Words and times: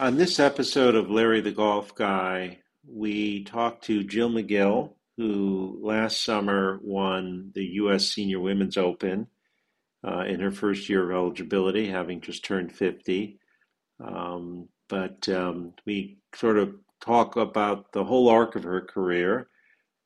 On 0.00 0.16
this 0.16 0.40
episode 0.40 0.94
of 0.94 1.10
Larry 1.10 1.42
the 1.42 1.52
Golf 1.52 1.94
Guy, 1.94 2.60
we 2.88 3.44
talked 3.44 3.84
to 3.84 4.02
Jill 4.02 4.30
McGill, 4.30 4.94
who 5.18 5.78
last 5.82 6.24
summer 6.24 6.80
won 6.82 7.50
the 7.54 7.66
U.S. 7.74 8.08
Senior 8.08 8.40
Women's 8.40 8.78
Open 8.78 9.26
uh, 10.02 10.20
in 10.20 10.40
her 10.40 10.52
first 10.52 10.88
year 10.88 11.04
of 11.04 11.14
eligibility, 11.14 11.86
having 11.86 12.22
just 12.22 12.46
turned 12.46 12.72
50. 12.72 13.38
Um, 14.02 14.70
but 14.88 15.28
um, 15.28 15.74
we 15.84 16.16
sort 16.34 16.56
of 16.56 16.76
talk 17.02 17.36
about 17.36 17.92
the 17.92 18.02
whole 18.02 18.30
arc 18.30 18.56
of 18.56 18.62
her 18.62 18.80
career, 18.80 19.50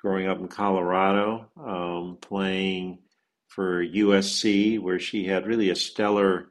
growing 0.01 0.27
up 0.27 0.41
in 0.41 0.49
Colorado, 0.49 1.47
um, 1.57 2.19
playing 2.21 2.99
for 3.47 3.87
USC, 3.87 4.81
where 4.81 4.99
she 4.99 5.25
had 5.25 5.47
really 5.47 5.71
a 5.71 5.77
stellar 5.77 6.49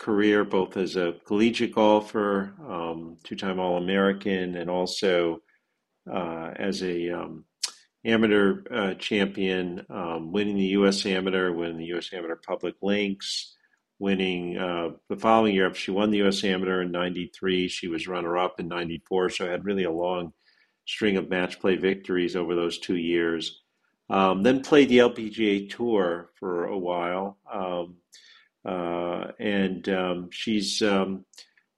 career 0.00 0.44
both 0.44 0.78
as 0.78 0.96
a 0.96 1.14
collegiate 1.26 1.74
golfer, 1.74 2.54
um, 2.66 3.18
two-time 3.22 3.60
All-American, 3.60 4.56
and 4.56 4.70
also 4.70 5.42
uh, 6.10 6.52
as 6.56 6.82
a 6.82 7.10
um, 7.10 7.44
amateur 8.04 8.62
uh, 8.72 8.94
champion, 8.94 9.84
um, 9.90 10.32
winning 10.32 10.56
the 10.56 10.72
U.S. 10.78 11.04
Amateur, 11.04 11.52
winning 11.52 11.76
the 11.76 11.84
U.S. 11.86 12.08
Amateur 12.14 12.36
Public 12.36 12.76
Links, 12.82 13.56
winning 13.98 14.56
uh, 14.56 14.88
the 15.10 15.16
following 15.16 15.54
year. 15.54 15.72
She 15.74 15.90
won 15.90 16.10
the 16.10 16.18
U.S. 16.18 16.42
Amateur 16.44 16.80
in 16.80 16.90
'93. 16.90 17.68
She 17.68 17.86
was 17.86 18.08
runner-up 18.08 18.58
in 18.58 18.68
'94, 18.68 19.28
so 19.28 19.50
had 19.50 19.66
really 19.66 19.84
a 19.84 19.92
long 19.92 20.32
string 20.86 21.18
of 21.18 21.28
match 21.28 21.60
play 21.60 21.76
victories 21.76 22.36
over 22.36 22.54
those 22.54 22.78
two 22.78 22.96
years. 22.96 23.60
Um, 24.08 24.42
then 24.42 24.62
played 24.62 24.88
the 24.88 24.98
LPGA 24.98 25.70
Tour 25.70 26.30
for 26.34 26.64
a 26.64 26.78
while. 26.78 27.36
Um, 28.64 29.00
uh, 29.20 29.32
and 29.38 29.88
um, 29.88 30.28
she's 30.30 30.82
um, 30.82 31.24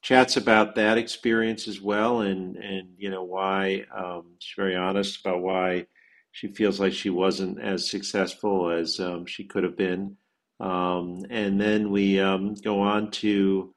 chats 0.03 0.37
about 0.37 0.75
that 0.77 0.99
experience 0.99 1.69
as 1.69 1.81
well, 1.81 2.21
and 2.23 2.57
and 2.57 2.89
you 2.97 3.11
know 3.11 3.23
why 3.25 3.85
um, 3.97 4.25
she's 4.39 4.55
very 4.57 4.77
honest 4.77 5.21
about 5.21 5.43
why 5.43 5.87
she 6.33 6.49
feels 6.49 6.81
like 6.81 6.93
she 6.93 7.11
wasn't 7.11 7.61
as 7.61 7.91
successful 7.91 8.71
as 8.71 8.99
um, 9.01 9.27
she 9.27 9.45
could 9.45 9.65
have 9.65 9.77
been. 9.77 10.17
Um, 10.61 11.27
and 11.31 11.61
then 11.61 11.91
we 11.91 12.21
um, 12.21 12.55
go 12.55 12.81
on 12.81 13.11
to 13.13 13.75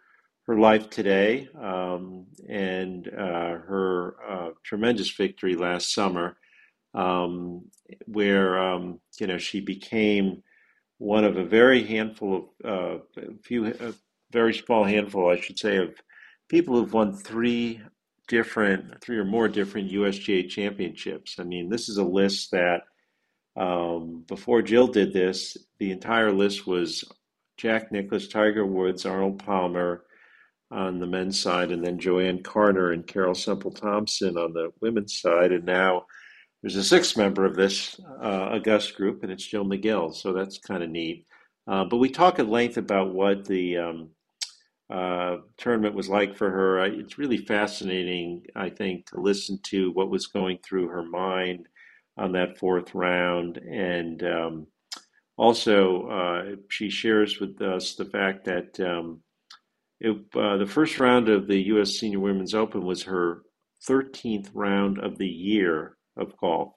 her 0.47 0.57
life 0.59 0.89
today 0.89 1.49
and 2.47 3.07
uh, 3.07 3.57
her 3.67 4.15
uh, 4.29 4.49
tremendous 4.63 5.09
victory 5.11 5.55
last 5.55 5.93
summer, 5.93 6.37
where 8.05 8.57
you 9.19 9.27
know 9.27 9.37
she 9.37 9.59
became 9.61 10.43
one 10.97 11.25
of 11.25 11.37
a 11.37 11.43
very 11.43 11.83
handful 11.83 12.53
of 12.63 13.01
uh, 13.17 13.21
a 13.21 13.37
few 13.43 13.67
a 13.67 13.93
very 14.31 14.53
small 14.53 14.83
handful, 14.83 15.29
I 15.29 15.39
should 15.39 15.59
say, 15.59 15.77
of 15.77 15.95
people 16.49 16.75
who've 16.75 16.93
won 16.93 17.13
three 17.13 17.81
different, 18.27 19.01
three 19.01 19.17
or 19.17 19.25
more 19.25 19.47
different 19.47 19.91
USGA 19.91 20.49
championships. 20.49 21.35
I 21.39 21.43
mean, 21.43 21.69
this 21.69 21.89
is 21.89 21.97
a 21.97 22.03
list 22.03 22.51
that 22.51 22.81
um, 23.55 24.23
before 24.27 24.61
Jill 24.61 24.87
did 24.87 25.13
this, 25.13 25.57
the 25.79 25.91
entire 25.91 26.31
list 26.31 26.67
was 26.67 27.03
Jack 27.57 27.91
Nicklaus, 27.91 28.27
Tiger 28.27 28.65
Woods, 28.65 29.05
Arnold 29.05 29.39
Palmer 29.39 30.03
on 30.71 30.99
the 30.99 31.07
men's 31.07 31.39
side, 31.39 31.71
and 31.71 31.85
then 31.85 31.99
JoAnne 31.99 32.41
Carner 32.41 32.93
and 32.93 33.05
Carol 33.05 33.35
Semple 33.35 33.71
Thompson 33.71 34.37
on 34.37 34.53
the 34.53 34.71
women's 34.81 35.19
side, 35.19 35.51
and 35.51 35.65
now 35.65 36.05
there's 36.65 36.77
a 36.77 36.83
sixth 36.83 37.15
member 37.15 37.45
of 37.45 37.55
this 37.55 38.01
uh, 38.23 38.49
august 38.53 38.95
group, 38.95 39.21
and 39.21 39.31
it's 39.31 39.45
Jill 39.45 39.65
McGill. 39.65 40.15
So 40.15 40.33
that's 40.33 40.57
kind 40.57 40.81
of 40.81 40.89
neat. 40.89 41.27
Uh, 41.67 41.85
but 41.85 41.97
we 41.97 42.09
talk 42.09 42.39
at 42.39 42.49
length 42.49 42.77
about 42.77 43.13
what 43.13 43.45
the 43.45 43.77
um, 43.77 44.09
uh, 44.89 45.37
tournament 45.57 45.93
was 45.93 46.09
like 46.09 46.35
for 46.35 46.49
her. 46.49 46.79
I, 46.79 46.87
it's 46.87 47.19
really 47.19 47.37
fascinating, 47.37 48.47
I 48.55 48.71
think, 48.71 49.05
to 49.11 49.21
listen 49.21 49.59
to 49.65 49.91
what 49.91 50.09
was 50.09 50.25
going 50.25 50.57
through 50.63 50.87
her 50.87 51.03
mind 51.03 51.67
on 52.17 52.31
that 52.31 52.57
fourth 52.57 52.95
round. 52.95 53.57
And 53.57 54.23
um, 54.23 54.67
also, 55.37 56.07
uh, 56.07 56.55
she 56.71 56.89
shares 56.89 57.39
with 57.39 57.61
us 57.61 57.93
the 57.93 58.05
fact 58.05 58.43
that 58.45 58.79
um, 58.79 59.19
it, 59.99 60.17
uh, 60.33 60.57
the 60.57 60.65
first 60.65 60.99
round 60.99 61.29
of 61.29 61.45
the 61.45 61.61
U.S. 61.65 61.99
Senior 61.99 62.21
Women's 62.21 62.55
Open 62.55 62.83
was 62.83 63.03
her 63.03 63.43
13th 63.87 64.49
round 64.55 64.97
of 64.97 65.19
the 65.19 65.27
year 65.27 65.95
of 66.17 66.37
golf, 66.37 66.73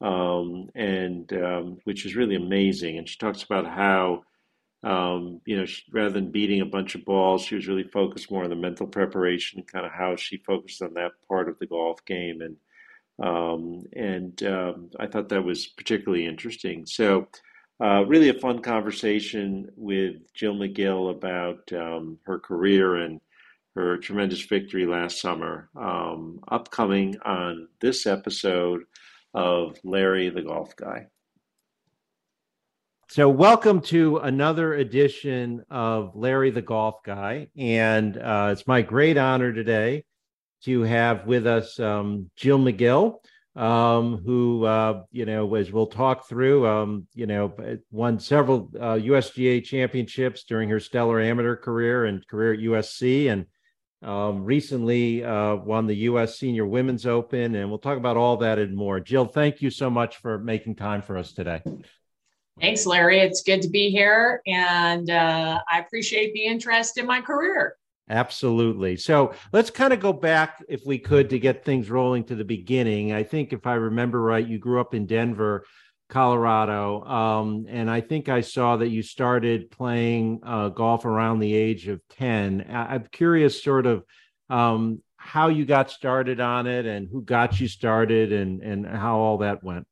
um, 0.00 0.68
and 0.74 1.32
um, 1.32 1.78
which 1.84 2.04
is 2.06 2.16
really 2.16 2.36
amazing. 2.36 2.98
And 2.98 3.08
she 3.08 3.16
talks 3.18 3.42
about 3.42 3.66
how, 3.66 4.24
um, 4.82 5.40
you 5.46 5.56
know, 5.56 5.66
she, 5.66 5.82
rather 5.92 6.10
than 6.10 6.30
beating 6.30 6.60
a 6.60 6.66
bunch 6.66 6.94
of 6.94 7.04
balls, 7.04 7.42
she 7.42 7.54
was 7.54 7.68
really 7.68 7.84
focused 7.84 8.30
more 8.30 8.44
on 8.44 8.50
the 8.50 8.56
mental 8.56 8.86
preparation, 8.86 9.62
kind 9.62 9.86
of 9.86 9.92
how 9.92 10.16
she 10.16 10.36
focused 10.38 10.82
on 10.82 10.94
that 10.94 11.12
part 11.28 11.48
of 11.48 11.58
the 11.58 11.66
golf 11.66 12.04
game. 12.04 12.40
And 12.40 12.56
um, 13.22 13.84
and 13.92 14.42
um, 14.42 14.90
I 14.98 15.06
thought 15.06 15.28
that 15.28 15.44
was 15.44 15.66
particularly 15.66 16.26
interesting. 16.26 16.86
So. 16.86 17.28
Uh, 17.82 18.04
really 18.06 18.28
a 18.28 18.34
fun 18.34 18.62
conversation 18.62 19.68
with 19.76 20.32
Jill 20.32 20.54
McGill 20.54 21.10
about 21.10 21.72
um, 21.72 22.16
her 22.24 22.38
career 22.38 22.94
and 22.94 23.20
her 23.74 23.96
tremendous 23.98 24.42
victory 24.42 24.86
last 24.86 25.20
summer. 25.20 25.68
Um, 25.76 26.40
upcoming 26.48 27.16
on 27.24 27.68
this 27.80 28.06
episode 28.06 28.82
of 29.32 29.76
Larry 29.82 30.30
the 30.30 30.42
Golf 30.42 30.76
Guy. 30.76 31.06
So, 33.08 33.28
welcome 33.28 33.80
to 33.82 34.18
another 34.18 34.74
edition 34.74 35.64
of 35.70 36.14
Larry 36.14 36.50
the 36.50 36.62
Golf 36.62 37.02
Guy. 37.04 37.48
And 37.56 38.16
uh, 38.16 38.50
it's 38.52 38.66
my 38.66 38.82
great 38.82 39.18
honor 39.18 39.52
today 39.52 40.04
to 40.64 40.82
have 40.82 41.26
with 41.26 41.46
us 41.46 41.78
um, 41.78 42.30
Jill 42.36 42.58
McGill, 42.58 43.16
um, 43.56 44.22
who, 44.24 44.64
uh, 44.64 45.02
you 45.12 45.26
know, 45.26 45.54
as 45.54 45.70
we'll 45.70 45.86
talk 45.86 46.28
through, 46.28 46.66
um, 46.66 47.06
you 47.14 47.26
know, 47.26 47.52
won 47.90 48.18
several 48.18 48.70
uh, 48.76 48.94
USGA 48.94 49.62
championships 49.62 50.44
during 50.44 50.68
her 50.70 50.80
stellar 50.80 51.20
amateur 51.20 51.56
career 51.56 52.06
and 52.06 52.26
career 52.26 52.54
at 52.54 52.60
USC. 52.60 53.30
And 53.30 53.46
um, 54.04 54.44
recently 54.44 55.24
uh, 55.24 55.56
won 55.56 55.86
the 55.86 55.94
U.S. 55.94 56.38
Senior 56.38 56.66
Women's 56.66 57.06
Open, 57.06 57.54
and 57.54 57.68
we'll 57.68 57.78
talk 57.78 57.96
about 57.96 58.16
all 58.16 58.36
that 58.38 58.58
and 58.58 58.76
more. 58.76 59.00
Jill, 59.00 59.26
thank 59.26 59.62
you 59.62 59.70
so 59.70 59.88
much 59.88 60.18
for 60.18 60.38
making 60.38 60.76
time 60.76 61.02
for 61.02 61.16
us 61.16 61.32
today. 61.32 61.62
Thanks, 62.60 62.86
Larry. 62.86 63.18
It's 63.18 63.42
good 63.42 63.62
to 63.62 63.68
be 63.68 63.90
here, 63.90 64.40
and 64.46 65.10
uh, 65.10 65.60
I 65.70 65.80
appreciate 65.80 66.32
the 66.34 66.44
interest 66.44 66.98
in 66.98 67.06
my 67.06 67.20
career. 67.20 67.76
Absolutely. 68.10 68.96
So 68.96 69.32
let's 69.52 69.70
kind 69.70 69.92
of 69.92 70.00
go 70.00 70.12
back, 70.12 70.62
if 70.68 70.84
we 70.84 70.98
could, 70.98 71.30
to 71.30 71.38
get 71.38 71.64
things 71.64 71.90
rolling 71.90 72.24
to 72.24 72.34
the 72.34 72.44
beginning. 72.44 73.12
I 73.12 73.22
think, 73.22 73.52
if 73.52 73.66
I 73.66 73.74
remember 73.74 74.20
right, 74.20 74.46
you 74.46 74.58
grew 74.58 74.80
up 74.80 74.94
in 74.94 75.06
Denver 75.06 75.64
Colorado. 76.08 77.02
Um, 77.04 77.66
and 77.68 77.90
I 77.90 78.00
think 78.00 78.28
I 78.28 78.40
saw 78.40 78.76
that 78.76 78.88
you 78.88 79.02
started 79.02 79.70
playing 79.70 80.40
uh, 80.42 80.68
golf 80.68 81.04
around 81.04 81.40
the 81.40 81.54
age 81.54 81.88
of 81.88 82.00
10. 82.10 82.66
I- 82.68 82.96
am 82.96 83.08
curious, 83.10 83.62
sort 83.62 83.86
of, 83.86 84.04
um, 84.50 85.02
how 85.16 85.48
you 85.48 85.64
got 85.64 85.90
started 85.90 86.40
on 86.40 86.66
it 86.66 86.84
and 86.84 87.08
who 87.10 87.22
got 87.22 87.58
you 87.58 87.66
started 87.66 88.32
and, 88.32 88.62
and 88.62 88.86
how 88.86 89.18
all 89.18 89.38
that 89.38 89.64
went. 89.64 89.86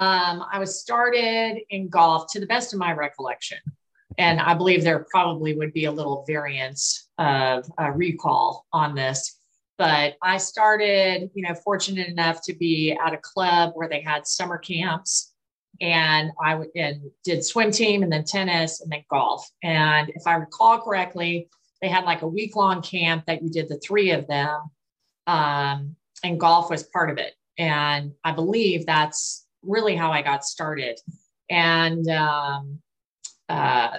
Um, 0.00 0.44
I 0.52 0.58
was 0.58 0.80
started 0.80 1.58
in 1.70 1.88
golf 1.88 2.30
to 2.32 2.40
the 2.40 2.46
best 2.46 2.72
of 2.72 2.78
my 2.78 2.92
recollection. 2.92 3.58
And 4.16 4.40
I 4.40 4.54
believe 4.54 4.82
there 4.82 5.06
probably 5.10 5.54
would 5.56 5.72
be 5.72 5.84
a 5.84 5.92
little 5.92 6.24
variance 6.26 7.08
of 7.18 7.64
uh, 7.80 7.90
recall 7.90 8.66
on 8.72 8.94
this 8.94 9.37
but 9.78 10.16
I 10.22 10.38
started, 10.38 11.30
you 11.34 11.42
know, 11.42 11.54
fortunate 11.54 12.08
enough 12.08 12.42
to 12.42 12.54
be 12.54 12.92
at 12.92 13.14
a 13.14 13.18
club 13.18 13.72
where 13.74 13.88
they 13.88 14.00
had 14.00 14.26
summer 14.26 14.58
camps 14.58 15.32
and 15.80 16.32
I 16.42 16.52
w- 16.52 16.70
and 16.74 17.02
did 17.24 17.44
swim 17.44 17.70
team 17.70 18.02
and 18.02 18.12
then 18.12 18.24
tennis 18.24 18.80
and 18.80 18.90
then 18.90 19.04
golf. 19.08 19.48
And 19.62 20.10
if 20.10 20.26
I 20.26 20.34
recall 20.34 20.80
correctly, 20.80 21.48
they 21.80 21.88
had 21.88 22.04
like 22.04 22.22
a 22.22 22.28
week 22.28 22.56
long 22.56 22.82
camp 22.82 23.26
that 23.26 23.42
you 23.42 23.48
did 23.48 23.68
the 23.68 23.78
three 23.78 24.10
of 24.10 24.26
them. 24.26 24.60
Um, 25.28 25.96
and 26.24 26.40
golf 26.40 26.70
was 26.70 26.82
part 26.82 27.10
of 27.10 27.18
it. 27.18 27.34
And 27.56 28.12
I 28.24 28.32
believe 28.32 28.84
that's 28.84 29.46
really 29.62 29.94
how 29.94 30.10
I 30.10 30.22
got 30.22 30.44
started. 30.44 30.98
And 31.48 32.08
um, 32.08 32.80
uh, 33.48 33.98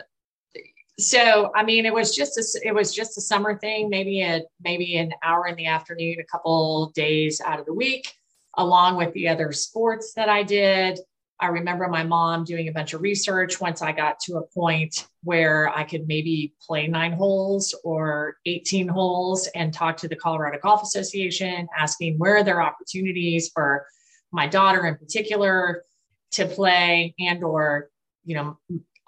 so 1.00 1.50
i 1.56 1.64
mean 1.64 1.86
it 1.86 1.94
was 1.94 2.14
just 2.14 2.38
a 2.38 2.68
it 2.68 2.74
was 2.74 2.94
just 2.94 3.18
a 3.18 3.22
summer 3.22 3.58
thing 3.58 3.90
maybe 3.90 4.22
a 4.22 4.42
maybe 4.62 4.98
an 4.98 5.14
hour 5.24 5.48
in 5.48 5.56
the 5.56 5.66
afternoon 5.66 6.18
a 6.20 6.24
couple 6.26 6.92
days 6.94 7.42
out 7.46 7.60
of 7.60 7.66
the 7.66 7.74
week 7.74 8.14
along 8.58 8.98
with 8.98 9.14
the 9.14 9.28
other 9.28 9.52
sports 9.52 10.14
that 10.14 10.30
i 10.30 10.44
did. 10.44 11.00
I 11.42 11.48
remember 11.48 11.88
my 11.88 12.04
mom 12.04 12.44
doing 12.44 12.68
a 12.68 12.74
bunch 12.74 12.94
of 12.94 13.02
research 13.02 13.62
once 13.62 13.82
i 13.82 13.94
got 13.94 14.20
to 14.22 14.38
a 14.38 14.48
point 14.48 15.08
where 15.24 15.70
i 15.70 15.86
could 15.86 16.06
maybe 16.06 16.54
play 16.68 16.86
nine 16.88 17.14
holes 17.14 17.74
or 17.86 18.36
18 18.46 18.90
holes 18.90 19.48
and 19.56 19.74
talk 19.74 19.96
to 19.98 20.10
the 20.10 20.18
colorado 20.18 20.60
golf 20.62 20.84
association 20.84 21.68
asking 21.78 22.18
where 22.18 22.38
are 22.38 22.44
there 22.44 22.62
opportunities 22.62 23.50
for 23.54 23.86
my 24.34 24.48
daughter 24.48 24.86
in 24.86 24.96
particular 24.96 25.84
to 26.32 26.46
play 26.46 27.16
and 27.20 27.42
or 27.42 27.90
you 28.26 28.36
know 28.36 28.58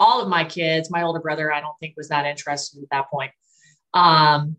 all 0.02 0.20
of 0.20 0.28
my 0.28 0.44
kids. 0.44 0.90
My 0.90 1.04
older 1.04 1.20
brother, 1.20 1.54
I 1.54 1.62
don't 1.62 1.78
think 1.80 1.94
was 1.96 2.10
that 2.10 2.26
interested 2.26 2.82
at 2.82 2.90
that 2.90 3.10
point. 3.10 3.32
Um, 3.94 4.58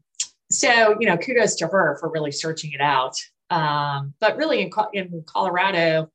so 0.50 0.97
you 1.00 1.09
know, 1.09 1.17
kudos 1.17 1.56
to 1.56 1.67
her 1.67 1.97
for 1.99 2.11
really 2.11 2.31
searching 2.31 2.73
it 2.73 2.81
out. 2.81 3.17
Um, 3.50 4.15
but 4.21 4.37
really, 4.37 4.62
in, 4.62 4.71
in 4.93 5.25
Colorado, 5.27 6.11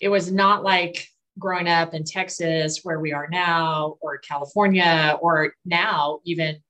it 0.00 0.08
was 0.08 0.30
not 0.30 0.62
like 0.62 1.08
growing 1.38 1.68
up 1.68 1.92
in 1.92 2.04
Texas, 2.04 2.80
where 2.84 3.00
we 3.00 3.12
are 3.12 3.28
now, 3.30 3.96
or 4.00 4.18
California, 4.18 5.18
or 5.20 5.54
now 5.64 6.20
even 6.24 6.62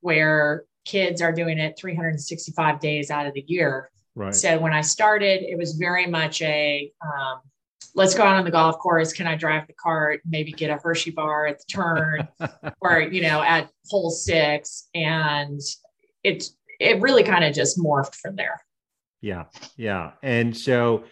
where 0.00 0.64
kids 0.84 1.20
are 1.22 1.32
doing 1.32 1.58
it 1.58 1.78
365 1.78 2.80
days 2.80 3.10
out 3.10 3.26
of 3.26 3.34
the 3.34 3.44
year. 3.46 3.90
Right. 4.14 4.34
So 4.34 4.58
when 4.58 4.72
I 4.72 4.82
started, 4.82 5.42
it 5.42 5.56
was 5.56 5.72
very 5.72 6.06
much 6.06 6.42
a 6.42 6.92
um, 7.02 7.40
let's 7.94 8.14
go 8.14 8.22
out 8.22 8.36
on 8.36 8.44
the 8.44 8.50
golf 8.50 8.78
course. 8.78 9.12
Can 9.12 9.26
I 9.26 9.36
drive 9.36 9.66
the 9.66 9.74
cart? 9.74 10.20
Maybe 10.24 10.52
get 10.52 10.70
a 10.70 10.76
Hershey 10.76 11.10
bar 11.10 11.46
at 11.46 11.58
the 11.58 11.64
turn 11.70 12.28
or, 12.80 13.00
you 13.00 13.22
know, 13.22 13.42
at 13.42 13.68
hole 13.88 14.10
six. 14.10 14.88
And 14.94 15.60
it, 16.24 16.44
it 16.80 17.00
really 17.00 17.22
kind 17.22 17.44
of 17.44 17.54
just 17.54 17.78
morphed 17.78 18.14
from 18.16 18.36
there. 18.36 18.60
Yeah. 19.20 19.44
Yeah. 19.76 20.12
And 20.22 20.56
so, 20.56 21.04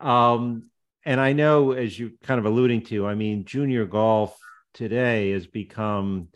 um, 0.00 0.70
and 1.04 1.20
I 1.20 1.32
know 1.32 1.72
as 1.72 1.98
you 1.98 2.12
kind 2.22 2.38
of 2.38 2.46
alluding 2.46 2.82
to, 2.86 3.06
I 3.06 3.14
mean, 3.14 3.44
junior 3.44 3.84
golf 3.84 4.38
today 4.74 5.32
has 5.32 5.46
become 5.46 6.28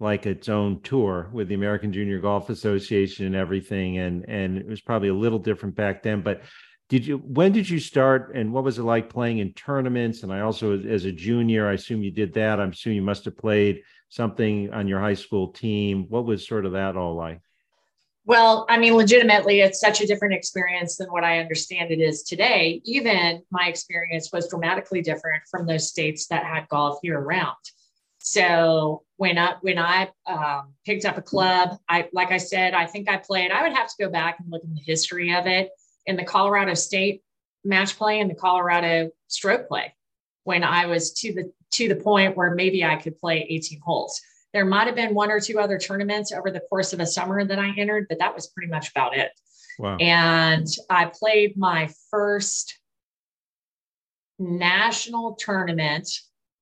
like 0.00 0.26
its 0.26 0.48
own 0.48 0.80
tour 0.82 1.28
with 1.32 1.48
the 1.48 1.54
American 1.54 1.92
Junior 1.92 2.20
Golf 2.20 2.50
Association 2.50 3.26
and 3.26 3.34
everything. 3.34 3.98
And 3.98 4.28
and 4.28 4.56
it 4.56 4.66
was 4.66 4.80
probably 4.80 5.08
a 5.08 5.14
little 5.14 5.38
different 5.38 5.74
back 5.74 6.02
then. 6.02 6.22
But 6.22 6.42
did 6.88 7.06
you 7.06 7.18
when 7.18 7.52
did 7.52 7.68
you 7.68 7.78
start 7.78 8.32
and 8.34 8.52
what 8.52 8.64
was 8.64 8.78
it 8.78 8.82
like 8.82 9.10
playing 9.10 9.38
in 9.38 9.52
tournaments? 9.52 10.22
And 10.22 10.32
I 10.32 10.40
also 10.40 10.78
as 10.78 11.04
a 11.04 11.12
junior, 11.12 11.68
I 11.68 11.74
assume 11.74 12.02
you 12.02 12.10
did 12.10 12.32
that. 12.34 12.58
I'm 12.58 12.70
assuming 12.70 12.96
you 12.96 13.02
must 13.02 13.26
have 13.26 13.36
played 13.36 13.82
something 14.08 14.72
on 14.72 14.88
your 14.88 14.98
high 14.98 15.14
school 15.14 15.48
team. 15.48 16.06
What 16.08 16.24
was 16.24 16.46
sort 16.46 16.64
of 16.64 16.72
that 16.72 16.96
all 16.96 17.14
like? 17.14 17.40
Well, 18.24 18.66
I 18.68 18.78
mean, 18.78 18.94
legitimately, 18.94 19.60
it's 19.60 19.80
such 19.80 20.00
a 20.02 20.06
different 20.06 20.34
experience 20.34 20.96
than 20.96 21.08
what 21.08 21.24
I 21.24 21.38
understand 21.38 21.90
it 21.90 22.00
is 22.00 22.22
today. 22.22 22.80
Even 22.84 23.42
my 23.50 23.68
experience 23.68 24.30
was 24.32 24.48
dramatically 24.48 25.00
different 25.02 25.42
from 25.50 25.66
those 25.66 25.88
states 25.88 26.26
that 26.26 26.44
had 26.44 26.68
golf 26.68 26.98
year 27.02 27.20
round. 27.20 27.56
So 28.18 29.04
when 29.16 29.36
I 29.36 29.54
when 29.60 29.78
I 29.78 30.10
um, 30.26 30.74
picked 30.86 31.04
up 31.04 31.18
a 31.18 31.22
club, 31.22 31.76
I 31.86 32.08
like 32.14 32.30
I 32.30 32.38
said, 32.38 32.72
I 32.72 32.86
think 32.86 33.10
I 33.10 33.18
played. 33.18 33.50
I 33.50 33.62
would 33.62 33.76
have 33.76 33.88
to 33.88 33.94
go 33.98 34.10
back 34.10 34.40
and 34.40 34.50
look 34.50 34.64
in 34.64 34.74
the 34.74 34.80
history 34.80 35.34
of 35.34 35.46
it 35.46 35.70
in 36.08 36.16
the 36.16 36.24
Colorado 36.24 36.74
State 36.74 37.22
match 37.64 37.96
play 37.96 38.18
and 38.18 38.28
the 38.30 38.34
Colorado 38.34 39.10
stroke 39.28 39.68
play 39.68 39.94
when 40.44 40.64
I 40.64 40.86
was 40.86 41.12
to 41.12 41.32
the 41.32 41.52
to 41.72 41.86
the 41.86 41.96
point 41.96 42.36
where 42.36 42.54
maybe 42.54 42.82
I 42.82 42.96
could 42.96 43.18
play 43.18 43.46
18 43.48 43.80
holes. 43.84 44.18
There 44.54 44.64
might 44.64 44.86
have 44.86 44.96
been 44.96 45.14
one 45.14 45.30
or 45.30 45.38
two 45.38 45.58
other 45.58 45.78
tournaments 45.78 46.32
over 46.32 46.50
the 46.50 46.62
course 46.70 46.94
of 46.94 47.00
a 47.00 47.06
summer 47.06 47.44
that 47.44 47.58
I 47.58 47.74
entered, 47.76 48.06
but 48.08 48.18
that 48.20 48.34
was 48.34 48.46
pretty 48.46 48.70
much 48.70 48.90
about 48.90 49.14
it. 49.14 49.30
Wow. 49.78 49.98
And 49.98 50.66
I 50.88 51.04
played 51.04 51.58
my 51.58 51.90
first 52.10 52.78
national 54.38 55.34
tournament, 55.34 56.08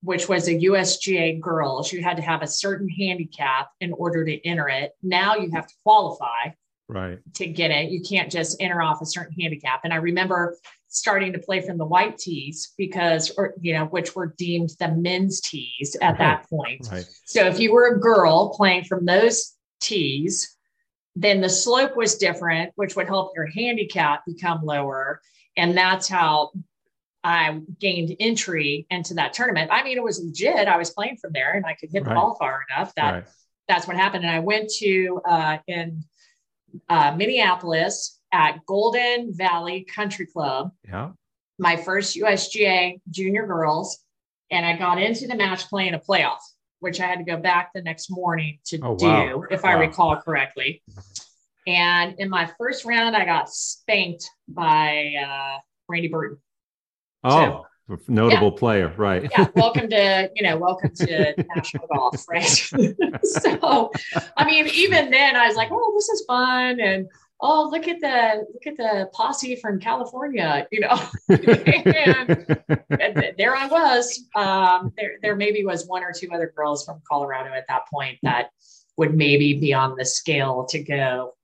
which 0.03 0.29
was 0.29 0.49
a 0.49 0.55
USGA 0.55 1.41
girls. 1.41 1.93
You 1.93 2.03
had 2.03 2.17
to 2.17 2.23
have 2.25 2.43
a 2.43 2.49
certain 2.49 2.89
handicap 2.89 3.69
in 3.81 3.93
order 3.93 4.25
to 4.25 4.45
enter 4.45 4.69
it. 4.69 4.93
Now 5.05 5.37
you 5.37 5.53
have 5.53 5.69
to 5.69 5.75
qualify 5.85 6.51
right 6.89 7.19
to 7.35 7.47
get 7.47 7.71
it. 7.71 7.91
You 7.91 8.01
can't 8.01 8.31
just 8.31 8.57
enter 8.61 8.81
off 8.81 9.01
a 9.03 9.07
certain 9.07 9.39
handicap. 9.39 9.81
And 9.85 9.93
I 9.93 9.97
remember 9.97 10.57
starting 10.89 11.33
to 11.33 11.39
play 11.39 11.61
from 11.61 11.79
the 11.79 11.85
white 11.85 12.17
tees 12.17 12.73
because, 12.79 13.31
or, 13.37 13.55
you 13.61 13.75
know, 13.75 13.87
which 13.87 14.15
were 14.15 14.35
deemed 14.39 14.71
the 14.79 14.89
men's 14.89 15.41
tees 15.41 15.97
at 16.01 16.11
right. 16.11 16.19
that 16.19 16.49
point. 16.49 16.89
Right. 16.91 17.07
So 17.25 17.47
if 17.47 17.59
you 17.59 17.73
were 17.73 17.97
a 17.97 18.01
girl 18.01 18.55
playing 18.55 18.85
from 18.85 19.05
those 19.05 19.55
tees, 19.81 20.57
then 21.15 21.41
the 21.41 21.49
slope 21.49 21.97
was 21.97 22.17
different, 22.17 22.73
which 22.77 22.97
would 22.97 23.09
help 23.09 23.33
your 23.35 23.47
handicap 23.47 24.25
become 24.27 24.65
lower. 24.65 25.21
And 25.57 25.77
that's 25.77 26.09
how 26.09 26.53
I 27.25 27.61
gained 27.81 28.15
entry 28.21 28.87
into 28.91 29.15
that 29.15 29.33
tournament. 29.33 29.71
I 29.73 29.83
mean, 29.83 29.97
it 29.97 30.03
was 30.05 30.23
legit. 30.23 30.69
I 30.69 30.77
was 30.77 30.91
playing 30.91 31.17
from 31.17 31.33
there 31.33 31.55
and 31.55 31.67
I 31.67 31.75
could 31.75 31.91
hit 31.91 32.05
right. 32.05 32.11
the 32.11 32.15
ball 32.15 32.37
far 32.39 32.65
enough 32.71 32.95
that 32.95 33.29
that's 33.67 33.87
what 33.87 33.97
happened. 33.97 34.25
And 34.25 34.33
I 34.33 34.39
went 34.39 34.71
to 34.79 35.21
uh, 35.29 35.59
in 35.67 36.05
uh, 36.89 37.15
Minneapolis 37.17 38.21
at 38.33 38.65
Golden 38.67 39.33
Valley 39.35 39.85
Country 39.85 40.27
Club. 40.27 40.73
Yeah. 40.87 41.11
My 41.59 41.77
first 41.77 42.17
USGA 42.17 43.01
junior 43.11 43.47
girls. 43.47 43.99
And 44.51 44.65
I 44.65 44.77
got 44.77 45.03
into 45.03 45.27
the 45.27 45.35
match 45.35 45.69
play 45.69 45.89
in 45.89 45.95
a 45.95 45.99
playoff, 45.99 46.39
which 46.79 47.01
I 47.01 47.07
had 47.07 47.19
to 47.19 47.25
go 47.25 47.37
back 47.37 47.71
the 47.75 47.83
next 47.83 48.11
morning 48.11 48.59
to 48.67 48.79
oh, 48.81 48.97
do, 48.97 49.07
wow. 49.07 49.43
if 49.51 49.65
wow. 49.65 49.71
I 49.71 49.73
recall 49.75 50.17
correctly. 50.17 50.83
And 51.67 52.15
in 52.19 52.31
my 52.31 52.49
first 52.59 52.85
round, 52.85 53.17
I 53.17 53.25
got 53.25 53.51
spanked 53.51 54.31
by 54.47 55.15
uh, 55.21 55.59
Brandy 55.89 56.09
Burton. 56.09 56.39
Oh, 57.25 57.31
so, 57.31 57.67
notable 58.09 58.51
yeah. 58.53 58.59
player, 58.59 58.95
right? 58.97 59.31
yeah. 59.31 59.47
Welcome 59.55 59.89
to, 59.91 60.31
you 60.35 60.43
know, 60.43 60.57
welcome 60.57 60.95
to 60.95 61.35
national 61.55 61.87
golf, 61.95 62.25
right? 62.29 62.45
so, 63.23 63.93
I 64.37 64.45
mean, 64.45 64.67
even 64.69 65.11
then 65.11 65.37
I 65.37 65.47
was 65.47 65.57
like, 65.57 65.69
oh, 65.71 65.93
this 65.95 66.09
is 66.09 66.25
fun. 66.27 66.81
And 66.81 67.09
oh, 67.41 67.69
look 67.71 67.87
at 67.87 68.01
the, 68.01 68.45
look 68.53 68.67
at 68.67 68.77
the 68.77 69.09
posse 69.13 69.57
from 69.57 69.79
California, 69.79 70.67
you 70.73 70.81
know, 70.81 71.01
and, 71.29 72.59
and, 73.01 73.35
there 73.39 73.55
I 73.55 73.67
was. 73.67 74.25
Um, 74.35 74.93
there, 74.97 75.13
there 75.23 75.37
maybe 75.37 75.65
was 75.65 75.87
one 75.87 76.03
or 76.03 76.13
two 76.13 76.29
other 76.33 76.53
girls 76.57 76.85
from 76.85 77.01
Colorado 77.09 77.53
at 77.55 77.67
that 77.69 77.83
point 77.93 78.19
that 78.23 78.51
would 78.97 79.15
maybe 79.15 79.55
be 79.55 79.75
on 79.75 79.97
the 79.97 80.05
scale 80.05 80.65
to 80.71 80.83
go 80.83 81.35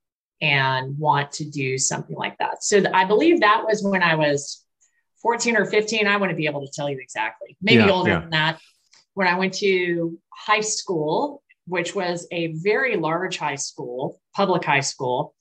and 0.41 0.99
want 0.99 1.31
to 1.33 1.45
do 1.49 1.79
something 1.79 2.17
like 2.17 2.37
that. 2.39 2.65
So 2.65 2.83
I 2.93 3.05
believe 3.05 3.41
that 3.41 3.63
was 3.65 3.85
when 3.85 4.03
I 4.03 4.17
was 4.17 4.62
14 5.23 5.57
or 5.57 5.65
15. 5.65 6.07
I 6.07 6.17
wouldn't 6.17 6.37
be 6.37 6.47
able 6.47 6.67
to 6.67 6.73
tell 6.73 6.91
you 6.91 6.99
exactly, 7.01 7.57
maybe 7.63 7.85
yeah, 7.85 7.91
older 7.91 8.11
yeah. 8.11 8.21
than 8.21 8.31
that. 8.31 8.61
When 9.15 9.29
I 9.29 9.39
went 9.39 9.55
to 9.55 10.19
high 10.31 10.61
school, 10.61 11.43
which 11.67 11.95
was 11.95 12.27
a 12.33 12.55
very 12.55 12.97
large 12.97 13.39
high 13.39 13.57
school, 13.57 14.21
public 14.35 14.65
high 14.65 14.81
school, 14.81 15.35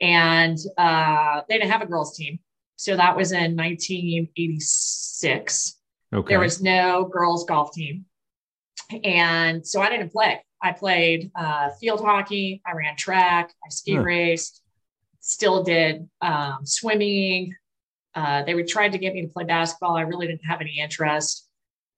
and 0.00 0.56
uh, 0.78 1.42
they 1.48 1.58
didn't 1.58 1.70
have 1.70 1.82
a 1.82 1.86
girls' 1.86 2.16
team. 2.16 2.38
So 2.76 2.96
that 2.96 3.16
was 3.16 3.32
in 3.32 3.56
1986. 3.56 5.76
Okay. 6.12 6.32
There 6.32 6.40
was 6.40 6.60
no 6.62 7.04
girls' 7.04 7.44
golf 7.44 7.72
team. 7.72 8.06
And 9.04 9.64
so 9.66 9.82
I 9.82 9.90
didn't 9.90 10.12
play. 10.12 10.42
I 10.62 10.72
played 10.72 11.30
uh, 11.34 11.70
field 11.80 12.00
hockey, 12.00 12.60
I 12.66 12.72
ran 12.72 12.96
track, 12.96 13.52
I 13.64 13.70
ski 13.70 13.94
huh. 13.94 14.02
raced, 14.02 14.62
still 15.20 15.62
did 15.62 16.08
um, 16.20 16.58
swimming. 16.64 17.54
Uh, 18.20 18.42
they 18.42 18.54
would 18.54 18.68
try 18.68 18.86
to 18.86 18.98
get 18.98 19.14
me 19.14 19.22
to 19.22 19.28
play 19.28 19.44
basketball. 19.44 19.96
I 19.96 20.02
really 20.02 20.26
didn't 20.26 20.44
have 20.44 20.60
any 20.60 20.78
interest. 20.78 21.48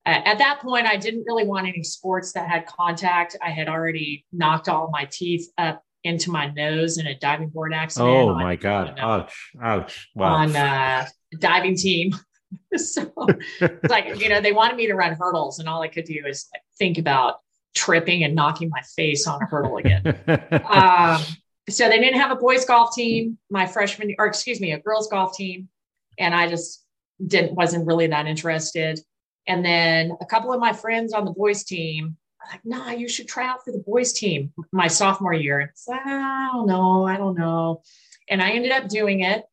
Uh, 0.07 0.21
at 0.25 0.38
that 0.38 0.61
point, 0.61 0.87
I 0.87 0.97
didn't 0.97 1.25
really 1.26 1.45
want 1.45 1.67
any 1.67 1.83
sports 1.83 2.33
that 2.33 2.49
had 2.49 2.67
contact. 2.67 3.37
I 3.43 3.50
had 3.50 3.69
already 3.69 4.25
knocked 4.33 4.69
all 4.69 4.88
my 4.93 5.09
teeth 5.11 5.49
up 5.59 5.83
into 6.05 6.31
my 6.31 6.47
nose 6.47 6.99
in 6.99 7.09
a 7.09 7.19
diving 7.19 7.49
board 7.49 7.75
accident. 7.75 8.09
Oh 8.09 8.29
on, 8.29 8.43
my 8.43 8.55
god! 8.55 8.95
Ouch! 8.99 9.52
Ouch! 9.61 10.09
Wow. 10.14 10.35
On 10.35 10.55
uh, 10.55 11.07
a 11.33 11.37
diving 11.37 11.76
team. 11.76 12.12
so 12.76 13.12
it's 13.61 13.88
like 13.91 14.21
you 14.21 14.29
know 14.29 14.41
they 14.41 14.52
wanted 14.52 14.76
me 14.76 14.87
to 14.87 14.95
run 14.95 15.14
hurdles, 15.14 15.59
and 15.59 15.69
all 15.69 15.83
I 15.83 15.88
could 15.88 16.05
do 16.05 16.23
is 16.26 16.49
like, 16.52 16.62
think 16.79 16.99
about 16.99 17.37
tripping 17.75 18.23
and 18.23 18.35
knocking 18.35 18.69
my 18.69 18.83
face 18.97 19.26
on 19.26 19.43
a 19.43 19.47
hurdle 19.47 19.79
again. 19.79 20.07
um, 20.69 21.21
so 21.69 21.88
they 21.88 21.99
didn't 21.99 22.21
have 22.21 22.31
a 22.31 22.37
boys 22.37 22.64
golf 22.64 22.95
team 22.95 23.38
my 23.50 23.67
freshman, 23.67 24.14
or 24.19 24.26
excuse 24.26 24.61
me, 24.61 24.73
a 24.73 24.79
girls 24.79 25.09
golf 25.09 25.37
team, 25.37 25.69
and 26.19 26.35
I 26.35 26.49
just 26.49 26.85
didn't 27.25 27.54
wasn't 27.54 27.87
really 27.87 28.07
that 28.09 28.26
interested. 28.26 29.00
And 29.47 29.64
then 29.64 30.16
a 30.21 30.26
couple 30.26 30.52
of 30.52 30.61
my 30.61 30.73
friends 30.73 31.12
on 31.12 31.25
the 31.25 31.33
boys 31.33 31.64
team 31.64 32.16
like, 32.50 32.64
nah, 32.64 32.90
you 32.90 33.09
should 33.09 33.28
try 33.28 33.47
out 33.47 33.64
for 33.64 33.73
the 33.73 33.78
boys 33.78 34.12
team 34.12 34.52
my 34.73 34.88
sophomore 34.88 35.35
year. 35.35 35.73
Like, 35.87 36.04
I 36.04 36.50
don't 36.52 36.66
know, 36.66 37.04
I 37.04 37.16
don't 37.16 37.38
know. 37.38 37.83
And 38.28 38.42
I 38.42 38.50
ended 38.50 38.73
up 38.73 38.88
doing 38.88 39.21
it. 39.21 39.45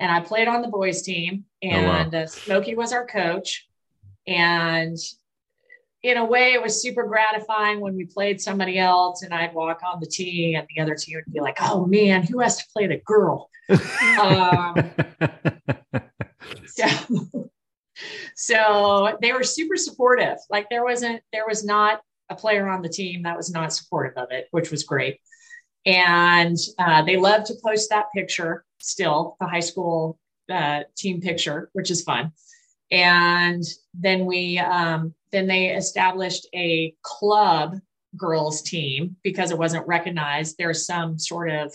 And 0.00 0.10
I 0.10 0.20
played 0.20 0.48
on 0.48 0.62
the 0.62 0.68
boys 0.68 1.02
team, 1.02 1.44
and 1.62 1.86
oh, 1.86 2.18
wow. 2.18 2.22
uh, 2.22 2.26
Smokey 2.26 2.74
was 2.74 2.92
our 2.92 3.06
coach. 3.06 3.68
And 4.26 4.96
in 6.02 6.16
a 6.16 6.24
way, 6.24 6.54
it 6.54 6.62
was 6.62 6.82
super 6.82 7.04
gratifying 7.04 7.78
when 7.78 7.94
we 7.94 8.06
played 8.06 8.40
somebody 8.40 8.78
else, 8.78 9.22
and 9.22 9.32
I'd 9.32 9.54
walk 9.54 9.82
on 9.84 10.00
the 10.00 10.06
tee, 10.06 10.56
and 10.56 10.66
the 10.74 10.82
other 10.82 10.96
team 10.96 11.18
would 11.18 11.32
be 11.32 11.40
like, 11.40 11.58
"Oh 11.60 11.86
man, 11.86 12.24
who 12.24 12.40
has 12.40 12.56
to 12.56 12.64
play 12.72 12.88
the 12.88 12.96
girl?" 12.96 13.48
Um, 14.20 14.90
so, 16.66 17.50
so 18.34 19.18
they 19.20 19.32
were 19.32 19.42
super 19.42 19.76
supportive. 19.76 20.38
Like 20.50 20.68
there 20.70 20.84
wasn't, 20.84 21.22
there 21.32 21.46
was 21.46 21.64
not 21.64 22.00
a 22.30 22.34
player 22.34 22.68
on 22.68 22.82
the 22.82 22.88
team 22.88 23.22
that 23.22 23.36
was 23.36 23.50
not 23.50 23.72
supportive 23.72 24.16
of 24.16 24.30
it, 24.30 24.48
which 24.50 24.70
was 24.70 24.84
great. 24.84 25.18
And 25.84 26.56
uh, 26.78 27.02
they 27.02 27.16
love 27.16 27.44
to 27.44 27.54
post 27.64 27.90
that 27.90 28.06
picture 28.14 28.64
still, 28.78 29.36
the 29.40 29.46
high 29.46 29.60
school 29.60 30.18
uh, 30.50 30.80
team 30.96 31.20
picture, 31.20 31.70
which 31.72 31.90
is 31.90 32.02
fun. 32.02 32.32
And 32.90 33.64
then 33.94 34.26
we, 34.26 34.58
um, 34.58 35.14
then 35.32 35.46
they 35.46 35.70
established 35.70 36.46
a 36.54 36.94
club 37.02 37.76
girls 38.16 38.62
team 38.62 39.16
because 39.22 39.50
it 39.50 39.58
wasn't 39.58 39.86
recognized. 39.86 40.56
There's 40.58 40.86
some 40.86 41.18
sort 41.18 41.50
of 41.50 41.72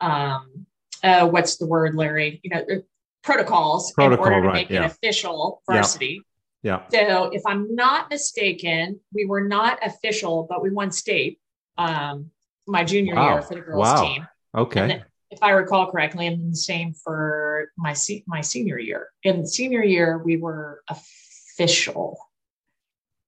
um, 0.00 0.66
uh, 1.02 1.26
what's 1.28 1.56
the 1.56 1.66
word, 1.66 1.94
Larry? 1.94 2.40
You 2.42 2.50
know, 2.50 2.60
uh, 2.60 2.78
protocols 3.22 3.92
Protocol, 3.92 4.26
in 4.26 4.32
order 4.32 4.42
to 4.42 4.48
right, 4.48 4.54
make 4.54 4.70
yeah. 4.70 4.84
it 4.84 4.86
official 4.86 5.62
varsity. 5.68 6.22
Yeah. 6.62 6.82
So 6.90 7.30
if 7.32 7.42
I'm 7.46 7.74
not 7.74 8.10
mistaken, 8.10 9.00
we 9.12 9.26
were 9.26 9.42
not 9.46 9.78
official, 9.84 10.46
but 10.48 10.62
we 10.62 10.70
won 10.70 10.90
state 10.90 11.40
um, 11.76 12.30
my 12.66 12.84
junior 12.84 13.14
Wow. 13.14 13.34
year 13.34 13.42
for 13.42 13.54
the 13.54 13.60
girls 13.60 13.80
Wow. 13.86 14.02
team. 14.02 14.28
Okay. 14.56 15.02
If 15.30 15.42
I 15.42 15.50
recall 15.50 15.90
correctly, 15.90 16.26
and 16.26 16.40
then 16.40 16.50
the 16.50 16.56
same 16.56 16.94
for 16.94 17.70
my 17.76 17.92
se- 17.92 18.24
my 18.26 18.40
senior 18.40 18.78
year. 18.78 19.08
In 19.22 19.46
senior 19.46 19.84
year, 19.84 20.18
we 20.18 20.36
were 20.36 20.82
official, 20.88 22.18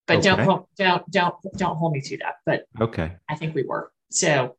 but 0.07 0.23
don't 0.23 0.67
don't 0.77 1.11
don't 1.11 1.35
don't 1.57 1.77
hold 1.77 1.93
me 1.93 2.01
to 2.01 2.17
that. 2.19 2.37
But 2.47 2.65
Okay. 2.81 3.13
I 3.29 3.35
think 3.37 3.55
we 3.55 3.65
were. 3.65 3.93
So, 4.11 4.57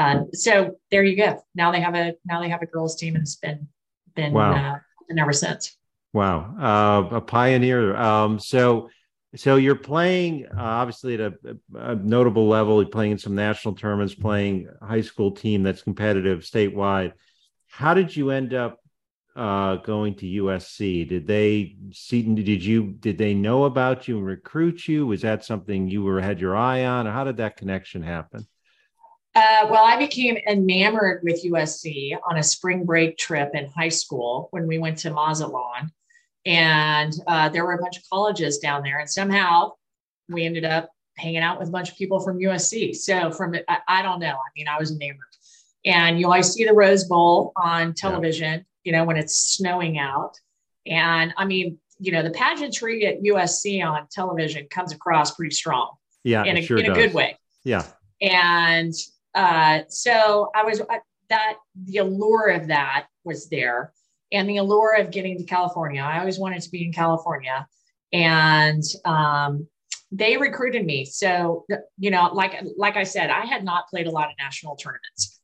uh, 0.00 0.24
so 0.32 0.76
there 0.90 1.04
you 1.04 1.16
go. 1.16 1.42
Now 1.54 1.70
they 1.72 1.80
have 1.80 1.94
a 1.94 2.14
now 2.24 2.40
they 2.40 2.48
have 2.48 2.62
a 2.62 2.66
girls 2.66 2.96
team, 2.96 3.14
and 3.16 3.22
it's 3.22 3.36
been 3.36 3.68
been 4.16 4.32
Wow. 4.32 4.52
uh, 4.54 4.78
been 5.08 5.18
ever 5.18 5.32
since. 5.32 5.76
Wow, 6.12 6.54
uh, 6.58 7.16
a 7.16 7.20
pioneer. 7.20 7.94
Um, 7.96 8.40
so, 8.40 8.88
so 9.36 9.56
you're 9.56 9.76
playing 9.76 10.46
uh, 10.46 10.60
obviously 10.60 11.14
at 11.14 11.20
a, 11.20 11.34
a 11.74 11.94
notable 11.94 12.48
level. 12.48 12.82
You're 12.82 12.90
playing 12.90 13.12
in 13.12 13.18
some 13.18 13.34
national 13.36 13.74
tournaments, 13.74 14.14
playing 14.14 14.68
high 14.82 15.02
school 15.02 15.30
team 15.30 15.62
that's 15.62 15.82
competitive 15.82 16.40
statewide. 16.40 17.12
How 17.68 17.94
did 17.94 18.16
you 18.16 18.30
end 18.30 18.54
up 18.54 18.78
uh, 19.36 19.76
going 19.76 20.16
to 20.16 20.26
USC? 20.26 21.08
Did 21.08 21.26
they 21.28 21.76
see? 21.92 22.22
Did 22.22 22.64
you? 22.64 22.94
Did 22.98 23.18
they 23.18 23.34
know 23.34 23.64
about 23.64 24.08
you 24.08 24.16
and 24.18 24.26
recruit 24.26 24.88
you? 24.88 25.06
Was 25.06 25.22
that 25.22 25.44
something 25.44 25.86
you 25.88 26.02
were 26.02 26.20
had 26.20 26.40
your 26.40 26.56
eye 26.56 26.84
on? 26.86 27.06
Or 27.06 27.12
how 27.12 27.22
did 27.24 27.36
that 27.36 27.56
connection 27.56 28.02
happen? 28.02 28.46
Uh, 29.34 29.68
well, 29.70 29.84
I 29.84 29.96
became 29.96 30.36
enamored 30.48 31.22
with 31.22 31.44
USC 31.44 32.16
on 32.28 32.38
a 32.38 32.42
spring 32.42 32.84
break 32.84 33.16
trip 33.16 33.50
in 33.54 33.66
high 33.66 33.88
school 33.88 34.48
when 34.50 34.66
we 34.66 34.78
went 34.78 34.98
to 34.98 35.10
Mazatlan. 35.10 35.92
And 36.46 37.12
uh, 37.26 37.48
there 37.50 37.64
were 37.64 37.74
a 37.74 37.78
bunch 37.80 37.96
of 37.96 38.02
colleges 38.10 38.58
down 38.58 38.82
there. 38.82 38.98
And 38.98 39.08
somehow 39.08 39.72
we 40.28 40.44
ended 40.44 40.64
up 40.64 40.90
hanging 41.16 41.42
out 41.42 41.58
with 41.58 41.68
a 41.68 41.72
bunch 41.72 41.90
of 41.90 41.96
people 41.96 42.20
from 42.20 42.38
USC. 42.38 42.96
So, 42.96 43.30
from 43.30 43.54
I, 43.68 43.78
I 43.86 44.02
don't 44.02 44.20
know. 44.20 44.34
I 44.34 44.50
mean, 44.56 44.66
I 44.66 44.78
was 44.78 44.90
enamored. 44.90 45.20
And 45.84 46.18
you 46.18 46.26
always 46.26 46.50
see 46.50 46.64
the 46.64 46.74
Rose 46.74 47.04
Bowl 47.04 47.52
on 47.56 47.94
television, 47.94 48.66
you 48.84 48.92
know, 48.92 49.04
when 49.04 49.16
it's 49.16 49.38
snowing 49.38 49.98
out. 49.98 50.32
And 50.86 51.32
I 51.36 51.44
mean, 51.44 51.78
you 51.98 52.12
know, 52.12 52.22
the 52.22 52.30
pageantry 52.30 53.06
at 53.06 53.22
USC 53.22 53.84
on 53.84 54.06
television 54.10 54.66
comes 54.70 54.92
across 54.92 55.34
pretty 55.34 55.54
strong 55.54 55.92
Yeah, 56.24 56.44
in, 56.44 56.56
a, 56.56 56.62
sure 56.62 56.78
in 56.78 56.90
a 56.90 56.94
good 56.94 57.12
way 57.12 57.38
Yeah, 57.64 57.84
and 58.20 58.94
uh, 59.34 59.80
so 59.88 60.50
I 60.54 60.64
was 60.64 60.80
I, 60.88 61.00
that 61.28 61.56
the 61.84 61.98
allure 61.98 62.48
of 62.48 62.68
that 62.68 63.06
was 63.24 63.48
there, 63.48 63.92
and 64.32 64.48
the 64.48 64.58
allure 64.58 64.96
of 64.96 65.10
getting 65.10 65.38
to 65.38 65.44
California. 65.44 66.02
I 66.02 66.18
always 66.18 66.38
wanted 66.38 66.62
to 66.62 66.70
be 66.70 66.84
in 66.84 66.92
California, 66.92 67.66
and 68.12 68.82
um, 69.04 69.66
they 70.10 70.36
recruited 70.36 70.84
me. 70.84 71.04
So 71.04 71.64
you 71.98 72.10
know, 72.10 72.30
like 72.32 72.60
like 72.76 72.96
I 72.96 73.04
said, 73.04 73.30
I 73.30 73.46
had 73.46 73.64
not 73.64 73.88
played 73.88 74.06
a 74.06 74.10
lot 74.10 74.28
of 74.28 74.34
national 74.38 74.76
tournaments. 74.76 75.40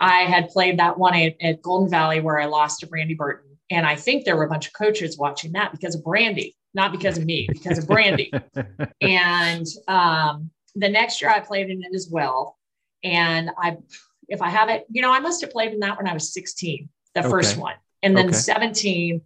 I 0.00 0.22
had 0.22 0.48
played 0.48 0.78
that 0.78 0.98
one 0.98 1.14
at, 1.14 1.34
at 1.40 1.62
Golden 1.62 1.88
Valley 1.88 2.20
where 2.20 2.40
I 2.40 2.46
lost 2.46 2.80
to 2.80 2.86
Brandy 2.86 3.14
Burton, 3.14 3.56
and 3.70 3.86
I 3.86 3.96
think 3.96 4.24
there 4.24 4.36
were 4.36 4.44
a 4.44 4.48
bunch 4.48 4.66
of 4.66 4.72
coaches 4.72 5.18
watching 5.18 5.52
that 5.52 5.72
because 5.72 5.94
of 5.94 6.04
Brandy, 6.04 6.56
not 6.74 6.92
because 6.92 7.18
of 7.18 7.24
me, 7.24 7.48
because 7.50 7.78
of 7.78 7.86
Brandy 7.86 8.32
and 9.00 9.66
um, 9.88 10.50
the 10.74 10.88
next 10.88 11.20
year 11.20 11.30
I 11.30 11.40
played 11.40 11.70
in 11.70 11.82
it 11.82 11.94
as 11.94 12.08
well. 12.10 12.56
And 13.04 13.50
I, 13.58 13.76
if 14.28 14.40
I 14.42 14.48
have 14.48 14.68
it, 14.70 14.86
you 14.90 15.02
know, 15.02 15.12
I 15.12 15.20
must 15.20 15.40
have 15.42 15.50
played 15.50 15.72
in 15.72 15.80
that 15.80 15.96
when 15.98 16.08
I 16.08 16.14
was 16.14 16.32
16, 16.32 16.88
the 17.14 17.22
first 17.22 17.56
one. 17.56 17.74
And 18.02 18.16
then 18.16 18.26
Okay. 18.28 18.36
17, 18.36 19.20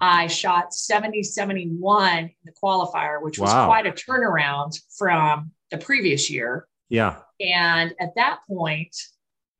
I 0.00 0.26
shot 0.26 0.72
70 0.74 1.22
71 1.22 2.18
in 2.18 2.30
the 2.44 2.52
qualifier, 2.52 3.22
which 3.22 3.38
was 3.38 3.50
Wow. 3.52 3.66
quite 3.66 3.86
a 3.86 3.92
turnaround 3.92 4.78
from 4.96 5.52
the 5.70 5.78
previous 5.78 6.30
year. 6.30 6.66
yeah, 6.88 7.18
And 7.38 7.94
at 8.00 8.14
that 8.16 8.40
point, 8.48 8.96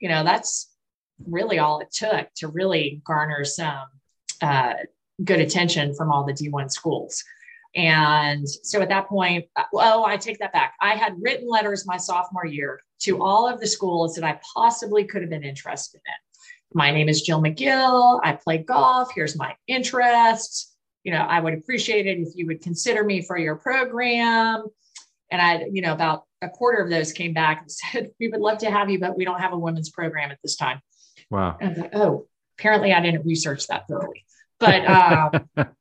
you 0.01 0.09
know, 0.09 0.25
that's 0.25 0.73
really 1.27 1.59
all 1.59 1.81
it 1.81 1.93
took 1.93 2.33
to 2.37 2.49
really 2.49 3.03
garner 3.05 3.45
some 3.45 3.87
uh, 4.43 4.73
good 5.23 5.41
attention 5.41 5.95
from 5.95 6.11
all 6.11 6.25
the 6.25 6.33
D1 6.33 6.71
schools. 6.73 7.23
And 7.75 8.49
so 8.49 8.81
at 8.81 8.89
that 8.89 9.09
point, 9.09 9.47
oh, 9.75 10.05
I 10.05 10.17
take 10.17 10.39
that 10.41 10.53
back. 10.53 10.75
I 10.81 10.95
had 10.95 11.15
written 11.21 11.49
letters 11.49 11.87
my 11.87 11.97
sophomore 11.97 12.47
year 12.47 12.81
to 13.03 13.23
all 13.23 13.49
of 13.49 13.61
the 13.61 13.67
schools 13.67 14.15
that 14.17 14.25
I 14.25 14.41
possibly 14.55 15.05
could 15.05 15.23
have 15.23 15.31
been 15.31 15.45
interested 15.45 16.01
in. 16.05 16.15
My 16.73 16.91
name 16.91 17.09
is 17.09 17.23
Jill 17.23 17.43
McGill. 17.43 18.21
I 18.23 18.33
play 18.33 18.59
golf. 18.59 19.11
Here's 19.15 19.37
my 19.37 19.55
interests. 19.67 20.77
You 21.05 21.13
know, 21.13 21.21
I 21.21 21.41
would 21.41 21.55
appreciate 21.55 22.07
it 22.07 22.19
if 22.19 22.29
you 22.35 22.47
would 22.47 22.61
consider 22.61 23.03
me 23.05 23.23
for 23.23 23.39
your 23.39 23.57
program. 23.57 24.65
And 25.31 25.41
I, 25.41 25.67
you 25.73 25.81
know, 25.83 25.93
about 25.93 26.25
a 26.43 26.49
quarter 26.49 26.83
of 26.83 26.91
those 26.91 27.13
came 27.13 27.33
back 27.33 27.63
and 27.63 27.71
said, 27.73 28.11
We 28.19 28.29
would 28.29 28.41
love 28.41 28.59
to 28.59 28.71
have 28.71 28.91
you, 28.91 28.99
but 28.99 29.17
we 29.17 29.25
don't 29.25 29.41
have 29.41 29.53
a 29.53 29.59
women's 29.59 29.91
program 29.91 30.31
at 30.31 30.39
this 30.43 30.57
time. 30.57 30.81
wow. 31.31 31.57
And 31.61 31.71
I 31.71 31.73
was 31.73 31.79
like, 31.79 31.95
Oh, 31.95 32.27
apparently 32.59 32.93
I 32.93 33.01
didn't 33.01 33.27
research 33.27 33.67
that 33.69 33.89
thoroughly. 33.89 34.25
But 34.61 34.87
um, 34.87 35.49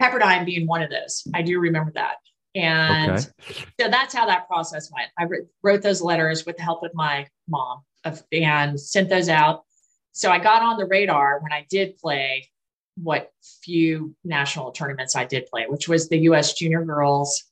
Pepperdine 0.00 0.46
being 0.46 0.66
one 0.66 0.82
of 0.82 0.90
those, 0.90 1.26
I 1.34 1.42
do 1.42 1.58
remember 1.58 1.92
that. 1.94 2.16
And 2.54 3.10
Okay. 3.12 3.64
so 3.80 3.88
that's 3.88 4.14
how 4.14 4.26
that 4.26 4.48
process 4.48 4.90
went. 4.92 5.08
I 5.18 5.24
wr- 5.24 5.46
wrote 5.62 5.82
those 5.82 6.00
letters 6.00 6.46
with 6.46 6.56
the 6.56 6.62
help 6.62 6.82
of 6.82 6.92
my 6.94 7.26
mom 7.48 7.82
of, 8.04 8.22
and 8.32 8.80
sent 8.80 9.08
those 9.08 9.28
out. 9.28 9.64
So 10.12 10.30
I 10.30 10.38
got 10.38 10.62
on 10.62 10.76
the 10.78 10.86
radar 10.86 11.40
when 11.40 11.52
I 11.52 11.66
did 11.70 11.96
play 11.98 12.48
what 12.96 13.30
few 13.62 14.14
national 14.24 14.72
tournaments 14.72 15.14
I 15.16 15.24
did 15.24 15.46
play, 15.46 15.66
which 15.68 15.88
was 15.88 16.08
the 16.08 16.18
US 16.20 16.54
Junior 16.54 16.84
Girls. 16.84 17.44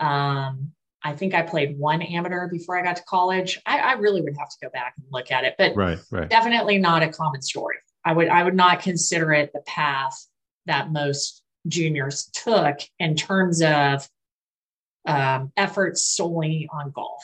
Um, 0.00 0.72
I 1.02 1.14
think 1.14 1.32
I 1.32 1.42
played 1.42 1.78
one 1.78 2.02
amateur 2.02 2.48
before 2.48 2.78
I 2.78 2.82
got 2.82 2.96
to 2.96 3.02
college. 3.04 3.58
I, 3.66 3.78
I 3.78 3.92
really 3.92 4.20
would 4.20 4.36
have 4.36 4.50
to 4.50 4.56
go 4.62 4.68
back 4.70 4.94
and 4.96 5.06
look 5.10 5.30
at 5.30 5.44
it, 5.44 5.54
but 5.58 5.74
Right, 5.74 5.98
right. 6.10 6.28
definitely 6.28 6.78
not 6.78 7.02
a 7.02 7.08
common 7.08 7.40
story. 7.40 7.76
I 8.04 8.12
would 8.12 8.28
I 8.28 8.42
would 8.42 8.54
not 8.54 8.80
consider 8.80 9.32
it 9.32 9.52
the 9.52 9.60
path 9.60 10.26
that 10.66 10.92
most 10.92 11.42
juniors 11.66 12.30
took 12.32 12.78
in 12.98 13.16
terms 13.16 13.62
of 13.62 14.08
um, 15.06 15.52
efforts 15.56 16.06
solely 16.06 16.68
on 16.72 16.90
golf. 16.90 17.22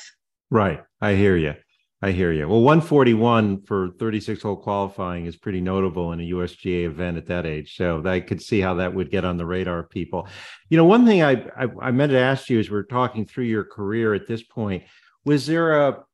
Right. 0.51 0.83
I 1.01 1.15
hear 1.15 1.37
you. 1.37 1.55
I 2.03 2.11
hear 2.11 2.31
you. 2.31 2.47
Well, 2.47 2.61
141 2.61 3.63
for 3.63 3.91
36 3.99 4.43
hole 4.43 4.57
qualifying 4.57 5.25
is 5.25 5.37
pretty 5.37 5.63
notable 5.63 6.13
in 6.13 6.21
a 6.21 6.25
USGA 6.25 6.85
event 6.85 7.17
at 7.17 7.27
that 7.27 7.47
age. 7.47 7.75
So 7.75 8.07
I 8.07 8.21
could 8.21 8.43
see 8.43 8.61
how 8.61 8.75
that 8.75 8.95
would 8.95 9.11
get 9.11 9.25
on 9.25 9.39
the 9.39 9.47
radar 9.47 9.79
of 9.79 9.91
people. 9.91 10.29
You 10.69 10.77
know, 10.77 10.85
one 10.85 11.07
thing 11.07 11.23
I, 11.23 11.47
I, 11.59 11.67
I 11.81 11.91
meant 11.93 12.13
to 12.13 12.19
ask 12.19 12.51
you 12.51 12.59
as 12.59 12.71
we're 12.71 12.83
talking 12.83 13.25
through 13.25 13.45
your 13.45 13.65
career 13.65 14.13
at 14.13 14.27
this 14.27 14.43
point, 14.43 14.85
was 15.25 15.47
there 15.47 15.89
a 15.89 16.05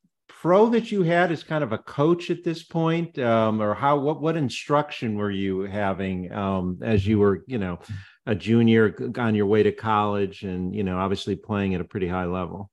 pro 0.43 0.69
that 0.69 0.91
you 0.91 1.05
had 1.05 1.31
as 1.31 1.45
kind 1.45 1.63
of 1.63 1.71
a 1.73 1.79
coach 1.79 2.29
at 2.29 2.43
this 2.43 2.65
point? 2.65 3.17
Um, 3.21 3.63
or 3.63 3.75
how, 3.75 3.97
what, 3.97 4.21
what 4.21 4.37
instruction 4.37 5.17
were 5.17 5.31
you 5.31 5.61
having 5.61 6.33
um, 6.33 6.81
as 6.83 7.07
you 7.07 7.21
were, 7.21 7.45
you 7.47 7.59
know, 7.59 7.79
a 8.27 8.35
junior 8.35 8.93
on 9.19 9.37
your 9.37 9.47
way 9.47 9.63
to 9.63 9.71
college 9.71 10.43
and, 10.43 10.75
you 10.75 10.83
know, 10.83 10.99
obviously 10.99 11.37
playing 11.37 11.77
at 11.77 11.81
a 11.81 11.85
pretty 11.85 12.09
high 12.09 12.25
level? 12.25 12.71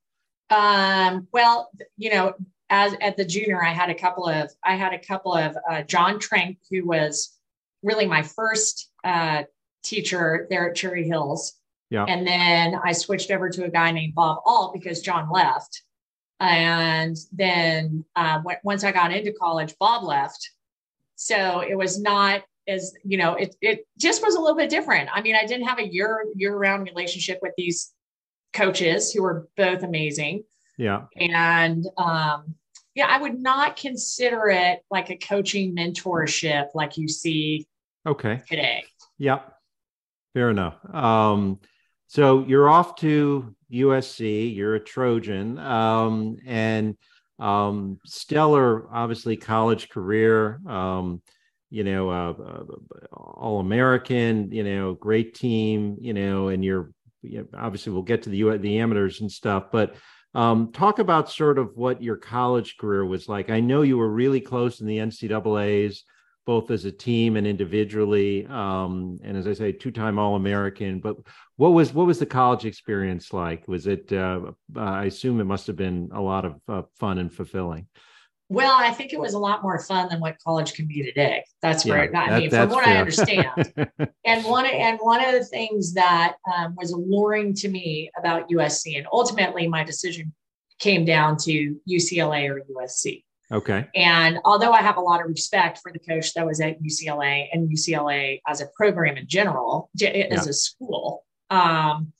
Um, 0.50 1.28
well, 1.32 1.70
you 1.96 2.10
know, 2.10 2.34
as 2.72 2.96
at 3.02 3.18
the 3.18 3.26
junior, 3.26 3.64
I 3.64 3.72
had 3.72 3.92
a 3.92 3.96
couple 3.96 4.28
of 4.28 4.52
I 4.66 4.76
had 4.76 4.94
a 4.94 5.00
couple 5.00 5.36
of 5.36 5.56
uh, 5.70 5.84
John 5.84 6.20
Trank, 6.20 6.58
who 6.72 6.88
was 6.88 7.38
really 7.84 8.08
my 8.08 8.24
first 8.24 8.90
uh, 9.04 9.44
teacher 9.84 10.48
there 10.50 10.72
at 10.72 10.76
Cherry 10.76 11.08
Hills. 11.08 11.54
Yeah. 11.92 12.06
And 12.06 12.26
then 12.26 12.80
I 12.84 12.94
switched 12.94 13.30
over 13.30 13.48
to 13.52 13.66
a 13.66 13.70
guy 13.70 13.92
named 13.92 14.16
Bob 14.16 14.40
Alt 14.44 14.74
because 14.74 15.02
John 15.02 15.30
left. 15.32 15.84
And 16.40 17.18
then 17.34 18.06
uh, 18.16 18.42
once 18.64 18.84
I 18.84 18.92
got 18.92 19.12
into 19.14 19.34
college, 19.34 19.76
Bob 19.80 20.04
left. 20.04 20.52
So 21.16 21.60
it 21.60 21.78
was 21.78 22.00
not 22.00 22.44
as, 22.68 22.94
you 23.04 23.18
know, 23.18 23.34
it, 23.34 23.56
it 23.62 23.88
just 23.98 24.24
was 24.24 24.36
a 24.36 24.40
little 24.40 24.56
bit 24.56 24.70
different. 24.70 25.10
I 25.14 25.22
mean, 25.22 25.36
I 25.36 25.46
didn't 25.46 25.68
have 25.68 25.80
a 25.80 25.88
year 25.88 26.26
year 26.36 26.56
round 26.56 26.84
relationship 26.88 27.40
with 27.42 27.54
these 27.58 27.92
coaches 28.54 29.12
who 29.12 29.24
were 29.24 29.48
both 29.58 29.84
amazing. 29.84 30.44
Yeah. 30.78 31.06
And 31.18 31.86
um, 31.98 32.56
yeah, 32.96 33.08
I 33.08 33.20
would 33.20 33.40
not 33.40 33.76
consider 33.76 34.48
it 34.48 34.80
like 34.90 35.10
a 35.10 35.18
coaching 35.18 35.76
mentorship 35.76 36.68
like 36.74 36.98
you 36.98 37.08
see 37.08 37.68
Okay. 38.08 38.42
today. 38.48 38.86
Yep. 39.18 39.54
Fair 40.34 40.50
enough. 40.50 40.78
Um, 40.94 41.60
so 42.08 42.46
you're 42.46 42.70
off 42.70 42.96
to 42.98 43.54
USC. 43.72 44.56
You're 44.56 44.76
a 44.76 44.80
Trojan, 44.80 45.58
um, 45.60 46.38
and 46.46 46.98
um, 47.40 48.00
stellar, 48.06 48.88
obviously, 48.94 49.38
college 49.38 49.90
career. 49.90 50.60
Um, 50.68 51.22
you 51.70 51.84
know, 51.84 52.10
uh, 52.10 52.34
uh, 52.34 53.16
all 53.16 53.60
American. 53.60 54.52
You 54.52 54.64
know, 54.64 54.94
great 54.96 55.36
team. 55.36 55.98
You 56.00 56.14
know, 56.14 56.50
and 56.50 56.64
you're 56.64 56.92
you 57.22 57.40
know, 57.40 57.48
obviously 57.58 57.92
we'll 57.94 58.02
get 58.04 58.24
to 58.24 58.30
the 58.30 58.58
the 58.58 58.80
amateurs 58.80 59.22
and 59.22 59.32
stuff, 59.32 59.66
but 59.72 59.96
Um, 60.36 60.72
talk 60.72 61.00
about 61.00 61.32
sort 61.32 61.58
of 61.58 61.72
what 61.76 62.04
your 62.04 62.16
college 62.16 62.78
career 62.78 63.04
was 63.04 63.28
like. 63.28 63.50
I 63.50 63.62
know 63.62 63.82
you 63.82 63.98
were 63.98 64.08
really 64.12 64.42
close 64.42 64.80
in 64.80 64.86
the 64.86 65.00
NCAA's, 65.00 66.04
both 66.50 66.72
as 66.72 66.86
a 66.86 66.92
team 66.92 67.38
and 67.38 67.46
individually. 67.46 68.44
Um, 68.48 69.20
and 69.24 69.38
as 69.38 69.46
I 69.46 69.54
say, 69.54 69.72
two-time 69.72 70.18
All-American. 70.18 71.00
But 71.00 71.18
what 71.58 71.74
was 71.74 71.94
what 71.94 72.08
was 72.08 72.18
the 72.18 72.26
college 72.26 72.66
experience 72.66 73.32
like? 73.32 73.68
Was 73.68 73.86
it? 73.86 74.12
Uh, 74.12 74.54
I 74.76 75.06
assume 75.06 75.40
it 75.42 75.44
must 75.44 75.68
have 75.68 75.76
been 75.76 76.10
a 76.12 76.20
lot 76.20 76.46
of 76.46 76.56
uh, 76.68 76.82
fun 77.00 77.20
and 77.20 77.32
fulfilling. 77.32 77.86
Well, 78.50 78.76
I 78.76 78.90
think 78.90 79.14
it 79.14 79.20
was 79.20 79.36
a 79.36 79.38
lot 79.38 79.62
more 79.62 79.78
fun 79.78 80.10
than 80.10 80.20
what 80.22 80.38
college 80.44 80.74
can 80.74 80.88
be 80.88 81.04
today. 81.04 81.44
That's 81.62 81.86
yeah, 81.86 81.94
where 81.94 82.02
I 82.02 82.08
that, 82.08 82.40
mean, 82.40 82.50
from 82.50 82.70
what 82.70 82.84
fair. 82.84 82.96
I 82.96 82.98
understand. 82.98 83.74
and 84.26 84.44
one 84.44 84.66
and 84.66 84.98
one 85.04 85.24
of 85.24 85.32
the 85.34 85.46
things 85.46 85.94
that 85.94 86.34
um, 86.52 86.74
was 86.76 86.90
alluring 86.94 87.54
to 87.62 87.70
me 87.70 88.10
about 88.18 88.50
USC, 88.50 88.98
and 88.98 89.06
ultimately 89.14 89.68
my 89.68 89.84
decision 89.84 90.34
came 90.80 91.06
down 91.06 91.38
to 91.46 91.80
UCLA 91.88 92.50
or 92.50 92.66
USC. 92.74 93.24
Okay. 93.52 93.88
And 93.96 94.40
although 94.46 94.72
I 94.72 94.82
have 94.82 94.98
a 94.98 95.02
lot 95.02 95.22
of 95.22 95.28
respect 95.28 95.80
for 95.82 95.92
the 95.92 96.00
coach 96.00 96.34
that 96.36 96.46
was 96.46 96.62
at 96.62 96.82
UCLA 96.82 97.48
and 97.52 97.70
UCLA 97.70 98.42
as 98.48 98.62
a 98.62 98.68
program 98.76 99.18
in 99.18 99.28
general, 99.28 99.90
as 99.96 100.02
yeah. 100.02 100.36
a 100.36 100.54
school, 100.54 101.26
um, 101.50 102.14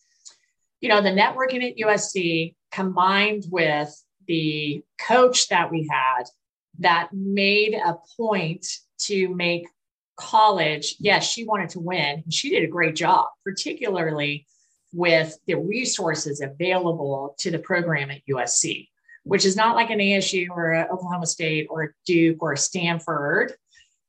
you 0.82 0.90
know, 0.90 1.02
the 1.02 1.10
networking 1.10 1.64
at 1.70 1.78
USC 1.78 2.56
combined 2.72 3.46
with 3.50 3.94
the 4.28 4.84
coach 5.00 5.50
that 5.50 5.72
we 5.72 5.88
had 5.90 6.24
that 6.80 7.10
made 7.14 7.74
a 7.74 7.98
point 8.18 8.66
to 9.00 9.34
make 9.36 9.68
college, 10.18 10.96
yes, 11.00 11.30
she 11.30 11.46
wanted 11.46 11.70
to 11.70 11.80
win. 11.80 12.22
And 12.24 12.34
she 12.34 12.50
did 12.50 12.64
a 12.64 12.68
great 12.68 12.96
job, 12.96 13.28
particularly 13.44 14.48
with 14.94 15.38
the 15.46 15.56
resources 15.56 16.42
available 16.42 17.36
to 17.40 17.52
the 17.52 17.60
program 17.60 18.10
at 18.10 18.22
USC, 18.30 18.90
which 19.30 19.46
is 19.46 19.56
not 19.56 19.76
like 19.76 19.90
an 19.90 20.00
ASU 20.00 20.48
or 20.50 20.72
a 20.72 20.88
Oklahoma 20.92 21.28
State 21.28 21.68
or 21.70 21.96
Duke 22.06 22.42
or 22.42 22.56
Stanford 22.56 23.54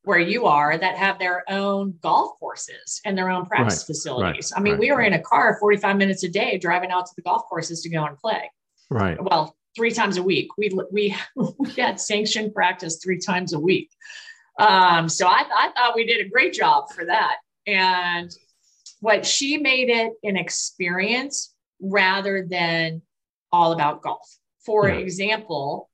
where 0.04 0.18
you 0.18 0.46
are 0.46 0.78
that 0.78 0.96
have 0.96 1.18
their 1.18 1.44
own 1.50 1.94
golf 2.00 2.38
courses 2.38 3.02
and 3.04 3.16
their 3.16 3.28
own 3.28 3.44
practice 3.44 3.80
right, 3.80 3.86
facilities. 3.86 4.50
Right, 4.50 4.58
I 4.58 4.62
mean, 4.62 4.72
right, 4.74 4.80
we 4.80 4.92
were 4.92 5.02
in 5.02 5.12
a 5.12 5.20
car 5.20 5.58
45 5.60 5.96
minutes 5.98 6.22
a 6.24 6.28
day 6.28 6.56
driving 6.56 6.90
out 6.90 7.04
to 7.06 7.12
the 7.16 7.22
golf 7.22 7.42
courses 7.48 7.82
to 7.82 7.90
go 7.90 8.04
and 8.04 8.16
play. 8.16 8.50
Right. 8.88 9.22
Well, 9.22 9.54
three 9.76 9.90
times 9.90 10.16
a 10.16 10.22
week. 10.22 10.48
We 10.56 10.70
we 10.90 11.16
we 11.58 11.70
had 11.76 12.00
sanctioned 12.00 12.54
practice 12.54 12.98
three 13.02 13.18
times 13.18 13.52
a 13.52 13.60
week. 13.60 13.90
Um, 14.58 15.08
so 15.08 15.26
I, 15.26 15.44
I 15.54 15.70
thought 15.76 15.94
we 15.94 16.06
did 16.06 16.24
a 16.24 16.28
great 16.28 16.54
job 16.54 16.90
for 16.92 17.04
that. 17.04 17.36
And 17.66 18.34
what 19.00 19.24
she 19.24 19.58
made 19.58 19.88
it 19.88 20.12
an 20.22 20.36
experience 20.36 21.54
rather 21.80 22.46
than 22.48 23.02
all 23.52 23.72
about 23.72 24.02
golf. 24.02 24.39
For 24.64 24.88
yeah. 24.88 24.96
example, 24.96 25.88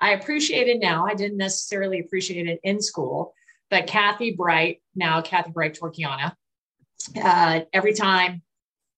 I 0.00 0.12
appreciate 0.12 0.68
it 0.68 0.80
now. 0.80 1.06
I 1.06 1.14
didn't 1.14 1.36
necessarily 1.36 2.00
appreciate 2.00 2.48
it 2.48 2.60
in 2.62 2.80
school, 2.80 3.34
but 3.68 3.86
Kathy 3.86 4.32
Bright, 4.32 4.82
now 4.94 5.20
Kathy 5.20 5.50
Bright 5.50 5.78
Torchiana, 5.78 6.34
uh, 7.22 7.60
every 7.72 7.92
time 7.94 8.42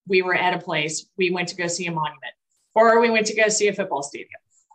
we 0.07 0.21
were 0.21 0.35
at 0.35 0.53
a 0.53 0.59
place, 0.59 1.05
we 1.17 1.31
went 1.31 1.49
to 1.49 1.55
go 1.55 1.67
see 1.67 1.87
a 1.87 1.91
monument 1.91 2.33
or 2.75 2.99
we 2.99 3.09
went 3.09 3.27
to 3.27 3.35
go 3.35 3.47
see 3.47 3.67
a 3.67 3.73
football 3.73 4.03
stadium, 4.03 4.29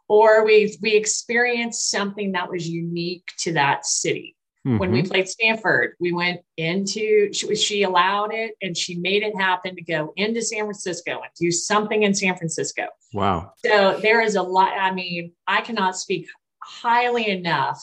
or 0.09 0.45
we 0.45 0.77
we 0.81 0.95
experienced 0.95 1.91
something 1.91 2.33
that 2.33 2.51
was 2.51 2.69
unique 2.69 3.29
to 3.39 3.53
that 3.55 3.87
city. 3.87 4.37
Mm-hmm. 4.69 4.79
When 4.79 4.93
we 4.93 5.01
mm-hmm. 5.01 5.11
played 5.11 5.29
Stanford, 5.29 5.95
we 5.99 6.13
went 6.13 6.43
into 6.59 7.33
she, 7.33 7.55
she 7.57 7.83
allowed 7.85 8.35
it 8.35 8.55
and 8.61 8.77
she 8.77 8.97
made 8.97 9.23
it 9.23 9.35
happen 9.35 9.75
to 9.75 9.83
go 9.83 10.13
into 10.17 10.43
San 10.43 10.65
Francisco 10.65 11.13
and 11.13 11.31
do 11.41 11.51
something 11.51 12.03
in 12.03 12.15
San 12.15 12.37
Francisco. 12.37 12.83
Wow. 13.15 13.53
So 13.65 13.99
there 14.03 14.21
is 14.21 14.35
a 14.35 14.43
lot. 14.43 14.73
I 14.79 14.93
mean, 14.93 15.33
I 15.47 15.63
cannot 15.63 15.97
speak 15.97 16.29
highly 16.63 17.29
enough 17.29 17.83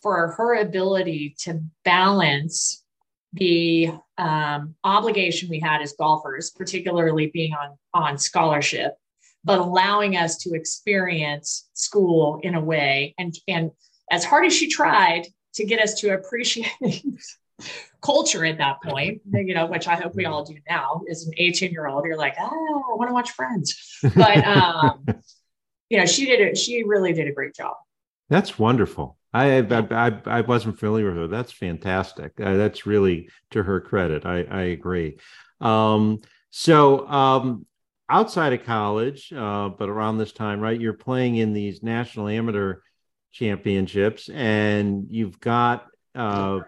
for 0.00 0.28
her 0.38 0.54
ability 0.54 1.36
to 1.40 1.62
balance 1.84 2.82
the 3.34 3.90
um, 4.16 4.74
obligation 4.84 5.50
we 5.50 5.60
had 5.60 5.82
as 5.82 5.92
golfers, 5.92 6.50
particularly 6.50 7.30
being 7.34 7.52
on 7.52 7.76
on 7.92 8.16
scholarship, 8.16 8.94
but 9.44 9.58
allowing 9.58 10.16
us 10.16 10.38
to 10.38 10.54
experience 10.54 11.68
school 11.74 12.40
in 12.42 12.54
a 12.54 12.60
way 12.60 13.14
and 13.18 13.34
and 13.48 13.70
as 14.10 14.24
hard 14.24 14.46
as 14.46 14.54
she 14.54 14.70
tried 14.70 15.26
to 15.54 15.64
get 15.64 15.80
us 15.80 15.94
to 16.00 16.14
appreciate 16.14 16.70
culture 18.00 18.44
at 18.44 18.58
that 18.58 18.82
point 18.82 19.20
you 19.32 19.54
know 19.54 19.66
which 19.66 19.86
i 19.86 19.94
hope 19.94 20.14
we 20.14 20.24
all 20.24 20.44
do 20.44 20.56
now 20.68 21.00
as 21.08 21.24
an 21.26 21.32
18 21.36 21.70
year 21.70 21.86
old 21.86 22.04
you're 22.04 22.16
like 22.16 22.34
oh 22.40 22.82
i 22.92 22.96
want 22.96 23.08
to 23.08 23.14
watch 23.14 23.30
friends 23.30 24.00
but 24.16 24.44
um 24.46 25.04
you 25.88 25.98
know 25.98 26.06
she 26.06 26.26
did 26.26 26.40
it 26.40 26.58
she 26.58 26.82
really 26.82 27.12
did 27.12 27.28
a 27.28 27.32
great 27.32 27.54
job 27.54 27.76
that's 28.28 28.58
wonderful 28.58 29.16
I, 29.34 29.58
I 29.58 29.86
I, 29.90 30.20
I 30.26 30.40
wasn't 30.42 30.78
familiar 30.78 31.06
with 31.06 31.16
her. 31.16 31.26
That's 31.26 31.52
fantastic. 31.52 32.32
Uh, 32.38 32.56
that's 32.56 32.86
really 32.86 33.30
to 33.50 33.62
her 33.62 33.80
credit. 33.80 34.26
I 34.26 34.42
I 34.42 34.62
agree. 34.64 35.18
Um, 35.60 36.20
so 36.50 37.08
um, 37.08 37.66
outside 38.08 38.52
of 38.52 38.64
college, 38.64 39.32
uh, 39.32 39.70
but 39.70 39.88
around 39.88 40.18
this 40.18 40.32
time, 40.32 40.60
right? 40.60 40.78
You're 40.78 40.92
playing 40.92 41.36
in 41.36 41.54
these 41.54 41.82
national 41.82 42.28
amateur 42.28 42.80
championships, 43.32 44.28
and 44.28 45.06
you've 45.10 45.40
got 45.40 45.86
uh, 46.14 46.60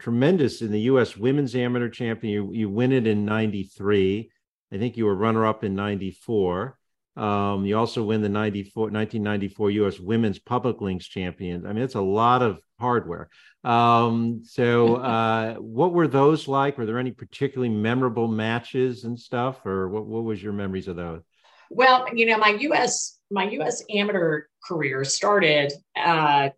tremendous 0.00 0.60
in 0.60 0.72
the 0.72 0.80
U.S. 0.80 1.16
Women's 1.16 1.54
Amateur 1.54 1.88
Champion. 1.88 2.32
You, 2.32 2.50
you 2.52 2.68
win 2.68 2.92
it 2.92 3.06
in 3.06 3.24
'93. 3.24 4.30
I 4.72 4.78
think 4.78 4.96
you 4.96 5.06
were 5.06 5.14
runner 5.14 5.46
up 5.46 5.64
in 5.64 5.74
'94. 5.74 6.76
Um, 7.14 7.66
you 7.66 7.76
also 7.76 8.02
win 8.02 8.22
the 8.22 8.28
94, 8.30 8.84
1994 8.84 9.70
U.S. 9.70 10.00
Women's 10.00 10.38
Public 10.38 10.80
Links 10.80 11.06
Champion. 11.06 11.66
I 11.66 11.72
mean, 11.74 11.84
it's 11.84 11.94
a 11.94 12.00
lot 12.00 12.40
of 12.40 12.60
hardware. 12.80 13.28
Um, 13.64 14.42
so, 14.44 14.96
uh, 14.96 15.54
what 15.56 15.92
were 15.92 16.08
those 16.08 16.48
like? 16.48 16.78
Were 16.78 16.86
there 16.86 16.98
any 16.98 17.10
particularly 17.10 17.74
memorable 17.74 18.28
matches 18.28 19.04
and 19.04 19.18
stuff, 19.18 19.64
or 19.66 19.88
what, 19.88 20.06
what 20.06 20.24
was 20.24 20.42
your 20.42 20.54
memories 20.54 20.88
of 20.88 20.96
those? 20.96 21.22
Well, 21.70 22.06
you 22.14 22.26
know, 22.26 22.38
my 22.38 22.56
U.S. 22.60 23.18
my 23.32 23.48
U.S. 23.50 23.82
amateur 23.90 24.42
career 24.64 25.04
started 25.04 25.72
uh, 25.96 26.50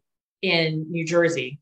in 0.43 0.91
New 0.91 1.07
Jersey, 1.07 1.61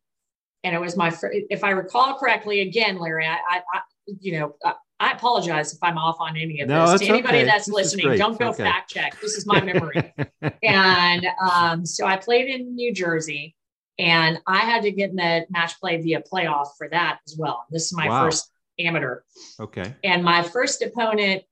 and 0.65 0.75
it 0.75 0.81
was 0.81 0.97
my 0.97 1.15
if 1.23 1.63
I 1.65 1.71
recall 1.71 2.19
correctly. 2.19 2.61
Again, 2.61 2.99
Larry, 2.99 3.27
I, 3.27 3.35
I, 3.35 3.63
I 3.75 3.81
you 4.21 4.39
know, 4.39 4.57
I, 4.65 4.75
I, 4.99 5.13
apologize 5.13 5.73
if 5.73 5.79
I'm 5.83 5.99
off 5.99 6.17
on 6.21 6.37
any 6.37 6.61
of 6.61 6.69
no, 6.69 6.93
this. 6.93 7.03
To 7.03 7.07
anybody 7.09 7.39
okay. 7.39 7.47
that's 7.47 7.67
this 7.67 7.75
listening, 7.75 8.17
don't 8.19 8.39
go 8.39 8.49
okay. 8.49 8.65
fact 8.65 8.91
check. 8.91 9.21
This 9.21 9.35
is 9.35 9.47
my 9.47 9.61
memory. 9.61 10.13
and 10.63 11.27
um, 11.41 11.87
so 11.87 12.07
I 12.07 12.17
played 12.17 12.49
in 12.49 12.75
New 12.75 12.93
Jersey 12.93 13.55
and 13.99 14.39
I 14.47 14.61
had 14.61 14.83
to 14.83 14.91
get 14.91 15.11
in 15.11 15.17
the 15.17 15.47
match 15.51 15.79
play 15.79 16.01
via 16.01 16.23
playoff 16.23 16.69
for 16.77 16.89
that 16.89 17.21
as 17.27 17.37
well. 17.39 17.67
This 17.71 17.87
is 17.87 17.93
my 17.93 18.09
wow. 18.09 18.25
first 18.25 18.51
amateur. 18.79 19.21
Okay. 19.61 19.95
And 20.03 20.25
my 20.25 20.43
first 20.43 20.83
opponent 20.83 21.43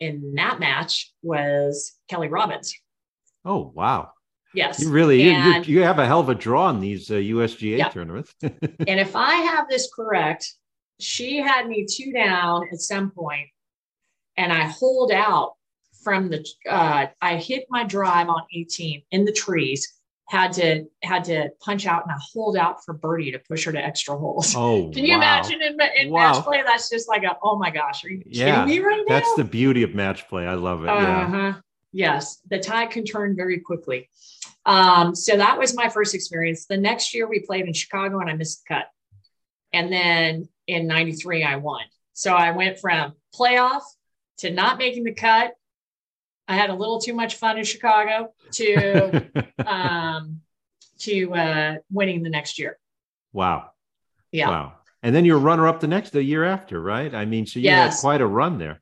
in 0.00 0.34
that 0.34 0.58
match 0.58 1.12
was 1.22 1.92
Kelly 2.08 2.28
Robbins. 2.28 2.74
Oh, 3.44 3.72
wow. 3.74 4.12
Yes. 4.54 4.80
You 4.80 4.90
really 4.90 5.30
and, 5.30 5.66
you, 5.66 5.76
you, 5.78 5.82
have 5.82 5.98
a 5.98 6.06
hell 6.06 6.20
of 6.20 6.28
a 6.28 6.34
draw 6.34 6.68
in 6.70 6.80
these 6.80 7.10
uh, 7.10 7.14
USGA 7.14 7.78
yeah. 7.78 7.88
tournaments. 7.88 8.34
and 8.42 9.00
if 9.00 9.16
I 9.16 9.34
have 9.34 9.68
this 9.68 9.90
correct, 9.94 10.54
she 11.00 11.38
had 11.38 11.66
me 11.66 11.86
two 11.88 12.12
down 12.12 12.68
at 12.70 12.78
some 12.78 13.10
point 13.10 13.48
and 14.36 14.52
I 14.52 14.64
hold 14.64 15.10
out 15.10 15.54
from 16.02 16.28
the 16.28 16.46
uh, 16.68 17.06
I 17.20 17.36
hit 17.36 17.64
my 17.70 17.84
drive 17.84 18.28
on 18.28 18.42
18 18.54 19.02
in 19.10 19.24
the 19.24 19.32
trees 19.32 20.00
had 20.28 20.52
to 20.52 20.84
had 21.02 21.24
to 21.24 21.50
punch 21.60 21.86
out 21.86 22.02
and 22.04 22.12
I 22.12 22.18
hold 22.32 22.56
out 22.56 22.84
for 22.84 22.94
birdie 22.94 23.32
to 23.32 23.38
push 23.38 23.64
her 23.64 23.72
to 23.72 23.78
extra 23.78 24.16
holes. 24.16 24.54
Oh, 24.56 24.90
can 24.94 25.04
you 25.04 25.12
wow. 25.12 25.18
imagine 25.18 25.60
in, 25.62 25.78
in 25.98 26.10
wow. 26.10 26.32
match 26.32 26.44
play? 26.44 26.62
That's 26.64 26.88
just 26.88 27.08
like 27.08 27.22
a 27.22 27.36
oh 27.42 27.58
my 27.58 27.70
gosh, 27.70 28.04
are 28.04 28.10
you 28.10 28.22
yeah, 28.26 28.64
kidding 28.64 28.82
me 28.82 28.86
right 28.86 29.04
now? 29.06 29.14
That's 29.14 29.34
the 29.34 29.44
beauty 29.44 29.82
of 29.82 29.94
match 29.94 30.28
play. 30.28 30.46
I 30.46 30.54
love 30.54 30.84
it. 30.84 30.88
Uh-huh. 30.88 31.36
Yeah. 31.36 31.54
Yes, 31.92 32.40
the 32.48 32.58
tide 32.58 32.90
can 32.90 33.04
turn 33.04 33.36
very 33.36 33.60
quickly. 33.60 34.08
Um, 34.64 35.14
so 35.14 35.36
that 35.36 35.58
was 35.58 35.74
my 35.74 35.88
first 35.88 36.14
experience. 36.14 36.66
The 36.66 36.76
next 36.76 37.12
year 37.14 37.28
we 37.28 37.40
played 37.40 37.66
in 37.66 37.72
Chicago 37.72 38.20
and 38.20 38.30
I 38.30 38.34
missed 38.34 38.62
the 38.66 38.74
cut, 38.74 38.86
and 39.72 39.92
then 39.92 40.48
in 40.66 40.86
'93 40.86 41.44
I 41.44 41.56
won. 41.56 41.82
So 42.14 42.32
I 42.32 42.52
went 42.52 42.78
from 42.78 43.14
playoff 43.34 43.82
to 44.38 44.50
not 44.50 44.78
making 44.78 45.04
the 45.04 45.14
cut 45.14 45.52
I 46.48 46.56
had 46.56 46.70
a 46.70 46.74
little 46.74 47.00
too 47.00 47.14
much 47.14 47.36
fun 47.36 47.58
in 47.58 47.64
Chicago 47.64 48.32
to 48.52 49.46
um, 49.66 50.40
to 51.00 51.34
uh, 51.34 51.74
winning 51.90 52.22
the 52.22 52.30
next 52.30 52.58
year. 52.58 52.78
Wow. 53.32 53.70
Yeah. 54.30 54.48
Wow. 54.50 54.72
And 55.02 55.14
then 55.14 55.24
you're 55.24 55.38
runner 55.38 55.66
up 55.66 55.80
the 55.80 55.88
next 55.88 56.10
the 56.10 56.22
year 56.22 56.44
after, 56.44 56.80
right? 56.80 57.12
I 57.14 57.24
mean, 57.24 57.46
so 57.46 57.58
you 57.58 57.64
yes. 57.64 57.96
had 57.96 58.00
quite 58.00 58.20
a 58.20 58.26
run 58.26 58.58
there. 58.58 58.80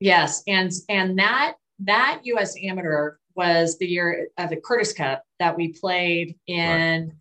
Yes, 0.00 0.42
and 0.48 0.72
and 0.88 1.18
that 1.18 1.54
that 1.84 2.20
U.S. 2.24 2.54
Amateur 2.62 3.16
was 3.34 3.78
the 3.78 3.86
year 3.86 4.28
of 4.38 4.50
the 4.50 4.56
Curtis 4.56 4.92
Cup 4.92 5.22
that 5.38 5.56
we 5.56 5.72
played 5.72 6.36
in 6.46 7.12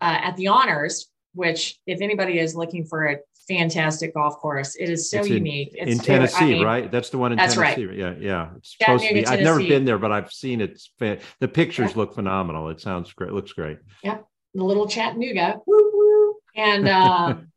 right. 0.00 0.16
uh, 0.16 0.26
at 0.28 0.36
the 0.36 0.48
Honors. 0.48 1.08
Which, 1.34 1.78
if 1.86 2.02
anybody 2.02 2.38
is 2.38 2.54
looking 2.54 2.84
for 2.84 3.06
a 3.06 3.16
fantastic 3.48 4.14
golf 4.14 4.38
course. 4.38 4.76
It 4.76 4.88
is 4.88 5.10
so 5.10 5.18
It's 5.18 5.28
in- 5.28 5.34
unique. 5.34 5.70
It's 5.74 5.92
in 5.92 5.98
Tennessee, 5.98 6.36
I 6.44 6.46
mean, 6.46 6.64
right? 6.64 6.90
That's 6.90 7.10
the 7.10 7.18
one 7.18 7.32
in 7.32 7.38
That's 7.38 7.56
right. 7.56 7.74
Tennessee. 7.74 7.98
Yeah, 7.98 8.14
yeah. 8.18 8.50
It's 8.56 8.76
supposed 8.78 9.04
to 9.04 9.14
be. 9.14 9.26
I've 9.26 9.40
never 9.40 9.58
been 9.58 9.84
there, 9.84 9.98
but 9.98 10.12
I've 10.12 10.32
seen 10.32 10.60
it. 10.60 10.80
The 10.98 11.48
pictures 11.48 11.96
look 11.96 12.14
phenomenal. 12.14 12.68
It 12.68 12.80
sounds 12.80 13.12
great. 13.12 13.32
Looks 13.32 13.52
great. 13.52 13.78
Yep. 14.02 14.26
The 14.54 14.64
little 14.64 14.86
Chattanooga. 14.86 15.60
Woo, 15.66 15.90
woo. 15.92 16.34
And 16.54 16.88
um, 16.88 17.51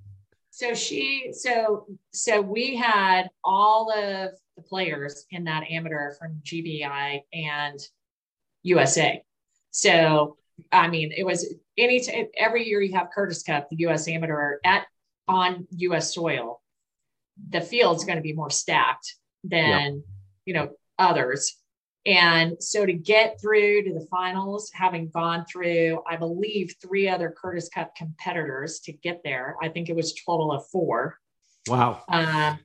so 0.55 0.73
she, 0.73 1.33
so 1.33 1.85
so 2.13 2.39
we 2.39 2.77
had 2.77 3.27
all 3.43 3.91
of 3.91 4.31
the 4.55 4.63
players 4.63 5.25
in 5.29 5.43
that 5.43 5.63
amateur 5.69 6.13
from 6.13 6.39
GBI 6.45 7.19
and 7.33 7.77
USA. 8.63 9.21
So 9.71 10.37
I 10.71 10.87
mean, 10.87 11.11
it 11.11 11.25
was 11.25 11.53
any 11.77 11.99
t- 11.99 12.27
every 12.37 12.65
year 12.65 12.81
you 12.81 12.95
have 12.95 13.09
Curtis 13.13 13.43
Cup, 13.43 13.67
the 13.69 13.75
U.S. 13.79 14.07
Amateur 14.07 14.59
at 14.63 14.85
on 15.27 15.67
U.S. 15.71 16.15
soil. 16.15 16.61
The 17.49 17.59
field's 17.59 18.05
going 18.05 18.17
to 18.17 18.23
be 18.23 18.31
more 18.31 18.49
stacked 18.49 19.13
than 19.43 20.03
you 20.45 20.53
know 20.53 20.69
others. 20.97 21.57
And 22.05 22.61
so 22.61 22.85
to 22.85 22.93
get 22.93 23.41
through 23.41 23.83
to 23.83 23.93
the 23.93 24.05
finals, 24.11 24.71
having 24.73 25.09
gone 25.09 25.45
through, 25.51 26.03
I 26.07 26.17
believe, 26.17 26.75
three 26.81 27.09
other 27.09 27.33
Curtis 27.35 27.67
Cup 27.69 27.95
competitors 27.95 28.79
to 28.81 28.91
get 28.93 29.21
there, 29.23 29.55
I 29.61 29.69
think 29.69 29.89
it 29.89 29.95
was 29.95 30.11
a 30.11 30.15
total 30.25 30.51
of 30.51 30.67
four. 30.67 31.17
Wow. 31.67 32.03
Um, 32.07 32.59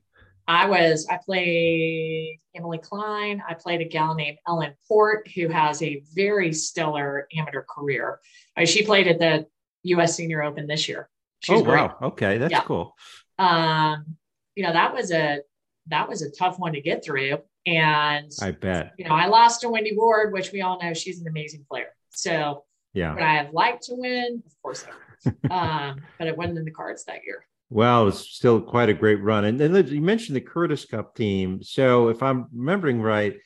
I 0.47 0.67
was, 0.67 1.07
I 1.09 1.17
played 1.25 2.39
Emily 2.55 2.77
Klein. 2.77 3.41
I 3.47 3.55
played 3.55 3.81
a 3.81 3.85
gal 3.85 4.13
named 4.13 4.37
Ellen 4.47 4.73
Port, 4.87 5.27
who 5.33 5.47
has 5.47 5.81
a 5.81 6.03
very 6.13 6.53
stellar 6.53 7.27
amateur 7.35 7.63
career. 7.63 8.19
Uh, 8.55 8.65
she 8.65 8.85
played 8.85 9.07
at 9.07 9.17
the 9.17 9.47
U.S. 9.83 10.15
Senior 10.15 10.43
Open 10.43 10.67
this 10.67 10.87
year. 10.87 11.09
She's 11.39 11.59
oh 11.59 11.63
great. 11.63 11.77
wow. 11.81 11.97
Okay, 12.03 12.37
that's 12.37 12.51
Yeah. 12.51 12.61
cool. 12.63 12.95
Um, 13.39 14.17
you 14.55 14.63
know, 14.63 14.73
that 14.73 14.93
was 14.93 15.11
a 15.11 15.39
that 15.87 16.07
was 16.07 16.21
a 16.21 16.29
tough 16.29 16.59
one 16.59 16.73
to 16.73 16.81
get 16.81 17.03
through. 17.03 17.39
And 17.65 18.31
I 18.41 18.51
bet. 18.51 18.93
you 18.97 19.05
know, 19.05 19.15
I 19.15 19.27
lost 19.27 19.61
to 19.61 19.69
Wendy 19.69 19.95
Ward, 19.95 20.33
which 20.33 20.51
we 20.51 20.61
all 20.61 20.81
know 20.81 20.93
she's 20.93 21.21
an 21.21 21.27
amazing 21.27 21.65
player. 21.69 21.89
So 22.09 22.63
Yeah. 22.93 23.13
would 23.13 23.23
I 23.23 23.35
have 23.35 23.53
liked 23.53 23.83
to 23.83 23.95
win? 23.95 24.41
Of 24.45 24.53
course 24.61 24.85
um, 25.51 26.01
but 26.17 26.27
it 26.27 26.35
wasn't 26.35 26.57
in 26.57 26.65
the 26.65 26.71
cards 26.71 27.05
that 27.05 27.19
year. 27.25 27.45
Well, 27.69 28.07
it's 28.07 28.19
still 28.19 28.59
quite 28.59 28.89
a 28.89 28.93
great 28.93 29.21
run. 29.21 29.45
And 29.45 29.59
then 29.59 29.87
you 29.87 30.01
mentioned 30.01 30.35
the 30.35 30.41
Curtis 30.41 30.83
Cup 30.85 31.15
team. 31.15 31.61
So 31.61 32.09
if 32.09 32.23
I'm 32.23 32.47
remembering 32.53 33.01
right, 33.01 33.37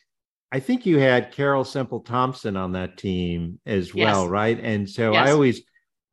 I 0.52 0.60
think 0.62 0.86
you 0.86 0.98
had 1.00 1.32
Carol 1.34 1.66
Semple 1.66 2.00
Thompson 2.00 2.56
on 2.56 2.72
that 2.72 2.98
team 2.98 3.60
as 3.66 3.94
well, 3.94 4.28
right? 4.30 4.58
And 4.60 4.90
so 4.90 5.12
Yes. 5.12 5.28
I 5.28 5.32
always 5.32 5.62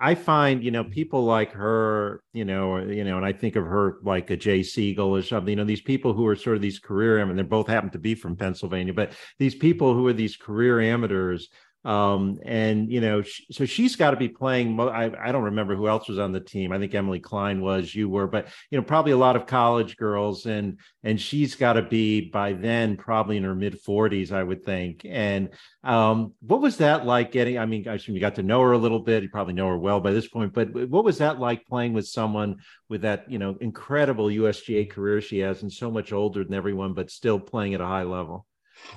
I 0.05 0.17
find, 0.17 0.65
you 0.65 0.73
know, 0.73 0.83
people 0.83 1.25
like 1.25 1.53
her, 1.53 2.25
you 2.33 2.45
know, 2.45 2.79
you 2.79 3.05
know, 3.05 3.19
and 3.19 3.25
I 3.25 3.33
think 3.33 3.55
of 3.55 3.65
her 3.65 3.99
like 4.03 4.31
a 4.31 4.37
Jay 4.37 4.65
Sigel 4.65 5.15
or 5.15 5.23
something, 5.23 5.51
you 5.51 5.57
know, 5.57 5.65
these 5.65 5.81
people 5.81 6.13
who 6.13 6.27
are 6.27 6.35
sort 6.35 6.57
of 6.57 6.63
these 6.63 6.81
career, 6.81 7.21
I 7.21 7.25
mean, 7.25 7.37
they 7.37 7.45
both 7.45 7.69
happen 7.69 7.89
to 7.91 8.01
be 8.01 8.17
from 8.17 8.35
Pennsylvania, 8.35 8.93
but 8.93 9.13
these 9.39 9.55
people 9.55 9.95
who 9.95 10.05
are 10.09 10.13
these 10.13 10.37
career 10.37 10.81
amateurs, 10.81 11.51
um, 11.85 12.39
and 12.45 12.91
you 12.91 13.01
know, 13.01 13.23
sh- 13.23 13.43
so 13.51 13.65
she's 13.65 13.97
got 13.97 14.13
to 14.13 14.17
be 14.17 14.29
playing. 14.29 14.79
I, 14.79 15.11
I 15.21 15.33
don't 15.33 15.45
remember 15.45 15.75
who 15.75 15.89
else 15.89 16.09
was 16.09 16.19
on 16.19 16.31
the 16.31 16.41
team. 16.41 16.73
I 16.73 16.79
think 16.79 16.95
Emily 16.95 17.19
Klein 17.19 17.61
was, 17.61 17.93
you 17.93 18.09
were, 18.09 18.29
but 18.29 18.49
you 18.71 18.79
know, 18.79 18.85
probably 18.85 19.13
a 19.13 19.17
lot 19.17 19.35
of 19.35 19.47
college 19.47 19.97
girls, 19.97 20.47
and 20.47 20.79
and 21.03 21.21
she's 21.21 21.57
got 21.57 21.73
to 21.73 21.83
be 21.83 22.31
by 22.31 22.53
then 22.53 22.97
probably 22.97 23.37
in 23.37 23.43
her 23.43 23.55
mid 23.55 23.81
forties, 23.81 24.31
I 24.31 24.43
would 24.43 24.65
think. 24.65 25.05
And 25.05 25.51
um, 25.83 26.35
what 26.41 26.61
was 26.61 26.77
that 26.77 27.05
like 27.05 27.33
getting? 27.33 27.59
I 27.59 27.67
mean, 27.67 27.89
I 27.89 27.95
assume 27.95 28.15
you 28.15 28.21
got 28.21 28.37
to 28.37 28.45
know 28.45 28.61
her 28.61 28.73
a 28.73 28.79
little 28.79 29.01
bit. 29.01 29.25
You 29.25 29.29
probably 29.29 29.55
know 29.55 29.69
her 29.69 29.79
well 29.79 30.01
by 30.01 30.13
this 30.13 30.29
point, 30.29 30.53
but 30.53 30.73
what 30.73 31.05
was 31.05 31.19
that 31.19 31.41
like 31.41 31.67
playing 31.67 31.95
with 31.95 32.07
someone 32.07 32.59
with 32.89 33.03
that 33.03 33.29
you 33.31 33.39
know 33.39 33.57
incredible 33.61 34.27
USGA 34.27 34.89
career 34.89 35.21
she 35.21 35.41
has, 35.41 35.63
and 35.63 35.73
so 35.73 35.91
much 35.91 36.13
older 36.13 36.45
than 36.45 36.55
everyone, 36.55 36.95
but 36.95 37.11
still 37.11 37.41
playing 37.41 37.75
at 37.75 37.81
a 37.81 37.87
high 37.87 38.05
level? 38.05 38.47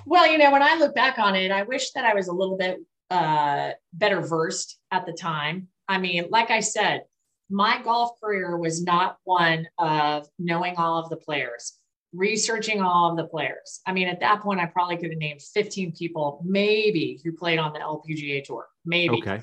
Well, 0.04 0.30
you 0.30 0.38
know, 0.38 0.50
when 0.50 0.62
I 0.62 0.76
look 0.76 0.94
back 0.94 1.18
on 1.18 1.34
it, 1.34 1.50
I 1.50 1.62
wish 1.62 1.92
that 1.92 2.04
I 2.04 2.14
was 2.14 2.28
a 2.28 2.32
little 2.32 2.56
bit 2.56 2.78
uh, 3.10 3.70
better 3.92 4.20
versed 4.20 4.78
at 4.90 5.06
the 5.06 5.12
time. 5.12 5.68
I 5.88 5.98
mean, 5.98 6.26
like 6.30 6.50
I 6.50 6.60
said, 6.60 7.04
my 7.48 7.80
golf 7.82 8.20
career 8.20 8.56
was 8.56 8.82
not 8.82 9.18
one 9.24 9.68
of 9.78 10.26
knowing 10.38 10.74
all 10.76 10.98
of 10.98 11.10
the 11.10 11.16
players, 11.16 11.74
researching 12.12 12.80
all 12.82 13.10
of 13.10 13.16
the 13.16 13.26
players. 13.26 13.80
I 13.86 13.92
mean, 13.92 14.08
at 14.08 14.20
that 14.20 14.40
point, 14.40 14.60
I 14.60 14.66
probably 14.66 14.96
could 14.96 15.10
have 15.10 15.18
named 15.18 15.42
15 15.42 15.92
people, 15.92 16.42
maybe, 16.44 17.20
who 17.22 17.32
played 17.32 17.58
on 17.58 17.72
the 17.72 17.78
LPGA 17.78 18.42
tour, 18.44 18.66
maybe. 18.84 19.18
Okay. 19.18 19.42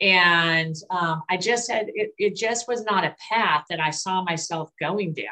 And 0.00 0.74
um, 0.90 1.22
I 1.30 1.36
just 1.36 1.70
had 1.70 1.86
it, 1.94 2.10
it 2.18 2.34
just 2.34 2.66
was 2.66 2.84
not 2.84 3.04
a 3.04 3.14
path 3.30 3.64
that 3.70 3.78
I 3.78 3.90
saw 3.90 4.22
myself 4.24 4.70
going 4.80 5.14
down. 5.14 5.26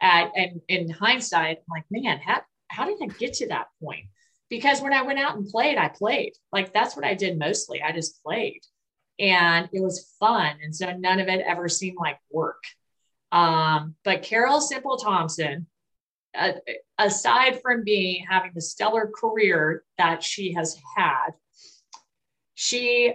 At, 0.00 0.32
and 0.34 0.60
in 0.68 0.90
hindsight, 0.90 1.58
I'm 1.58 1.64
like, 1.70 1.84
man, 1.90 2.18
how, 2.24 2.40
how 2.72 2.86
did 2.86 2.98
I 3.02 3.06
get 3.06 3.34
to 3.34 3.48
that 3.48 3.66
point? 3.82 4.06
Because 4.48 4.80
when 4.80 4.92
I 4.92 5.02
went 5.02 5.18
out 5.18 5.36
and 5.36 5.46
played, 5.46 5.78
I 5.78 5.88
played. 5.88 6.32
Like 6.52 6.72
that's 6.72 6.96
what 6.96 7.04
I 7.04 7.14
did 7.14 7.38
mostly. 7.38 7.82
I 7.82 7.92
just 7.92 8.22
played. 8.22 8.60
And 9.18 9.68
it 9.72 9.80
was 9.80 10.14
fun. 10.18 10.56
And 10.62 10.74
so 10.74 10.92
none 10.96 11.20
of 11.20 11.28
it 11.28 11.44
ever 11.46 11.68
seemed 11.68 11.96
like 11.98 12.18
work. 12.30 12.62
Um, 13.30 13.94
but 14.04 14.22
Carol 14.22 14.60
Semple 14.60 14.96
Thompson, 14.96 15.66
uh, 16.36 16.52
aside 16.98 17.60
from 17.62 17.84
being 17.84 18.26
having 18.28 18.52
the 18.54 18.60
stellar 18.60 19.10
career 19.14 19.84
that 19.98 20.22
she 20.22 20.52
has 20.54 20.76
had, 20.96 21.30
she 22.54 23.14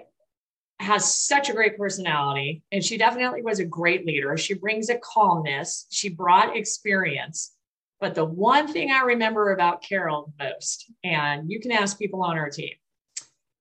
has 0.79 1.11
such 1.11 1.49
a 1.49 1.53
great 1.53 1.77
personality 1.77 2.63
and 2.71 2.83
she 2.83 2.97
definitely 2.97 3.41
was 3.41 3.59
a 3.59 3.65
great 3.65 4.05
leader. 4.05 4.37
She 4.37 4.53
brings 4.53 4.89
a 4.89 4.99
calmness, 4.99 5.87
she 5.89 6.09
brought 6.09 6.55
experience. 6.55 7.56
But 7.99 8.13
the 8.15 8.25
one 8.25 8.67
thing 8.71 8.91
I 8.91 9.01
remember 9.01 9.53
about 9.53 9.81
Carol 9.81 10.33
most, 10.39 10.91
and 11.03 11.49
you 11.49 11.59
can 11.59 11.71
ask 11.71 11.97
people 11.97 12.23
on 12.23 12.37
our 12.37 12.49
team, 12.49 12.73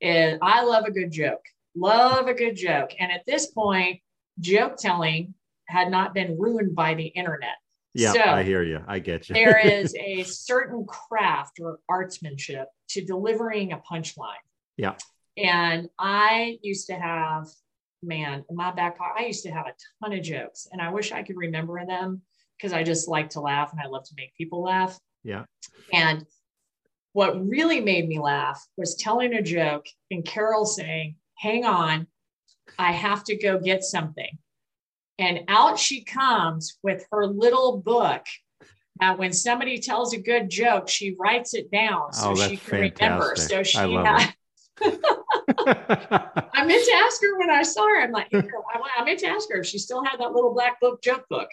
is 0.00 0.38
I 0.42 0.62
love 0.62 0.84
a 0.84 0.90
good 0.90 1.10
joke. 1.10 1.44
Love 1.74 2.26
a 2.26 2.34
good 2.34 2.54
joke. 2.56 2.90
And 2.98 3.10
at 3.10 3.24
this 3.26 3.46
point, 3.46 4.00
joke 4.40 4.76
telling 4.76 5.34
had 5.68 5.90
not 5.90 6.12
been 6.14 6.38
ruined 6.38 6.74
by 6.74 6.94
the 6.94 7.06
internet. 7.06 7.56
Yeah, 7.94 8.12
So- 8.12 8.20
I 8.20 8.42
hear 8.42 8.62
you. 8.62 8.82
I 8.86 8.98
get 8.98 9.28
you. 9.28 9.34
there 9.34 9.58
is 9.66 9.94
a 9.94 10.22
certain 10.24 10.84
craft 10.86 11.58
or 11.60 11.78
artsmanship 11.90 12.66
to 12.90 13.04
delivering 13.04 13.72
a 13.72 13.78
punchline. 13.78 14.34
Yeah. 14.76 14.96
And 15.38 15.88
I 15.98 16.58
used 16.62 16.86
to 16.88 16.94
have, 16.94 17.46
man, 18.02 18.44
in 18.50 18.56
my 18.56 18.70
back 18.72 18.98
pocket, 18.98 19.22
I 19.22 19.26
used 19.26 19.44
to 19.44 19.50
have 19.50 19.66
a 19.66 19.72
ton 20.04 20.12
of 20.16 20.22
jokes 20.22 20.68
and 20.70 20.80
I 20.80 20.90
wish 20.90 21.10
I 21.12 21.22
could 21.22 21.36
remember 21.36 21.80
them 21.86 22.22
because 22.56 22.72
I 22.72 22.82
just 22.82 23.08
like 23.08 23.30
to 23.30 23.40
laugh 23.40 23.72
and 23.72 23.80
I 23.80 23.86
love 23.86 24.04
to 24.04 24.14
make 24.16 24.34
people 24.34 24.62
laugh. 24.62 24.98
Yeah. 25.22 25.44
And 25.92 26.26
what 27.12 27.48
really 27.48 27.80
made 27.80 28.08
me 28.08 28.18
laugh 28.18 28.64
was 28.76 28.94
telling 28.94 29.34
a 29.34 29.42
joke 29.42 29.86
and 30.10 30.24
Carol 30.24 30.66
saying, 30.66 31.16
hang 31.38 31.64
on, 31.64 32.06
I 32.78 32.92
have 32.92 33.24
to 33.24 33.36
go 33.36 33.58
get 33.58 33.84
something. 33.84 34.38
And 35.18 35.40
out 35.48 35.78
she 35.78 36.04
comes 36.04 36.78
with 36.82 37.06
her 37.10 37.26
little 37.26 37.78
book. 37.78 38.24
That 39.00 39.18
when 39.18 39.32
somebody 39.34 39.78
tells 39.78 40.14
a 40.14 40.18
good 40.18 40.48
joke, 40.48 40.88
she 40.88 41.16
writes 41.18 41.52
it 41.52 41.70
down 41.70 42.14
so 42.14 42.30
Oh, 42.30 42.34
she 42.34 42.56
can 42.56 42.80
remember. 42.80 43.36
So 43.36 43.62
she 43.62 43.76
I 43.78 43.84
I 44.80 46.64
meant 46.64 46.84
to 46.84 46.92
ask 47.04 47.20
her 47.20 47.38
when 47.38 47.50
I 47.50 47.62
saw 47.62 47.86
her. 47.86 48.00
I'm 48.00 48.12
like, 48.12 48.28
I 48.32 49.04
meant 49.04 49.18
to 49.20 49.26
ask 49.26 49.50
her 49.50 49.60
if 49.60 49.66
she 49.66 49.78
still 49.78 50.02
had 50.02 50.18
that 50.20 50.32
little 50.32 50.54
black 50.54 50.80
book 50.80 51.02
joke 51.02 51.26
book 51.28 51.48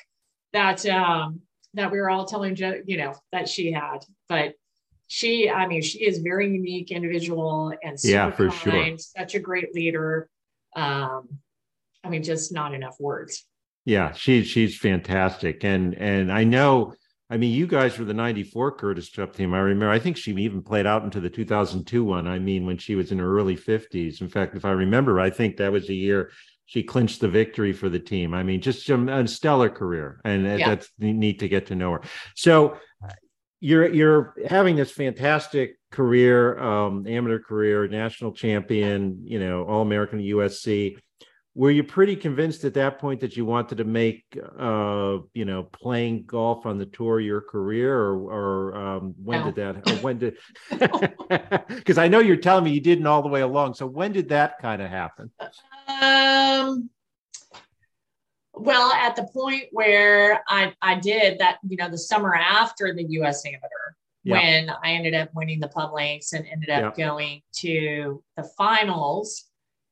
that 0.54 0.86
um 0.86 1.42
that 1.74 1.92
we 1.92 2.00
were 2.00 2.10
all 2.10 2.26
telling 2.26 2.56
jo- 2.56 2.82
you 2.86 2.98
know 2.98 3.14
that 3.32 3.50
she 3.50 3.72
had. 3.72 4.00
But 4.30 4.54
she, 5.08 5.50
I 5.50 5.68
mean, 5.68 5.82
she 5.82 6.04
is 6.04 6.20
very 6.20 6.50
unique 6.52 6.90
individual 6.92 7.74
and 7.84 7.98
Yeah, 8.04 8.32
for 8.32 8.50
sure. 8.50 8.98
such 8.98 9.36
a 9.36 9.40
great 9.40 9.76
leader. 9.76 10.30
Um, 10.76 11.40
I 12.04 12.10
mean, 12.10 12.24
just 12.24 12.52
not 12.52 12.74
enough 12.74 12.96
words. 13.00 13.46
Yeah, 13.86 14.14
she 14.14 14.44
she's 14.44 14.78
fantastic, 14.78 15.64
and 15.64 15.94
and 15.96 16.32
I 16.32 16.44
know. 16.44 16.94
I 17.30 17.38
mean, 17.38 17.52
you 17.52 17.68
guys 17.68 17.98
were 17.98 18.06
the 18.06 18.14
'94 18.14 18.74
Curtis 18.74 19.10
Cup 19.10 19.36
team. 19.36 19.54
I 19.54 19.60
remember. 19.60 19.90
I 19.90 20.00
think 20.00 20.18
she 20.18 20.32
even 20.34 20.62
played 20.62 20.86
out 20.86 21.04
into 21.04 21.20
the 21.20 21.30
2002 21.30 22.04
one. 22.04 22.28
I 22.28 22.40
mean, 22.40 22.66
when 22.66 22.78
she 22.78 22.96
was 22.96 23.12
in 23.12 23.20
her 23.20 23.38
early 23.38 23.56
50s. 23.58 24.22
In 24.22 24.30
fact, 24.30 24.56
if 24.56 24.66
I 24.66 24.72
remember, 24.72 25.20
I 25.20 25.30
think 25.30 25.58
that 25.58 25.72
was 25.72 25.88
the 25.88 25.96
year 25.96 26.32
she 26.74 26.82
clinched 26.82 27.22
the 27.22 27.28
victory 27.28 27.72
for 27.72 27.88
the 27.88 28.00
team. 28.00 28.34
I 28.34 28.42
mean, 28.42 28.60
just 28.60 28.84
some, 28.84 29.08
a 29.08 29.28
stellar 29.28 29.70
career, 29.70 30.20
and 30.26 30.44
Yeah. 30.44 30.58
that's 30.58 30.90
neat 30.98 31.38
to 31.40 31.48
get 31.48 31.68
to 31.68 31.76
know 31.76 31.92
her. 31.92 32.02
So, 32.36 32.78
you're 33.60 33.94
you're 33.94 34.34
having 34.50 34.76
this 34.76 34.90
fantastic 34.90 35.78
career, 35.92 36.58
um, 36.58 37.06
amateur 37.06 37.38
career, 37.38 37.88
national 37.88 38.32
champion, 38.34 39.22
you 39.24 39.40
know, 39.40 39.66
All 39.66 39.84
American 39.84 40.18
at 40.18 40.26
USC 40.26 40.98
were 41.56 41.70
you 41.70 41.84
pretty 41.84 42.16
convinced 42.16 42.64
at 42.64 42.74
that 42.74 42.98
point 42.98 43.20
that 43.20 43.38
you 43.38 43.46
wanted 43.46 43.78
to 43.78 43.84
make 43.84 44.24
uh 44.60 45.18
you 45.36 45.46
know 45.46 45.62
playing 45.72 46.24
golf 46.26 46.66
on 46.66 46.80
the 46.80 46.86
tour 46.88 47.20
your 47.20 47.42
career 47.42 47.96
or 47.96 48.16
or 48.16 48.76
um 48.76 49.14
when 49.24 49.38
No. 49.38 49.52
did 49.52 49.56
that 49.58 50.02
when 50.02 50.18
did 50.18 50.38
because 51.70 52.00
i 52.00 52.08
know 52.08 52.20
you're 52.20 52.38
telling 52.38 52.64
me 52.64 52.72
you 52.72 52.82
didn't 52.82 53.06
all 53.06 53.22
the 53.22 53.28
way 53.30 53.42
along 53.42 53.76
so 53.76 53.86
when 53.86 54.12
did 54.12 54.30
that 54.30 54.58
kind 54.60 54.82
of 54.82 54.90
happen 54.90 55.30
Um, 56.04 56.90
Well, 58.54 58.92
at 58.94 59.16
the 59.16 59.24
point 59.34 59.66
where 59.72 60.44
I, 60.48 60.74
I 60.82 61.00
did 61.00 61.40
that, 61.40 61.58
you 61.68 61.78
know, 61.78 61.90
the 61.90 61.98
summer 61.98 62.36
after 62.36 62.94
the 62.94 63.04
US 63.20 63.46
Amateur, 63.46 63.96
yeah. 64.24 64.34
when 64.36 64.70
I 64.84 64.94
ended 64.94 65.16
up 65.16 65.30
winning 65.34 65.60
the 65.60 65.68
pub 65.68 65.94
links 65.94 66.34
and 66.34 66.46
ended 66.48 66.70
up 66.70 66.98
yeah. 66.98 67.06
going 67.06 67.42
to 67.58 68.24
the 68.38 68.44
finals 68.58 69.46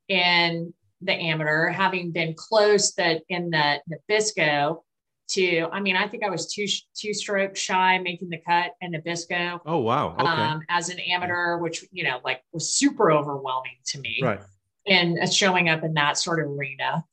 in 0.08 0.74
the 1.02 1.14
amateur, 1.14 1.70
having 1.70 2.12
been 2.12 2.34
close 2.36 2.94
that 2.94 3.24
in 3.30 3.50
the 3.50 3.82
Nabisco 3.90 4.84
to, 5.30 5.68
I 5.72 5.80
mean, 5.80 5.96
I 5.96 6.08
think 6.08 6.24
I 6.24 6.30
was 6.30 6.54
two 6.54 6.68
two 6.94 7.14
strokes 7.14 7.60
shy 7.60 7.98
making 8.00 8.30
the 8.30 8.38
cut 8.38 8.72
in 8.82 8.92
Nabisco. 8.92 9.60
Oh 9.66 9.78
wow! 9.78 10.14
Okay. 10.14 10.26
Um, 10.26 10.62
as 10.70 10.90
an 10.90 11.00
amateur, 11.00 11.58
which 11.58 11.86
you 11.92 12.04
know, 12.04 12.20
like 12.24 12.44
was 12.52 12.70
super 12.70 13.12
overwhelming 13.12 13.78
to 13.88 14.00
me. 14.00 14.20
Right. 14.22 14.42
And 14.88 15.32
showing 15.32 15.70
up 15.70 15.84
in 15.84 15.94
that 15.94 16.18
sort 16.18 16.44
of 16.44 16.52
arena, 16.52 17.06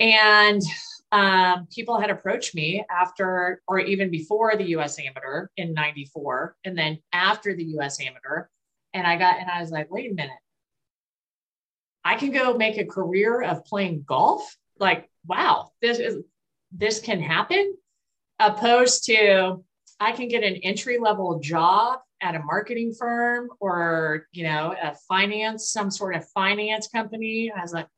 and 0.00 0.62
um, 1.12 1.68
people 1.70 2.00
had 2.00 2.10
approached 2.10 2.54
me 2.54 2.84
after 2.90 3.62
or 3.68 3.78
even 3.78 4.10
before 4.10 4.56
the 4.56 4.64
US 4.76 4.98
Amateur 4.98 5.48
in 5.56 5.74
94 5.74 6.56
and 6.64 6.76
then 6.76 6.98
after 7.12 7.54
the 7.54 7.64
US 7.78 8.00
Amateur. 8.00 8.46
And 8.94 9.06
I 9.06 9.16
got, 9.16 9.38
and 9.38 9.50
I 9.50 9.60
was 9.60 9.70
like, 9.70 9.90
wait 9.90 10.10
a 10.10 10.14
minute. 10.14 10.32
I 12.04 12.16
can 12.16 12.32
go 12.32 12.56
make 12.56 12.78
a 12.78 12.84
career 12.84 13.42
of 13.42 13.64
playing 13.64 14.04
golf. 14.06 14.56
Like, 14.80 15.08
wow, 15.26 15.70
this 15.80 15.98
is, 15.98 16.16
this 16.72 17.00
can 17.00 17.20
happen 17.20 17.76
opposed 18.40 19.04
to 19.04 19.62
I 20.00 20.10
can 20.12 20.26
get 20.26 20.42
an 20.42 20.56
entry 20.56 20.98
level 20.98 21.38
job 21.38 22.00
at 22.22 22.34
a 22.34 22.42
marketing 22.42 22.94
firm 22.98 23.48
or, 23.60 24.26
you 24.32 24.44
know, 24.44 24.74
a 24.80 24.94
finance, 25.08 25.70
some 25.70 25.90
sort 25.90 26.14
of 26.14 26.28
finance 26.30 26.88
company. 26.88 27.52
I 27.54 27.60
was 27.60 27.72
like, 27.72 27.88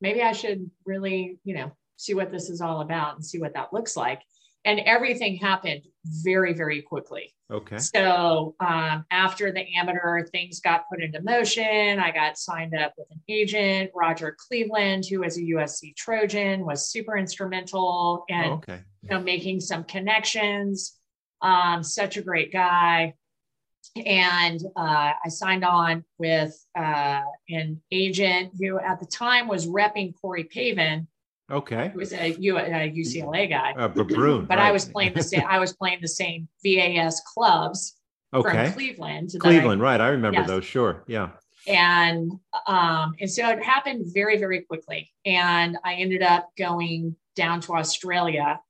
maybe 0.00 0.22
I 0.22 0.32
should 0.32 0.70
really, 0.84 1.38
you 1.44 1.54
know, 1.54 1.72
see 1.96 2.14
what 2.14 2.30
this 2.30 2.48
is 2.48 2.60
all 2.60 2.80
about 2.80 3.16
and 3.16 3.24
see 3.24 3.38
what 3.38 3.54
that 3.54 3.72
looks 3.72 3.96
like. 3.96 4.22
And 4.64 4.80
everything 4.80 5.36
happened 5.36 5.82
very, 6.04 6.52
very 6.52 6.82
quickly. 6.82 7.34
Okay. 7.50 7.78
So 7.78 8.54
um, 8.60 9.04
after 9.10 9.50
the 9.50 9.64
amateur, 9.76 10.26
things 10.26 10.60
got 10.60 10.88
put 10.90 11.02
into 11.02 11.22
motion. 11.22 11.98
I 11.98 12.10
got 12.10 12.36
signed 12.36 12.74
up 12.74 12.92
with 12.98 13.08
an 13.10 13.20
agent, 13.28 13.90
Roger 13.94 14.36
Cleveland, 14.38 15.04
who 15.08 15.20
was 15.20 15.38
a 15.38 15.42
USC 15.42 15.96
Trojan, 15.96 16.66
was 16.66 16.90
super 16.90 17.16
instrumental 17.16 18.24
and 18.28 18.52
oh, 18.52 18.54
okay. 18.54 18.80
you 19.02 19.10
know 19.10 19.20
making 19.20 19.60
some 19.60 19.84
connections. 19.84 20.98
Um, 21.40 21.82
such 21.82 22.16
a 22.16 22.22
great 22.22 22.52
guy. 22.52 23.14
And 24.06 24.62
uh, 24.76 25.12
I 25.24 25.28
signed 25.28 25.64
on 25.64 26.04
with 26.18 26.54
uh, 26.76 27.22
an 27.48 27.80
agent 27.90 28.52
who 28.58 28.78
at 28.78 29.00
the 29.00 29.06
time 29.06 29.48
was 29.48 29.66
repping 29.66 30.14
Corey 30.20 30.44
Pavin, 30.44 31.08
Okay. 31.50 31.88
He 31.92 31.96
was 31.96 32.12
a, 32.12 32.30
U, 32.38 32.58
a 32.58 32.92
UCLA 32.92 33.48
guy. 33.48 33.72
Uh, 33.72 33.88
Babroon, 33.88 34.46
but 34.46 34.58
right. 34.58 34.66
I 34.68 34.72
was 34.72 34.84
playing 34.84 35.14
the 35.14 35.22
same. 35.22 35.44
I 35.48 35.58
was 35.58 35.72
playing 35.72 35.98
the 36.02 36.08
same 36.08 36.48
VAS 36.62 37.22
clubs 37.26 37.96
okay. 38.34 38.66
from 38.66 38.72
Cleveland. 38.74 39.30
Cleveland, 39.38 39.80
I, 39.80 39.84
right? 39.84 40.00
I 40.00 40.08
remember 40.08 40.40
yes. 40.40 40.48
those. 40.48 40.64
Sure, 40.64 41.04
yeah. 41.06 41.30
And 41.66 42.32
um, 42.66 43.14
and 43.20 43.30
so 43.30 43.48
it 43.48 43.62
happened 43.62 44.06
very 44.12 44.38
very 44.38 44.60
quickly, 44.62 45.10
and 45.24 45.78
I 45.84 45.94
ended 45.94 46.22
up 46.22 46.50
going 46.58 47.16
down 47.34 47.60
to 47.62 47.74
Australia 47.74 48.60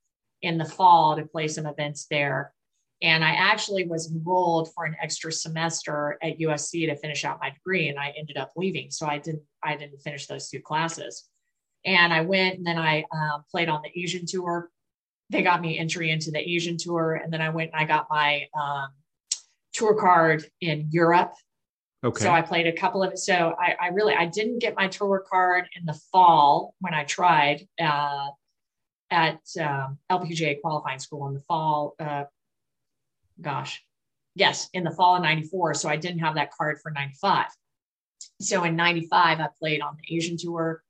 in 0.43 0.57
the 0.57 0.65
fall 0.65 1.17
to 1.17 1.25
play 1.25 1.49
some 1.49 1.67
events 1.67 2.07
there. 2.09 2.53
And 3.01 3.25
I 3.25 3.31
actually 3.31 3.87
was 3.87 4.11
enrolled 4.11 4.73
for 4.75 4.85
an 4.85 4.97
extra 5.01 5.31
semester 5.31 6.19
at 6.21 6.39
USC 6.39 6.87
to 6.87 6.97
finish 6.97 7.25
out 7.25 7.39
my 7.41 7.51
degree, 7.51 7.89
and 7.89 7.99
I 7.99 8.13
ended 8.19 8.37
up 8.37 8.51
leaving. 8.57 8.91
So 8.91 9.07
I 9.07 9.19
didn't 9.19 9.43
I 9.63 9.77
didn't 9.77 10.01
finish 10.01 10.27
those 10.27 10.49
two 10.49 10.61
classes. 10.61 11.29
And 11.85 12.13
I 12.13 12.23
went 12.23 12.59
and 12.59 12.67
then 12.67 12.79
I 12.79 13.05
um, 13.13 13.45
played 13.51 13.69
on 13.69 13.83
the 13.83 14.01
Asian 14.01 14.27
tour. 14.27 14.71
They 15.31 15.43
got 15.43 15.61
me 15.61 15.79
entry 15.79 16.11
into 16.11 16.31
the 16.31 16.41
Asian 16.41 16.77
tour. 16.77 17.15
And 17.15 17.33
then 17.33 17.41
I 17.41 17.51
went 17.51 17.71
and 17.73 17.81
I 17.81 17.85
got 17.85 18.09
my 18.11 18.47
um, 18.59 18.89
tour 19.73 19.95
card 19.95 20.45
in 20.61 20.89
Europe. 20.91 21.35
Okay. 22.05 22.25
So 22.25 22.31
I 22.31 22.43
played 22.43 22.67
a 22.67 22.73
couple 22.73 23.03
of 23.03 23.19
so 23.19 23.55
I, 23.59 23.75
I 23.81 23.89
really 23.89 24.15
I 24.15 24.27
didn't 24.27 24.61
get 24.61 24.77
my 24.77 24.89
tour 24.89 25.25
card 25.29 25.69
in 25.77 25.85
the 25.85 25.99
fall 26.13 26.75
when 26.81 26.95
I 26.95 27.05
tried 27.05 27.67
uh, 27.81 28.29
at 29.11 29.41
um, 29.61 29.99
LPGA 30.11 30.61
qualifying 30.61 30.99
school 30.99 31.27
in 31.29 31.35
the 31.35 31.41
fall. 31.41 31.95
Uh, 31.99 32.25
gosh, 33.41 33.83
yes, 34.35 34.69
in 34.73 34.85
the 34.85 34.91
fall 34.91 35.17
of 35.17 35.23
'94. 35.23 35.75
So 35.75 35.89
I 35.89 35.97
didn't 35.97 36.21
have 36.21 36.35
that 36.37 36.51
card 36.53 36.79
for 36.83 36.91
'95. 36.91 37.47
So 38.41 38.65
in 38.65 38.77
'95, 38.77 39.41
I 39.41 39.49
played 39.59 39.81
on 39.81 39.97
the 39.97 40.17
Asian 40.17 40.37
tour. 40.37 40.83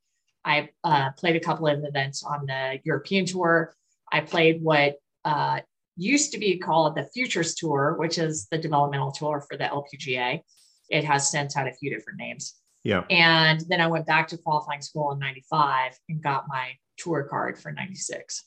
I 0.45 0.71
uh, 0.85 1.11
played 1.13 1.37
a 1.37 1.41
couple 1.41 1.67
of 1.67 1.85
events 1.85 2.23
on 2.23 2.47
the 2.47 2.81
European 2.85 3.27
tour. 3.27 3.75
I 4.11 4.21
played 4.21 4.63
what 4.63 4.97
uh, 5.25 5.61
used 5.97 6.33
to 6.33 6.39
be 6.39 6.59
called 6.59 6.97
the 6.97 7.09
Futures 7.13 7.55
Tour, 7.55 7.97
which 7.99 8.19
is 8.19 8.47
the 8.51 8.57
developmental 8.57 9.13
tour 9.13 9.45
for 9.49 9.59
the 9.59 9.65
LPGA. 9.65 10.41
It 10.89 11.05
has 11.05 11.31
since 11.31 11.55
had 11.55 11.67
a 11.67 11.75
few 11.75 11.91
different 11.95 12.19
names. 12.19 12.55
Yeah. 12.85 13.05
And 13.11 13.63
then 13.69 13.81
I 13.81 13.89
went 13.89 14.07
back 14.07 14.29
to 14.29 14.39
qualifying 14.39 14.81
school 14.81 15.13
in 15.13 15.19
95 15.19 15.99
and 16.09 16.23
got 16.23 16.45
my 16.49 16.71
tour 16.97 17.25
card 17.25 17.59
for 17.59 17.73
96. 17.73 18.45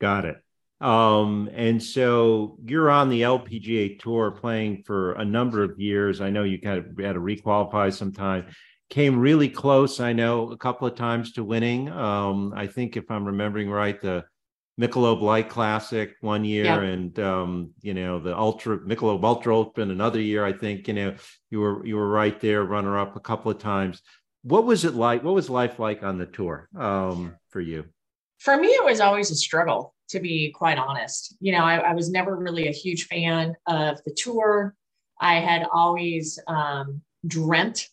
Got 0.00 0.26
it. 0.26 0.36
Um, 0.80 1.48
and 1.54 1.82
so 1.82 2.58
you're 2.64 2.90
on 2.90 3.08
the 3.08 3.22
LPGA 3.22 3.98
tour 3.98 4.30
playing 4.30 4.82
for 4.84 5.12
a 5.12 5.24
number 5.24 5.62
of 5.62 5.78
years. 5.78 6.20
I 6.20 6.30
know 6.30 6.42
you 6.42 6.60
kind 6.60 6.78
of 6.78 6.84
had 6.98 7.14
to 7.14 7.20
requalify 7.20 7.92
sometime 7.92 8.46
came 8.90 9.18
really 9.18 9.48
close. 9.48 10.00
I 10.00 10.12
know 10.12 10.50
a 10.52 10.56
couple 10.56 10.86
of 10.86 10.94
times 10.94 11.32
to 11.32 11.44
winning. 11.44 11.90
Um, 11.90 12.52
I 12.54 12.66
think 12.66 12.96
if 12.96 13.10
I'm 13.10 13.24
remembering 13.24 13.70
right, 13.70 14.00
the 14.00 14.24
Michelob 14.80 15.20
Light 15.20 15.48
Classic 15.48 16.14
one 16.20 16.44
year, 16.44 16.64
yeah. 16.64 16.80
and 16.80 17.18
um, 17.20 17.70
you 17.80 17.94
know 17.94 18.18
the 18.18 18.36
Ultra 18.36 18.78
Michelob 18.78 19.22
Ultra 19.22 19.56
Open 19.56 19.90
another 19.90 20.20
year. 20.20 20.44
I 20.44 20.52
think 20.52 20.88
you 20.88 20.94
know 20.94 21.14
you 21.50 21.60
were 21.60 21.86
you 21.86 21.96
were 21.96 22.08
right 22.08 22.38
there, 22.40 22.64
runner 22.64 22.98
up 22.98 23.16
a 23.16 23.20
couple 23.20 23.50
of 23.50 23.58
times. 23.58 24.02
What 24.42 24.64
was 24.64 24.84
it 24.84 24.94
like? 24.94 25.22
What 25.22 25.34
was 25.34 25.48
life 25.48 25.78
like 25.78 26.02
on 26.02 26.18
the 26.18 26.26
tour 26.26 26.68
um, 26.76 27.36
for 27.50 27.60
you? 27.60 27.84
For 28.38 28.56
me, 28.56 28.68
it 28.68 28.84
was 28.84 29.00
always 29.00 29.30
a 29.30 29.36
struggle, 29.36 29.93
to 30.10 30.20
be 30.20 30.50
quite 30.50 30.78
honest. 30.78 31.36
You 31.40 31.52
know, 31.52 31.64
I, 31.64 31.76
I 31.76 31.94
was 31.94 32.10
never 32.10 32.36
really 32.36 32.68
a 32.68 32.72
huge 32.72 33.06
fan 33.06 33.54
of 33.66 34.02
the 34.04 34.14
tour. 34.16 34.74
I 35.20 35.36
had 35.36 35.66
always 35.72 36.38
um, 36.46 37.02
dreamt 37.26 37.88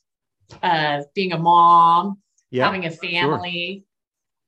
of 0.63 1.05
being 1.13 1.31
a 1.31 1.37
mom, 1.37 2.19
yeah, 2.49 2.65
having 2.65 2.85
a 2.85 2.91
family. 2.91 3.85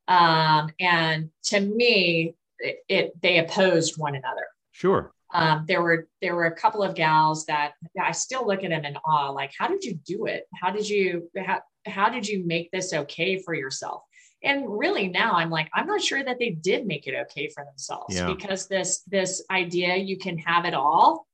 Sure. 0.09 0.17
Um, 0.17 0.69
and 0.79 1.29
to 1.45 1.59
me, 1.59 2.35
it, 2.59 2.77
it, 2.89 3.21
they 3.21 3.39
opposed 3.39 3.97
one 3.97 4.15
another. 4.15 4.45
Sure. 4.71 5.13
Um, 5.33 5.65
there 5.67 5.81
were 5.81 6.07
there 6.21 6.35
were 6.35 6.45
a 6.45 6.55
couple 6.55 6.83
of 6.83 6.93
gals 6.93 7.45
that 7.47 7.73
I 7.99 8.11
still 8.11 8.45
look 8.45 8.63
at 8.63 8.69
them 8.69 8.85
in 8.85 8.97
awe. 8.97 9.31
Like, 9.31 9.51
how 9.57 9.67
did 9.67 9.83
you 9.83 9.95
do 10.05 10.25
it? 10.25 10.45
How 10.61 10.69
did 10.69 10.87
you 10.87 11.29
how, 11.37 11.61
how 11.85 12.09
did 12.09 12.27
you 12.27 12.45
make 12.45 12.69
this 12.71 12.93
okay 12.93 13.39
for 13.39 13.55
yourself? 13.55 14.03
And 14.43 14.65
really 14.67 15.07
now 15.07 15.33
I'm 15.33 15.49
like, 15.49 15.69
I'm 15.73 15.87
not 15.87 16.01
sure 16.01 16.23
that 16.23 16.37
they 16.37 16.49
did 16.49 16.85
make 16.85 17.07
it 17.07 17.15
okay 17.27 17.49
for 17.49 17.63
themselves 17.63 18.15
yeah. 18.15 18.27
because 18.27 18.67
this 18.67 19.01
this 19.07 19.43
idea 19.49 19.95
you 19.95 20.17
can 20.17 20.37
have 20.39 20.65
it 20.65 20.73
all 20.73 21.25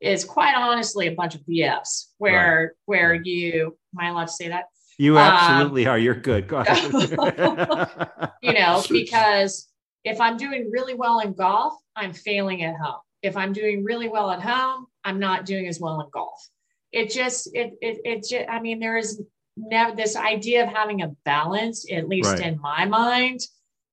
is 0.00 0.24
quite 0.24 0.54
honestly 0.56 1.06
a 1.08 1.14
bunch 1.14 1.34
of 1.34 1.42
BS 1.42 2.06
where 2.18 2.58
right. 2.58 2.70
where 2.86 3.10
right. 3.10 3.24
you 3.24 3.76
am 3.94 4.06
I 4.06 4.08
allowed 4.08 4.26
to 4.28 4.32
say 4.32 4.48
that? 4.48 4.64
You 4.98 5.18
absolutely 5.18 5.86
um, 5.86 5.92
are. 5.92 5.98
You're 5.98 6.14
good. 6.14 6.46
Go 6.46 6.58
ahead. 6.58 6.92
you 8.42 8.52
know, 8.52 8.82
because 8.90 9.68
if 10.04 10.20
I'm 10.20 10.36
doing 10.36 10.70
really 10.70 10.94
well 10.94 11.20
in 11.20 11.32
golf, 11.32 11.74
I'm 11.96 12.12
failing 12.12 12.62
at 12.64 12.76
home. 12.76 13.00
If 13.22 13.36
I'm 13.36 13.52
doing 13.52 13.84
really 13.84 14.08
well 14.08 14.30
at 14.30 14.40
home, 14.40 14.86
I'm 15.04 15.18
not 15.18 15.46
doing 15.46 15.66
as 15.68 15.80
well 15.80 16.00
in 16.00 16.06
golf. 16.12 16.46
It 16.92 17.10
just 17.10 17.54
it 17.54 17.74
it 17.80 18.00
it 18.04 18.24
just 18.28 18.48
I 18.48 18.60
mean 18.60 18.80
there 18.80 18.96
is 18.96 19.22
never 19.56 19.94
this 19.94 20.16
idea 20.16 20.64
of 20.64 20.72
having 20.72 21.02
a 21.02 21.08
balance, 21.24 21.90
at 21.90 22.08
least 22.08 22.32
right. 22.32 22.46
in 22.46 22.60
my 22.60 22.84
mind, 22.86 23.40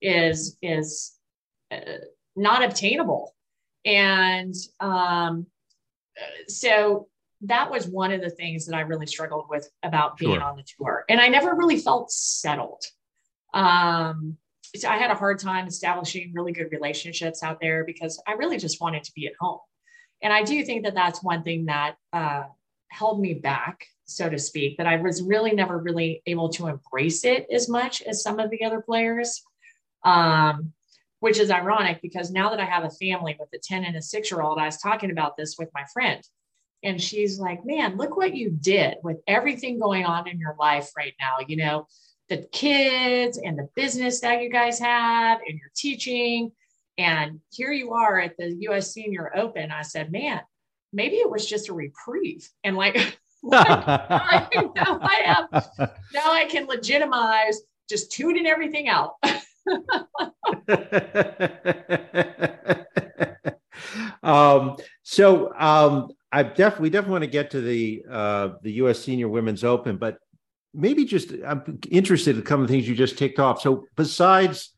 is 0.02 0.58
is 0.62 1.14
uh, 1.72 1.80
not 2.36 2.64
obtainable. 2.64 3.36
And 3.86 4.54
um, 4.80 5.48
so 6.48 7.08
that 7.42 7.70
was 7.70 7.88
one 7.88 8.12
of 8.12 8.22
the 8.22 8.30
things 8.30 8.66
that 8.66 8.76
I 8.76 8.82
really 8.82 9.08
struggled 9.08 9.46
with 9.50 9.70
about 9.84 10.18
being 10.18 10.36
sure. 10.36 10.44
on 10.44 10.56
the 10.56 10.64
tour. 10.78 11.06
And 11.10 11.22
I 11.22 11.28
never 11.28 11.54
really 11.56 11.78
felt 11.78 12.12
settled. 12.12 12.84
Um, 13.54 14.38
so 14.76 14.90
I 14.90 14.98
had 14.98 15.12
a 15.12 15.16
hard 15.16 15.40
time 15.40 15.68
establishing 15.68 16.34
really 16.34 16.52
good 16.52 16.72
relationships 16.72 17.44
out 17.44 17.60
there 17.62 17.86
because 17.86 18.22
I 18.28 18.34
really 18.34 18.58
just 18.58 18.82
wanted 18.82 19.04
to 19.04 19.12
be 19.14 19.28
at 19.28 19.34
home. 19.40 19.60
And 20.22 20.34
I 20.34 20.44
do 20.44 20.64
think 20.66 20.84
that 20.84 20.96
that's 20.96 21.24
one 21.24 21.44
thing 21.44 21.66
that 21.66 21.96
uh, 22.12 22.44
held 22.90 23.20
me 23.22 23.36
back, 23.36 23.86
so 24.08 24.30
to 24.30 24.40
speak, 24.40 24.78
that 24.78 24.88
I 24.88 24.98
was 24.98 25.22
really 25.22 25.52
never 25.52 25.78
really 25.78 26.22
able 26.26 26.50
to 26.50 26.68
embrace 26.68 27.24
it 27.26 27.46
as 27.52 27.70
much 27.70 28.02
as 28.02 28.24
some 28.24 28.40
of 28.40 28.50
the 28.50 28.64
other 28.64 28.82
players. 28.82 29.44
Um, 30.04 30.74
which 31.20 31.40
is 31.40 31.50
ironic 31.50 32.00
because 32.02 32.32
now 32.32 32.52
that 32.52 32.60
I 32.60 32.66
have 32.66 32.84
a 32.84 32.90
family 32.90 33.36
with 33.40 33.50
a 33.54 33.58
10 33.58 33.84
and 33.84 33.96
a 33.96 34.02
six 34.02 34.30
year 34.30 34.42
old, 34.42 34.60
I 34.60 34.66
was 34.66 34.78
talking 34.78 35.12
about 35.12 35.36
this 35.36 35.56
with 35.58 35.70
my 35.74 35.84
friend. 35.92 36.22
And 36.84 37.02
she's 37.02 37.40
like, 37.40 37.66
man, 37.66 37.98
look 37.98 38.16
what 38.16 38.36
you 38.36 38.52
did 38.52 38.98
with 39.04 39.18
everything 39.28 39.80
going 39.80 40.06
on 40.06 40.28
in 40.28 40.40
your 40.40 40.56
life 40.60 40.92
right 40.96 41.14
now. 41.20 41.38
You 41.48 41.58
know, 41.58 41.88
the 42.30 42.48
kids 42.52 43.40
and 43.40 43.58
the 43.58 43.70
business 43.76 44.20
that 44.22 44.42
you 44.42 44.50
guys 44.50 44.80
have 44.80 45.40
and 45.48 45.58
your 45.58 45.72
teaching. 45.76 46.52
And 46.98 47.40
here 47.52 47.72
you 47.72 47.94
are 47.94 48.20
at 48.20 48.38
the 48.38 48.56
US 48.70 48.94
Senior 48.94 49.32
Open. 49.36 49.72
I 49.72 49.82
said, 49.82 50.12
man, 50.12 50.42
maybe 50.94 51.16
it 51.16 51.30
was 51.30 51.48
just 51.48 51.70
a 51.70 51.74
reprieve. 51.74 52.48
And 52.64 52.76
like, 52.76 52.96
now 53.44 53.60
I 53.62 55.22
have 55.26 55.48
now 56.14 56.32
I 56.32 56.46
can 56.50 56.68
legitimize 56.68 57.62
just 57.90 58.12
tuning 58.12 58.46
everything 58.46 58.90
out. 58.90 59.14
um, 64.24 64.78
so 65.04 65.54
um, 65.58 66.10
I 66.32 66.44
definitely 66.44 66.84
we 66.84 66.90
definitely 66.90 67.12
want 67.12 67.24
to 67.24 67.30
get 67.30 67.52
to 67.52 67.62
the 67.62 68.04
uh, 68.10 68.50
the 68.62 68.72
U.S. 68.74 69.00
Senior 69.00 69.30
Women's 69.30 69.64
Open, 69.64 69.98
but 69.98 70.18
maybe 70.74 71.06
just 71.06 71.32
I'm 71.46 71.80
interested 71.90 72.38
in 72.38 72.46
some 72.46 72.62
of 72.62 72.68
the 72.68 72.74
things 72.74 72.88
you 72.88 72.96
just 72.96 73.18
ticked 73.18 73.40
off. 73.40 73.62
So 73.62 73.86
besides 73.96 74.74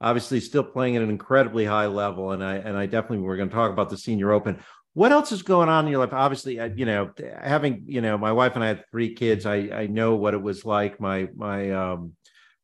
obviously 0.00 0.40
still 0.40 0.64
playing 0.64 0.96
at 0.96 1.02
an 1.02 1.10
incredibly 1.10 1.64
high 1.64 1.86
level, 1.86 2.32
and 2.32 2.42
I 2.44 2.56
and 2.56 2.76
I 2.76 2.86
definitely 2.86 3.18
we're 3.18 3.36
going 3.36 3.48
to 3.48 3.54
talk 3.54 3.72
about 3.72 3.90
the 3.90 3.98
Senior 3.98 4.32
Open. 4.32 4.60
What 4.94 5.12
else 5.12 5.30
is 5.32 5.42
going 5.42 5.68
on 5.68 5.86
in 5.86 5.92
your 5.92 6.00
life? 6.00 6.12
Obviously, 6.12 6.54
you 6.76 6.84
know, 6.84 7.12
having 7.40 7.84
you 7.86 8.00
know, 8.00 8.18
my 8.18 8.32
wife 8.32 8.54
and 8.56 8.64
I 8.64 8.68
had 8.68 8.84
three 8.90 9.14
kids. 9.14 9.46
I 9.46 9.70
I 9.72 9.86
know 9.86 10.16
what 10.16 10.34
it 10.34 10.42
was 10.42 10.64
like. 10.64 11.00
My 11.00 11.28
my 11.34 11.70
um, 11.70 12.12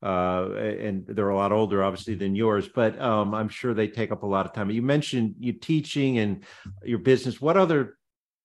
uh, 0.02 0.50
and 0.52 1.06
they're 1.06 1.30
a 1.30 1.36
lot 1.36 1.52
older, 1.52 1.82
obviously, 1.82 2.14
than 2.14 2.34
yours, 2.34 2.68
but 2.68 3.00
um, 3.00 3.34
I'm 3.34 3.48
sure 3.48 3.74
they 3.74 3.88
take 3.88 4.12
up 4.12 4.22
a 4.22 4.26
lot 4.26 4.46
of 4.46 4.52
time. 4.52 4.70
You 4.70 4.82
mentioned 4.82 5.36
you 5.38 5.52
teaching 5.52 6.18
and 6.18 6.44
your 6.84 6.98
business. 6.98 7.40
What 7.40 7.56
other 7.56 7.96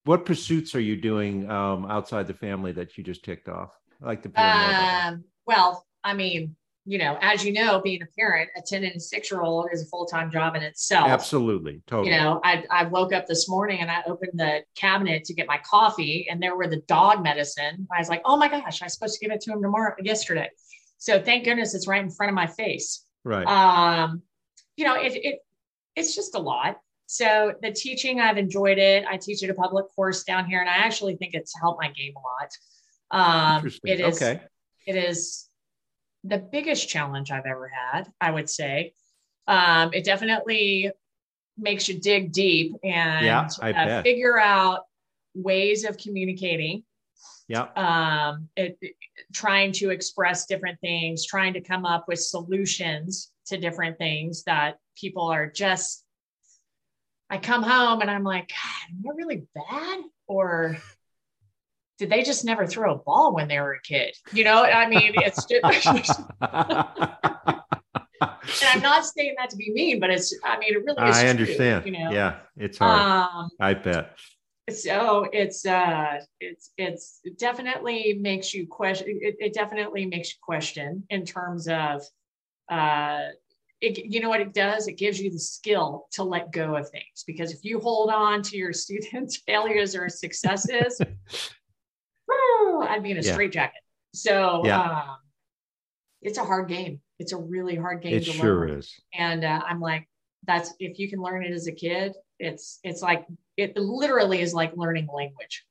what 0.04 0.24
pursuits 0.24 0.74
are 0.74 0.80
you 0.80 0.96
doing 0.96 1.48
um, 1.50 1.86
outside 1.86 2.26
the 2.26 2.34
family 2.34 2.72
that 2.72 2.96
you 2.96 3.04
just 3.04 3.24
ticked 3.24 3.48
off? 3.48 3.70
I 4.02 4.06
like 4.06 4.22
to. 4.22 4.42
Um, 4.42 5.24
well, 5.46 5.86
I 6.02 6.14
mean, 6.14 6.56
you 6.84 6.98
know, 6.98 7.16
as 7.20 7.44
you 7.44 7.52
know, 7.52 7.80
being 7.80 8.02
a 8.02 8.06
parent, 8.18 8.50
a 8.56 8.60
10 8.60 8.82
and 8.84 9.00
6 9.00 9.30
year 9.30 9.42
old 9.42 9.68
is 9.72 9.82
a 9.82 9.86
full 9.86 10.04
time 10.04 10.30
job 10.30 10.56
in 10.56 10.62
itself. 10.62 11.08
Absolutely. 11.08 11.80
Totally. 11.86 12.12
You 12.12 12.20
know, 12.20 12.40
I, 12.42 12.64
I 12.70 12.84
woke 12.84 13.12
up 13.12 13.26
this 13.26 13.48
morning 13.48 13.80
and 13.80 13.90
I 13.90 14.02
opened 14.06 14.32
the 14.34 14.62
cabinet 14.74 15.24
to 15.24 15.34
get 15.34 15.46
my 15.46 15.60
coffee 15.64 16.26
and 16.28 16.42
there 16.42 16.56
were 16.56 16.66
the 16.66 16.82
dog 16.88 17.22
medicine. 17.22 17.86
I 17.94 18.00
was 18.00 18.08
like, 18.08 18.22
oh 18.24 18.36
my 18.36 18.48
gosh, 18.48 18.82
I 18.82 18.86
was 18.86 18.94
supposed 18.94 19.18
to 19.18 19.24
give 19.24 19.32
it 19.32 19.40
to 19.42 19.52
him 19.52 19.62
tomorrow, 19.62 19.94
yesterday. 20.02 20.50
So 20.98 21.20
thank 21.20 21.44
goodness 21.44 21.74
it's 21.74 21.86
right 21.86 22.02
in 22.02 22.10
front 22.10 22.30
of 22.30 22.34
my 22.34 22.48
face. 22.48 23.04
Right. 23.24 23.46
Um, 23.46 24.22
you 24.76 24.84
know, 24.84 24.96
it, 24.96 25.12
it, 25.14 25.38
it's 25.94 26.16
just 26.16 26.34
a 26.34 26.40
lot. 26.40 26.78
So 27.06 27.54
the 27.62 27.70
teaching, 27.70 28.20
I've 28.20 28.38
enjoyed 28.38 28.78
it. 28.78 29.04
I 29.08 29.18
teach 29.18 29.44
at 29.44 29.50
a 29.50 29.54
public 29.54 29.86
course 29.94 30.24
down 30.24 30.46
here 30.46 30.60
and 30.60 30.68
I 30.68 30.78
actually 30.78 31.14
think 31.16 31.34
it's 31.34 31.52
helped 31.60 31.80
my 31.80 31.92
game 31.92 32.14
a 32.16 32.20
lot. 32.20 33.60
Um, 33.60 33.70
it 33.84 34.00
is, 34.00 34.16
okay. 34.20 34.40
it 34.86 34.96
is 34.96 35.48
the 36.24 36.38
biggest 36.38 36.88
challenge 36.88 37.30
I've 37.30 37.46
ever 37.46 37.68
had, 37.68 38.12
I 38.20 38.30
would 38.30 38.48
say. 38.48 38.94
Um, 39.48 39.90
it 39.92 40.04
definitely 40.04 40.90
makes 41.58 41.88
you 41.88 41.98
dig 41.98 42.32
deep 42.32 42.74
and 42.82 43.26
yeah, 43.26 43.48
uh, 43.60 44.02
figure 44.02 44.38
out 44.38 44.84
ways 45.34 45.84
of 45.84 45.96
communicating. 45.96 46.84
Yeah. 47.48 47.66
Um, 47.76 48.48
it, 48.56 48.78
it, 48.80 48.94
trying 49.32 49.72
to 49.72 49.90
express 49.90 50.46
different 50.46 50.80
things, 50.80 51.26
trying 51.26 51.52
to 51.54 51.60
come 51.60 51.84
up 51.84 52.06
with 52.08 52.20
solutions 52.20 53.32
to 53.46 53.58
different 53.58 53.98
things 53.98 54.44
that 54.44 54.78
people 54.96 55.26
are 55.26 55.50
just. 55.50 56.04
I 57.28 57.38
come 57.38 57.62
home 57.62 58.02
and 58.02 58.10
I'm 58.10 58.24
like, 58.24 58.48
God, 58.48 58.90
am 58.90 59.10
I 59.10 59.14
really 59.16 59.42
bad? 59.54 60.00
Or 60.26 60.76
did 62.02 62.10
they 62.10 62.24
just 62.24 62.44
never 62.44 62.66
throw 62.66 62.94
a 62.94 62.98
ball 62.98 63.32
when 63.32 63.46
they 63.46 63.60
were 63.60 63.74
a 63.74 63.80
kid? 63.80 64.16
You 64.32 64.42
know, 64.42 64.64
I 64.64 64.88
mean, 64.88 65.12
it's 65.18 65.44
just. 65.44 66.20
and 66.40 66.50
I'm 68.20 68.82
not 68.82 69.06
saying 69.06 69.36
that 69.38 69.50
to 69.50 69.56
be 69.56 69.72
mean, 69.72 70.00
but 70.00 70.10
it's, 70.10 70.34
I 70.42 70.58
mean, 70.58 70.74
it 70.74 70.84
really 70.84 71.10
is. 71.10 71.16
I 71.16 71.28
understand. 71.28 71.84
True, 71.84 71.92
you 71.92 71.98
know? 72.00 72.10
Yeah, 72.10 72.38
it's 72.56 72.78
hard. 72.78 73.00
Um, 73.00 73.50
I 73.60 73.74
bet. 73.74 74.18
So 74.68 75.28
it's, 75.32 75.64
uh, 75.64 76.18
it's, 76.40 76.72
it's 76.76 77.20
it 77.22 77.38
definitely 77.38 78.18
makes 78.20 78.52
you 78.52 78.66
question, 78.66 79.06
it, 79.20 79.36
it 79.38 79.54
definitely 79.54 80.04
makes 80.04 80.30
you 80.30 80.38
question 80.42 81.04
in 81.08 81.24
terms 81.24 81.68
of, 81.68 82.02
uh, 82.68 83.28
it, 83.80 83.98
you 83.98 84.18
know 84.18 84.28
what 84.28 84.40
it 84.40 84.54
does? 84.54 84.88
It 84.88 84.98
gives 84.98 85.20
you 85.20 85.30
the 85.30 85.38
skill 85.38 86.06
to 86.12 86.24
let 86.24 86.50
go 86.50 86.74
of 86.74 86.90
things 86.90 87.22
because 87.28 87.52
if 87.52 87.64
you 87.64 87.78
hold 87.78 88.10
on 88.10 88.42
to 88.42 88.56
your 88.56 88.72
students' 88.72 89.36
failures 89.36 89.94
or 89.94 90.08
successes, 90.08 91.00
I'd 92.30 93.02
be 93.02 93.10
in 93.10 93.18
a 93.18 93.22
yeah. 93.22 93.32
straitjacket. 93.32 93.82
So 94.14 94.62
yeah. 94.64 94.80
um, 94.80 95.16
it's 96.20 96.38
a 96.38 96.44
hard 96.44 96.68
game. 96.68 97.00
It's 97.18 97.32
a 97.32 97.36
really 97.36 97.76
hard 97.76 98.02
game. 98.02 98.14
It 98.14 98.24
sure 98.24 98.68
learn. 98.68 98.78
is. 98.78 98.94
And 99.14 99.44
uh, 99.44 99.60
I'm 99.66 99.80
like, 99.80 100.08
that's 100.44 100.74
if 100.78 100.98
you 100.98 101.08
can 101.08 101.20
learn 101.20 101.44
it 101.44 101.52
as 101.52 101.66
a 101.66 101.72
kid, 101.72 102.14
it's 102.38 102.80
it's 102.82 103.02
like 103.02 103.26
it 103.56 103.76
literally 103.76 104.40
is 104.40 104.52
like 104.52 104.76
learning 104.76 105.08
language. 105.14 105.64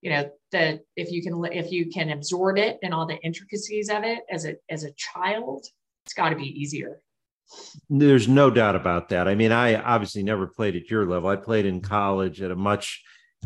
You 0.00 0.10
know 0.10 0.30
that 0.52 0.80
if 0.96 1.10
you 1.10 1.22
can 1.22 1.44
if 1.52 1.70
you 1.70 1.90
can 1.90 2.10
absorb 2.10 2.58
it 2.58 2.78
and 2.82 2.94
all 2.94 3.06
the 3.06 3.18
intricacies 3.22 3.88
of 3.88 4.04
it 4.04 4.20
as 4.30 4.46
a 4.46 4.54
as 4.70 4.84
a 4.84 4.92
child, 4.92 5.66
it's 6.04 6.14
got 6.14 6.30
to 6.30 6.36
be 6.36 6.48
easier. 6.48 7.00
There's 7.88 8.26
no 8.26 8.50
doubt 8.50 8.76
about 8.76 9.10
that. 9.10 9.28
I 9.28 9.34
mean, 9.34 9.52
I 9.52 9.74
obviously 9.76 10.22
never 10.22 10.46
played 10.46 10.76
at 10.76 10.90
your 10.90 11.06
level. 11.06 11.28
I 11.28 11.36
played 11.36 11.66
in 11.66 11.80
college 11.80 12.42
at 12.42 12.50
a 12.50 12.56
much 12.56 13.02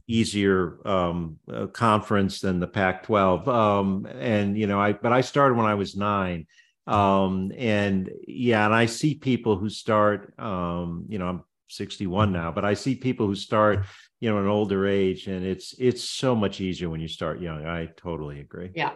easier 0.07 0.79
um, 0.87 1.37
uh, 1.53 1.67
conference 1.67 2.41
than 2.41 2.61
the 2.61 2.67
Pac-12. 2.67 3.47
Um, 3.49 4.07
and 4.07 4.59
you 4.59 4.67
know, 4.67 4.81
I 4.81 4.93
but 4.93 5.13
I 5.13 5.21
started 5.21 5.57
when 5.57 5.67
I 5.67 5.75
was 5.75 5.97
nine, 5.97 6.47
um, 6.87 7.53
and 7.57 8.11
yeah, 8.27 8.65
and 8.65 8.75
I 8.75 8.87
see 8.87 9.15
people 9.15 9.57
who 9.57 9.69
start. 9.69 10.35
Um, 10.39 11.07
you 11.09 11.19
know, 11.19 11.27
I'm 11.27 11.45
61 11.69 12.33
now, 12.33 12.51
but 12.51 12.65
I 12.65 12.75
see 12.75 12.95
people 12.95 13.27
who 13.27 13.35
start. 13.35 13.87
You 14.21 14.29
know, 14.31 14.39
an 14.39 14.49
older 14.49 14.87
age, 14.87 15.29
and 15.29 15.47
it's 15.47 15.75
it's 15.79 16.05
so 16.05 16.37
much 16.37 16.61
easier 16.61 16.91
when 16.91 17.01
you 17.01 17.09
start 17.09 17.41
young. 17.41 17.65
I 17.65 17.87
totally 17.97 18.41
agree. 18.41 18.71
Yeah. 18.75 18.93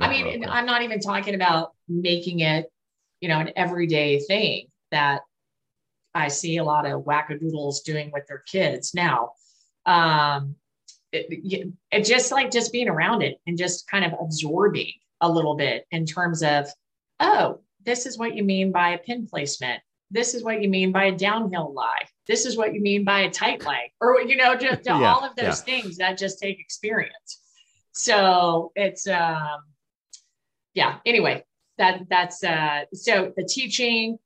I 0.00 0.08
mean, 0.08 0.48
I'm 0.48 0.66
not 0.66 0.82
even 0.82 1.00
talking 1.00 1.34
about 1.34 1.72
making 1.88 2.38
it, 2.38 2.66
you 3.20 3.28
know, 3.28 3.40
an 3.40 3.50
everyday 3.56 4.20
thing 4.20 4.68
that 4.92 5.22
I 6.14 6.28
see 6.28 6.58
a 6.58 6.64
lot 6.64 6.86
of 6.86 7.02
wackadoodles 7.02 7.82
doing 7.82 8.12
with 8.12 8.28
their 8.28 8.44
kids 8.46 8.94
now 8.94 9.32
um, 9.86 10.56
it, 11.12 11.72
it 11.90 12.04
just 12.04 12.32
like 12.32 12.50
just 12.50 12.72
being 12.72 12.88
around 12.88 13.22
it 13.22 13.38
and 13.46 13.58
just 13.58 13.86
kind 13.88 14.04
of 14.04 14.14
absorbing 14.20 14.92
a 15.20 15.30
little 15.30 15.54
bit 15.54 15.86
in 15.90 16.06
terms 16.06 16.42
of, 16.42 16.66
oh, 17.20 17.60
this 17.84 18.06
is 18.06 18.18
what 18.18 18.34
you 18.34 18.42
mean 18.42 18.72
by 18.72 18.90
a 18.90 18.98
pin 18.98 19.26
placement. 19.26 19.80
This 20.10 20.34
is 20.34 20.44
what 20.44 20.62
you 20.62 20.68
mean 20.68 20.92
by 20.92 21.04
a 21.04 21.12
downhill 21.12 21.72
lie. 21.72 22.02
This 22.26 22.44
is 22.44 22.56
what 22.56 22.74
you 22.74 22.80
mean 22.80 23.04
by 23.04 23.20
a 23.20 23.30
tight 23.30 23.64
leg, 23.64 23.90
or 24.00 24.20
you 24.20 24.36
know, 24.36 24.54
just 24.54 24.82
yeah, 24.84 25.12
all 25.12 25.24
of 25.24 25.34
those 25.36 25.66
yeah. 25.66 25.80
things 25.80 25.96
that 25.96 26.18
just 26.18 26.38
take 26.38 26.60
experience. 26.60 27.40
So 27.92 28.72
it's 28.74 29.06
um, 29.06 29.62
yeah. 30.74 30.98
Anyway, 31.06 31.44
that 31.78 32.02
that's 32.10 32.44
uh, 32.44 32.84
so 32.92 33.32
the 33.36 33.44
teaching. 33.44 34.18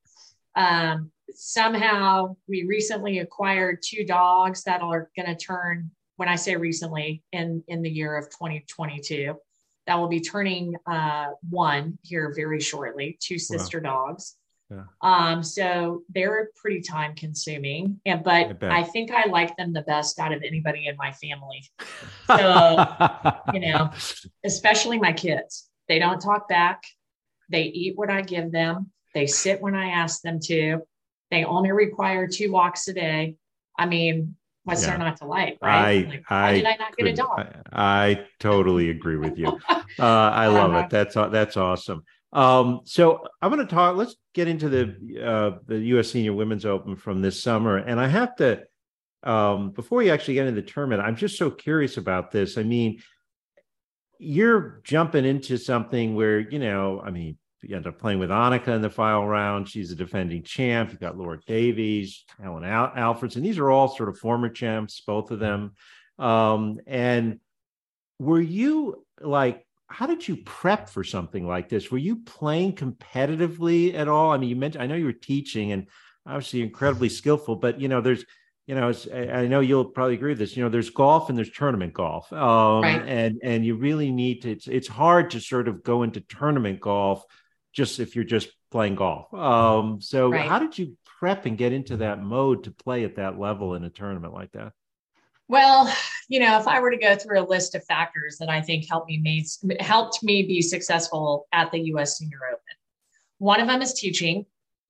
Um, 0.56 1.12
somehow 1.34 2.36
we 2.48 2.64
recently 2.64 3.18
acquired 3.18 3.82
two 3.82 4.04
dogs 4.04 4.62
that 4.64 4.82
are 4.82 5.10
going 5.16 5.26
to 5.26 5.34
turn 5.34 5.90
when 6.16 6.28
i 6.28 6.36
say 6.36 6.56
recently 6.56 7.22
in 7.32 7.62
in 7.68 7.82
the 7.82 7.90
year 7.90 8.16
of 8.16 8.26
2022 8.30 9.34
that 9.86 9.94
will 9.96 10.08
be 10.08 10.20
turning 10.20 10.74
uh, 10.86 11.28
one 11.48 11.98
here 12.02 12.32
very 12.34 12.60
shortly 12.60 13.16
two 13.20 13.38
sister 13.38 13.80
wow. 13.82 14.06
dogs. 14.06 14.36
Yeah. 14.68 14.82
um 15.00 15.44
so 15.44 16.02
they're 16.12 16.50
pretty 16.56 16.80
time 16.80 17.14
consuming 17.14 18.00
and 18.04 18.24
but 18.24 18.64
I, 18.64 18.80
I, 18.80 18.82
think 18.82 19.12
i 19.12 19.28
like 19.28 19.56
them 19.56 19.72
the 19.72 19.82
best 19.82 20.18
out 20.18 20.32
of 20.32 20.42
anybody 20.42 20.88
in 20.88 20.96
my 20.96 21.12
family. 21.12 21.62
So 22.36 22.84
you 23.54 23.60
know 23.60 23.90
especially 24.44 24.98
my 24.98 25.12
kids. 25.12 25.68
They 25.86 26.00
don't 26.00 26.20
talk 26.20 26.48
back. 26.48 26.82
They 27.48 27.62
eat 27.62 27.96
what 27.96 28.10
i 28.10 28.22
give 28.22 28.50
them. 28.50 28.90
They 29.14 29.28
sit 29.28 29.62
when 29.62 29.76
i 29.76 29.90
ask 29.90 30.22
them 30.22 30.40
to 30.46 30.80
they 31.30 31.44
only 31.44 31.72
require 31.72 32.26
two 32.26 32.52
walks 32.52 32.88
a 32.88 32.94
day. 32.94 33.36
I 33.78 33.86
mean, 33.86 34.36
what's 34.64 34.82
yeah. 34.82 34.90
there 34.90 34.98
not 34.98 35.16
to 35.18 35.26
like, 35.26 35.58
right? 35.62 36.06
I, 36.06 36.10
like, 36.10 36.24
I, 36.30 36.53
did 36.55 36.66
I 36.66 36.76
not 36.76 36.96
get 36.96 37.07
a 37.07 37.12
dog? 37.12 37.46
I, 37.72 38.09
I 38.09 38.26
totally 38.40 38.90
agree 38.90 39.16
with 39.16 39.38
you. 39.38 39.48
uh, 39.68 39.82
I 39.98 40.48
love 40.48 40.72
uh-huh. 40.72 40.84
it. 40.84 40.90
That's 40.90 41.14
that's 41.14 41.57
awesome. 41.57 42.05
Um, 42.32 42.80
so 42.84 43.26
I'm 43.40 43.51
going 43.53 43.66
to 43.66 43.72
talk. 43.72 43.96
Let's 43.96 44.16
get 44.34 44.48
into 44.48 44.68
the 44.68 45.24
uh, 45.24 45.59
the 45.66 45.78
U.S. 45.78 46.11
Senior 46.11 46.34
Women's 46.34 46.66
Open 46.66 46.96
from 46.96 47.22
this 47.22 47.42
summer, 47.42 47.78
and 47.78 48.01
I 48.01 48.09
have 48.09 48.36
to 48.36 48.64
um, 49.22 49.70
before 49.70 50.03
you 50.03 50.12
actually 50.12 50.34
get 50.34 50.46
into 50.46 50.61
the 50.61 50.66
tournament. 50.66 51.01
I'm 51.01 51.16
just 51.16 51.38
so 51.38 51.51
curious 51.51 51.96
about 51.96 52.32
this. 52.32 52.59
I 52.59 52.62
mean, 52.62 53.01
you're 54.18 54.80
jumping 54.84 55.24
into 55.24 55.57
something 55.57 56.14
where 56.14 56.40
you 56.40 56.59
know, 56.59 57.01
I 57.05 57.11
mean, 57.11 57.38
you 57.68 57.76
end 57.76 57.86
up 57.86 57.98
playing 57.98 58.18
with 58.18 58.30
Annika 58.30 58.68
in 58.68 58.82
the 58.82 58.90
final 58.90 59.26
round. 59.26 59.68
She's 59.68 59.90
a 59.90 59.96
defending 59.96 60.42
champ. 60.42 60.90
You've 60.90 61.00
got 61.00 61.16
Laura 61.16 61.38
Davies, 61.46 62.24
Helen 62.40 62.64
Al- 62.64 62.92
Alfredsson. 62.92 63.42
These 63.42 63.58
are 63.58 63.70
all 63.70 63.88
sort 63.88 64.08
of 64.08 64.18
former 64.18 64.48
champs, 64.48 65.00
both 65.00 65.30
of 65.30 65.38
them. 65.38 65.72
Um, 66.18 66.80
and 66.86 67.40
were 68.18 68.40
you 68.40 69.04
like 69.20 69.66
how 69.88 70.06
did 70.06 70.26
you 70.26 70.36
prep 70.36 70.88
for 70.88 71.04
something 71.04 71.46
like 71.46 71.68
this? 71.68 71.90
Were 71.90 71.98
you 71.98 72.16
playing 72.16 72.74
competitively 72.74 73.94
at 73.94 74.08
all? 74.08 74.32
I 74.32 74.36
mean, 74.36 74.50
you 74.50 74.56
mentioned 74.56 74.82
I 74.82 74.86
know 74.86 74.96
you 74.96 75.04
were 75.04 75.12
teaching 75.12 75.72
and 75.72 75.86
obviously 76.26 76.62
incredibly 76.62 77.08
skillful, 77.08 77.56
but 77.56 77.80
you 77.80 77.88
know, 77.88 78.00
there's 78.00 78.24
you 78.66 78.74
know, 78.74 78.92
I 79.14 79.46
know 79.46 79.60
you'll 79.60 79.84
probably 79.84 80.14
agree 80.14 80.32
with 80.32 80.40
this. 80.40 80.56
You 80.56 80.64
know, 80.64 80.68
there's 80.68 80.90
golf 80.90 81.28
and 81.28 81.38
there's 81.38 81.52
tournament 81.52 81.92
golf, 81.92 82.32
um, 82.32 82.82
right. 82.82 83.00
and 83.06 83.38
and 83.44 83.64
you 83.64 83.76
really 83.76 84.10
need 84.10 84.42
to. 84.42 84.50
It's 84.50 84.66
it's 84.66 84.88
hard 84.88 85.30
to 85.30 85.40
sort 85.40 85.68
of 85.68 85.84
go 85.84 86.02
into 86.02 86.20
tournament 86.20 86.80
golf 86.80 87.22
just 87.77 88.01
if 88.01 88.16
you're 88.16 88.24
just 88.24 88.49
playing 88.70 88.95
golf. 88.95 89.33
Um, 89.35 90.01
so, 90.01 90.31
right. 90.31 90.49
how 90.49 90.59
did 90.59 90.79
you 90.79 90.97
prep 91.18 91.47
and 91.47 91.59
get 91.59 91.72
into 91.72 91.99
that 91.99 92.22
mode 92.22 92.64
to 92.64 92.70
play 92.70 93.05
at 93.05 93.16
that 93.16 93.39
level 93.39 93.74
in 93.74 93.85
a 93.85 93.91
tournament 93.91 94.33
like 94.33 94.51
that? 94.53 94.72
Well, 95.49 95.93
you 96.29 96.41
know, 96.41 96.59
if 96.59 96.66
I 96.66 96.81
were 96.81 96.91
to 96.91 96.97
go 96.97 97.14
through 97.14 97.41
a 97.41 97.47
list 97.47 97.74
of 97.74 97.85
factors 97.85 98.39
that 98.39 98.49
I 98.49 98.61
think 98.61 98.89
helped 98.89 99.09
me 99.09 99.18
made, 99.18 99.47
helped 99.79 100.22
me 100.24 100.43
be 100.43 100.61
successful 100.61 101.47
at 101.53 101.70
the 101.70 101.79
U.S. 101.91 102.18
Senior 102.18 102.41
Open, 102.49 102.61
one 103.39 103.61
of 103.61 103.68
them 103.68 103.83
is 103.83 103.95
teaching. 103.95 104.47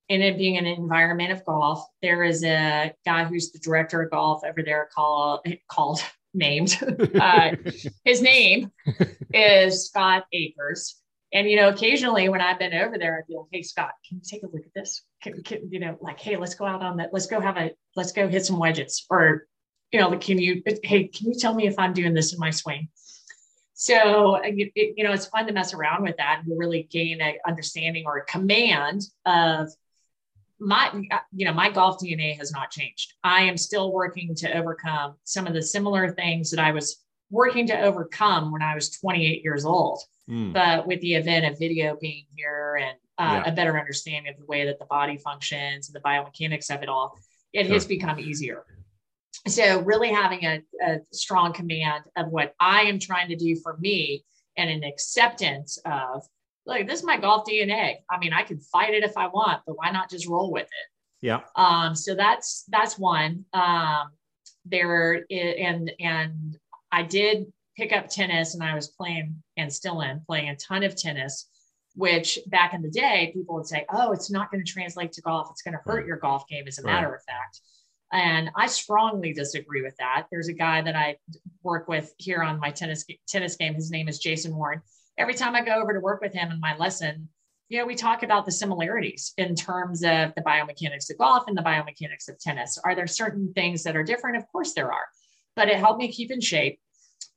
In 0.09 0.23
it 0.23 0.39
being 0.39 0.57
an 0.57 0.67
environment 0.67 1.33
of 1.33 1.45
golf, 1.45 1.85
there 2.01 2.23
is 2.23 2.45
a 2.45 2.95
guy 3.05 3.25
who's 3.25 3.51
the 3.51 3.59
director 3.59 4.03
of 4.03 4.11
golf 4.13 4.45
over 4.45 4.63
there 4.63 4.89
called 4.95 5.41
called 5.69 6.01
named. 6.35 6.79
Uh, 7.21 7.57
his 8.05 8.23
name 8.23 8.71
is 9.35 9.89
Scott 9.89 10.27
Akers. 10.33 11.03
And 11.33 11.49
you 11.51 11.57
know, 11.57 11.69
occasionally 11.69 12.29
when 12.29 12.41
I've 12.41 12.59
been 12.59 12.75
over 12.75 12.99
there, 12.99 13.19
I'd 13.19 13.27
be 13.27 13.37
like, 13.37 13.47
"Hey, 13.53 13.63
Scott, 13.63 13.93
can 14.09 14.19
you 14.19 14.23
take 14.25 14.43
a 14.43 14.47
look 14.47 14.65
at 14.65 14.75
this? 14.75 15.03
Can, 15.23 15.43
can, 15.43 15.69
you 15.71 15.81
know, 15.81 15.97
like, 16.01 16.21
hey, 16.21 16.37
let's 16.37 16.55
go 16.55 16.65
out 16.65 16.83
on 16.83 16.99
that. 16.99 17.11
Let's 17.13 17.27
go 17.27 17.41
have 17.41 17.57
a, 17.57 17.73
let's 17.97 18.13
go 18.13 18.29
hit 18.29 18.47
some 18.47 18.59
wedges, 18.59 19.05
or 19.11 19.47
you 19.93 20.01
know, 20.01 20.09
like, 20.09 20.21
can 20.21 20.39
you, 20.39 20.63
hey, 20.83 21.09
can 21.09 21.29
you 21.29 21.35
tell 21.39 21.55
me 21.55 21.67
if 21.67 21.79
I'm 21.79 21.93
doing 21.93 22.15
this 22.15 22.33
in 22.33 22.39
my 22.39 22.51
swing? 22.51 22.89
So, 23.75 24.37
it, 24.43 24.73
you 24.75 25.05
know, 25.05 25.13
it's 25.13 25.27
fun 25.27 25.47
to 25.47 25.53
mess 25.53 25.75
around 25.75 26.03
with 26.03 26.17
that 26.17 26.43
and 26.45 26.59
really 26.59 26.85
gain 26.91 27.21
an 27.21 27.35
understanding 27.47 28.05
or 28.07 28.17
a 28.17 28.25
command 28.25 29.03
of 29.27 29.69
my, 30.59 30.91
you 31.35 31.45
know, 31.45 31.53
my 31.53 31.71
golf 31.71 32.01
DNA 32.01 32.37
has 32.39 32.51
not 32.53 32.71
changed. 32.71 33.13
I 33.23 33.43
am 33.43 33.59
still 33.59 33.93
working 33.93 34.35
to 34.37 34.57
overcome 34.57 35.17
some 35.25 35.47
of 35.47 35.53
the 35.53 35.61
similar 35.61 36.11
things 36.11 36.51
that 36.51 36.61
I 36.61 36.73
was 36.73 37.05
working 37.31 37.67
to 37.67 37.79
overcome 37.79 38.51
when 38.51 38.63
I 38.63 38.75
was 38.75 38.91
28 38.91 39.45
years 39.45 39.67
old. 39.67 40.01
Mm. 40.29 40.53
But 40.53 40.87
with 40.87 41.01
the 41.01 41.15
event 41.15 41.47
of 41.47 41.59
video 41.59 41.97
being 42.01 42.27
here 42.35 42.79
and 42.81 42.97
uh, 43.19 43.43
yeah. 43.45 43.53
a 43.53 43.55
better 43.55 43.79
understanding 43.79 44.33
of 44.33 44.39
the 44.39 44.47
way 44.47 44.67
that 44.67 44.79
the 44.79 44.87
body 44.87 45.17
functions 45.17 45.89
and 45.89 45.95
the 45.95 46.01
biomechanics 46.01 46.75
of 46.75 46.83
it 46.83 46.89
all, 46.89 47.19
it 47.53 47.67
sure. 47.67 47.75
has 47.75 47.87
become 47.87 48.19
easier 48.19 48.65
so 49.47 49.81
really 49.81 50.11
having 50.11 50.45
a, 50.45 50.63
a 50.85 50.99
strong 51.13 51.53
command 51.53 52.05
of 52.17 52.29
what 52.29 52.55
I 52.59 52.83
am 52.83 52.99
trying 52.99 53.29
to 53.29 53.37
do 53.37 53.57
for 53.57 53.77
me 53.79 54.25
and 54.57 54.71
an 54.71 54.85
acceptance 54.85 55.79
of 55.85 56.25
like 56.65 56.89
this 56.89 57.01
is 57.01 57.07
my 57.07 57.17
golf 57.17 57.47
DNA. 57.47 57.97
I 58.11 58.19
mean, 58.19 58.33
I 58.33 58.43
can 58.43 58.59
fight 58.59 58.95
it 58.95 59.05
if 59.05 59.17
I 59.17 59.29
want, 59.29 59.63
but 59.67 59.77
why 59.77 59.91
not 59.91 60.11
just 60.11 60.27
roll 60.27 60.51
with 60.51 60.65
it? 60.65 61.27
Yeah. 61.27 61.41
Um, 61.55 61.95
so 61.95 62.15
that's 62.15 62.65
that's 62.69 62.99
one. 62.99 63.45
Um, 63.53 64.11
there 64.65 65.25
and 65.31 65.93
and 66.01 66.59
I 66.91 67.05
did 67.05 67.53
pick 67.77 67.93
up 67.93 68.09
tennis 68.09 68.55
and 68.55 68.63
I 68.63 68.75
was 68.75 68.89
playing 68.89 69.43
and 69.57 69.73
still 69.73 70.01
in 70.01 70.21
playing 70.27 70.49
a 70.49 70.57
ton 70.57 70.83
of 70.83 70.97
tennis, 70.97 71.49
which 71.95 72.39
back 72.47 72.75
in 72.75 72.83
the 72.83 72.91
day 72.91 73.31
people 73.35 73.55
would 73.57 73.67
say, 73.67 73.85
oh, 73.91 74.13
it's 74.13 74.31
not 74.31 74.51
going 74.51 74.65
to 74.65 74.71
translate 74.71 75.13
to 75.13 75.23
golf. 75.23 75.49
It's 75.51 75.63
going 75.63 75.75
to 75.75 75.81
hurt 75.85 76.05
mm. 76.05 76.09
your 76.09 76.17
golf 76.17 76.49
game, 76.49 76.67
as 76.67 76.79
a 76.79 76.85
matter 76.85 77.15
of 77.15 77.23
fact. 77.25 77.61
And 78.13 78.51
I 78.57 78.67
strongly 78.67 79.33
disagree 79.33 79.83
with 79.83 79.97
that. 79.99 80.27
There's 80.31 80.49
a 80.49 80.53
guy 80.53 80.81
that 80.83 80.95
I 80.95 81.17
work 81.63 81.89
with 81.89 82.15
here 82.19 82.43
on 82.43 82.61
my 82.61 82.71
tennis 82.71 83.05
tennis 83.29 83.57
game. 83.57 83.75
His 83.75 83.91
name 83.91 84.09
is 84.09 84.19
Jason 84.19 84.55
Warren. 84.57 84.81
Every 85.19 85.35
time 85.35 85.55
I 85.55 85.63
go 85.63 85.81
over 85.81 85.93
to 85.93 86.01
work 86.01 86.21
with 86.21 86.33
him 86.33 86.51
in 86.51 86.61
my 86.61 86.77
lesson, 86.77 87.29
you 87.69 87.79
know, 87.79 87.87
we 87.87 87.97
talk 87.97 88.23
about 88.23 88.47
the 88.47 88.53
similarities 88.53 89.33
in 89.39 89.57
terms 89.57 90.05
of 90.05 90.33
the 90.37 90.43
biomechanics 90.47 91.11
of 91.11 91.19
golf 91.19 91.45
and 91.49 91.57
the 91.57 91.63
biomechanics 91.63 92.29
of 92.29 92.39
tennis. 92.39 92.79
Are 92.85 92.95
there 92.95 93.09
certain 93.09 93.53
things 93.55 93.83
that 93.83 93.97
are 93.97 94.05
different? 94.05 94.37
Of 94.37 94.47
course 94.53 94.73
there 94.73 94.93
are, 94.93 95.07
but 95.57 95.69
it 95.69 95.77
helped 95.77 95.99
me 95.99 96.13
keep 96.13 96.31
in 96.31 96.41
shape 96.41 96.79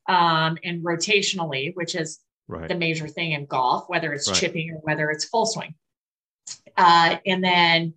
um, 0.10 0.57
and 0.64 0.84
rotationally, 0.84 1.74
which 1.76 1.95
is 1.95 2.20
right. 2.47 2.68
the 2.68 2.76
major 2.76 3.07
thing 3.07 3.32
in 3.32 3.45
golf, 3.45 3.86
whether 3.88 4.12
it's 4.12 4.28
right. 4.28 4.36
chipping 4.36 4.72
or 4.72 4.80
whether 4.80 5.10
it's 5.12 5.26
full 5.26 5.45
swing. 5.45 5.76
Uh, 6.76 7.18
and 7.26 7.43
then 7.43 7.93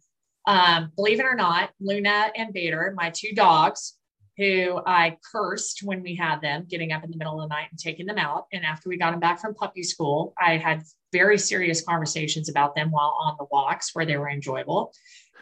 um, 0.47 0.93
believe 0.95 1.21
it 1.21 1.25
or 1.25 1.35
not, 1.35 1.71
Luna 1.81 2.31
and 2.37 2.53
Bader, 2.53 2.93
my 2.97 3.11
two 3.11 3.33
dogs, 3.33 3.95
who 4.37 4.81
I 4.87 5.17
cursed 5.31 5.83
when 5.83 6.03
we 6.03 6.15
had 6.15 6.41
them, 6.41 6.67
getting 6.69 6.93
up 6.93 7.03
in 7.03 7.11
the 7.11 7.17
middle 7.17 7.41
of 7.41 7.49
the 7.49 7.55
night 7.55 7.69
and 7.71 7.79
taking 7.79 8.07
them 8.07 8.19
out. 8.19 8.47
And 8.53 8.65
after 8.65 8.89
we 8.89 8.99
got 8.99 9.13
them 9.13 9.21
back 9.21 9.41
from 9.41 9.55
puppy 9.55 9.83
school, 9.83 10.35
I 10.39 10.59
had 10.59 10.83
very 11.13 11.39
serious 11.39 11.83
conversations 11.83 12.49
about 12.49 12.75
them 12.75 12.91
while 12.91 13.17
on 13.21 13.37
the 13.39 13.47
walks 13.51 13.95
where 13.95 14.05
they 14.05 14.17
were 14.17 14.31
enjoyable, 14.31 14.93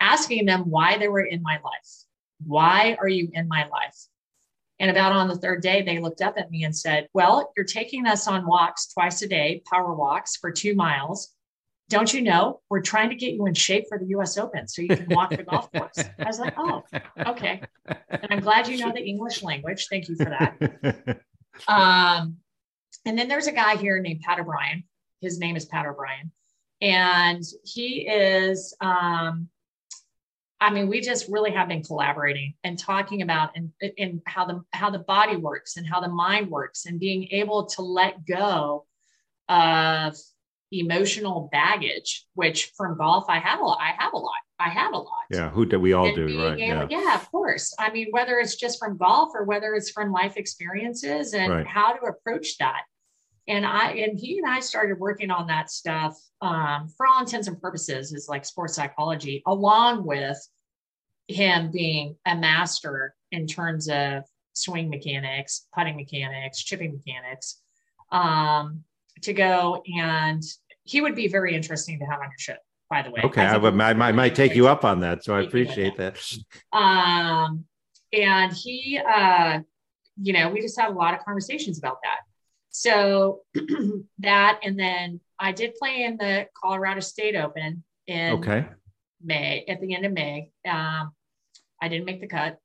asking 0.00 0.46
them 0.46 0.70
why 0.70 0.98
they 0.98 1.08
were 1.08 1.24
in 1.24 1.42
my 1.42 1.54
life. 1.64 2.04
Why 2.44 2.96
are 3.00 3.08
you 3.08 3.28
in 3.32 3.48
my 3.48 3.66
life? 3.68 3.96
And 4.80 4.90
about 4.90 5.12
on 5.12 5.28
the 5.28 5.36
third 5.36 5.62
day, 5.62 5.82
they 5.82 5.98
looked 5.98 6.22
up 6.22 6.34
at 6.36 6.50
me 6.50 6.64
and 6.64 6.76
said, 6.76 7.06
Well, 7.14 7.52
you're 7.56 7.66
taking 7.66 8.06
us 8.06 8.26
on 8.26 8.46
walks 8.46 8.88
twice 8.88 9.22
a 9.22 9.28
day, 9.28 9.62
power 9.70 9.94
walks 9.94 10.36
for 10.36 10.50
two 10.50 10.74
miles 10.74 11.32
don't 11.90 12.14
you 12.14 12.22
know 12.22 12.60
we're 12.70 12.80
trying 12.80 13.10
to 13.10 13.16
get 13.16 13.34
you 13.34 13.44
in 13.46 13.52
shape 13.52 13.84
for 13.88 13.98
the 13.98 14.06
US 14.16 14.38
Open 14.38 14.66
so 14.68 14.80
you 14.80 14.88
can 14.88 15.08
walk 15.10 15.30
the 15.30 15.42
golf 15.42 15.70
course? 15.72 15.98
I 16.18 16.24
was 16.24 16.38
like, 16.38 16.54
oh, 16.56 16.84
okay. 17.26 17.60
And 18.08 18.28
I'm 18.30 18.40
glad 18.40 18.68
you 18.68 18.78
know 18.78 18.92
the 18.92 19.04
English 19.04 19.42
language. 19.42 19.88
Thank 19.90 20.08
you 20.08 20.16
for 20.16 20.24
that. 20.26 21.20
Um, 21.68 22.36
and 23.04 23.18
then 23.18 23.28
there's 23.28 23.48
a 23.48 23.52
guy 23.52 23.76
here 23.76 24.00
named 24.00 24.20
Pat 24.20 24.38
O'Brien. 24.38 24.84
His 25.20 25.38
name 25.38 25.56
is 25.56 25.66
Pat 25.66 25.84
O'Brien. 25.84 26.30
And 26.80 27.42
he 27.64 28.08
is, 28.08 28.74
um, 28.80 29.48
I 30.60 30.70
mean, 30.70 30.88
we 30.88 31.00
just 31.00 31.26
really 31.28 31.52
have 31.52 31.68
been 31.68 31.82
collaborating 31.82 32.54
and 32.64 32.78
talking 32.78 33.22
about 33.22 33.50
and, 33.56 33.70
and 33.98 34.20
how 34.26 34.44
the 34.44 34.62
how 34.72 34.90
the 34.90 34.98
body 34.98 35.36
works 35.36 35.76
and 35.78 35.86
how 35.86 36.00
the 36.00 36.08
mind 36.08 36.50
works 36.50 36.84
and 36.84 37.00
being 37.00 37.28
able 37.30 37.66
to 37.66 37.82
let 37.82 38.26
go 38.26 38.84
of 39.48 40.16
emotional 40.70 41.48
baggage, 41.50 42.26
which 42.34 42.72
from 42.76 42.96
golf 42.98 43.24
I 43.28 43.38
have 43.38 43.60
a 43.60 43.64
lot. 43.64 43.78
I 43.80 43.92
have 43.98 44.12
a 44.12 44.18
lot. 44.18 44.34
I 44.58 44.68
have 44.68 44.92
a 44.92 44.98
lot. 44.98 45.24
Yeah, 45.30 45.48
who 45.48 45.64
do 45.64 45.80
we 45.80 45.94
all 45.94 46.06
and 46.06 46.14
do, 46.14 46.24
right? 46.26 46.58
Able, 46.58 46.58
yeah. 46.58 46.86
yeah, 46.90 47.14
of 47.14 47.30
course. 47.30 47.74
I 47.78 47.90
mean, 47.90 48.08
whether 48.10 48.38
it's 48.38 48.56
just 48.56 48.78
from 48.78 48.98
golf 48.98 49.30
or 49.34 49.44
whether 49.44 49.74
it's 49.74 49.90
from 49.90 50.12
life 50.12 50.36
experiences 50.36 51.32
and 51.32 51.50
right. 51.50 51.66
how 51.66 51.94
to 51.94 52.02
approach 52.06 52.58
that. 52.58 52.82
And 53.50 53.66
I 53.66 53.90
and 53.92 54.18
he 54.18 54.38
and 54.38 54.46
I 54.46 54.60
started 54.60 54.98
working 54.98 55.30
on 55.30 55.48
that 55.48 55.70
stuff 55.70 56.16
um, 56.40 56.88
for 56.96 57.06
all 57.06 57.20
intents 57.20 57.48
and 57.48 57.60
purposes 57.60 58.12
is 58.12 58.28
like 58.28 58.44
sports 58.44 58.74
psychology, 58.76 59.42
along 59.46 60.06
with 60.06 60.38
him 61.26 61.70
being 61.72 62.16
a 62.26 62.36
master 62.36 63.14
in 63.32 63.46
terms 63.48 63.88
of 63.88 64.22
swing 64.52 64.88
mechanics, 64.88 65.66
putting 65.74 65.96
mechanics, 65.96 66.62
chipping 66.62 66.92
mechanics. 66.92 67.60
Um, 68.12 68.84
to 69.22 69.32
go 69.32 69.82
and 69.96 70.42
he 70.84 71.00
would 71.00 71.14
be 71.14 71.28
very 71.28 71.54
interesting 71.54 71.98
to 71.98 72.04
have 72.06 72.20
on 72.20 72.26
your 72.26 72.38
show 72.38 72.54
by 72.88 73.02
the 73.02 73.10
way. 73.10 73.20
Okay 73.24 73.42
i, 73.42 73.56
would, 73.56 73.78
I, 73.80 73.90
I 73.90 74.12
might 74.12 74.34
take 74.34 74.54
you 74.54 74.68
up 74.68 74.84
on 74.84 75.00
that 75.00 75.24
so 75.24 75.34
i 75.34 75.42
appreciate 75.46 75.96
that. 75.96 76.18
Um 76.72 77.64
and 78.12 78.52
he 78.52 78.98
uh 78.98 79.60
you 80.20 80.32
know 80.32 80.48
we 80.48 80.60
just 80.60 80.78
had 80.78 80.90
a 80.90 80.94
lot 80.94 81.14
of 81.14 81.20
conversations 81.20 81.78
about 81.78 81.98
that 82.02 82.20
so 82.70 83.40
that 84.18 84.60
and 84.62 84.78
then 84.78 85.20
i 85.38 85.52
did 85.52 85.74
play 85.74 86.04
in 86.04 86.16
the 86.16 86.46
colorado 86.60 87.00
state 87.00 87.36
open 87.36 87.82
in 88.06 88.32
okay 88.32 88.66
may 89.22 89.64
at 89.68 89.80
the 89.80 89.94
end 89.94 90.06
of 90.06 90.12
may 90.12 90.50
um 90.68 91.12
i 91.82 91.88
didn't 91.88 92.06
make 92.06 92.20
the 92.20 92.26
cut 92.26 92.58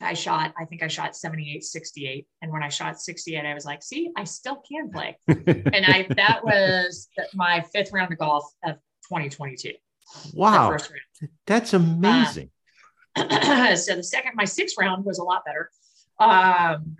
I 0.00 0.14
shot, 0.14 0.52
I 0.58 0.64
think 0.64 0.82
I 0.82 0.88
shot 0.88 1.16
78, 1.16 1.64
68. 1.64 2.26
And 2.42 2.52
when 2.52 2.62
I 2.62 2.68
shot 2.68 3.00
68, 3.00 3.44
I 3.44 3.54
was 3.54 3.64
like, 3.64 3.82
see, 3.82 4.10
I 4.16 4.24
still 4.24 4.62
can 4.68 4.90
play. 4.90 5.16
and 5.28 5.86
I, 5.86 6.06
that 6.16 6.44
was 6.44 7.08
my 7.34 7.64
fifth 7.72 7.92
round 7.92 8.12
of 8.12 8.18
golf 8.18 8.44
of 8.64 8.76
2022. 9.08 9.72
Wow. 10.34 10.76
That's 11.46 11.72
amazing. 11.72 12.50
Um, 13.16 13.28
so 13.76 13.96
the 13.96 14.02
second, 14.02 14.32
my 14.34 14.44
sixth 14.44 14.76
round 14.78 15.04
was 15.04 15.18
a 15.18 15.24
lot 15.24 15.44
better. 15.44 15.70
Um, 16.18 16.96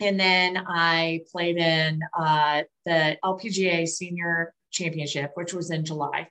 and 0.00 0.18
then 0.18 0.62
I 0.66 1.20
played 1.30 1.56
in 1.56 2.00
uh, 2.18 2.62
the 2.84 3.16
LPGA 3.24 3.86
Senior 3.86 4.54
Championship, 4.70 5.32
which 5.34 5.52
was 5.52 5.70
in 5.70 5.84
July. 5.84 6.28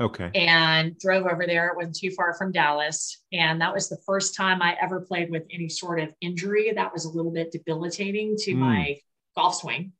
Okay. 0.00 0.30
And 0.34 0.98
drove 0.98 1.26
over 1.26 1.46
there. 1.46 1.68
It 1.68 1.76
wasn't 1.76 1.96
too 1.96 2.10
far 2.10 2.34
from 2.34 2.50
Dallas. 2.50 3.22
And 3.32 3.60
that 3.60 3.72
was 3.72 3.88
the 3.88 3.98
first 4.04 4.34
time 4.34 4.60
I 4.60 4.76
ever 4.82 5.00
played 5.00 5.30
with 5.30 5.44
any 5.52 5.68
sort 5.68 6.00
of 6.00 6.08
injury 6.20 6.72
that 6.72 6.92
was 6.92 7.04
a 7.04 7.10
little 7.10 7.30
bit 7.30 7.52
debilitating 7.52 8.34
to 8.38 8.54
mm. 8.54 8.58
my 8.58 8.98
golf 9.36 9.56
swing. 9.56 9.92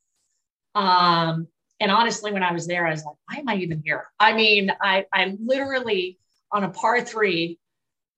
Um, 0.75 1.47
and 1.79 1.93
honestly, 1.93 2.33
when 2.33 2.43
I 2.43 2.53
was 2.53 2.67
there, 2.67 2.87
I 2.87 2.91
was 2.91 3.05
like, 3.05 3.15
why 3.29 3.39
am 3.39 3.49
I 3.49 3.57
even 3.57 3.83
here? 3.85 4.07
I 4.19 4.33
mean, 4.33 4.73
I, 4.81 5.07
I 5.13 5.37
literally 5.41 6.19
on 6.51 6.65
a 6.65 6.71
par 6.71 7.01
three, 7.01 7.59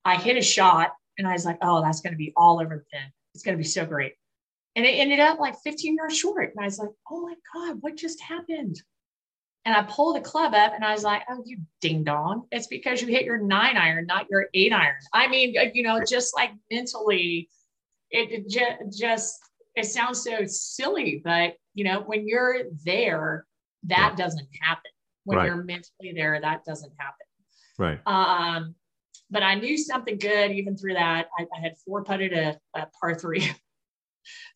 I 0.04 0.16
hit 0.16 0.36
a 0.36 0.42
shot 0.42 0.92
and 1.18 1.26
I 1.26 1.32
was 1.32 1.44
like, 1.44 1.58
oh, 1.62 1.82
that's 1.82 2.00
going 2.00 2.12
to 2.12 2.18
be 2.18 2.32
all 2.36 2.60
over 2.60 2.76
the 2.76 2.84
pin. 2.90 3.10
It's 3.34 3.42
going 3.42 3.56
to 3.56 3.62
be 3.62 3.68
so 3.68 3.84
great. 3.84 4.14
And 4.76 4.84
it 4.84 4.90
ended 4.90 5.20
up 5.20 5.40
like 5.40 5.56
15 5.64 5.96
yards 5.96 6.16
short. 6.16 6.52
And 6.54 6.60
I 6.60 6.66
was 6.66 6.78
like, 6.78 6.90
oh 7.10 7.22
my 7.22 7.34
God, 7.54 7.78
what 7.80 7.96
just 7.96 8.20
happened? 8.20 8.80
And 9.64 9.74
I 9.74 9.82
pulled 9.82 10.16
the 10.16 10.20
club 10.20 10.54
up 10.54 10.74
and 10.74 10.84
I 10.84 10.92
was 10.92 11.02
like, 11.02 11.22
oh, 11.28 11.42
you 11.44 11.58
ding 11.80 12.04
dong. 12.04 12.46
It's 12.52 12.68
because 12.68 13.02
you 13.02 13.08
hit 13.08 13.24
your 13.24 13.38
nine 13.38 13.76
iron, 13.76 14.06
not 14.06 14.26
your 14.30 14.46
eight 14.54 14.72
iron. 14.72 14.94
I 15.12 15.26
mean, 15.26 15.56
uh, 15.58 15.70
you 15.72 15.82
know, 15.82 16.04
just 16.08 16.36
like 16.36 16.50
mentally, 16.70 17.48
it, 18.10 18.30
it 18.30 18.48
just, 18.48 19.00
just, 19.00 19.38
it 19.74 19.86
sounds 19.86 20.22
so 20.22 20.44
silly, 20.44 21.20
but 21.24 21.54
you 21.74 21.84
know, 21.84 22.00
when 22.00 22.28
you're 22.28 22.64
there, 22.84 23.44
that 23.84 24.14
yeah. 24.16 24.24
doesn't 24.24 24.48
happen. 24.60 24.90
When 25.24 25.38
right. 25.38 25.46
you're 25.46 25.64
mentally 25.64 26.12
there, 26.14 26.38
that 26.40 26.64
doesn't 26.64 26.92
happen. 26.98 27.26
Right. 27.78 28.00
Um, 28.06 28.74
but 29.30 29.42
I 29.42 29.56
knew 29.56 29.76
something 29.76 30.18
good 30.18 30.52
even 30.52 30.76
through 30.76 30.94
that. 30.94 31.26
I, 31.38 31.46
I 31.56 31.60
had 31.60 31.76
four 31.84 32.04
putted 32.04 32.32
a, 32.32 32.58
a 32.74 32.86
par 33.00 33.14
three 33.14 33.50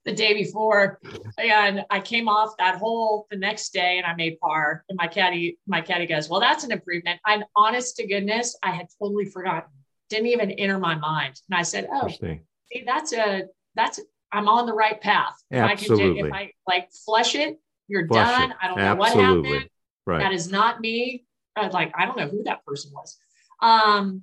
the 0.04 0.12
day 0.12 0.34
before. 0.34 1.00
And 1.38 1.84
I 1.90 2.00
came 2.00 2.28
off 2.28 2.56
that 2.58 2.76
hole 2.76 3.26
the 3.30 3.36
next 3.36 3.72
day 3.72 3.98
and 3.98 4.06
I 4.06 4.14
made 4.14 4.38
par. 4.40 4.84
And 4.88 4.96
my 4.96 5.06
caddy, 5.06 5.58
my 5.66 5.80
caddy 5.80 6.06
goes, 6.06 6.28
Well, 6.28 6.40
that's 6.40 6.64
an 6.64 6.72
improvement. 6.72 7.20
I'm 7.24 7.44
honest 7.56 7.96
to 7.96 8.06
goodness, 8.06 8.56
I 8.62 8.70
had 8.70 8.86
totally 8.98 9.26
forgotten. 9.26 9.70
Didn't 10.08 10.28
even 10.28 10.50
enter 10.52 10.78
my 10.78 10.94
mind. 10.94 11.40
And 11.50 11.58
I 11.58 11.62
said, 11.62 11.88
Oh, 11.92 12.08
see, 12.08 12.40
that's 12.86 13.12
a 13.12 13.44
that's 13.74 14.00
I'm 14.32 14.48
on 14.48 14.66
the 14.66 14.72
right 14.72 15.00
path. 15.00 15.34
Absolutely. 15.52 16.20
If 16.20 16.24
I, 16.24 16.28
if 16.28 16.34
I 16.34 16.52
like 16.68 16.92
flush 17.04 17.34
it, 17.34 17.58
you're 17.88 18.06
flush 18.06 18.38
done. 18.38 18.50
It. 18.52 18.56
I 18.62 18.68
don't 18.68 18.78
know 18.78 18.82
Absolutely. 19.04 19.50
what 19.50 19.52
happened. 19.54 19.70
Right. 20.06 20.18
That 20.20 20.32
is 20.32 20.50
not 20.50 20.80
me. 20.80 21.24
I 21.56 21.68
like, 21.68 21.92
I 21.96 22.06
don't 22.06 22.16
know 22.16 22.28
who 22.28 22.44
that 22.44 22.64
person 22.64 22.92
was. 22.94 23.18
Um, 23.60 24.22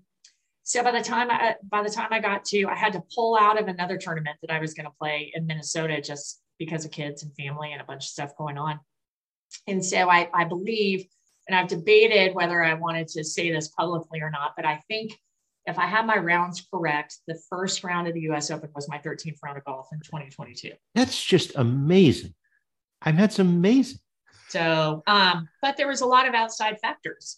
so 0.68 0.84
by 0.84 0.91
the 0.91 1.01
time 1.01 1.32
I 1.32 1.55
by 1.63 1.82
the 1.82 1.89
time 1.89 2.09
I 2.11 2.20
got 2.20 2.43
to, 2.45 2.65
I 2.65 2.76
had 2.76 2.91
to 2.91 3.03
pull 3.15 3.38
out 3.38 3.57
of 3.57 3.70
another 3.70 3.97
tournament 3.97 4.36
that 4.41 4.51
I 4.51 4.59
was 4.59 4.74
going 4.74 4.84
to 4.84 4.91
play 4.99 5.32
in 5.34 5.47
Minnesota 5.47 6.01
just 6.01 6.41
because 6.59 6.84
of 6.84 6.91
kids 6.91 7.24
and 7.24 7.34
family 7.36 7.72
and 7.72 7.82
a 7.82 7.86
bunch 7.86 8.03
of 8.03 8.09
stuff 8.09 8.36
going 8.38 8.57
on. 8.57 8.78
And 9.65 9.84
so 9.84 10.09
I, 10.09 10.30
I 10.34 10.43
believe, 10.43 11.05
and 11.47 11.57
I've 11.57 11.70
debated 11.70 12.36
whether 12.36 12.61
I 12.61 12.74
wanted 12.74 13.07
to 13.09 13.24
say 13.24 13.49
this 13.49 13.70
publicly 13.70 14.20
or 14.20 14.30
not, 14.30 14.55
but 14.57 14.65
I 14.65 14.82
think 14.89 15.18
if 15.68 15.80
I 15.80 15.86
have 15.86 16.05
my 16.05 16.18
rounds 16.18 16.68
correct, 16.70 17.15
the 17.28 17.39
first 17.49 17.86
round 17.86 18.09
of 18.09 18.13
the 18.13 18.30
US 18.32 18.51
Open 18.51 18.70
was 18.76 18.89
my 18.89 18.97
13th 18.97 19.38
round 19.41 19.57
of 19.57 19.63
golf 19.63 19.88
in 19.93 19.99
2022. 19.99 20.74
That's 20.95 21.24
just 21.24 21.53
amazing. 21.55 22.34
I 23.01 23.13
mean, 23.13 23.22
that's 23.22 23.39
amazing. 23.39 23.99
So, 24.49 25.01
um, 25.07 25.47
but 25.61 25.78
there 25.78 25.88
was 25.88 26.01
a 26.01 26.05
lot 26.05 26.28
of 26.28 26.34
outside 26.34 26.78
factors. 26.82 27.38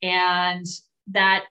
And 0.00 0.64
that 1.08 1.46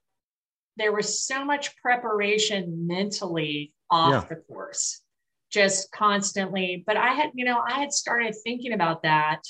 there 0.78 0.92
was 0.92 1.24
so 1.24 1.44
much 1.44 1.76
preparation 1.82 2.86
mentally 2.86 3.72
off 3.90 4.12
yeah. 4.12 4.28
the 4.28 4.36
course, 4.36 5.02
just 5.50 5.90
constantly. 5.90 6.84
But 6.86 6.96
I 6.96 7.12
had, 7.12 7.30
you 7.34 7.44
know, 7.44 7.60
I 7.66 7.78
had 7.80 7.92
started 7.92 8.34
thinking 8.44 8.72
about 8.72 9.02
that 9.02 9.42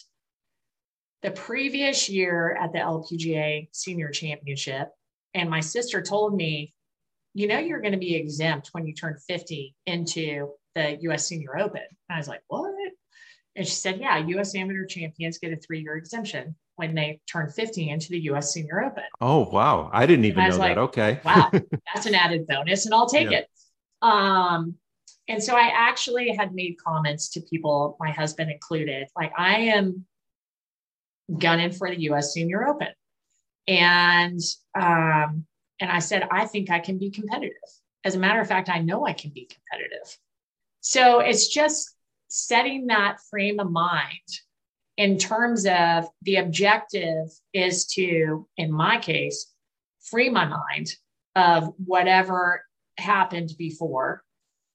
the 1.22 1.31
previous 1.33 2.09
year 2.09 2.57
at 2.61 2.72
the 2.72 2.79
LPGA 2.79 3.68
Senior 3.72 4.11
Championship. 4.11 4.89
And 5.35 5.51
my 5.51 5.61
sister 5.61 6.01
told 6.01 6.35
me, 6.35 6.72
you 7.35 7.47
know, 7.47 7.59
you're 7.59 7.81
going 7.81 7.93
to 7.93 7.99
be 7.99 8.14
exempt 8.14 8.70
when 8.72 8.87
you 8.87 8.95
turn 8.95 9.16
50 9.29 9.74
into 9.87 10.53
the 10.74 10.97
US 11.03 11.26
Senior 11.26 11.59
Open. 11.59 11.83
And 11.83 12.14
I 12.14 12.18
was 12.18 12.29
like, 12.29 12.43
what? 12.49 12.68
And 13.59 13.67
she 13.67 13.75
said, 13.75 13.99
yeah, 14.01 14.19
US 14.19 14.55
amateur 14.55 14.87
champions 14.87 15.39
get 15.39 15.53
a 15.53 15.57
three 15.57 15.81
year 15.83 15.97
exemption 15.97 16.55
when 16.77 16.95
they 16.95 17.21
turn 17.31 17.51
50 17.51 17.91
into 17.91 18.11
the 18.11 18.21
US 18.31 18.53
Senior 18.53 18.85
Open. 18.85 19.03
Oh, 19.21 19.51
wow. 19.51 19.91
I 19.93 20.07
didn't 20.07 20.27
even 20.27 20.45
I 20.45 20.49
know 20.51 20.57
like, 20.57 20.77
that. 20.77 20.81
Okay. 20.81 21.21
wow. 21.25 21.51
That's 21.95 22.07
an 22.07 22.15
added 22.15 22.47
bonus, 22.47 22.87
and 22.87 22.95
I'll 22.95 23.09
take 23.09 23.33
yeah. 23.33 23.39
it. 23.39 23.49
Um, 24.01 24.77
and 25.27 25.43
so 25.43 25.57
I 25.57 25.73
actually 25.75 26.31
had 26.31 26.55
made 26.55 26.77
comments 26.79 27.31
to 27.31 27.41
people, 27.41 27.97
my 27.99 28.13
husband 28.13 28.53
included, 28.53 29.09
like, 29.17 29.33
I 29.37 29.57
am 29.57 30.07
gunning 31.37 31.73
for 31.73 31.91
the 31.91 32.01
US 32.13 32.33
Senior 32.33 32.69
Open. 32.69 32.89
And 33.67 34.41
um, 34.81 35.47
and 35.81 35.91
I 35.91 35.99
said, 35.99 36.29
I 36.31 36.47
think 36.47 36.71
I 36.71 36.79
can 36.79 36.97
be 36.97 37.11
competitive. 37.11 37.57
As 38.05 38.15
a 38.15 38.19
matter 38.21 38.41
of 38.41 38.47
fact, 38.47 38.69
I 38.69 38.79
know 38.79 39.05
I 39.05 39.13
can 39.15 39.31
be 39.31 39.47
competitive. 39.47 40.17
So 40.81 41.19
it's 41.19 41.49
just 41.49 41.97
setting 42.29 42.87
that 42.87 43.18
frame 43.31 43.59
of 43.59 43.70
mind 43.70 44.29
in 44.97 45.18
terms 45.18 45.66
of 45.66 46.07
the 46.22 46.37
objective 46.37 47.29
is 47.53 47.87
to, 47.87 48.47
in 48.57 48.72
my 48.72 48.99
case, 48.99 49.53
free 50.11 50.29
my 50.29 50.45
mind 50.45 50.93
of 51.37 51.72
whatever 51.85 52.64
happened 52.99 53.51
before. 53.59 54.22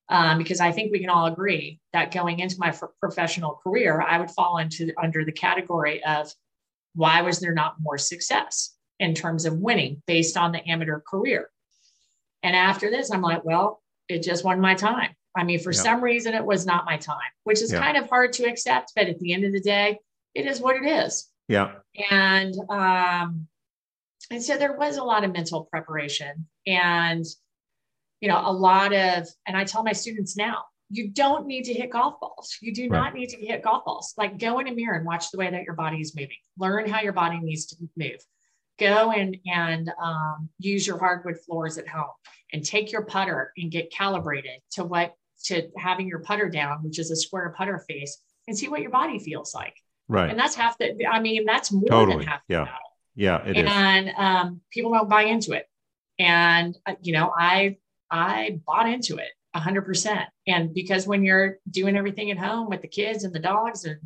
Um, 0.10 0.38
because 0.38 0.60
I 0.60 0.72
think 0.72 0.92
we 0.92 1.00
can 1.00 1.10
all 1.10 1.28
agree 1.28 1.80
that 1.94 2.12
going 2.12 2.40
into 2.40 2.58
my 2.60 2.70
f- 2.70 2.84
professional 3.00 3.60
career, 3.64 4.02
I 4.02 4.20
would 4.20 4.30
fall 4.32 4.58
into 4.58 4.92
under 5.02 5.24
the 5.24 5.32
category 5.32 6.04
of 6.04 6.32
why 6.94 7.22
was 7.22 7.40
there 7.40 7.54
not 7.54 7.76
more 7.80 7.98
success 7.98 8.76
in 9.00 9.16
terms 9.16 9.46
of 9.46 9.58
winning 9.58 10.04
based 10.06 10.38
on 10.38 10.52
the 10.52 10.66
amateur 10.70 11.00
career. 11.00 11.50
And 12.44 12.56
after 12.56 12.90
this, 12.90 13.12
I'm 13.12 13.22
like, 13.22 13.44
well, 13.46 13.82
it 14.10 14.24
just 14.24 14.44
wasn't 14.44 14.62
my 14.62 14.76
time. 14.76 15.16
I 15.36 15.44
mean, 15.44 15.60
for 15.60 15.72
yeah. 15.72 15.82
some 15.82 16.04
reason, 16.04 16.34
it 16.34 16.46
was 16.46 16.66
not 16.66 16.86
my 16.86 16.98
time, 16.98 17.18
which 17.44 17.62
is 17.62 17.72
yeah. 17.72 17.80
kind 17.80 17.98
of 17.98 18.08
hard 18.10 18.34
to 18.34 18.44
accept. 18.44 18.94
But 18.96 19.08
at 19.08 19.20
the 19.20 19.34
end 19.34 19.46
of 19.46 19.52
the 19.52 19.60
day, 19.60 20.00
it 20.36 20.46
is 20.46 20.60
what 20.60 20.76
it 20.76 20.86
is. 20.86 21.30
Yeah. 21.48 21.74
And 22.10 22.56
um, 22.70 23.48
and 24.32 24.42
so 24.42 24.58
there 24.58 24.78
was 24.78 24.98
a 24.98 25.04
lot 25.04 25.24
of 25.24 25.34
mental 25.34 25.66
preparation 25.66 26.48
and 26.66 27.26
you 28.22 28.30
know 28.30 28.42
a 28.44 28.52
lot 28.52 28.94
of 28.94 29.28
and 29.46 29.58
I 29.58 29.64
tell 29.64 29.84
my 29.84 29.92
students 29.92 30.38
now 30.38 30.64
you 30.90 31.10
don't 31.10 31.48
need 31.48 31.64
to 31.64 31.74
hit 31.74 31.90
golf 31.90 32.20
balls. 32.20 32.58
You 32.62 32.74
do 32.74 32.84
right. 32.84 32.98
not 32.98 33.14
need 33.16 33.30
to 33.30 33.38
hit 33.38 33.64
golf 33.64 33.84
balls. 33.86 34.14
Like 34.16 34.38
go 34.38 34.60
in 34.60 34.68
a 34.68 34.74
mirror 34.74 34.96
and 34.96 35.06
watch 35.06 35.32
the 35.32 35.38
way 35.40 35.50
that 35.50 35.64
your 35.64 35.74
body 35.74 36.00
is 36.00 36.16
moving. 36.16 36.38
Learn 36.58 36.88
how 36.88 37.02
your 37.02 37.14
body 37.14 37.40
needs 37.40 37.66
to 37.68 37.76
move. 37.98 38.24
Go 38.80 39.12
and 39.12 39.38
and 39.46 39.92
um, 40.02 40.50
use 40.60 40.86
your 40.86 41.00
hardwood 41.00 41.40
floors 41.40 41.78
at 41.78 41.88
home 41.88 42.12
and 42.54 42.64
take 42.64 42.92
your 42.92 43.06
putter 43.06 43.52
and 43.58 43.72
get 43.72 43.92
calibrated 43.92 44.62
to 44.72 44.84
what 44.84 45.16
to 45.44 45.70
having 45.78 46.08
your 46.08 46.20
putter 46.20 46.50
down, 46.50 46.84
which 46.84 47.00
is 47.00 47.12
a 47.12 47.16
square 47.16 47.54
putter 47.58 47.80
face, 47.88 48.22
and 48.48 48.58
see 48.58 48.68
what 48.68 48.82
your 48.82 48.92
body 48.92 49.20
feels 49.20 49.54
like. 49.54 49.76
Right. 50.08 50.30
And 50.30 50.40
that's 50.40 50.56
half 50.56 50.78
the, 50.78 51.06
I 51.08 51.20
mean, 51.20 51.46
that's 51.46 51.72
more 51.72 51.88
totally. 51.88 52.18
than 52.18 52.28
half 52.28 52.42
the 52.48 52.54
yeah. 52.56 52.66
battle. 52.66 52.80
Yeah. 53.16 53.38
and 53.38 54.10
um, 54.18 54.62
people 54.72 54.92
don't 54.92 55.10
buy 55.10 55.24
into 55.24 55.54
it. 55.54 55.68
And, 56.20 56.78
uh, 56.86 56.96
you 57.02 57.14
know, 57.14 57.34
I, 57.38 57.78
I 58.10 58.60
bought 58.66 58.90
into 58.90 59.18
it 59.18 59.30
a 59.54 59.60
hundred 59.60 59.84
percent. 59.84 60.28
And 60.48 60.74
because 60.74 61.08
when 61.08 61.24
you're 61.24 61.58
doing 61.70 61.96
everything 61.96 62.32
at 62.32 62.38
home 62.38 62.70
with 62.70 62.82
the 62.82 62.88
kids 62.88 63.24
and 63.24 63.34
the 63.34 63.40
dogs 63.40 63.86
and 63.86 64.00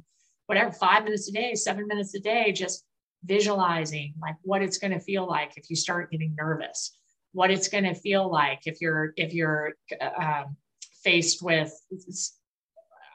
whatever, 0.46 0.72
five 0.72 1.04
minutes 1.04 1.30
a 1.30 1.32
day, 1.32 1.56
seven 1.56 1.88
minutes 1.88 2.14
a 2.16 2.20
day, 2.20 2.52
just 2.52 2.86
visualizing 3.26 4.14
like 4.22 4.36
what 4.44 4.62
it's 4.62 4.78
going 4.78 4.94
to 4.94 5.00
feel 5.00 5.28
like 5.28 5.54
if 5.58 5.70
you 5.70 5.76
start 5.76 6.12
getting 6.12 6.36
nervous, 6.38 6.98
what 7.34 7.52
it's 7.52 7.68
going 7.68 7.84
to 7.84 7.96
feel 7.96 8.30
like 8.30 8.62
if 8.66 8.80
you're, 8.82 9.14
if 9.18 9.34
you're 9.34 9.74
uh, 10.00 10.22
um, 10.22 10.58
faced 11.08 11.41
with, 11.41 11.72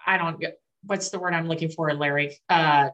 I 0.07 0.17
don't, 0.17 0.43
what's 0.85 1.11
the 1.11 1.19
word 1.19 1.35
I'm 1.35 1.47
looking 1.47 1.69
for, 1.69 1.93
Larry? 1.93 2.39
Uh, 2.49 2.89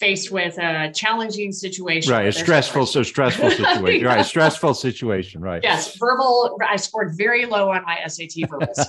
faced 0.00 0.32
with 0.32 0.58
a 0.58 0.90
challenging 0.92 1.52
situation. 1.52 2.12
Right, 2.12 2.26
a 2.26 2.32
stressful, 2.32 2.86
so 2.86 3.04
stressful 3.04 3.50
situation. 3.62 4.00
yeah. 4.00 4.14
Right, 4.16 4.26
stressful 4.26 4.74
situation. 4.74 5.40
Right. 5.40 5.62
Yes, 5.62 5.96
verbal. 5.96 6.58
I 6.68 6.74
scored 6.74 7.14
very 7.16 7.46
low 7.46 7.70
on 7.70 7.84
my 7.84 8.00
SAT 8.04 8.50
verbals, 8.50 8.80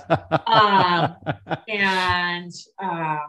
um, 0.47 1.15
and 1.67 2.51
um, 2.81 3.19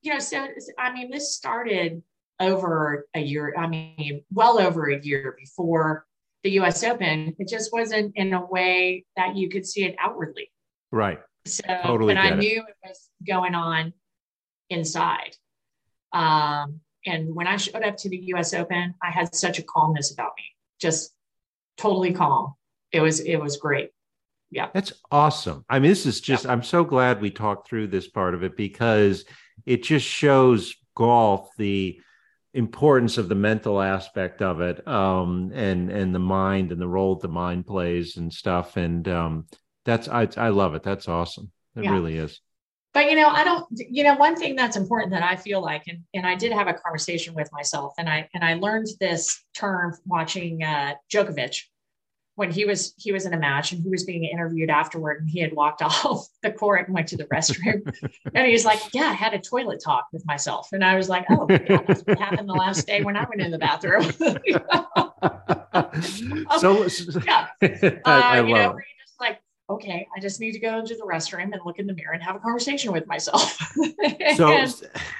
you 0.00 0.14
know, 0.14 0.18
so 0.18 0.48
I 0.78 0.94
mean, 0.94 1.10
this 1.10 1.34
started 1.34 2.02
over 2.40 3.06
a 3.12 3.20
year. 3.20 3.54
I 3.58 3.66
mean, 3.66 4.24
well 4.32 4.58
over 4.58 4.90
a 4.90 4.98
year 4.98 5.36
before 5.38 6.06
the 6.42 6.52
U.S. 6.52 6.82
Open. 6.84 7.36
It 7.38 7.48
just 7.48 7.70
wasn't 7.70 8.12
in 8.16 8.32
a 8.32 8.46
way 8.46 9.04
that 9.16 9.36
you 9.36 9.50
could 9.50 9.66
see 9.66 9.84
it 9.84 9.94
outwardly. 10.00 10.50
Right. 10.92 11.18
So, 11.46 11.62
totally 11.82 12.14
but 12.14 12.24
I 12.24 12.32
it. 12.32 12.38
knew 12.38 12.64
it 12.66 12.88
was 12.88 13.08
going 13.26 13.54
on 13.54 13.92
inside. 14.70 15.36
Um, 16.12 16.80
and 17.04 17.34
when 17.34 17.46
I 17.46 17.56
showed 17.56 17.84
up 17.84 17.96
to 17.98 18.08
the 18.08 18.18
US 18.34 18.52
Open, 18.52 18.94
I 19.02 19.10
had 19.10 19.34
such 19.34 19.58
a 19.58 19.62
calmness 19.62 20.12
about 20.12 20.32
me, 20.36 20.44
just 20.80 21.12
totally 21.76 22.12
calm. 22.12 22.54
It 22.92 23.00
was, 23.00 23.20
it 23.20 23.36
was 23.36 23.56
great. 23.58 23.90
Yeah. 24.50 24.68
That's 24.72 24.92
awesome. 25.10 25.64
I 25.68 25.78
mean, 25.78 25.90
this 25.90 26.06
is 26.06 26.20
just, 26.20 26.44
yeah. 26.44 26.52
I'm 26.52 26.62
so 26.62 26.84
glad 26.84 27.20
we 27.20 27.30
talked 27.30 27.68
through 27.68 27.88
this 27.88 28.08
part 28.08 28.34
of 28.34 28.42
it 28.42 28.56
because 28.56 29.24
it 29.64 29.82
just 29.82 30.06
shows 30.06 30.74
golf 30.96 31.50
the 31.58 32.00
importance 32.54 33.18
of 33.18 33.28
the 33.28 33.34
mental 33.34 33.82
aspect 33.82 34.40
of 34.40 34.62
it 34.62 34.86
um, 34.88 35.52
and 35.54 35.90
and 35.90 36.14
the 36.14 36.18
mind 36.18 36.72
and 36.72 36.80
the 36.80 36.88
role 36.88 37.14
the 37.14 37.28
mind 37.28 37.66
plays 37.66 38.16
and 38.16 38.32
stuff 38.32 38.78
and 38.78 39.06
um, 39.08 39.46
that's 39.86 40.08
I 40.08 40.28
I 40.36 40.50
love 40.50 40.74
it. 40.74 40.82
That's 40.82 41.08
awesome. 41.08 41.50
It 41.76 41.84
yeah. 41.84 41.92
really 41.92 42.18
is. 42.18 42.40
But 42.92 43.10
you 43.10 43.16
know, 43.16 43.28
I 43.28 43.44
don't. 43.44 43.66
You 43.70 44.04
know, 44.04 44.14
one 44.14 44.36
thing 44.36 44.56
that's 44.56 44.76
important 44.76 45.12
that 45.12 45.22
I 45.22 45.36
feel 45.36 45.62
like, 45.62 45.84
and 45.86 46.02
and 46.14 46.26
I 46.26 46.34
did 46.34 46.52
have 46.52 46.66
a 46.66 46.74
conversation 46.74 47.34
with 47.34 47.50
myself, 47.52 47.94
and 47.98 48.08
I 48.08 48.28
and 48.34 48.42
I 48.42 48.54
learned 48.54 48.86
this 49.00 49.44
term 49.54 49.94
watching 50.06 50.62
uh, 50.62 50.94
Djokovic. 51.12 51.60
when 52.36 52.50
he 52.50 52.64
was 52.64 52.94
he 52.96 53.12
was 53.12 53.26
in 53.26 53.34
a 53.34 53.38
match 53.38 53.72
and 53.72 53.82
he 53.82 53.90
was 53.90 54.04
being 54.04 54.24
interviewed 54.24 54.70
afterward 54.70 55.20
and 55.20 55.30
he 55.30 55.40
had 55.40 55.52
walked 55.54 55.82
off 55.82 56.26
the 56.42 56.50
court 56.50 56.86
and 56.86 56.94
went 56.94 57.08
to 57.08 57.16
the 57.16 57.24
restroom 57.24 57.82
and 58.34 58.46
he 58.46 58.52
was 58.52 58.64
like 58.64 58.78
yeah 58.92 59.08
i 59.08 59.14
had 59.14 59.32
a 59.32 59.38
toilet 59.38 59.80
talk 59.82 60.06
with 60.12 60.22
myself 60.26 60.68
and 60.72 60.84
i 60.84 60.96
was 60.96 61.08
like 61.08 61.24
oh 61.30 61.46
yeah, 61.48 61.80
that's 61.86 62.02
what 62.02 62.18
happened 62.18 62.46
the 62.46 62.52
last 62.52 62.86
day 62.86 63.02
when 63.02 63.16
i 63.16 63.24
went 63.28 63.40
in 63.40 63.50
the 63.50 63.58
bathroom 63.58 64.02
so 66.60 66.86
yeah 67.24 67.46
uh, 67.62 67.90
I, 68.04 68.38
I 68.38 68.40
you 68.42 68.54
know, 68.54 68.74
just 68.74 68.74
like 68.74 68.84
okay 69.68 70.06
i 70.16 70.20
just 70.20 70.40
need 70.40 70.52
to 70.52 70.58
go 70.58 70.78
into 70.78 70.94
the 70.94 71.02
restroom 71.02 71.52
and 71.52 71.60
look 71.64 71.78
in 71.78 71.86
the 71.86 71.94
mirror 71.94 72.12
and 72.12 72.22
have 72.22 72.36
a 72.36 72.38
conversation 72.38 72.92
with 72.92 73.06
myself 73.06 73.58
so 74.36 74.66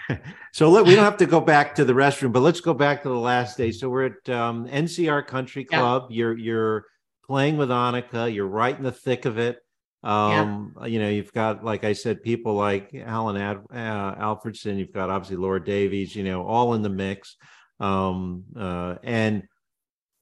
so 0.52 0.70
let, 0.70 0.84
we 0.84 0.94
don't 0.94 1.04
have 1.04 1.16
to 1.16 1.26
go 1.26 1.40
back 1.40 1.74
to 1.74 1.84
the 1.84 1.92
restroom 1.92 2.32
but 2.32 2.40
let's 2.40 2.60
go 2.60 2.72
back 2.72 3.02
to 3.02 3.08
the 3.08 3.14
last 3.14 3.56
day 3.56 3.72
so 3.72 3.88
we're 3.88 4.06
at 4.06 4.28
um, 4.28 4.66
ncr 4.68 5.26
country 5.26 5.64
club 5.64 6.06
yeah. 6.10 6.16
you're 6.16 6.38
you're 6.38 6.86
playing 7.26 7.56
with 7.56 7.68
Annika. 7.68 8.32
You're 8.32 8.46
right 8.46 8.76
in 8.76 8.84
the 8.84 8.92
thick 8.92 9.24
of 9.24 9.38
it. 9.38 9.58
Um, 10.02 10.74
yeah. 10.80 10.86
You 10.86 10.98
know, 11.00 11.08
you've 11.08 11.32
got, 11.32 11.64
like 11.64 11.84
I 11.84 11.92
said, 11.92 12.22
people 12.22 12.54
like 12.54 12.94
Alan 12.94 13.36
Ad, 13.36 13.64
uh, 13.70 14.14
Alfredsson. 14.14 14.78
You've 14.78 14.92
got 14.92 15.10
obviously 15.10 15.36
Laura 15.36 15.62
Davies. 15.62 16.14
You 16.14 16.24
know, 16.24 16.46
all 16.46 16.74
in 16.74 16.82
the 16.82 16.88
mix. 16.88 17.36
Um, 17.80 18.44
uh, 18.56 18.96
and 19.02 19.42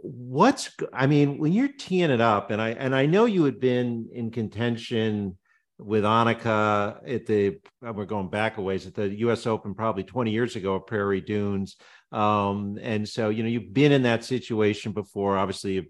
what's, 0.05 0.71
I 0.93 1.07
mean, 1.07 1.39
when 1.39 1.53
you're 1.53 1.69
teeing 1.69 2.11
it 2.11 2.21
up, 2.21 2.51
and 2.51 2.61
I 2.61 2.71
and 2.71 2.95
I 2.95 3.07
know 3.07 3.25
you 3.25 3.45
had 3.45 3.59
been 3.59 4.09
in 4.13 4.31
contention 4.31 5.39
with 5.79 6.05
Annika 6.05 6.99
at 7.09 7.27
the 7.27 7.59
we're 7.81 8.05
going 8.05 8.29
back 8.29 8.59
a 8.59 8.63
ways 8.63 8.87
at 8.87 8.95
the 8.95 9.09
U.S. 9.21 9.47
Open 9.47 9.75
probably 9.75 10.05
20 10.05 10.31
years 10.31 10.57
ago 10.57 10.77
at 10.77 10.87
Prairie 10.87 11.21
Dunes. 11.21 11.77
Um, 12.13 12.79
and 12.81 13.09
so 13.09 13.31
you 13.31 13.43
know 13.43 13.49
you've 13.49 13.73
been 13.73 13.93
in 13.93 14.03
that 14.03 14.25
situation 14.25 14.93
before. 14.93 15.39
Obviously, 15.39 15.75
you've 15.75 15.89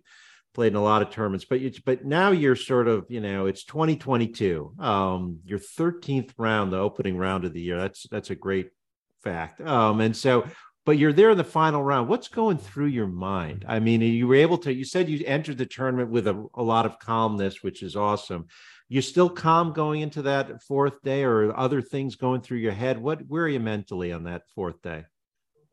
played 0.55 0.69
in 0.69 0.77
a 0.77 0.83
lot 0.83 1.03
of 1.03 1.11
tournaments, 1.11 1.45
but 1.45 1.61
it's 1.61 1.81
but 1.81 2.05
now 2.05 2.31
you're 2.31 2.57
sort 2.57 2.87
of 2.87 3.07
you 3.09 3.21
know 3.21 3.47
it's 3.47 3.65
2022. 3.65 4.75
Um, 4.79 5.41
your 5.45 5.59
13th 5.59 6.31
round, 6.39 6.73
the 6.73 6.79
opening 6.79 7.19
round 7.19 7.45
of 7.45 7.53
the 7.53 7.61
year. 7.61 7.79
That's 7.79 8.07
that's 8.11 8.31
a 8.31 8.37
great 8.37 8.71
fact. 9.25 9.61
Um, 9.61 10.01
and 10.01 10.17
so, 10.17 10.47
but 10.85 10.99
you're 10.99 11.13
there 11.13 11.31
in 11.31 11.39
the 11.39 11.45
final 11.45 11.83
round. 11.83 12.09
What's 12.09 12.29
going 12.29 12.59
through 12.59 12.87
your 12.87 13.07
mind? 13.07 13.65
I 13.67 13.81
mean, 13.81 14.03
you 14.03 14.29
were 14.29 14.35
able 14.35 14.59
to. 14.59 14.73
You 14.73 14.85
said 14.85 15.09
you 15.09 15.25
entered 15.27 15.59
the 15.59 15.67
tournament 15.67 16.11
with 16.11 16.27
a, 16.27 16.47
a 16.55 16.63
lot 16.63 16.87
of 16.87 16.99
calmness, 16.99 17.63
which 17.63 17.83
is 17.83 17.97
awesome. 17.97 18.47
You're 18.89 19.03
still 19.03 19.31
calm 19.31 19.73
going 19.73 20.03
into 20.03 20.23
that 20.23 20.63
fourth 20.63 21.03
day, 21.03 21.25
or 21.25 21.57
other 21.57 21.81
things 21.81 22.17
going 22.17 22.43
through 22.43 22.59
your 22.59 22.73
head? 22.73 22.99
What 22.99 23.27
where 23.27 23.45
are 23.45 23.49
you 23.49 23.61
mentally 23.61 24.13
on 24.13 24.25
that 24.25 24.43
fourth 24.55 24.81
day? 24.83 25.05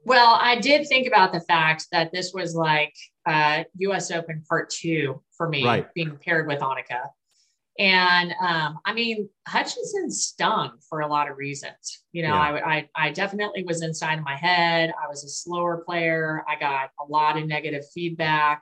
Well, 0.04 0.38
I 0.42 0.56
did 0.60 0.88
think 0.88 1.08
about 1.08 1.32
the 1.32 1.42
fact 1.42 1.88
that 1.92 2.12
this 2.12 2.32
was 2.34 2.56
like 2.56 2.94
uh, 3.26 3.64
U.S. 3.78 4.12
Open 4.12 4.44
Part 4.48 4.70
Two 4.70 5.22
for 5.36 5.50
me, 5.50 5.64
right. 5.66 5.94
being 5.94 6.18
paired 6.18 6.48
with 6.48 6.60
Annika. 6.60 7.10
And 7.80 8.34
um, 8.42 8.80
I 8.86 8.94
mean, 8.94 9.30
Hutchinson 9.48 10.12
stung 10.12 10.72
for 10.90 11.02
a 11.02 11.08
lot 11.08 11.32
of 11.32 11.38
reasons. 11.38 12.04
You 12.12 12.24
know, 12.24 12.34
yeah. 12.34 12.42
I, 12.42 12.76
I, 12.76 12.90
I 12.96 13.12
definitely 13.12 13.64
was 13.64 13.82
inside 13.82 14.20
of 14.20 14.26
my 14.26 14.36
head. 14.36 14.92
I 15.02 15.08
was 15.08 15.24
a 15.24 15.30
slower 15.30 15.84
player. 15.86 16.44
I 16.48 16.60
got 16.60 16.92
a 17.00 17.10
lot 17.10 17.38
of 17.38 17.48
negative 17.48 17.84
feedback 17.94 18.62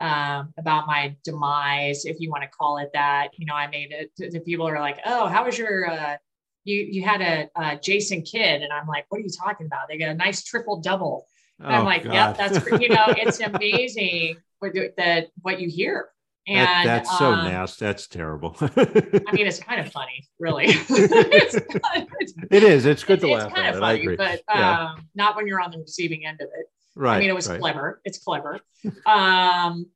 um, 0.00 0.52
about 0.58 0.88
my 0.88 1.16
demise, 1.24 2.04
if 2.04 2.18
you 2.18 2.30
want 2.30 2.42
to 2.42 2.48
call 2.48 2.78
it 2.78 2.90
that. 2.92 3.28
You 3.36 3.46
know, 3.46 3.54
I 3.54 3.68
made 3.68 3.92
it. 3.92 4.10
The 4.16 4.40
people 4.40 4.68
are 4.68 4.80
like, 4.80 4.98
"Oh, 5.06 5.28
how 5.28 5.44
was 5.44 5.56
your 5.56 5.88
uh, 5.88 6.16
you 6.64 6.76
you 6.90 7.02
had 7.02 7.20
a, 7.20 7.48
a, 7.56 7.78
Jason 7.78 8.22
Kidd, 8.22 8.62
and 8.62 8.72
I'm 8.72 8.86
like, 8.86 9.06
what 9.08 9.18
are 9.18 9.22
you 9.22 9.30
talking 9.30 9.66
about? 9.66 9.88
They 9.88 9.98
got 9.98 10.10
a 10.10 10.14
nice 10.14 10.42
triple 10.42 10.80
double. 10.80 11.26
Oh, 11.60 11.68
I'm 11.68 11.84
like, 11.84 12.04
God. 12.04 12.12
yep, 12.12 12.36
that's 12.36 12.66
you 12.80 12.88
know, 12.88 13.06
it's 13.08 13.40
amazing 13.40 14.36
what 14.58 14.72
that 14.96 15.28
what 15.40 15.60
you 15.60 15.68
hear. 15.68 16.08
And 16.46 16.66
that, 16.66 16.84
that's 16.84 17.18
so 17.18 17.32
um, 17.32 17.44
nasty. 17.44 17.84
That's 17.84 18.08
terrible. 18.08 18.56
I 18.60 19.32
mean, 19.32 19.46
it's 19.46 19.60
kind 19.60 19.80
of 19.80 19.92
funny, 19.92 20.28
really. 20.40 20.64
it's, 20.68 21.54
it's, 21.54 22.34
it 22.50 22.62
is. 22.64 22.84
It's 22.84 23.04
good 23.04 23.20
to 23.20 23.28
it's 23.28 23.44
laugh 23.44 23.54
kind 23.54 23.68
at. 23.68 23.74
Of 23.74 23.80
funny, 23.80 23.98
I 23.98 24.02
agree. 24.02 24.16
But 24.16 24.42
yeah. 24.48 24.88
um, 24.88 25.08
not 25.14 25.36
when 25.36 25.46
you're 25.46 25.60
on 25.60 25.70
the 25.70 25.78
receiving 25.78 26.26
end 26.26 26.40
of 26.40 26.48
it. 26.48 26.66
Right. 26.96 27.16
I 27.16 27.20
mean, 27.20 27.30
it 27.30 27.34
was 27.34 27.48
right. 27.48 27.60
clever. 27.60 28.00
It's 28.04 28.18
clever. 28.18 28.58
um, 29.06 29.86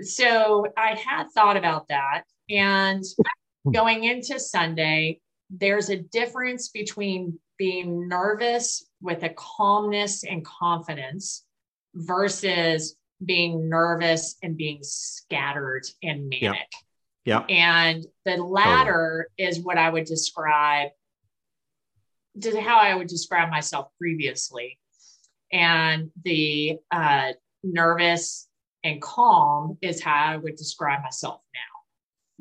so 0.00 0.66
I 0.76 0.98
had 0.98 1.30
thought 1.34 1.56
about 1.58 1.88
that, 1.88 2.22
and 2.48 3.04
going 3.72 4.04
into 4.04 4.40
Sunday, 4.40 5.20
there's 5.50 5.90
a 5.90 5.96
difference 5.96 6.68
between 6.68 7.38
being 7.58 8.08
nervous 8.08 8.86
with 9.00 9.22
a 9.22 9.30
calmness 9.30 10.24
and 10.24 10.44
confidence 10.44 11.44
versus 11.94 12.96
being 13.24 13.68
nervous 13.68 14.36
and 14.42 14.56
being 14.56 14.78
scattered 14.82 15.84
and 16.02 16.28
manic. 16.28 16.70
Yeah. 17.24 17.40
And 17.48 18.04
the 18.24 18.36
latter 18.36 19.28
totally. 19.36 19.50
is 19.50 19.60
what 19.60 19.78
I 19.78 19.90
would 19.90 20.04
describe 20.04 20.90
to 22.40 22.60
how 22.60 22.78
I 22.78 22.94
would 22.94 23.08
describe 23.08 23.50
myself 23.50 23.88
previously. 23.98 24.78
And 25.52 26.10
the 26.24 26.78
uh, 26.90 27.32
nervous 27.64 28.48
and 28.84 29.00
calm 29.00 29.78
is 29.80 30.02
how 30.02 30.32
I 30.32 30.36
would 30.36 30.56
describe 30.56 31.02
myself 31.02 31.40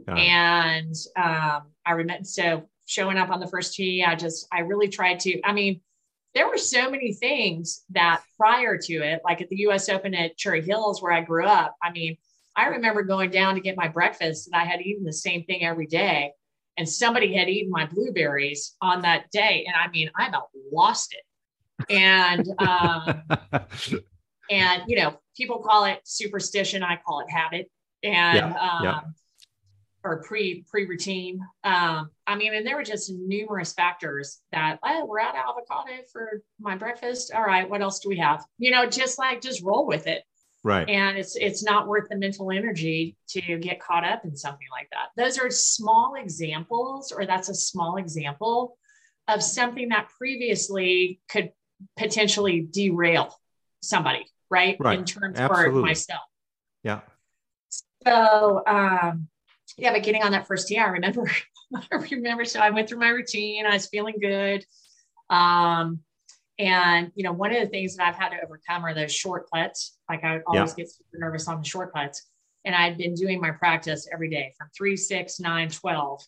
now. 0.08 0.16
And 0.16 0.94
um, 1.16 1.72
I 1.86 1.92
remember, 1.92 2.26
so 2.26 2.70
showing 2.86 3.18
up 3.18 3.30
on 3.30 3.40
the 3.40 3.48
first 3.48 3.74
tee. 3.74 4.04
I 4.04 4.16
just, 4.16 4.48
I 4.52 4.60
really 4.60 4.90
tried 4.90 5.22
to, 5.22 5.42
I 5.44 5.54
mean, 5.54 5.82
there 6.36 6.48
were 6.50 6.58
so 6.58 6.92
many 6.92 7.14
things 7.14 7.84
that 7.92 8.22
prior 8.38 8.78
to 8.78 8.94
it, 8.94 9.22
like 9.24 9.42
at 9.42 9.50
the 9.50 9.56
US 9.68 9.88
Open 9.90 10.14
at 10.14 10.38
Cherry 10.38 10.62
Hills, 10.62 11.02
where 11.02 11.14
I 11.14 11.22
grew 11.22 11.46
up, 11.46 11.76
I 11.82 11.92
mean, 11.92 12.18
I 12.58 12.68
remember 12.68 13.04
going 13.04 13.32
down 13.32 13.56
to 13.56 13.62
get 13.62 13.78
my 13.78 13.88
breakfast 13.88 14.48
and 14.48 14.56
I 14.56 14.66
had 14.66 14.82
eaten 14.82 15.06
the 15.06 15.14
same 15.14 15.46
thing 15.46 15.64
every 15.66 15.88
day. 15.88 16.34
And 16.78 16.88
somebody 16.88 17.34
had 17.34 17.50
eaten 17.50 17.72
my 17.72 17.86
blueberries 17.86 18.76
on 18.82 19.02
that 19.04 19.32
day. 19.32 19.66
And 19.66 19.76
I 19.76 19.90
mean, 19.90 20.12
I 20.18 20.28
about 20.28 20.50
lost 20.74 21.16
it. 21.16 21.90
And, 21.90 22.46
um, 22.60 23.22
and, 24.52 24.84
you 24.88 24.98
know, 24.98 25.18
people 25.38 25.60
call 25.60 25.86
it 25.86 26.02
superstition. 26.04 26.84
I 26.84 26.98
call 26.98 27.22
it 27.22 27.30
habit. 27.30 27.72
And, 28.04 28.38
yeah, 28.38 28.72
um, 28.72 28.84
yeah 28.84 29.00
or 30.06 30.22
pre 30.22 30.64
pre 30.70 30.86
routine. 30.86 31.40
Um, 31.64 32.12
I 32.28 32.36
mean, 32.36 32.54
and 32.54 32.66
there 32.66 32.76
were 32.76 32.84
just 32.84 33.12
numerous 33.12 33.74
factors 33.74 34.40
that 34.52 34.78
oh, 34.84 35.06
we're 35.06 35.20
out 35.20 35.36
of 35.36 35.42
avocado 35.42 36.04
for 36.14 36.44
my 36.60 36.78
breakfast. 36.78 37.34
All 37.34 37.44
right, 37.44 37.70
what 37.70 37.82
else 37.82 38.00
do 38.00 38.10
we 38.10 38.18
have? 38.18 38.46
You 38.60 38.72
know, 38.72 38.86
just 38.86 39.18
like 39.18 39.42
just 39.42 39.64
roll 39.64 39.88
with 39.88 40.08
it. 40.08 40.24
Right. 40.64 40.88
And 40.88 41.18
it's 41.18 41.36
it's 41.36 41.64
not 41.64 41.88
worth 41.88 42.08
the 42.10 42.18
mental 42.18 42.52
energy 42.52 43.18
to 43.30 43.58
get 43.58 43.80
caught 43.80 44.04
up 44.04 44.24
in 44.26 44.36
something 44.36 44.68
like 44.72 44.90
that. 44.92 45.10
Those 45.22 45.38
are 45.38 45.50
small 45.50 46.16
examples, 46.16 47.12
or 47.12 47.26
that's 47.26 47.50
a 47.50 47.56
small 47.56 47.98
example 47.98 48.78
of 49.28 49.42
something 49.42 49.90
that 49.90 50.10
previously 50.18 51.20
could 51.30 51.52
potentially 51.98 52.62
derail 52.62 53.36
somebody, 53.82 54.26
right? 54.50 54.78
Right. 54.80 55.00
In 55.00 55.06
terms 55.06 55.40
Absolutely. 55.40 55.82
for 55.82 55.86
myself. 55.86 56.22
Yeah. 56.84 57.02
So 58.06 58.64
um 58.68 59.28
yeah, 59.78 59.92
but 59.92 60.04
getting 60.04 60.24
on 60.24 60.32
that 60.32 60.48
first 60.48 60.68
tee, 60.68 60.78
I 60.78 60.88
remember, 60.88 61.30
I 61.92 61.96
remember. 62.12 62.46
So 62.46 62.60
I 62.60 62.70
went 62.70 62.88
through 62.88 63.00
my 63.00 63.10
routine. 63.10 63.66
I 63.66 63.74
was 63.74 63.88
feeling 63.88 64.16
good. 64.22 64.66
Um, 65.30 66.00
and 66.58 67.12
you 67.16 67.24
know, 67.24 67.34
one 67.34 67.54
of 67.54 67.62
the 67.62 67.68
things 67.68 67.96
that 67.96 68.08
I've 68.08 68.16
had 68.16 68.30
to 68.30 68.44
overcome 68.44 68.86
are 68.86 68.94
those 68.94 69.14
short 69.14 69.50
putts. 69.50 69.98
Like 70.10 70.24
I 70.24 70.40
always 70.48 70.72
yeah. 70.72 70.84
get 70.84 70.92
super 70.92 71.18
nervous 71.18 71.48
on 71.48 71.60
the 71.60 71.68
short 71.68 71.94
putts. 71.94 72.24
And 72.64 72.74
I'd 72.74 72.98
been 72.98 73.14
doing 73.14 73.42
my 73.42 73.52
practice 73.52 74.08
every 74.12 74.30
day 74.30 74.54
from 74.58 74.70
three, 74.76 74.98
six, 74.98 75.40
nine, 75.40 75.70
12. 75.70 76.22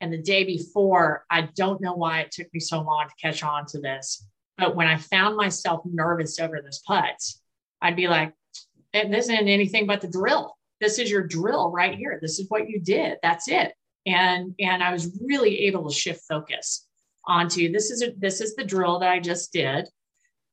And 0.00 0.12
the 0.12 0.18
day 0.18 0.44
before, 0.44 1.24
I 1.30 1.48
don't 1.56 1.80
know 1.80 1.94
why 1.94 2.20
it 2.20 2.30
took 2.30 2.52
me 2.52 2.60
so 2.60 2.82
long 2.82 3.06
to 3.08 3.14
catch 3.20 3.42
on 3.42 3.66
to 3.66 3.80
this. 3.80 4.24
But 4.58 4.76
when 4.76 4.86
I 4.86 4.96
found 4.96 5.36
myself 5.36 5.82
nervous 5.84 6.38
over 6.38 6.60
those 6.60 6.82
putts, 6.86 7.40
I'd 7.80 7.96
be 7.96 8.06
like, 8.06 8.32
this 8.92 9.24
isn't 9.24 9.48
anything 9.48 9.86
but 9.86 10.00
the 10.00 10.08
drill 10.08 10.56
this 10.82 10.98
is 10.98 11.10
your 11.10 11.22
drill 11.22 11.70
right 11.70 11.96
here. 11.96 12.18
This 12.20 12.38
is 12.40 12.46
what 12.50 12.68
you 12.68 12.80
did. 12.80 13.18
That's 13.22 13.48
it. 13.48 13.72
And 14.04 14.54
and 14.58 14.82
I 14.82 14.92
was 14.92 15.16
really 15.24 15.60
able 15.60 15.88
to 15.88 15.94
shift 15.94 16.24
focus 16.28 16.86
onto 17.24 17.70
this 17.70 17.90
is 17.90 18.02
a, 18.02 18.12
this 18.18 18.40
is 18.40 18.56
the 18.56 18.64
drill 18.64 18.98
that 18.98 19.10
I 19.10 19.20
just 19.20 19.52
did. 19.52 19.88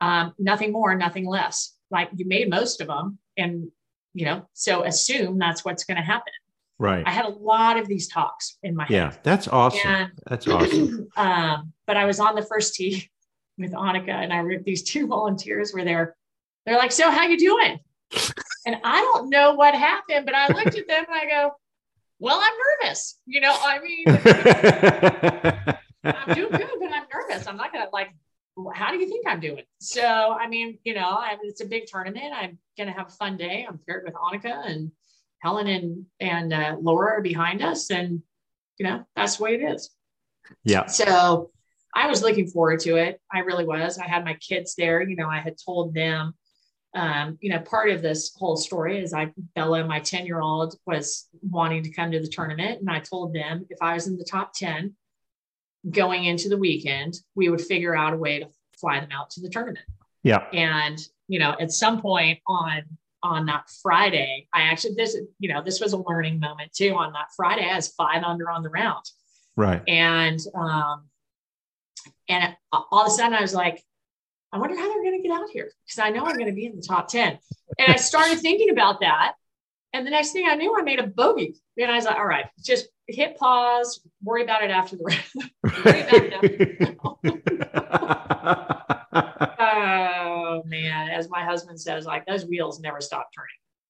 Um, 0.01 0.33
nothing 0.37 0.71
more, 0.71 0.95
nothing 0.95 1.25
less. 1.25 1.73
Like 1.89 2.09
you 2.15 2.27
made 2.27 2.49
most 2.49 2.79
of 2.79 2.87
them, 2.87 3.17
and 3.37 3.69
you 4.13 4.25
know, 4.25 4.47
so 4.53 4.83
assume 4.83 5.39
that's 5.39 5.65
what's 5.65 5.83
going 5.83 5.97
to 5.97 6.03
happen. 6.03 6.31
Right. 6.77 7.03
I 7.05 7.09
had 7.09 7.25
a 7.25 7.29
lot 7.29 7.77
of 7.77 7.87
these 7.87 8.07
talks 8.07 8.57
in 8.63 8.75
my 8.75 8.85
yeah, 8.87 9.05
head. 9.05 9.13
Yeah, 9.13 9.19
that's 9.23 9.47
awesome. 9.47 9.89
And, 9.89 10.11
that's 10.27 10.47
awesome. 10.47 11.07
um, 11.17 11.73
but 11.87 11.97
I 11.97 12.05
was 12.05 12.19
on 12.19 12.35
the 12.35 12.45
first 12.45 12.75
tee 12.75 13.09
with 13.57 13.71
Annika, 13.71 14.11
and 14.11 14.31
I 14.31 14.43
these 14.63 14.83
two 14.83 15.07
volunteers 15.07 15.73
were 15.73 15.83
there. 15.83 16.15
They're 16.67 16.77
like, 16.77 16.91
"So 16.91 17.09
how 17.09 17.23
you 17.23 17.37
doing?" 17.39 17.79
And 18.65 18.77
I 18.83 19.01
don't 19.01 19.29
know 19.29 19.53
what 19.53 19.73
happened, 19.73 20.25
but 20.25 20.35
I 20.35 20.47
looked 20.47 20.77
at 20.77 20.87
them 20.87 21.05
and 21.07 21.15
I 21.15 21.25
go, 21.25 21.51
well, 22.19 22.41
I'm 22.43 22.53
nervous. 22.83 23.17
You 23.25 23.41
know, 23.41 23.55
I 23.57 23.79
mean, 23.79 24.03
I'm 26.03 26.35
doing 26.35 26.51
good, 26.51 26.69
but 26.79 26.91
I'm 26.91 27.05
nervous. 27.13 27.47
I'm 27.47 27.57
not 27.57 27.71
going 27.71 27.85
to 27.85 27.89
like, 27.91 28.09
how 28.73 28.91
do 28.91 28.97
you 28.97 29.07
think 29.07 29.25
I'm 29.27 29.39
doing? 29.39 29.63
So, 29.79 30.03
I 30.03 30.47
mean, 30.47 30.79
you 30.83 30.93
know, 30.93 31.07
I, 31.07 31.37
it's 31.43 31.61
a 31.61 31.65
big 31.65 31.85
tournament. 31.87 32.33
I'm 32.33 32.57
going 32.77 32.87
to 32.87 32.93
have 32.93 33.07
a 33.07 33.11
fun 33.11 33.37
day. 33.37 33.65
I'm 33.67 33.79
paired 33.87 34.03
with 34.05 34.13
Annika 34.15 34.67
and 34.67 34.91
Helen 35.41 35.67
and 35.67 36.05
and 36.19 36.53
uh, 36.53 36.75
Laura 36.79 37.17
are 37.17 37.21
behind 37.21 37.61
us, 37.61 37.89
and 37.91 38.21
you 38.77 38.85
know 38.85 39.05
that's 39.15 39.37
the 39.37 39.43
way 39.43 39.55
it 39.55 39.61
is. 39.61 39.89
Yeah. 40.63 40.87
So 40.87 41.51
I 41.95 42.07
was 42.07 42.21
looking 42.21 42.47
forward 42.47 42.81
to 42.81 42.97
it. 42.97 43.21
I 43.33 43.39
really 43.39 43.65
was. 43.65 43.97
I 43.97 44.07
had 44.07 44.25
my 44.25 44.33
kids 44.35 44.75
there. 44.75 45.01
You 45.01 45.15
know, 45.15 45.29
I 45.29 45.39
had 45.39 45.55
told 45.63 45.93
them. 45.93 46.33
Um, 46.95 47.37
you 47.39 47.51
know, 47.51 47.59
part 47.59 47.91
of 47.91 48.01
this 48.01 48.33
whole 48.35 48.57
story 48.57 49.03
is 49.03 49.13
I 49.13 49.31
Bella, 49.55 49.85
my 49.85 49.99
ten 49.99 50.25
year 50.25 50.41
old, 50.41 50.75
was 50.85 51.27
wanting 51.41 51.83
to 51.83 51.91
come 51.91 52.11
to 52.11 52.19
the 52.19 52.27
tournament, 52.27 52.79
and 52.81 52.89
I 52.89 52.99
told 52.99 53.33
them 53.33 53.65
if 53.69 53.77
I 53.81 53.93
was 53.93 54.07
in 54.07 54.17
the 54.17 54.23
top 54.23 54.53
ten 54.53 54.95
going 55.89 56.25
into 56.25 56.49
the 56.49 56.57
weekend, 56.57 57.15
we 57.35 57.49
would 57.49 57.61
figure 57.61 57.95
out 57.95 58.13
a 58.13 58.17
way 58.17 58.39
to 58.39 58.49
fly 58.79 58.99
them 58.99 59.09
out 59.11 59.29
to 59.31 59.41
the 59.41 59.49
tournament. 59.49 59.85
Yeah. 60.23 60.45
And 60.51 60.99
you 61.27 61.39
know, 61.39 61.55
at 61.59 61.71
some 61.71 62.01
point 62.01 62.39
on 62.47 62.81
on 63.21 63.45
that 63.45 63.69
Friday, 63.83 64.47
I 64.53 64.63
actually 64.63 64.95
this 64.95 65.15
you 65.39 65.53
know 65.53 65.61
this 65.63 65.79
was 65.79 65.93
a 65.93 65.97
learning 65.97 66.39
moment 66.39 66.73
too. 66.73 66.95
On 66.95 67.13
that 67.13 67.27
Friday, 67.35 67.69
I 67.69 67.75
was 67.75 67.89
five 67.89 68.23
under 68.23 68.49
on 68.49 68.63
the 68.63 68.69
round, 68.69 69.05
Right. 69.55 69.81
and 69.87 70.39
um, 70.55 71.03
and 72.27 72.55
all 72.71 73.01
of 73.01 73.07
a 73.07 73.11
sudden 73.11 73.33
I 73.33 73.41
was 73.41 73.53
like, 73.53 73.83
I 74.51 74.57
wonder 74.57 74.75
how 74.75 74.87
they're 74.87 75.03
going 75.03 75.21
to 75.21 75.27
get 75.27 75.37
out 75.37 75.49
here 75.51 75.71
because 75.85 75.99
I 75.99 76.09
know 76.09 76.25
I'm 76.25 76.35
going 76.35 76.47
to 76.47 76.53
be 76.53 76.65
in 76.65 76.75
the 76.75 76.81
top 76.81 77.07
ten. 77.07 77.37
And 77.77 77.93
I 77.93 77.97
started 77.97 78.39
thinking 78.41 78.71
about 78.71 79.01
that, 79.01 79.33
and 79.93 80.05
the 80.05 80.11
next 80.11 80.31
thing 80.31 80.47
I 80.47 80.55
knew, 80.55 80.75
I 80.77 80.83
made 80.83 80.99
a 80.99 81.07
bogey, 81.07 81.55
and 81.77 81.91
I 81.91 81.95
was 81.95 82.05
like, 82.05 82.15
all 82.15 82.25
right, 82.25 82.45
just 82.63 82.89
hit 83.07 83.37
pause, 83.37 84.01
worry 84.23 84.43
about 84.43 84.63
it 84.63 84.69
after 84.69 84.97
the 84.97 85.03
round. 85.03 85.23
worry 85.85 86.01
about 86.01 86.23
it 86.23 86.81
after 86.81 86.95
Oh 89.61 90.63
man, 90.65 91.09
as 91.09 91.29
my 91.29 91.43
husband 91.43 91.79
says, 91.79 92.05
like 92.05 92.25
those 92.25 92.45
wheels 92.45 92.79
never 92.79 93.01
stop 93.01 93.29
turning 93.35 93.49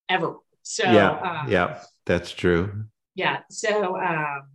ever. 0.10 0.36
So 0.64 0.84
yeah. 0.84 1.41
um, 1.41 1.51
yeah. 1.51 1.82
That's 2.05 2.32
true. 2.32 2.86
yeah. 3.16 3.41
So 3.49 3.97
um, 3.97 4.49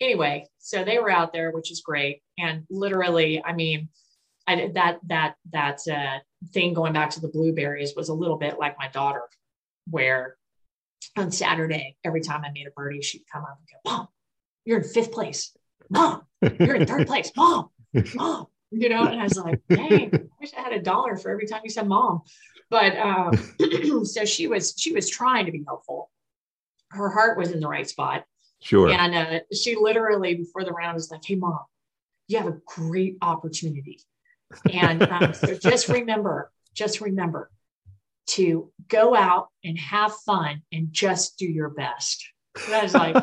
anyway, 0.00 0.46
so 0.58 0.84
they 0.84 0.98
were 0.98 1.10
out 1.10 1.32
there, 1.32 1.52
which 1.52 1.70
is 1.70 1.80
great, 1.80 2.22
and 2.38 2.64
literally, 2.70 3.42
I 3.44 3.52
mean, 3.52 3.88
I 4.48 4.54
did 4.54 4.74
that 4.74 4.98
that 5.08 5.34
that 5.52 5.80
uh, 5.92 6.18
thing 6.54 6.72
going 6.72 6.94
back 6.94 7.10
to 7.10 7.20
the 7.20 7.28
blueberries 7.28 7.92
was 7.94 8.08
a 8.08 8.14
little 8.14 8.38
bit 8.38 8.58
like 8.58 8.78
my 8.78 8.88
daughter, 8.88 9.22
where 9.90 10.36
on 11.18 11.30
Saturday, 11.30 11.96
every 12.02 12.22
time 12.22 12.42
I 12.44 12.50
made 12.50 12.66
a 12.66 12.70
birdie, 12.70 13.02
she'd 13.02 13.24
come 13.30 13.42
up 13.42 13.58
and 13.58 13.68
go, 13.68 13.90
"Mom, 13.90 14.08
you're 14.64 14.78
in 14.78 14.84
fifth 14.84 15.12
place. 15.12 15.54
Mom, 15.90 16.22
you're 16.58 16.76
in 16.76 16.86
third 16.86 17.06
place. 17.06 17.30
Mom, 17.36 17.68
mom." 18.14 18.46
You 18.70 18.88
know, 18.88 19.04
and 19.04 19.20
I 19.20 19.24
was 19.24 19.36
like, 19.36 19.60
"Dang, 19.68 20.14
I 20.14 20.20
wish 20.40 20.52
I 20.56 20.62
had 20.62 20.72
a 20.72 20.80
dollar 20.80 21.18
for 21.18 21.30
every 21.30 21.46
time 21.46 21.60
you 21.62 21.70
said 21.70 21.86
mom." 21.86 22.22
But 22.70 22.96
um, 22.96 23.34
so 24.06 24.24
she 24.24 24.46
was 24.46 24.74
she 24.78 24.92
was 24.92 25.10
trying 25.10 25.44
to 25.44 25.52
be 25.52 25.62
helpful. 25.66 26.10
Her 26.90 27.10
heart 27.10 27.36
was 27.36 27.52
in 27.52 27.60
the 27.60 27.68
right 27.68 27.88
spot. 27.88 28.24
Sure. 28.60 28.88
And 28.88 29.14
uh, 29.14 29.40
she 29.54 29.76
literally, 29.76 30.34
before 30.34 30.64
the 30.64 30.72
round, 30.72 30.94
was 30.94 31.10
like, 31.10 31.24
Hey, 31.24 31.36
mom, 31.36 31.60
you 32.26 32.38
have 32.38 32.48
a 32.48 32.58
great 32.66 33.18
opportunity. 33.22 34.00
And 34.72 35.02
um, 35.02 35.34
so 35.34 35.54
just 35.56 35.88
remember, 35.88 36.50
just 36.74 37.00
remember 37.00 37.50
to 38.28 38.70
go 38.88 39.14
out 39.14 39.48
and 39.64 39.78
have 39.78 40.12
fun 40.26 40.62
and 40.72 40.88
just 40.92 41.38
do 41.38 41.46
your 41.46 41.68
best. 41.70 42.26
And 42.66 42.74
I 42.74 42.82
was 42.82 42.94
like, 42.94 43.14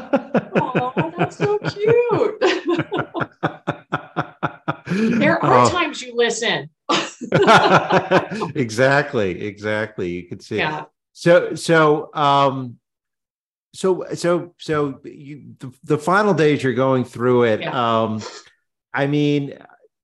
Oh, 0.56 1.14
that's 1.18 1.38
so 1.38 1.58
cute. 1.60 2.40
there 5.20 5.44
are 5.44 5.66
Oh. 5.66 5.70
times 5.70 6.02
you 6.02 6.16
listen. 6.16 6.70
exactly. 8.56 9.46
Exactly. 9.46 10.10
You 10.12 10.24
could 10.28 10.42
see. 10.42 10.58
Yeah. 10.58 10.86
So 11.14 11.56
so 11.56 12.10
um 12.14 12.78
so 13.74 14.06
so 14.14 14.54
so 14.58 15.00
you 15.04 15.56
the, 15.60 15.74
the 15.84 15.98
final 15.98 16.34
days 16.34 16.64
you're 16.64 16.74
going 16.74 17.04
through 17.04 17.44
it. 17.44 17.64
Um 17.66 18.22
I 18.94 19.08
mean, 19.08 19.58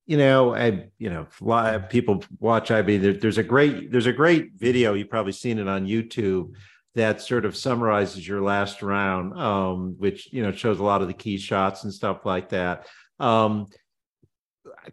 you 0.06 0.18
know, 0.18 0.56
I 0.56 0.90
you 0.98 1.10
know, 1.10 1.28
a 1.40 1.44
lot 1.44 1.74
of 1.74 1.90
people 1.90 2.24
watch 2.40 2.72
IB. 2.72 2.98
There, 2.98 3.14
there's 3.14 3.38
a 3.38 3.44
great 3.44 3.92
there's 3.92 4.08
a 4.08 4.14
great 4.14 4.54
video. 4.58 4.94
You've 4.94 5.10
probably 5.10 5.32
seen 5.32 5.60
it 5.60 5.68
on 5.68 5.88
YouTube 5.88 6.54
that 6.96 7.22
sort 7.22 7.46
of 7.46 7.56
summarizes 7.56 8.28
your 8.28 8.42
last 8.42 8.82
round, 8.82 9.40
um, 9.40 9.96
which 9.98 10.32
you 10.34 10.44
know 10.44 10.52
shows 10.52 10.80
a 10.80 10.84
lot 10.84 11.02
of 11.02 11.08
the 11.08 11.14
key 11.14 11.38
shots 11.38 11.84
and 11.84 11.94
stuff 11.94 12.26
like 12.26 12.50
that. 12.50 12.88
Um, 13.20 13.68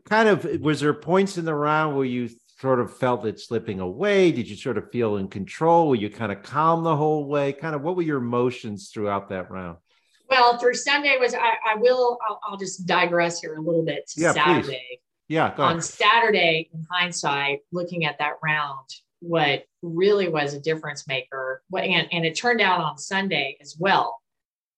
kind 0.05 0.29
of 0.29 0.45
was 0.61 0.81
there 0.81 0.95
points 0.95 1.39
in 1.39 1.45
the 1.45 1.55
round 1.55 1.97
where 1.97 2.05
you 2.05 2.29
sort 2.61 2.81
of 2.81 2.97
felt 2.97 3.27
it 3.27 3.41
slipping 3.41 3.81
away? 3.81 4.33
Did 4.33 4.49
you 4.49 4.57
sort 4.57 4.79
of 4.79 4.91
feel 4.91 5.17
in 5.17 5.29
control? 5.29 5.89
Were 5.89 5.95
you 5.95 6.11
kind 6.11 6.33
of 6.33 6.43
calm 6.43 6.85
the 6.85 6.97
whole 6.97 7.27
way? 7.27 7.53
Kind 7.53 7.75
of 7.75 7.83
what 7.83 7.97
were 7.97 8.03
your 8.03 8.19
emotions 8.19 8.91
throughout 8.93 9.29
that 9.31 9.51
round? 9.51 9.79
Well, 10.29 10.59
through 10.59 10.75
Sunday 10.75 11.17
was 11.19 11.35
I, 11.35 11.55
I 11.73 11.75
will 11.77 12.19
I'll, 12.29 12.41
I'll 12.47 12.57
just 12.57 12.87
digress 12.87 13.41
here 13.41 13.57
a 13.57 13.61
little 13.61 13.85
bit 13.85 14.07
to 14.09 14.21
Yeah, 14.21 14.33
please. 14.33 14.43
Saturday. 14.67 15.01
Yeah, 15.29 15.55
go 15.55 15.63
on 15.65 15.73
ahead. 15.73 15.85
Saturday, 15.85 16.71
in 16.73 16.87
hindsight, 16.91 17.61
looking 17.73 18.05
at 18.07 18.19
that 18.19 18.35
round, 18.43 18.89
what 19.21 19.65
really 19.83 20.29
was 20.29 20.55
a 20.55 20.61
difference 20.61 21.07
maker, 21.07 21.63
what, 21.69 21.85
and, 21.85 22.09
and 22.13 22.25
it 22.25 22.35
turned 22.35 22.61
out 22.63 22.81
on 22.81 22.97
Sunday 22.97 23.57
as 23.61 23.77
well. 23.79 24.21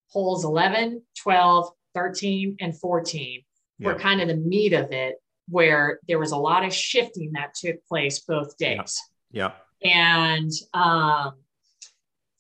Holes 0.09 0.45
11, 0.45 1.03
12, 1.19 1.71
13, 1.95 2.57
and 2.61 2.77
14 2.77 3.43
were 3.79 3.93
Yeah. 3.93 3.99
kind 3.99 4.21
of 4.21 4.27
the 4.29 4.37
meat 4.37 4.73
of 4.73 4.91
it, 4.91 5.17
where 5.49 6.01
there 6.09 6.19
was 6.19 6.33
a 6.33 6.37
lot 6.37 6.65
of 6.65 6.75
shifting 6.75 7.33
that 7.35 7.55
took 7.55 7.85
place 7.87 8.19
both 8.21 8.57
days. 8.57 9.01
Yeah, 9.31 9.53
And 9.85 10.51
um, 10.75 11.35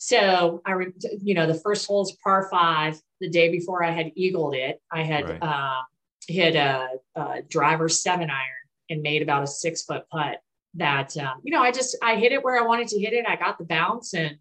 so 0.02 0.62
I, 0.64 0.72
re- 0.72 0.92
you 1.22 1.34
know, 1.34 1.46
the 1.46 1.60
first 1.62 1.86
hole 1.86 2.00
is 2.02 2.16
par 2.24 2.48
five. 2.50 2.98
The 3.20 3.28
day 3.28 3.50
before 3.50 3.84
I 3.84 3.90
had 3.90 4.12
eagled 4.16 4.54
it, 4.54 4.80
I 4.90 5.02
had 5.02 5.28
Right. 5.28 5.42
uh, 5.42 5.82
hit 6.26 6.56
a, 6.56 6.88
a 7.14 7.42
driver 7.46 7.86
seven 7.90 8.30
iron 8.30 8.64
and 8.88 9.02
made 9.02 9.20
about 9.20 9.42
a 9.42 9.46
six 9.46 9.82
foot 9.82 10.04
putt. 10.10 10.38
That 10.74 11.14
um, 11.18 11.40
you 11.42 11.52
know, 11.52 11.60
I 11.62 11.70
just 11.70 11.98
I 12.02 12.16
hit 12.16 12.32
it 12.32 12.42
where 12.42 12.58
I 12.58 12.66
wanted 12.66 12.88
to 12.88 12.98
hit 12.98 13.12
it. 13.12 13.26
I 13.28 13.36
got 13.36 13.58
the 13.58 13.64
bounce 13.64 14.14
and 14.14 14.38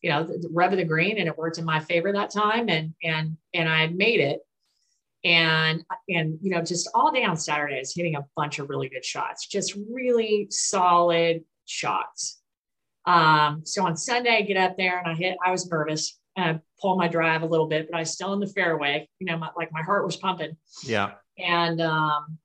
you 0.00 0.08
know 0.08 0.24
the, 0.24 0.38
the 0.38 0.48
rub 0.50 0.72
of 0.72 0.78
the 0.78 0.84
green, 0.84 1.18
and 1.18 1.28
it 1.28 1.36
worked 1.36 1.58
in 1.58 1.66
my 1.66 1.80
favor 1.80 2.10
that 2.12 2.30
time. 2.30 2.70
And 2.70 2.94
and 3.02 3.36
and 3.52 3.68
I 3.68 3.88
made 3.88 4.20
it. 4.20 4.40
And 5.24 5.84
and 6.08 6.38
you 6.40 6.52
know, 6.52 6.62
just 6.62 6.88
all 6.94 7.12
day 7.12 7.24
on 7.24 7.36
Saturday, 7.36 7.74
I 7.76 7.80
was 7.80 7.94
hitting 7.94 8.14
a 8.16 8.24
bunch 8.34 8.58
of 8.60 8.70
really 8.70 8.88
good 8.88 9.04
shots, 9.04 9.46
just 9.46 9.76
really 9.92 10.46
solid 10.48 11.44
shots. 11.66 12.40
Um, 13.06 13.62
so 13.64 13.84
on 13.86 13.96
Sunday, 13.96 14.36
I 14.36 14.42
get 14.42 14.56
up 14.56 14.76
there 14.76 14.98
and 14.98 15.06
I 15.08 15.14
hit, 15.14 15.36
I 15.44 15.50
was 15.50 15.70
nervous 15.70 16.18
and 16.36 16.56
I 16.56 16.60
pull 16.80 16.96
my 16.96 17.08
drive 17.08 17.42
a 17.42 17.46
little 17.46 17.66
bit, 17.68 17.88
but 17.90 17.96
I 17.96 18.00
was 18.00 18.10
still 18.10 18.32
in 18.32 18.40
the 18.40 18.46
fairway, 18.48 19.08
you 19.20 19.26
know, 19.26 19.38
my, 19.38 19.50
like 19.56 19.72
my 19.72 19.82
heart 19.82 20.04
was 20.04 20.16
pumping. 20.16 20.56
yeah, 20.84 21.12
And 21.38 21.80
um, 21.80 22.38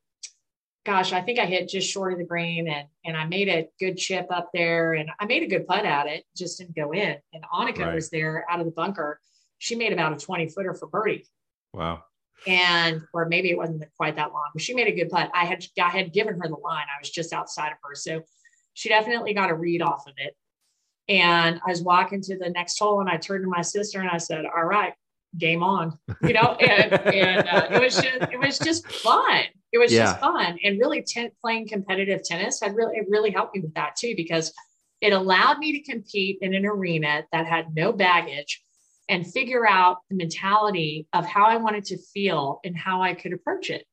gosh, 0.85 1.13
I 1.13 1.21
think 1.21 1.39
I 1.39 1.45
hit 1.45 1.67
just 1.69 1.89
short 1.89 2.13
of 2.13 2.19
the 2.19 2.25
green 2.25 2.67
and 2.67 2.87
and 3.03 3.17
I 3.17 3.25
made 3.25 3.49
a 3.49 3.67
good 3.79 3.97
chip 3.97 4.27
up 4.31 4.49
there 4.53 4.93
and 4.93 5.09
I 5.19 5.25
made 5.25 5.43
a 5.43 5.47
good 5.47 5.65
putt 5.67 5.85
at 5.85 6.07
it, 6.07 6.23
just 6.37 6.59
didn't 6.59 6.75
go 6.75 6.91
in. 6.91 7.17
And 7.33 7.43
Annika 7.53 7.79
Right. 7.85 7.95
was 7.95 8.09
there 8.11 8.45
out 8.49 8.59
of 8.59 8.65
the 8.65 8.71
bunker. 8.71 9.19
She 9.57 9.75
made 9.75 9.93
about 9.93 10.13
a 10.13 10.17
20 10.17 10.47
footer 10.49 10.73
for 10.73 10.87
birdie 10.87 11.25
wow, 11.73 12.03
and 12.47 13.01
or 13.13 13.25
maybe 13.27 13.49
it 13.49 13.57
wasn't 13.57 13.83
quite 13.97 14.15
that 14.15 14.31
long, 14.33 14.49
but 14.53 14.61
she 14.61 14.73
made 14.73 14.87
a 14.87 14.91
good 14.95 15.09
putt. 15.09 15.29
I 15.33 15.45
had 15.45 15.65
I 15.81 15.89
had 15.89 16.13
given 16.13 16.39
her 16.39 16.47
the 16.47 16.55
line. 16.55 16.85
I 16.95 16.99
was 17.01 17.09
just 17.09 17.33
outside 17.33 17.69
of 17.71 17.77
her, 17.83 17.93
so 17.95 18.21
she 18.73 18.89
definitely 18.89 19.33
got 19.33 19.49
a 19.49 19.53
read 19.55 19.81
off 19.81 20.07
of 20.07 20.13
it. 20.17 20.35
And 21.11 21.59
I 21.67 21.69
was 21.69 21.81
walking 21.81 22.21
to 22.21 22.37
the 22.37 22.49
next 22.49 22.79
hole, 22.79 23.01
and 23.01 23.09
I 23.09 23.17
turned 23.17 23.43
to 23.43 23.49
my 23.49 23.61
sister 23.61 23.99
and 23.99 24.09
I 24.09 24.17
said, 24.17 24.45
"All 24.45 24.63
right, 24.63 24.93
game 25.37 25.61
on," 25.61 25.99
you 26.21 26.31
know. 26.33 26.53
And, 26.53 26.93
and 26.93 27.49
uh, 27.49 27.67
it 27.69 27.81
was 27.81 27.95
just 27.95 28.31
it 28.31 28.39
was 28.39 28.57
just 28.57 28.89
fun. 29.03 29.43
It 29.73 29.77
was 29.77 29.91
Yeah. 29.91 30.05
just 30.05 30.19
fun, 30.21 30.57
and 30.63 30.79
really 30.79 31.01
ten, 31.01 31.31
playing 31.41 31.67
competitive 31.67 32.23
tennis 32.23 32.61
had 32.61 32.75
really 32.75 32.95
it 32.95 33.07
really 33.09 33.29
helped 33.31 33.53
me 33.55 33.61
with 33.61 33.73
that 33.73 33.97
too 33.97 34.13
because 34.15 34.53
it 35.01 35.11
allowed 35.11 35.57
me 35.57 35.73
to 35.81 35.91
compete 35.91 36.37
in 36.41 36.53
an 36.53 36.65
arena 36.65 37.25
that 37.33 37.45
had 37.45 37.75
no 37.75 37.91
baggage 37.91 38.63
and 39.09 39.27
figure 39.27 39.67
out 39.67 39.97
the 40.09 40.15
mentality 40.15 41.07
of 41.11 41.25
how 41.25 41.45
I 41.45 41.57
wanted 41.57 41.83
to 41.85 41.97
feel 41.97 42.61
and 42.63 42.77
how 42.77 43.01
I 43.01 43.15
could 43.15 43.33
approach 43.33 43.69
it. 43.69 43.85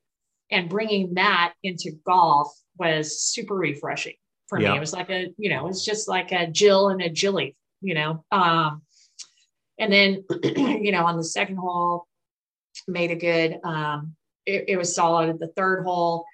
And 0.53 0.69
bringing 0.69 1.15
that 1.15 1.55
into 1.65 1.93
golf 2.07 2.55
was 2.79 3.21
super 3.21 3.57
refreshing 3.57 4.15
for 4.49 4.61
Yeah. 4.61 4.73
me. 4.73 4.77
It 4.79 4.81
was 4.81 4.93
like 4.93 5.11
a, 5.11 5.33
you 5.37 5.51
know, 5.51 5.69
it's 5.69 5.85
just 5.85 6.09
like 6.09 6.33
a 6.33 6.47
Jill 6.47 6.89
and 6.89 7.01
a 7.03 7.09
Jilly, 7.09 7.57
you 7.81 7.95
know. 7.95 8.25
Um, 8.33 8.83
and 9.79 9.93
then, 9.93 10.25
you 10.83 10.91
know, 10.93 11.05
on 11.07 11.17
the 11.17 11.25
second 11.25 11.57
hole, 11.57 12.07
made 12.87 13.11
a 13.11 13.17
good, 13.17 13.61
um, 13.65 14.17
it, 14.47 14.65
it 14.69 14.77
was 14.77 14.95
solid. 14.95 15.29
At 15.29 15.39
the 15.39 15.49
third 15.49 15.85
hole, 15.85 16.25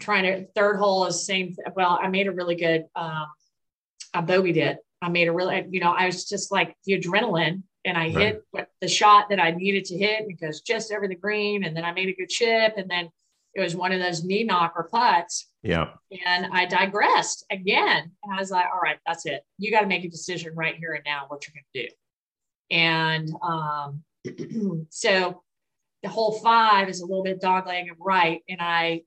trying 0.00 0.24
to, 0.24 0.46
third 0.54 0.76
hole 0.76 1.06
is 1.06 1.26
same. 1.26 1.56
Well, 1.74 1.98
I 2.00 2.08
made 2.08 2.26
a 2.28 2.32
really 2.32 2.54
good, 2.54 2.84
um, 2.94 3.26
I 4.14 4.22
bogeyed 4.22 4.56
it. 4.56 4.78
I 5.02 5.08
made 5.08 5.28
a 5.28 5.32
really, 5.32 5.66
you 5.70 5.80
know, 5.80 5.92
I 5.92 6.06
was 6.06 6.24
just 6.24 6.50
like 6.50 6.76
the 6.84 6.98
adrenaline 6.98 7.62
and 7.84 7.98
I 7.98 8.08
Right. 8.12 8.42
hit 8.54 8.68
the 8.80 8.88
shot 8.88 9.28
that 9.28 9.38
I 9.40 9.50
needed 9.50 9.84
to 9.86 9.98
hit 9.98 10.24
goes 10.40 10.60
just 10.62 10.92
over 10.92 11.06
the 11.06 11.14
green. 11.14 11.64
And 11.64 11.76
then 11.76 11.84
I 11.84 11.92
made 11.92 12.08
a 12.08 12.14
good 12.14 12.28
chip. 12.30 12.74
And 12.76 12.90
then 12.90 13.10
it 13.56 13.60
was 13.60 13.74
one 13.74 13.90
of 13.90 14.00
those 14.00 14.22
knee 14.22 14.44
knocker 14.44 14.88
putts. 14.92 15.48
yeah, 15.62 15.92
And 16.26 16.46
I 16.52 16.66
digressed 16.66 17.46
again. 17.50 18.12
And 18.22 18.34
I 18.34 18.38
was 18.38 18.50
like, 18.50 18.66
all 18.72 18.80
right, 18.80 18.98
that's 19.06 19.24
it. 19.24 19.42
You 19.58 19.70
got 19.70 19.80
to 19.80 19.86
make 19.86 20.04
a 20.04 20.10
decision 20.10 20.54
right 20.54 20.76
here 20.76 20.92
and 20.92 21.02
now 21.06 21.24
what 21.28 21.46
you're 21.46 21.54
going 21.54 21.64
to 21.74 21.88
do. 21.88 21.94
And 22.70 23.30
um, 23.42 24.86
so 24.90 25.42
the 26.02 26.08
hole 26.10 26.38
five 26.40 26.90
is 26.90 27.00
a 27.00 27.06
little 27.06 27.24
bit 27.24 27.40
dogleg 27.40 27.86
right. 27.98 28.42
And 28.48 28.60
I, 28.60 29.02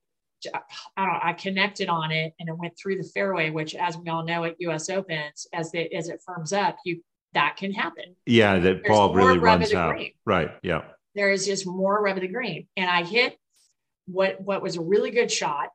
I 0.96 1.06
don't 1.06 1.20
I 1.22 1.32
connected 1.34 1.88
on 1.88 2.10
it 2.10 2.32
and 2.40 2.48
it 2.48 2.56
went 2.58 2.76
through 2.76 2.96
the 2.96 3.08
fairway, 3.14 3.50
which 3.50 3.74
as 3.74 3.96
we 3.96 4.08
all 4.08 4.24
know 4.24 4.44
at 4.44 4.56
US 4.60 4.88
Opens, 4.88 5.46
as 5.52 5.70
the 5.70 5.94
as 5.94 6.08
it 6.08 6.22
firms 6.26 6.52
up, 6.52 6.78
you 6.84 7.02
that 7.34 7.56
can 7.56 7.72
happen. 7.72 8.16
Yeah, 8.26 8.58
that 8.58 8.84
ball 8.84 9.14
really 9.14 9.38
runs 9.38 9.72
out. 9.74 9.94
Green. 9.94 10.12
Right. 10.24 10.50
Yeah. 10.62 10.82
There 11.14 11.30
is 11.30 11.46
just 11.46 11.66
more 11.66 12.02
rub 12.02 12.16
of 12.16 12.22
the 12.22 12.28
green. 12.28 12.68
And 12.76 12.88
I 12.88 13.04
hit 13.04 13.36
what 14.10 14.40
what 14.40 14.62
was 14.62 14.76
a 14.76 14.80
really 14.80 15.10
good 15.10 15.30
shot. 15.30 15.70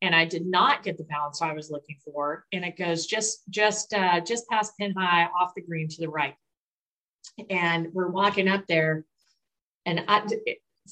And 0.00 0.14
I 0.14 0.24
did 0.24 0.46
not 0.46 0.84
get 0.84 0.96
the 0.96 1.06
bounce 1.10 1.42
I 1.42 1.52
was 1.52 1.70
looking 1.70 1.96
for. 2.04 2.44
And 2.52 2.64
it 2.64 2.76
goes 2.76 3.06
just 3.06 3.42
just 3.48 3.92
uh 3.92 4.20
just 4.20 4.48
past 4.48 4.72
pin 4.78 4.94
high 4.96 5.24
off 5.24 5.54
the 5.54 5.62
green 5.62 5.88
to 5.88 6.00
the 6.00 6.08
right. 6.08 6.34
And 7.50 7.88
we're 7.92 8.08
walking 8.08 8.48
up 8.48 8.66
there. 8.66 9.04
And 9.86 10.04
I, 10.08 10.26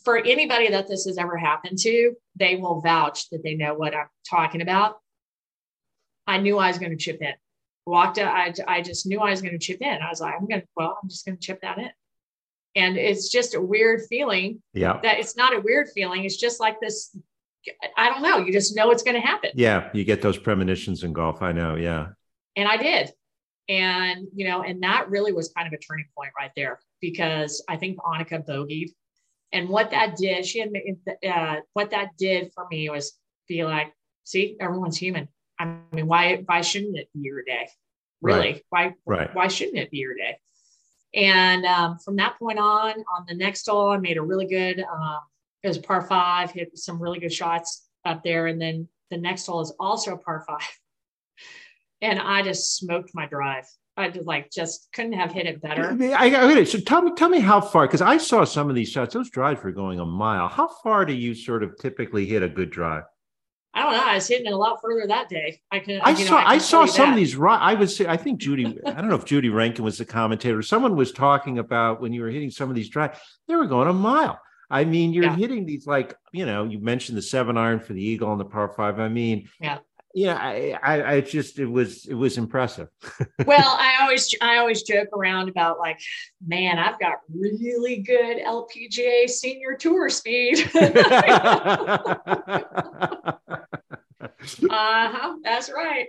for 0.04 0.18
anybody 0.18 0.70
that 0.70 0.88
this 0.88 1.04
has 1.06 1.18
ever 1.18 1.36
happened 1.36 1.78
to, 1.78 2.14
they 2.36 2.56
will 2.56 2.80
vouch 2.80 3.28
that 3.30 3.42
they 3.42 3.54
know 3.54 3.74
what 3.74 3.94
I'm 3.94 4.08
talking 4.28 4.62
about. 4.62 4.96
I 6.26 6.38
knew 6.38 6.58
I 6.58 6.68
was 6.68 6.78
going 6.78 6.90
to 6.90 6.96
chip 6.96 7.20
in. 7.20 7.34
Walked 7.86 8.18
out, 8.18 8.34
I, 8.34 8.52
I 8.66 8.82
just 8.82 9.06
knew 9.06 9.20
I 9.20 9.30
was 9.30 9.42
going 9.42 9.52
to 9.52 9.64
chip 9.64 9.80
in. 9.80 9.98
I 10.02 10.08
was 10.08 10.20
like, 10.20 10.34
I'm 10.34 10.46
going 10.46 10.62
to, 10.62 10.66
well, 10.76 10.98
I'm 11.00 11.08
just 11.08 11.24
going 11.24 11.36
to 11.36 11.42
chip 11.42 11.60
that 11.62 11.78
in. 11.78 11.90
And 12.76 12.96
it's 12.96 13.30
just 13.30 13.54
a 13.54 13.60
weird 13.60 14.02
feeling. 14.08 14.62
Yeah. 14.74 15.00
That 15.02 15.18
it's 15.18 15.36
not 15.36 15.54
a 15.54 15.60
weird 15.60 15.88
feeling. 15.94 16.24
It's 16.24 16.36
just 16.36 16.60
like 16.60 16.78
this. 16.80 17.16
I 17.96 18.10
don't 18.10 18.22
know. 18.22 18.38
You 18.38 18.52
just 18.52 18.76
know 18.76 18.90
it's 18.90 19.02
going 19.02 19.20
to 19.20 19.26
happen. 19.26 19.50
Yeah. 19.54 19.90
You 19.92 20.04
get 20.04 20.22
those 20.22 20.38
premonitions 20.38 21.02
in 21.02 21.12
golf. 21.12 21.42
I 21.42 21.52
know. 21.52 21.74
Yeah. 21.74 22.08
And 22.54 22.68
I 22.68 22.76
did. 22.76 23.10
And, 23.68 24.28
you 24.34 24.46
know, 24.46 24.62
and 24.62 24.82
that 24.84 25.10
really 25.10 25.32
was 25.32 25.48
kind 25.48 25.66
of 25.66 25.72
a 25.72 25.78
turning 25.78 26.06
point 26.16 26.30
right 26.38 26.52
there 26.54 26.78
because 27.00 27.64
I 27.68 27.76
think 27.76 27.98
Annika 27.98 28.46
bogeyed 28.46 28.90
and 29.52 29.68
what 29.68 29.90
that 29.90 30.16
did, 30.16 30.44
she 30.44 30.60
had 30.60 30.70
uh, 31.26 31.56
what 31.72 31.90
that 31.90 32.10
did 32.18 32.52
for 32.54 32.66
me 32.70 32.90
was 32.90 33.12
be 33.48 33.64
like, 33.64 33.92
see, 34.24 34.56
everyone's 34.60 34.96
human. 34.96 35.28
I 35.58 35.76
mean, 35.92 36.06
why 36.06 36.42
why 36.46 36.60
shouldn't 36.60 36.96
it 36.96 37.08
be 37.14 37.20
your 37.20 37.42
day? 37.42 37.68
Really? 38.20 38.52
Right. 38.52 38.62
Why 38.68 38.94
right. 39.06 39.34
why 39.34 39.48
shouldn't 39.48 39.78
it 39.78 39.90
be 39.90 39.98
your 39.98 40.14
day? 40.14 40.38
And 41.16 41.64
um, 41.64 41.98
from 41.98 42.16
that 42.16 42.38
point 42.38 42.58
on, 42.58 42.90
on 42.90 43.24
the 43.26 43.34
next 43.34 43.66
hole, 43.66 43.88
I 43.90 43.96
made 43.96 44.18
a 44.18 44.22
really 44.22 44.46
good. 44.46 44.80
Um, 44.80 45.20
it 45.62 45.68
was 45.68 45.78
par 45.78 46.02
five, 46.02 46.50
hit 46.50 46.76
some 46.78 47.02
really 47.02 47.18
good 47.18 47.32
shots 47.32 47.88
up 48.04 48.22
there, 48.22 48.46
and 48.46 48.60
then 48.60 48.86
the 49.10 49.16
next 49.16 49.46
hole 49.46 49.62
is 49.62 49.74
also 49.80 50.12
a 50.12 50.18
par 50.18 50.44
five, 50.46 50.78
and 52.02 52.20
I 52.20 52.42
just 52.42 52.76
smoked 52.76 53.10
my 53.14 53.26
drive. 53.26 53.64
I 53.96 54.10
just 54.10 54.26
like 54.26 54.50
just 54.50 54.88
couldn't 54.92 55.14
have 55.14 55.32
hit 55.32 55.46
it 55.46 55.62
better. 55.62 55.96
I, 56.14 56.36
I, 56.36 56.64
so 56.64 56.78
tell 56.78 57.00
me, 57.00 57.12
tell 57.16 57.30
me 57.30 57.40
how 57.40 57.62
far 57.62 57.86
because 57.86 58.02
I 58.02 58.18
saw 58.18 58.44
some 58.44 58.68
of 58.68 58.76
these 58.76 58.90
shots. 58.90 59.14
Those 59.14 59.30
drives 59.30 59.62
were 59.64 59.72
going 59.72 60.00
a 60.00 60.04
mile. 60.04 60.48
How 60.48 60.68
far 60.68 61.06
do 61.06 61.14
you 61.14 61.34
sort 61.34 61.62
of 61.62 61.78
typically 61.78 62.26
hit 62.26 62.42
a 62.42 62.48
good 62.48 62.68
drive? 62.68 63.04
I 63.76 63.82
don't 63.82 63.92
know. 63.92 64.04
I 64.04 64.14
was 64.14 64.26
hitting 64.26 64.46
it 64.46 64.54
a 64.54 64.56
lot 64.56 64.80
further 64.80 65.06
that 65.06 65.28
day. 65.28 65.60
I 65.70 65.80
can. 65.80 66.00
I 66.02 66.14
saw. 66.14 66.30
Know, 66.30 66.36
I, 66.38 66.54
I 66.54 66.58
saw 66.58 66.86
some 66.86 67.06
that. 67.06 67.12
of 67.12 67.16
these. 67.16 67.38
I 67.38 67.84
say. 67.84 68.06
I 68.06 68.16
think 68.16 68.40
Judy. 68.40 68.78
I 68.86 68.92
don't 68.92 69.10
know 69.10 69.16
if 69.16 69.26
Judy 69.26 69.50
Rankin 69.50 69.84
was 69.84 69.98
the 69.98 70.06
commentator. 70.06 70.62
Someone 70.62 70.96
was 70.96 71.12
talking 71.12 71.58
about 71.58 72.00
when 72.00 72.14
you 72.14 72.22
were 72.22 72.30
hitting 72.30 72.50
some 72.50 72.70
of 72.70 72.74
these 72.74 72.88
drives. 72.88 73.18
They 73.46 73.54
were 73.54 73.66
going 73.66 73.88
a 73.88 73.92
mile. 73.92 74.40
I 74.70 74.84
mean, 74.84 75.12
you're 75.12 75.24
yeah. 75.24 75.36
hitting 75.36 75.66
these 75.66 75.86
like 75.86 76.16
you 76.32 76.46
know. 76.46 76.64
You 76.64 76.78
mentioned 76.78 77.18
the 77.18 77.22
seven 77.22 77.58
iron 77.58 77.78
for 77.78 77.92
the 77.92 78.02
eagle 78.02 78.30
on 78.30 78.38
the 78.38 78.46
par 78.46 78.72
five. 78.74 78.98
I 78.98 79.08
mean, 79.08 79.50
yeah 79.60 79.78
yeah, 80.16 80.38
I, 80.40 80.78
I, 80.82 81.12
I 81.16 81.20
just 81.20 81.58
it 81.58 81.66
was 81.66 82.06
it 82.06 82.14
was 82.14 82.38
impressive. 82.38 82.88
well, 83.44 83.76
I 83.78 83.98
always 84.00 84.34
I 84.40 84.56
always 84.56 84.82
joke 84.82 85.10
around 85.12 85.50
about 85.50 85.78
like, 85.78 86.00
man, 86.44 86.78
I've 86.78 86.98
got 86.98 87.16
really 87.30 87.98
good 87.98 88.38
LPGA 88.38 89.28
senior 89.28 89.76
tour 89.78 90.08
speed. 90.08 90.70
uh-huh, 94.40 95.36
that's 95.42 95.70
right. 95.70 96.08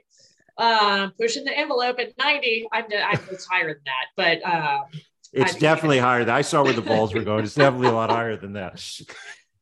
Uh, 0.58 1.10
pushing 1.20 1.44
the 1.44 1.56
envelope 1.56 2.00
at 2.00 2.18
90. 2.18 2.68
I'm, 2.72 2.86
I'm 2.92 3.20
it's 3.32 3.46
higher 3.46 3.74
than 3.74 3.84
that, 3.86 4.08
but 4.16 4.44
um, 4.44 4.86
it's 5.34 5.56
I, 5.56 5.60
definitely 5.60 6.00
higher. 6.00 6.26
Than, 6.26 6.34
I 6.34 6.42
saw 6.42 6.64
where 6.64 6.74
the 6.74 6.82
balls 6.82 7.14
were 7.14 7.24
going. 7.24 7.44
It's 7.44 7.56
definitely 7.56 7.90
a 7.90 7.94
lot 7.94 8.10
higher 8.10 8.38
than 8.38 8.54
that. 8.54 8.84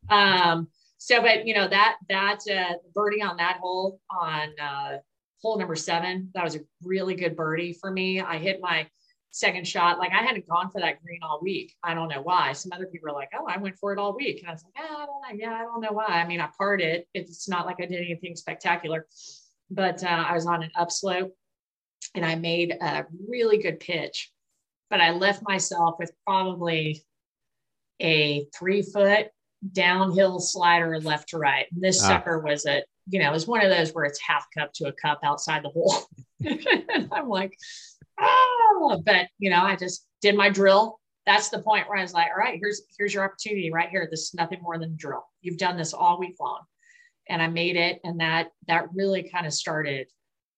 Um, 0.10 0.68
so, 0.98 1.22
but 1.22 1.46
you 1.46 1.54
know 1.54 1.68
that 1.68 1.98
that 2.10 2.40
uh, 2.50 2.74
birdie 2.94 3.22
on 3.22 3.38
that 3.38 3.58
hole 3.58 4.00
on 4.10 4.50
uh, 4.62 4.98
hole 5.42 5.58
number 5.60 5.76
seven, 5.76 6.30
that 6.34 6.44
was 6.44 6.56
a 6.56 6.60
really 6.84 7.16
good 7.16 7.36
birdie 7.36 7.74
for 7.74 7.92
me. 7.92 8.22
I 8.22 8.38
hit 8.38 8.60
my 8.62 8.88
second 9.36 9.68
shot. 9.68 10.00
Like 10.00 10.14
I 10.14 10.24
hadn't 10.24 10.48
gone 10.48 10.70
for 10.72 10.80
that 10.80 11.04
green 11.04 11.20
all 11.22 11.40
week. 11.42 11.76
I 11.84 11.94
don't 11.94 12.08
know 12.08 12.22
why. 12.22 12.54
Some 12.54 12.72
other 12.72 12.86
people 12.86 13.10
are 13.10 13.14
like, 13.14 13.32
"Oh, 13.38 13.46
I 13.46 13.58
went 13.58 13.78
for 13.78 13.92
it 13.92 14.00
all 14.00 14.16
week," 14.16 14.40
and 14.40 14.48
I 14.48 14.54
was 14.54 14.64
like, 14.64 14.74
"Yeah, 14.78 14.96
I 14.96 15.06
don't 15.06 15.22
know. 15.22 15.46
Yeah, 15.46 15.54
I 15.54 15.64
don't 15.64 15.82
know 15.82 15.92
why." 15.92 16.06
I 16.08 16.26
mean, 16.26 16.40
I 16.40 16.50
parted 16.58 16.88
it. 16.88 17.08
It's 17.14 17.50
not 17.50 17.66
like 17.66 17.76
I 17.80 17.86
did 17.86 18.00
anything 18.00 18.36
spectacular, 18.36 19.06
but 19.70 20.04
uh, 20.04 20.08
I 20.08 20.34
was 20.34 20.48
on 20.48 20.64
an 20.64 20.72
upslope, 20.78 21.34
and 22.16 22.26
I 22.26 22.36
made 22.36 22.78
a 22.82 23.06
really 23.28 23.58
good 23.58 23.82
pitch. 23.82 24.32
But 24.90 25.02
I 25.02 25.12
left 25.12 25.44
myself 25.44 25.96
with 26.00 26.12
probably 26.26 27.04
a 28.02 28.46
three 28.58 28.84
foot 28.84 29.28
downhill 29.74 30.40
slider 30.40 31.00
left 31.02 31.30
to 31.30 31.38
right. 31.38 31.66
And 31.74 31.84
this 31.84 32.02
ah. 32.04 32.08
sucker 32.08 32.40
was 32.40 32.66
a, 32.66 32.84
you 33.10 33.20
know, 33.20 33.30
it 33.30 33.34
was 33.34 33.48
one 33.48 33.66
of 33.66 33.70
those 33.70 33.92
where 33.94 34.06
it's 34.06 34.22
half 34.22 34.46
cup 34.56 34.72
to 34.76 34.88
a 34.88 34.94
cup 34.94 35.20
outside 35.24 35.64
the 35.64 35.70
hole. 35.70 35.96
and 36.46 37.10
I'm 37.12 37.28
like, 37.28 37.58
oh, 38.20 39.02
but 39.06 39.28
you 39.40 39.50
know, 39.50 39.64
I 39.64 39.76
just 39.76 40.08
did 40.22 40.36
my 40.36 40.50
drill. 40.50 41.00
That's 41.26 41.50
the 41.50 41.62
point 41.62 41.90
where 41.90 41.98
I 41.98 42.02
was 42.02 42.14
like, 42.14 42.28
all 42.28 42.40
right, 42.40 42.60
here's 42.60 42.84
here's 42.98 43.14
your 43.14 43.24
opportunity 43.24 43.72
right 43.72 43.90
here. 43.90 44.08
This 44.10 44.22
is 44.22 44.34
nothing 44.34 44.62
more 44.62 44.78
than 44.78 44.92
a 44.92 44.96
drill. 44.96 45.26
You've 45.42 45.58
done 45.58 45.78
this 45.78 45.94
all 45.94 46.20
week 46.20 46.36
long. 46.40 46.62
And 47.28 47.42
I 47.42 47.48
made 47.48 47.76
it. 47.76 48.00
And 48.04 48.20
that 48.20 48.50
that 48.68 48.86
really 48.94 49.24
kind 49.24 49.48
of 49.48 49.54
started, 49.54 50.08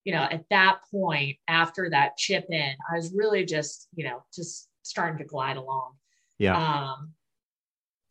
you 0.03 0.13
know, 0.13 0.23
at 0.23 0.43
that 0.49 0.79
point 0.91 1.37
after 1.47 1.89
that 1.89 2.17
chip 2.17 2.47
in, 2.49 2.73
I 2.91 2.95
was 2.95 3.13
really 3.13 3.45
just, 3.45 3.87
you 3.95 4.03
know, 4.03 4.23
just 4.35 4.67
starting 4.83 5.17
to 5.19 5.23
glide 5.23 5.57
along. 5.57 5.93
Yeah. 6.37 6.57
Um, 6.57 7.13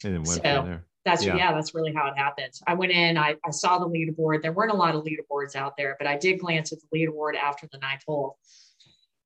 and 0.05 0.15
then 0.15 0.23
went 0.23 0.29
so 0.29 0.41
there. 0.43 0.85
That's 1.05 1.25
yeah. 1.25 1.37
yeah. 1.37 1.53
that's 1.53 1.75
really 1.75 1.93
how 1.93 2.09
it 2.09 2.19
happened. 2.19 2.53
I 2.67 2.75
went 2.75 2.93
in, 2.93 3.17
I, 3.17 3.37
I 3.45 3.51
saw 3.51 3.79
the 3.79 3.89
leaderboard. 3.89 4.43
There 4.43 4.53
weren't 4.53 4.73
a 4.73 4.77
lot 4.77 4.95
of 4.95 5.05
leaderboards 5.05 5.55
out 5.55 5.77
there, 5.77 5.97
but 5.99 6.09
I 6.09 6.17
did 6.17 6.41
glance 6.41 6.73
at 6.73 6.79
the 6.81 6.99
leaderboard 6.99 7.37
after 7.37 7.69
the 7.71 7.79
ninth 7.79 8.03
hole. 8.07 8.39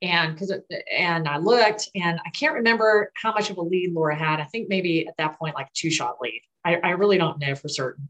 And 0.03 0.35
because 0.35 0.53
and 0.97 1.29
I 1.29 1.37
looked 1.37 1.91
and 1.95 2.21
I 2.25 2.31
can't 2.31 2.55
remember 2.55 3.13
how 3.15 3.33
much 3.33 3.51
of 3.51 3.59
a 3.59 3.63
lead 3.63 3.93
Laura 3.93 4.17
had. 4.17 4.41
I 4.41 4.45
think 4.45 4.69
maybe 4.69 5.07
at 5.07 5.17
that 5.19 5.39
point, 5.39 5.55
like 5.55 5.73
two 5.75 5.91
shot 5.91 6.17
lead. 6.23 6.41
I, 6.65 6.77
I 6.77 6.91
really 6.91 7.19
don't 7.19 7.39
know 7.39 7.55
for 7.55 7.69
certain. 7.69 8.09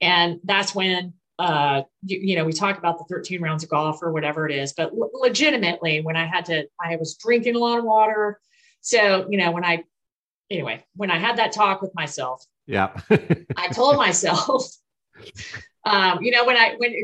And 0.00 0.40
that's 0.44 0.74
when 0.74 1.14
uh, 1.38 1.82
you, 2.04 2.18
you, 2.18 2.36
know, 2.36 2.44
we 2.44 2.52
talk 2.52 2.78
about 2.78 2.98
the 2.98 3.04
13 3.04 3.42
rounds 3.42 3.62
of 3.64 3.70
golf 3.70 4.02
or 4.02 4.12
whatever 4.12 4.48
it 4.48 4.54
is, 4.54 4.72
but 4.72 4.92
l- 4.92 5.10
legitimately, 5.12 6.00
when 6.00 6.16
I 6.16 6.26
had 6.26 6.46
to, 6.46 6.66
I 6.80 6.96
was 6.96 7.16
drinking 7.16 7.56
a 7.56 7.58
lot 7.58 7.78
of 7.78 7.84
water. 7.84 8.40
So, 8.80 9.26
you 9.28 9.36
know, 9.38 9.50
when 9.50 9.64
I 9.64 9.84
anyway, 10.50 10.84
when 10.94 11.10
I 11.10 11.18
had 11.18 11.36
that 11.38 11.52
talk 11.52 11.82
with 11.82 11.94
myself, 11.94 12.44
yeah, 12.66 12.98
I 13.56 13.68
told 13.68 13.96
myself, 13.96 14.66
um, 15.84 16.22
you 16.22 16.30
know, 16.30 16.44
when 16.44 16.56
I 16.56 16.74
when 16.78 16.94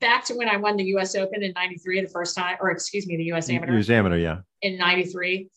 back 0.00 0.24
to 0.26 0.34
when 0.34 0.48
I 0.48 0.56
won 0.56 0.76
the 0.76 0.84
U.S. 0.84 1.14
Open 1.14 1.42
in 1.42 1.52
'93 1.52 2.02
the 2.02 2.08
first 2.08 2.36
time, 2.36 2.56
or 2.60 2.70
excuse 2.70 3.06
me, 3.06 3.16
the 3.16 3.24
U.S. 3.24 3.50
Amateur. 3.50 3.74
U.S. 3.74 3.90
Amateur, 3.90 4.16
yeah. 4.16 4.38
In 4.62 4.78
'93, 4.78 5.48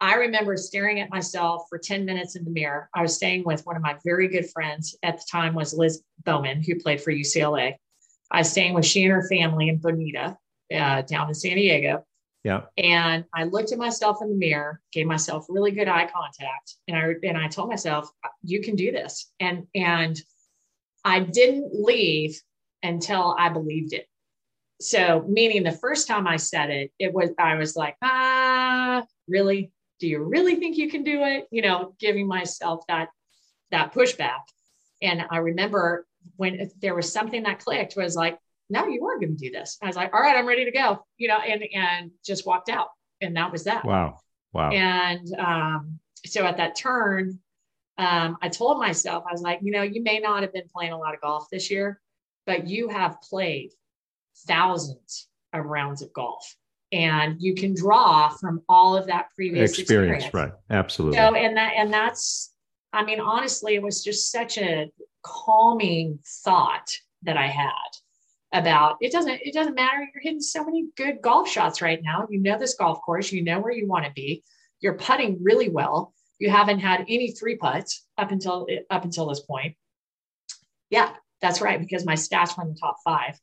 I 0.00 0.14
remember 0.14 0.56
staring 0.56 1.00
at 1.00 1.10
myself 1.10 1.66
for 1.68 1.78
10 1.78 2.06
minutes 2.06 2.34
in 2.34 2.44
the 2.44 2.50
mirror. 2.50 2.88
I 2.94 3.02
was 3.02 3.14
staying 3.14 3.44
with 3.44 3.66
one 3.66 3.76
of 3.76 3.82
my 3.82 3.96
very 4.02 4.28
good 4.28 4.48
friends 4.50 4.96
at 5.02 5.18
the 5.18 5.24
time 5.30 5.54
was 5.54 5.74
Liz 5.74 6.02
Bowman, 6.24 6.62
who 6.62 6.80
played 6.80 7.02
for 7.02 7.12
UCLA. 7.12 7.74
I 8.30 8.38
was 8.38 8.50
staying 8.50 8.72
with 8.74 8.86
she 8.86 9.04
and 9.04 9.12
her 9.12 9.28
family 9.28 9.68
in 9.68 9.76
Bonita, 9.76 10.38
uh, 10.74 11.02
down 11.02 11.28
in 11.28 11.34
San 11.34 11.56
Diego. 11.56 12.04
Yeah. 12.44 12.62
And 12.78 13.26
I 13.34 13.44
looked 13.44 13.72
at 13.72 13.78
myself 13.78 14.18
in 14.22 14.30
the 14.30 14.36
mirror, 14.36 14.80
gave 14.92 15.06
myself 15.06 15.44
really 15.50 15.72
good 15.72 15.88
eye 15.88 16.08
contact, 16.10 16.76
and 16.88 16.96
I 16.96 17.14
and 17.22 17.36
I 17.36 17.48
told 17.48 17.68
myself, 17.68 18.08
"You 18.42 18.62
can 18.62 18.76
do 18.76 18.92
this." 18.92 19.30
And 19.40 19.66
and 19.74 20.18
I 21.04 21.20
didn't 21.20 21.72
leave 21.74 22.40
until 22.82 23.34
I 23.38 23.48
believed 23.48 23.92
it. 23.92 24.06
So, 24.80 25.24
meaning 25.28 25.62
the 25.62 25.72
first 25.72 26.08
time 26.08 26.26
I 26.26 26.36
said 26.36 26.70
it, 26.70 26.90
it 26.98 27.12
was 27.12 27.30
I 27.38 27.56
was 27.56 27.76
like, 27.76 27.96
"Ah, 28.02 29.04
really? 29.28 29.72
Do 29.98 30.08
you 30.08 30.22
really 30.22 30.56
think 30.56 30.78
you 30.78 30.90
can 30.90 31.04
do 31.04 31.22
it?" 31.24 31.46
You 31.50 31.62
know, 31.62 31.94
giving 31.98 32.26
myself 32.26 32.84
that 32.88 33.08
that 33.70 33.92
pushback. 33.92 34.40
And 35.02 35.24
I 35.30 35.38
remember 35.38 36.06
when 36.36 36.70
there 36.80 36.94
was 36.94 37.12
something 37.12 37.42
that 37.44 37.60
clicked 37.60 37.96
was 37.96 38.16
like, 38.16 38.38
no, 38.68 38.86
you 38.86 39.04
are 39.06 39.18
going 39.18 39.36
to 39.36 39.44
do 39.44 39.50
this. 39.50 39.78
I 39.82 39.86
was 39.86 39.96
like, 39.96 40.14
all 40.14 40.20
right, 40.20 40.36
I'm 40.36 40.46
ready 40.46 40.64
to 40.64 40.70
go, 40.70 41.04
you 41.18 41.28
know, 41.28 41.38
and, 41.38 41.62
and 41.74 42.10
just 42.24 42.46
walked 42.46 42.68
out. 42.68 42.88
And 43.20 43.36
that 43.36 43.50
was 43.50 43.64
that. 43.64 43.84
Wow. 43.84 44.18
Wow. 44.52 44.70
And 44.70 45.26
um, 45.38 45.98
so 46.24 46.46
at 46.46 46.56
that 46.58 46.76
turn, 46.76 47.40
um, 47.98 48.38
I 48.40 48.48
told 48.48 48.78
myself, 48.78 49.24
I 49.28 49.32
was 49.32 49.42
like, 49.42 49.60
you 49.62 49.72
know, 49.72 49.82
you 49.82 50.02
may 50.02 50.20
not 50.20 50.42
have 50.42 50.52
been 50.52 50.68
playing 50.72 50.92
a 50.92 50.98
lot 50.98 51.14
of 51.14 51.20
golf 51.20 51.48
this 51.50 51.70
year, 51.70 52.00
but 52.46 52.66
you 52.66 52.88
have 52.88 53.20
played 53.22 53.70
thousands 54.46 55.28
of 55.52 55.64
rounds 55.64 56.02
of 56.02 56.12
golf. 56.12 56.56
and 56.92 57.36
you 57.40 57.54
can 57.54 57.72
draw 57.74 58.28
from 58.28 58.62
all 58.68 58.96
of 58.96 59.06
that 59.06 59.26
previous 59.36 59.78
experience, 59.78 60.24
experience. 60.24 60.52
right. 60.52 60.76
Absolutely. 60.76 61.18
So 61.18 61.34
and 61.34 61.56
that 61.56 61.74
and 61.76 61.92
that's 61.92 62.52
i 62.92 63.04
mean 63.04 63.20
honestly 63.20 63.76
it 63.76 63.82
was 63.82 64.02
just 64.02 64.32
such 64.32 64.58
a 64.58 64.90
calming 65.22 66.18
thought 66.44 66.90
that 67.22 67.36
i 67.36 67.46
had 67.46 67.90
about 68.52 68.96
it 69.00 69.12
doesn't 69.12 69.40
it 69.42 69.54
doesn't 69.54 69.74
matter. 69.74 69.98
You're 70.12 70.22
hitting 70.22 70.40
so 70.40 70.64
many 70.64 70.88
good 70.96 71.20
golf 71.22 71.48
shots 71.48 71.80
right 71.80 72.00
now. 72.02 72.26
You 72.28 72.40
know 72.40 72.58
this 72.58 72.74
golf 72.74 73.00
course. 73.02 73.30
You 73.30 73.44
know 73.44 73.60
where 73.60 73.72
you 73.72 73.86
want 73.86 74.06
to 74.06 74.12
be. 74.12 74.42
You're 74.80 74.98
putting 74.98 75.42
really 75.42 75.68
well. 75.68 76.12
You 76.40 76.50
haven't 76.50 76.80
had 76.80 77.02
any 77.02 77.30
three 77.30 77.56
putts 77.56 78.06
up 78.18 78.32
until 78.32 78.66
up 78.90 79.04
until 79.04 79.28
this 79.28 79.40
point. 79.40 79.76
Yeah 80.88 81.12
that's 81.40 81.60
right 81.60 81.80
because 81.80 82.04
my 82.04 82.14
stats 82.14 82.56
were 82.56 82.64
in 82.64 82.70
the 82.70 82.78
top 82.78 82.96
five. 83.04 83.38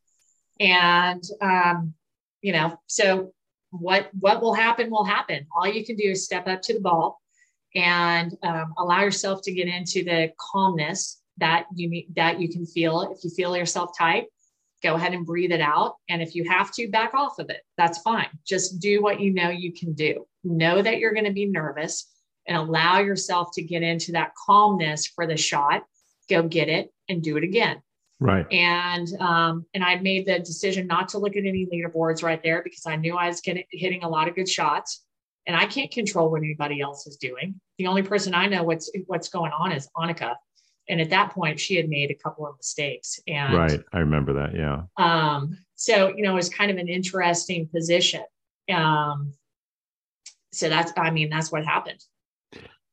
And 0.60 1.24
um, 1.42 1.94
you 2.42 2.54
know 2.54 2.80
so 2.88 3.34
what 3.72 4.10
what 4.20 4.42
will 4.42 4.54
happen 4.54 4.90
will 4.90 5.04
happen. 5.04 5.46
All 5.56 5.68
you 5.68 5.86
can 5.86 5.96
do 5.96 6.12
is 6.12 6.26
step 6.26 6.48
up 6.48 6.62
to 6.64 6.74
the 6.74 6.82
ball 6.82 7.22
and 7.76 8.36
um, 8.44 8.74
allow 8.78 9.02
yourself 9.02 9.42
to 9.44 9.52
get 9.52 9.68
into 9.68 10.04
the 10.04 10.32
calmness 10.52 11.22
that 11.38 11.66
you 11.76 12.06
that 12.16 12.40
you 12.40 12.50
can 12.50 12.66
feel. 12.66 13.14
If 13.16 13.24
you 13.24 13.30
feel 13.30 13.56
yourself 13.56 13.92
tight 13.98 14.26
go 14.84 14.96
ahead 14.96 15.14
and 15.14 15.26
breathe 15.26 15.52
it 15.52 15.62
out. 15.62 15.96
And 16.10 16.22
if 16.22 16.36
you 16.36 16.50
have 16.50 16.72
to 16.74 16.88
back 16.90 17.14
off 17.14 17.40
of 17.40 17.50
it. 17.50 17.62
That's 17.78 18.00
fine. 18.00 18.28
Just 18.46 18.80
do 18.80 19.02
what 19.02 19.20
you 19.20 19.34
know 19.34 19.50
you 19.50 19.74
can 19.74 19.94
do. 19.94 20.26
Know 20.44 20.82
that 20.82 21.00
you're 21.00 21.14
going 21.14 21.26
to 21.26 21.34
be 21.34 21.46
nervous 21.46 22.10
and 22.48 22.58
allow 22.58 23.00
yourself 23.00 23.50
to 23.54 23.62
get 23.62 23.84
into 23.84 24.14
that 24.14 24.32
calmness 24.46 25.08
for 25.08 25.28
the 25.28 25.38
shot. 25.38 25.84
Go 26.30 26.44
get 26.44 26.70
it 26.70 26.92
and 27.10 27.24
do 27.24 27.38
it 27.38 27.44
again 27.44 27.82
Right. 28.20 28.52
And 28.52 29.08
um, 29.20 29.66
and 29.74 29.84
I 29.84 29.96
made 29.98 30.26
the 30.26 30.40
decision 30.40 30.88
not 30.88 31.10
to 31.10 31.20
look 31.20 31.36
at 31.36 31.46
any 31.46 31.68
leaderboards 31.72 32.24
right 32.24 32.42
there 32.42 32.64
because 32.64 32.86
I 32.88 32.96
knew 32.96 33.16
I 33.16 33.28
was 33.28 33.42
getting 33.42 33.64
hitting 33.72 34.04
a 34.04 34.10
lot 34.10 34.28
of 34.28 34.36
good 34.36 34.50
shots, 34.50 35.04
and 35.46 35.56
I 35.56 35.66
can't 35.66 35.92
control 35.92 36.32
what 36.32 36.40
anybody 36.40 36.82
else 36.82 37.06
is 37.06 37.18
doing. 37.18 37.60
The 37.78 37.88
only 37.88 38.02
person 38.02 38.34
I 38.34 38.48
know 38.48 38.64
what's 38.64 38.92
what's 39.06 39.30
going 39.30 39.52
on 39.52 39.72
is 39.72 39.88
Annika, 39.96 40.36
and 40.90 41.00
at 41.00 41.12
that 41.12 41.32
point 41.32 41.60
she 41.60 41.76
had 41.76 41.90
made 41.90 42.10
a 42.10 42.16
couple 42.16 42.48
of 42.48 42.56
mistakes. 42.58 43.20
And 43.28 43.56
right, 43.56 43.82
I 43.94 44.00
remember 44.00 44.34
that. 44.34 44.56
Yeah. 44.56 44.84
Um. 44.98 45.58
So 45.76 46.08
you 46.16 46.24
know, 46.24 46.32
it 46.32 46.36
was 46.36 46.50
kind 46.50 46.72
of 46.72 46.78
an 46.78 46.88
interesting 46.88 47.68
position. 47.68 48.24
Um. 48.74 49.34
So 50.54 50.70
that's 50.70 50.92
I 50.98 51.12
mean 51.12 51.30
that's 51.30 51.52
what 51.52 51.64
happened. 51.66 52.04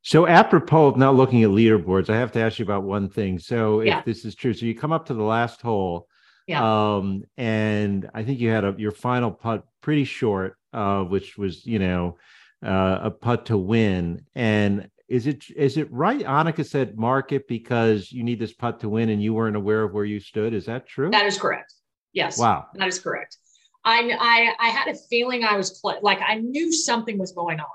So, 0.07 0.27
apropos 0.27 0.89
of 0.89 0.97
not 0.99 1.15
looking 1.15 1.43
at 1.45 1.49
leaderboards, 1.51 2.11
I 2.11 2.17
have 2.19 2.31
to 2.33 2.41
ask 2.41 2.59
you 2.59 2.65
about 2.67 2.83
one 2.83 3.09
thing. 3.09 3.39
So, 3.39 3.81
if 3.81 3.87
Yeah. 3.87 4.03
this 4.05 4.27
is 4.27 4.35
true, 4.35 4.53
so 4.53 4.67
you 4.67 4.75
come 4.75 4.93
up 4.93 5.07
to 5.07 5.15
the 5.15 5.23
last 5.23 5.63
hole, 5.63 6.09
Yeah. 6.47 6.61
um, 6.97 7.25
and 7.39 8.11
I 8.13 8.23
think 8.23 8.39
you 8.39 8.51
had 8.51 8.65
a 8.65 8.75
your 8.77 8.91
final 8.93 9.31
putt 9.31 9.65
pretty 9.81 10.05
short, 10.05 10.59
uh, 10.75 11.05
which 11.05 11.39
was 11.39 11.65
you 11.65 11.79
know 11.79 12.19
uh, 12.63 12.99
a 13.05 13.11
putt 13.11 13.47
to 13.47 13.57
win. 13.57 14.27
And 14.35 14.91
is 15.09 15.27
it 15.27 15.47
is 15.57 15.79
it 15.79 15.91
right? 15.91 16.21
Annika 16.21 16.67
said 16.67 16.99
mark 16.99 17.33
it 17.33 17.49
because 17.49 18.13
you 18.13 18.25
need 18.25 18.39
this 18.39 18.53
putt 18.53 18.81
to 18.81 18.91
win, 18.91 19.09
and 19.09 19.23
you 19.23 19.33
weren't 19.33 19.57
aware 19.57 19.85
of 19.85 19.95
where 19.95 20.05
you 20.05 20.21
stood. 20.21 20.53
Is 20.53 20.67
that 20.67 20.87
true? 20.87 21.11
That 21.13 21.25
is 21.25 21.39
correct. 21.39 21.73
Yes. 22.13 22.39
wow. 22.39 22.67
That 22.75 22.89
is 22.89 22.99
correct. 22.99 23.39
I 23.87 24.15
I 24.21 24.67
I 24.67 24.69
had 24.69 24.89
a 24.89 24.95
feeling 25.09 25.45
I 25.45 25.57
was 25.57 25.81
cl- 25.81 26.01
like 26.03 26.21
I 26.21 26.35
knew 26.41 26.71
something 26.75 27.17
was 27.19 27.33
going 27.33 27.59
on. 27.61 27.67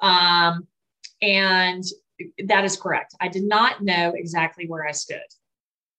Um, 0.00 0.66
and 1.22 1.82
that 2.46 2.64
is 2.64 2.76
correct. 2.76 3.14
I 3.20 3.28
did 3.28 3.44
not 3.44 3.82
know 3.82 4.12
exactly 4.16 4.66
where 4.66 4.86
I 4.86 4.92
stood, 4.92 5.20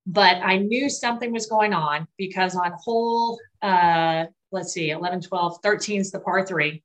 but 0.06 0.38
I 0.38 0.58
knew 0.58 0.90
something 0.90 1.32
was 1.32 1.46
going 1.48 1.74
on 1.74 2.08
because 2.18 2.56
on 2.56 2.74
hole 2.84 3.40
uh 3.62 4.26
let's 4.52 4.72
see 4.74 4.92
11 4.92 5.22
12 5.22 5.58
13 5.64 6.02
is 6.02 6.12
the 6.12 6.20
par 6.20 6.46
3 6.46 6.82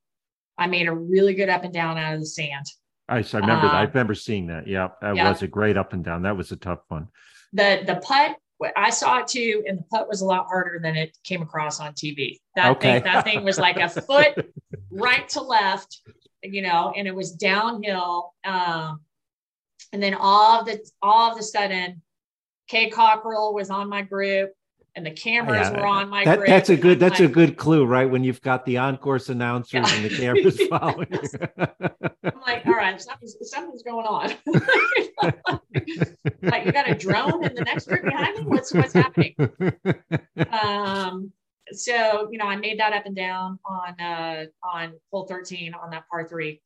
I 0.57 0.67
made 0.67 0.87
a 0.87 0.93
really 0.93 1.33
good 1.33 1.49
up 1.49 1.63
and 1.63 1.73
down 1.73 1.97
out 1.97 2.13
of 2.13 2.19
the 2.19 2.25
sand. 2.25 2.65
I, 3.09 3.21
so 3.23 3.37
I 3.37 3.41
remember 3.41 3.67
that. 3.67 3.75
I 3.75 3.83
Uh, 3.83 3.87
remember 3.87 4.13
seeing 4.15 4.47
that. 4.47 4.67
Yeah, 4.67 4.89
that 5.01 5.15
yeah. 5.15 5.29
was 5.29 5.41
a 5.41 5.47
great 5.47 5.75
up 5.75 5.91
and 5.93 6.03
down. 6.03 6.21
That 6.21 6.37
was 6.37 6.51
a 6.51 6.55
tough 6.55 6.79
one. 6.87 7.07
The 7.53 7.83
the 7.85 7.95
putt 7.95 8.37
I 8.75 8.91
saw 8.91 9.19
it 9.19 9.27
too, 9.27 9.63
and 9.67 9.79
the 9.79 9.83
putt 9.83 10.07
was 10.07 10.21
a 10.21 10.25
lot 10.25 10.45
harder 10.45 10.79
than 10.81 10.95
it 10.95 11.17
came 11.23 11.41
across 11.41 11.79
on 11.79 11.93
TV. 11.93 12.39
That 12.55 12.77
Okay. 12.77 12.93
thing, 12.99 13.03
that 13.11 13.23
thing 13.23 13.43
was 13.43 13.57
like 13.57 13.77
a 13.77 13.89
foot 14.07 14.35
right 14.91 15.27
to 15.29 15.41
left, 15.41 16.01
you 16.43 16.61
know, 16.61 16.93
and 16.95 17.07
it 17.07 17.15
was 17.15 17.31
downhill. 17.33 18.33
Um, 18.43 19.01
and 19.93 20.01
then 20.01 20.13
all 20.13 20.59
of 20.61 20.65
the 20.65 20.79
all 21.01 21.31
of 21.31 21.37
the 21.37 21.43
sudden, 21.43 22.01
Kay 22.67 22.89
Cockerill 22.89 23.53
was 23.53 23.69
on 23.69 23.89
my 23.89 24.01
group, 24.01 24.51
and 24.95 25.05
the 25.05 25.11
cameras 25.11 25.69
Yeah, 25.69 25.79
were 25.81 25.85
on 25.87 26.09
my 26.09 26.23
That, 26.23 26.37
group. 26.37 26.47
that's 26.49 26.69
a 26.69 26.77
good. 26.77 26.99
That's 26.99 27.19
a 27.19 27.27
good 27.27 27.57
clue, 27.57 27.85
right? 27.85 28.09
When 28.09 28.23
you've 28.23 28.41
got 28.41 28.65
the 28.65 28.77
on-course 28.77 29.29
announcers 29.29 29.73
Yeah. 29.73 29.95
and 29.95 30.05
the 30.05 30.09
cameras 30.17 30.61
following. 30.67 31.07
I'm 32.23 32.41
like, 32.47 32.65
all 32.65 32.73
right, 32.73 32.99
something's, 33.01 33.35
something's 33.49 33.83
going 33.83 34.05
on. 34.05 34.33
like 36.41 36.65
you 36.65 36.71
got 36.71 36.89
a 36.89 36.95
drone 36.95 37.43
in 37.43 37.53
the 37.53 37.63
next 37.63 37.87
group 37.87 38.03
behind 38.03 38.37
me. 38.37 38.43
What's 38.45 38.73
what's 38.73 38.93
happening? 38.93 39.35
um 40.63 41.31
so 41.73 42.27
you 42.31 42.37
know 42.37 42.45
i 42.45 42.55
made 42.55 42.79
that 42.79 42.93
up 42.93 43.05
and 43.05 43.15
down 43.15 43.59
on 43.65 43.99
uh 43.99 44.45
on 44.63 44.93
hole 45.11 45.25
13 45.27 45.73
on 45.73 45.91
that 45.91 46.03
par 46.09 46.27
three. 46.27 46.61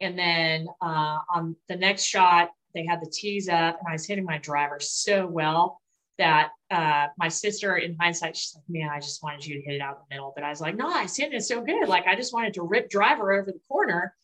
And 0.00 0.18
then 0.18 0.68
uh 0.80 1.18
on 1.32 1.56
the 1.68 1.76
next 1.76 2.04
shot 2.04 2.50
they 2.74 2.84
had 2.84 3.00
the 3.00 3.10
tees 3.10 3.48
up 3.48 3.78
and 3.78 3.88
i 3.88 3.92
was 3.92 4.06
hitting 4.06 4.24
my 4.24 4.38
driver 4.38 4.78
so 4.80 5.26
well 5.26 5.80
that 6.18 6.50
uh 6.70 7.06
my 7.18 7.28
sister 7.28 7.76
in 7.76 7.96
hindsight 8.00 8.36
she's 8.36 8.54
like 8.54 8.64
man 8.68 8.90
i 8.90 9.00
just 9.00 9.22
wanted 9.22 9.46
you 9.46 9.56
to 9.56 9.62
hit 9.62 9.74
it 9.76 9.80
out 9.80 10.02
the 10.08 10.14
middle. 10.14 10.32
But 10.34 10.44
i 10.44 10.50
was 10.50 10.60
like 10.60 10.76
no 10.76 10.88
i 10.88 11.06
hitting 11.06 11.34
it. 11.34 11.42
So 11.42 11.62
good. 11.62 11.88
Like 11.88 12.06
i 12.06 12.14
just 12.16 12.34
wanted 12.34 12.54
to 12.54 12.62
rip 12.62 12.90
driver 12.90 13.32
over 13.32 13.50
the 13.50 13.60
corner. 13.68 14.14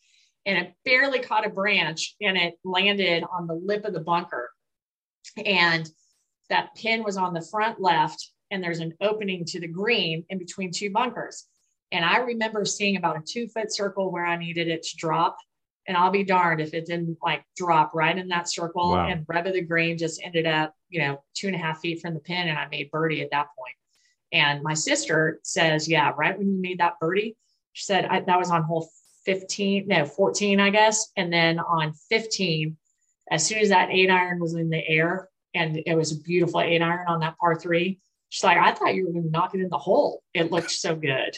And 0.45 0.57
it 0.57 0.73
barely 0.85 1.19
caught 1.19 1.45
a 1.45 1.49
branch 1.49 2.15
and 2.21 2.37
it 2.37 2.55
landed 2.63 3.23
on 3.31 3.45
the 3.45 3.53
lip 3.53 3.85
of 3.85 3.93
the 3.93 3.99
bunker. 3.99 4.49
And 5.45 5.87
that 6.49 6.73
pin 6.75 7.03
was 7.03 7.17
on 7.17 7.33
the 7.33 7.41
front 7.41 7.79
left 7.79 8.31
and 8.51 8.63
there's 8.63 8.79
an 8.79 8.93
opening 9.01 9.45
to 9.45 9.59
the 9.59 9.67
green 9.67 10.25
in 10.29 10.37
between 10.37 10.71
two 10.71 10.89
bunkers 10.89 11.45
and 11.91 12.03
i 12.05 12.17
remember 12.17 12.65
seeing 12.65 12.97
about 12.97 13.17
a 13.17 13.21
two 13.25 13.47
foot 13.47 13.73
circle 13.73 14.11
where 14.11 14.25
i 14.25 14.35
needed 14.37 14.67
it 14.67 14.83
to 14.83 14.95
drop 14.97 15.37
and 15.87 15.95
i'll 15.97 16.11
be 16.11 16.23
darned 16.23 16.61
if 16.61 16.73
it 16.73 16.85
didn't 16.85 17.17
like 17.23 17.43
drop 17.55 17.91
right 17.93 18.17
in 18.17 18.27
that 18.27 18.49
circle 18.49 18.91
Wow. 18.91 19.07
and 19.07 19.25
rev 19.27 19.45
of 19.45 19.53
the 19.53 19.61
green 19.61 19.97
just 19.97 20.21
ended 20.23 20.45
up 20.45 20.73
you 20.89 20.99
know 21.01 21.23
two 21.33 21.47
and 21.47 21.55
a 21.55 21.59
half 21.59 21.79
feet 21.79 22.01
from 22.01 22.13
the 22.13 22.19
pin 22.19 22.47
and 22.47 22.57
i 22.57 22.67
made 22.67 22.91
birdie 22.91 23.21
at 23.21 23.31
that 23.31 23.47
point. 23.55 23.55
point 23.57 23.75
and 24.31 24.63
my 24.63 24.73
sister 24.73 25.39
says 25.43 25.87
yeah 25.87 26.11
right 26.17 26.37
when 26.37 26.49
you 26.49 26.61
made 26.61 26.79
that 26.79 26.99
birdie 26.99 27.35
she 27.73 27.85
said 27.85 28.05
I, 28.05 28.21
that 28.21 28.39
was 28.39 28.51
on 28.51 28.63
hole 28.63 28.89
15 29.25 29.87
no 29.87 30.05
14 30.05 30.59
i 30.59 30.69
guess 30.69 31.11
and 31.15 31.31
then 31.31 31.59
on 31.59 31.93
15 32.09 32.77
as 33.31 33.45
soon 33.45 33.59
as 33.59 33.69
that 33.69 33.89
eight 33.91 34.09
iron 34.09 34.39
was 34.39 34.55
in 34.55 34.69
the 34.69 34.87
air 34.87 35.29
and 35.53 35.81
it 35.85 35.95
was 35.95 36.11
a 36.11 36.19
beautiful 36.19 36.61
eight 36.61 36.81
iron 36.81 37.07
on 37.07 37.19
that 37.21 37.37
par 37.39 37.55
three. 37.55 37.99
She's 38.29 38.43
like, 38.43 38.57
I 38.57 38.71
thought 38.73 38.95
you 38.95 39.05
were 39.05 39.11
going 39.11 39.25
to 39.25 39.31
knock 39.31 39.55
it 39.55 39.61
in 39.61 39.69
the 39.69 39.77
hole. 39.77 40.23
It 40.33 40.51
looked 40.51 40.71
so 40.71 40.95
good. 40.95 41.37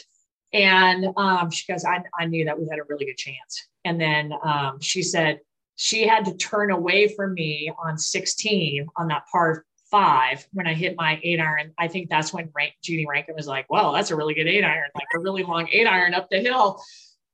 And 0.52 1.06
um, 1.16 1.50
she 1.50 1.70
goes, 1.70 1.84
I, 1.84 2.02
I 2.18 2.26
knew 2.26 2.44
that 2.44 2.60
we 2.60 2.68
had 2.70 2.78
a 2.78 2.84
really 2.88 3.06
good 3.06 3.16
chance. 3.16 3.68
And 3.84 4.00
then 4.00 4.32
um, 4.44 4.80
she 4.80 5.02
said 5.02 5.40
she 5.76 6.06
had 6.06 6.26
to 6.26 6.36
turn 6.36 6.70
away 6.70 7.08
from 7.08 7.34
me 7.34 7.72
on 7.82 7.96
16 7.96 8.86
on 8.96 9.08
that 9.08 9.24
par 9.32 9.64
five 9.90 10.46
when 10.52 10.66
I 10.66 10.74
hit 10.74 10.96
my 10.96 11.20
eight 11.22 11.40
iron. 11.40 11.72
I 11.78 11.88
think 11.88 12.08
that's 12.08 12.32
when 12.32 12.50
Rank, 12.54 12.74
Judy 12.82 13.06
Rankin 13.08 13.34
was 13.34 13.46
like, 13.46 13.66
well, 13.68 13.92
that's 13.92 14.10
a 14.10 14.16
really 14.16 14.34
good 14.34 14.48
eight 14.48 14.64
iron, 14.64 14.88
like 14.94 15.06
a 15.14 15.20
really 15.20 15.42
long 15.42 15.68
eight 15.70 15.86
iron 15.86 16.14
up 16.14 16.28
the 16.30 16.40
hill. 16.40 16.82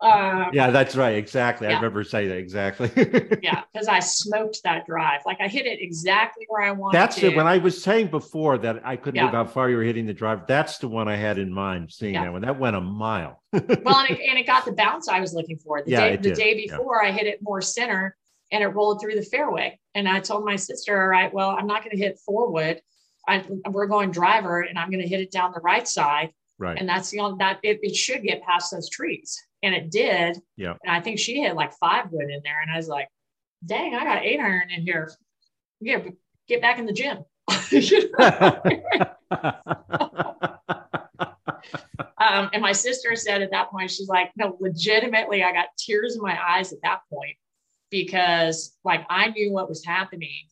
Um, 0.01 0.51
yeah, 0.53 0.71
that's 0.71 0.95
right. 0.95 1.17
Exactly. 1.17 1.67
I 1.67 1.73
remember 1.73 2.05
saying 2.05 2.29
that 2.29 2.39
exactly. 2.39 2.89
yeah, 3.43 3.63
because 3.73 3.89
I 3.89 3.99
smoked 3.99 4.63
that 4.63 4.87
drive. 4.87 5.23
Like 5.27 5.39
I 5.41 5.49
hit 5.49 5.67
it 5.67 5.81
exactly 5.81 6.45
where 6.49 6.63
I 6.63 6.71
wanted 6.71 6.97
That's 6.99 7.17
to. 7.17 7.27
it. 7.27 7.35
When 7.37 7.49
I 7.49 7.59
was 7.59 7.83
saying 7.83 8.09
before 8.09 8.59
that 8.59 8.81
I 8.85 8.95
couldn't 8.95 9.17
Yeah. 9.17 9.31
believe 9.31 9.47
how 9.47 9.53
far 9.53 9.71
you 9.71 9.77
were 9.77 9.83
hitting 9.83 10.07
the 10.07 10.15
drive. 10.15 10.47
That's 10.47 10.79
the 10.79 10.87
one 10.89 11.09
I 11.09 11.17
had 11.17 11.39
in 11.39 11.53
mind. 11.53 11.91
Seeing 11.93 12.15
Yeah. 12.15 12.25
that 12.25 12.33
one, 12.33 12.43
that 12.43 12.59
went 12.61 12.77
a 12.77 12.81
mile. 12.81 13.43
well, 13.53 13.61
and 13.99 14.11
it, 14.11 14.21
and 14.29 14.39
it 14.39 14.47
got 14.47 14.65
the 14.65 14.73
bounce 14.73 15.09
I 15.09 15.19
was 15.19 15.35
looking 15.35 15.59
for. 15.59 15.83
The 15.83 15.91
Yeah, 15.91 16.11
day 16.11 16.17
the 16.17 16.31
day 16.33 16.55
Yeah. 16.69 16.77
before, 16.77 17.05
I 17.05 17.11
hit 17.11 17.27
it 17.27 17.41
more 17.43 17.61
center, 17.61 18.17
and 18.53 18.63
it 18.63 18.69
rolled 18.69 19.01
through 19.01 19.17
the 19.17 19.23
fairway. 19.23 19.81
And 19.97 20.09
I 20.09 20.21
told 20.21 20.45
my 20.45 20.55
sister, 20.57 21.01
"All 21.03 21.09
right, 21.09 21.33
well, 21.35 21.51
I'm 21.51 21.67
not 21.67 21.83
going 21.83 21.97
to 21.97 22.03
hit 22.03 22.21
forward. 22.21 22.81
I, 23.27 23.45
we're 23.69 23.89
going 23.89 24.13
driver, 24.13 24.61
and 24.61 24.79
I'm 24.79 24.91
going 24.91 25.03
to 25.03 25.09
hit 25.09 25.21
it 25.21 25.33
down 25.33 25.51
the 25.53 25.61
right 25.61 25.87
side, 25.89 26.31
Right. 26.57 26.79
and 26.79 26.89
that's 26.89 27.11
the 27.11 27.19
only 27.19 27.37
that 27.41 27.59
it, 27.65 27.81
it 27.83 27.97
should 27.97 28.23
get 28.23 28.43
past 28.43 28.71
those 28.71 28.89
trees, 28.89 29.37
and 29.63 29.75
it 29.75 29.91
did. 29.91 30.39
Yeah. 30.57 30.75
And 30.85 30.95
I 30.95 31.01
think 31.01 31.19
she 31.19 31.43
had 31.43 31.57
like 31.57 31.73
five 31.75 32.11
wood 32.11 32.31
in 32.31 32.41
there, 32.45 32.61
and 32.61 32.71
I 32.71 32.77
was 32.77 32.89
like, 32.89 33.09
"Dang, 33.65 33.95
I 33.95 34.05
got 34.05 34.25
eight 34.25 34.41
iron 34.41 34.71
in 34.71 34.83
here. 34.83 35.13
Yeah, 35.81 36.01
get 36.49 36.61
back 36.61 36.79
in 36.79 36.87
the 36.87 36.93
gym." 36.93 37.25
Um, 42.19 42.51
and 42.53 42.63
my 42.63 42.73
sister 42.73 43.15
said 43.15 43.43
at 43.43 43.51
that 43.53 43.71
point, 43.71 43.91
she's 43.91 44.09
like, 44.09 44.33
no, 44.37 44.57
legitimately, 44.61 45.43
I 45.43 45.53
got 45.53 45.69
tears 45.79 46.17
in 46.17 46.23
my 46.23 46.39
eyes 46.41 46.73
at 46.73 46.83
that 46.83 47.01
point 47.13 47.37
because 47.91 48.77
like 48.85 49.07
I 49.09 49.31
knew 49.31 49.53
what 49.53 49.69
was 49.69 49.85
happening. 49.85 50.47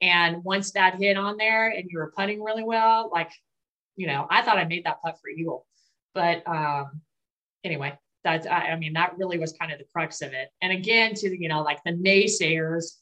And 0.00 0.44
once 0.44 0.72
that 0.72 0.94
hit 0.94 1.16
on 1.16 1.36
there 1.36 1.70
and 1.70 1.90
you 1.90 1.98
were 1.98 2.12
putting 2.16 2.42
really 2.42 2.62
well, 2.62 3.10
like, 3.12 3.32
you 3.96 4.06
know, 4.06 4.26
I 4.30 4.42
thought 4.42 4.58
I 4.58 4.64
made 4.64 4.84
that 4.84 5.02
putt 5.02 5.18
for 5.20 5.28
eagle. 5.28 5.66
But 6.14 6.46
um, 6.46 7.00
anyway, 7.64 7.98
that's 8.32 8.46
I, 8.46 8.70
I, 8.70 8.76
mean 8.76 8.92
that 8.94 9.16
really 9.16 9.38
was 9.38 9.52
kind 9.52 9.72
of 9.72 9.78
the 9.78 9.84
crux 9.92 10.22
of 10.22 10.32
it. 10.32 10.48
And 10.62 10.72
again, 10.72 11.14
to 11.14 11.40
you 11.40 11.48
know, 11.48 11.62
like 11.62 11.82
the 11.84 11.92
naysayers, 11.92 12.96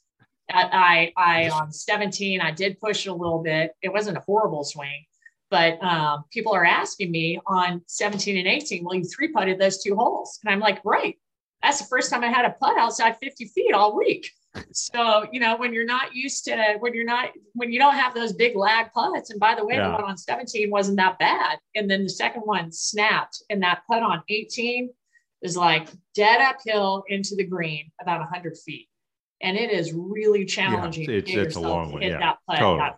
I 0.51 1.13
I, 1.17 1.47
I 1.47 1.51
on 1.51 1.73
17, 1.73 2.41
I 2.41 2.51
did 2.51 2.79
push 2.81 3.07
it 3.07 3.11
a 3.11 3.15
little 3.15 3.43
bit. 3.43 3.73
It 3.83 3.93
wasn't 3.93 4.19
a 4.19 4.21
horrible 4.21 4.65
swing, 4.65 5.05
but 5.51 5.83
um, 5.83 6.25
people 6.33 6.53
are 6.53 6.65
asking 6.65 7.11
me 7.11 7.41
on 7.47 7.83
17 7.87 8.37
and 8.37 8.47
18, 8.47 8.85
well, 8.85 8.95
you 8.95 9.05
three 9.05 9.29
putted 9.29 9.59
those 9.59 9.83
two 9.83 9.97
holes, 9.97 10.39
and 10.45 10.53
I'm 10.53 10.61
like, 10.61 10.81
right. 10.85 11.17
That's 11.63 11.81
the 11.81 11.87
first 11.87 12.11
time 12.11 12.23
I 12.23 12.29
had 12.29 12.45
a 12.45 12.51
putt 12.51 12.77
outside 12.79 13.17
50 13.21 13.47
feet 13.47 13.73
all 13.73 13.97
week. 13.97 14.31
So, 14.73 15.27
you 15.33 15.41
know, 15.41 15.57
when 15.57 15.73
you're 15.73 15.85
not 15.85 16.15
used 16.15 16.45
to, 16.45 16.77
when 16.81 16.95
you're 16.95 17.05
not, 17.05 17.31
when 17.55 17.73
you 17.73 17.79
don't 17.79 17.95
have 17.95 18.15
those 18.15 18.33
big 18.33 18.57
lag 18.57 18.93
putts, 18.93 19.31
and 19.31 19.41
by 19.41 19.55
the 19.55 19.65
way, 19.65 19.75
yeah. 19.75 19.89
the 19.89 19.95
one 19.95 20.05
on 20.05 20.17
17 20.17 20.71
wasn't 20.71 20.97
that 20.99 21.19
bad. 21.19 21.59
And 21.75 21.91
then 21.91 22.05
the 22.05 22.09
second 22.09 22.43
one 22.43 22.73
snapped, 22.73 23.43
and 23.51 23.63
that 23.63 23.83
putt 23.89 24.03
on 24.03 24.23
18 24.29 24.91
is 25.47 25.57
like 25.57 25.89
dead 26.15 26.41
uphill 26.41 27.05
into 27.09 27.35
the 27.37 27.45
green 27.45 27.91
about 28.01 28.21
100 28.21 28.59
feet. 28.59 28.89
And 29.41 29.57
it 29.57 29.71
is 29.71 29.93
really 29.95 30.45
challenging 30.45 31.09
yeah, 31.09 31.17
it's, 31.17 31.31
it's 31.31 31.57
a 31.57 31.61
long 31.61 31.93
one. 31.93 32.03
Yeah. 32.03 32.35
totally. 32.57 32.91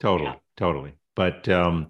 Totally. 0.00 0.30
Yeah. 0.30 0.36
Totally. 0.56 0.92
But, 1.14 1.48
um, 1.48 1.88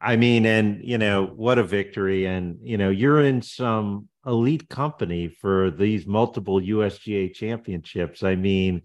I 0.00 0.16
mean, 0.16 0.44
and 0.44 0.84
you 0.84 0.98
know, 0.98 1.26
what 1.26 1.58
a 1.58 1.64
victory. 1.64 2.26
And 2.26 2.58
you 2.62 2.76
know, 2.76 2.90
you're 2.90 3.22
in 3.22 3.42
some 3.42 4.08
elite 4.26 4.68
company 4.68 5.28
for 5.28 5.70
these 5.70 6.06
multiple 6.06 6.60
USGA 6.60 7.32
championships. 7.32 8.22
I 8.22 8.36
mean, 8.36 8.82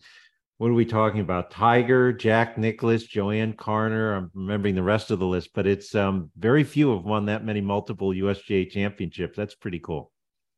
what 0.58 0.70
are 0.70 0.76
we 0.76 0.86
talking 0.86 1.22
about? 1.22 1.52
Tiger, 1.52 2.14
Jack 2.14 2.58
Nicklaus, 2.58 3.08
JoAnne 3.08 3.56
Carner. 3.56 4.16
I'm 4.16 4.32
remembering 4.34 4.76
the 4.76 4.84
rest 4.84 5.10
of 5.10 5.20
the 5.20 5.26
list, 5.26 5.50
but 5.54 5.66
it's 5.66 5.96
um, 5.96 6.30
very 6.38 6.64
few 6.64 6.96
have 6.96 7.04
won 7.04 7.26
that 7.26 7.44
many 7.44 7.62
multiple 7.62 8.10
USGA 8.10 8.70
championships. 8.70 9.36
That's 9.36 9.56
pretty 9.56 9.80
cool. 9.80 10.11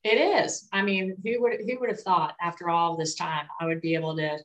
It 0.04 0.16
is. 0.16 0.68
I 0.74 0.82
mean, 0.82 1.16
who 1.24 1.42
would 1.42 1.62
who 1.66 1.80
would 1.80 1.90
have 1.90 2.02
thought 2.02 2.36
after 2.42 2.70
all 2.70 2.98
this 2.98 3.16
time 3.16 3.46
I 3.60 3.66
would 3.66 3.82
be 3.82 3.96
able 3.96 4.16
to 4.18 4.38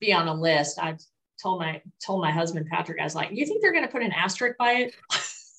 be 0.00 0.12
on 0.12 0.28
a 0.28 0.34
list? 0.34 0.78
I 0.78 0.96
told 1.42 1.60
my 1.60 1.80
told 2.04 2.20
my 2.20 2.30
husband 2.30 2.66
Patrick, 2.70 3.00
I 3.00 3.04
was 3.04 3.14
like, 3.14 3.30
"You 3.32 3.46
think 3.46 3.62
they're 3.62 3.72
going 3.72 3.86
to 3.86 3.90
put 3.90 4.02
an 4.02 4.12
asterisk 4.12 4.58
by 4.58 4.90
it?" 4.90 4.94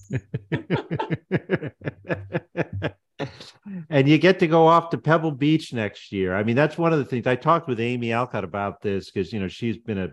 and 3.89 4.08
you 4.08 4.18
get 4.20 4.39
to 4.39 4.47
go 4.47 4.68
off 4.68 4.91
to 4.91 4.97
Pebble 4.97 5.32
Beach 5.32 5.74
next 5.74 6.12
year. 6.12 6.36
I 6.36 6.43
mean, 6.43 6.56
that's 6.56 6.78
one 6.78 6.93
of 6.93 7.00
the 7.00 7.06
things 7.06 7.26
I 7.26 7.36
talked 7.36 7.68
with 7.68 7.80
Amy 7.80 8.14
Alcott 8.14 8.43
about 8.43 8.82
this 8.82 9.10
because 9.10 9.34
you 9.34 9.39
know 9.39 9.47
she's 9.47 9.78
been 9.78 9.97
a 9.97 10.12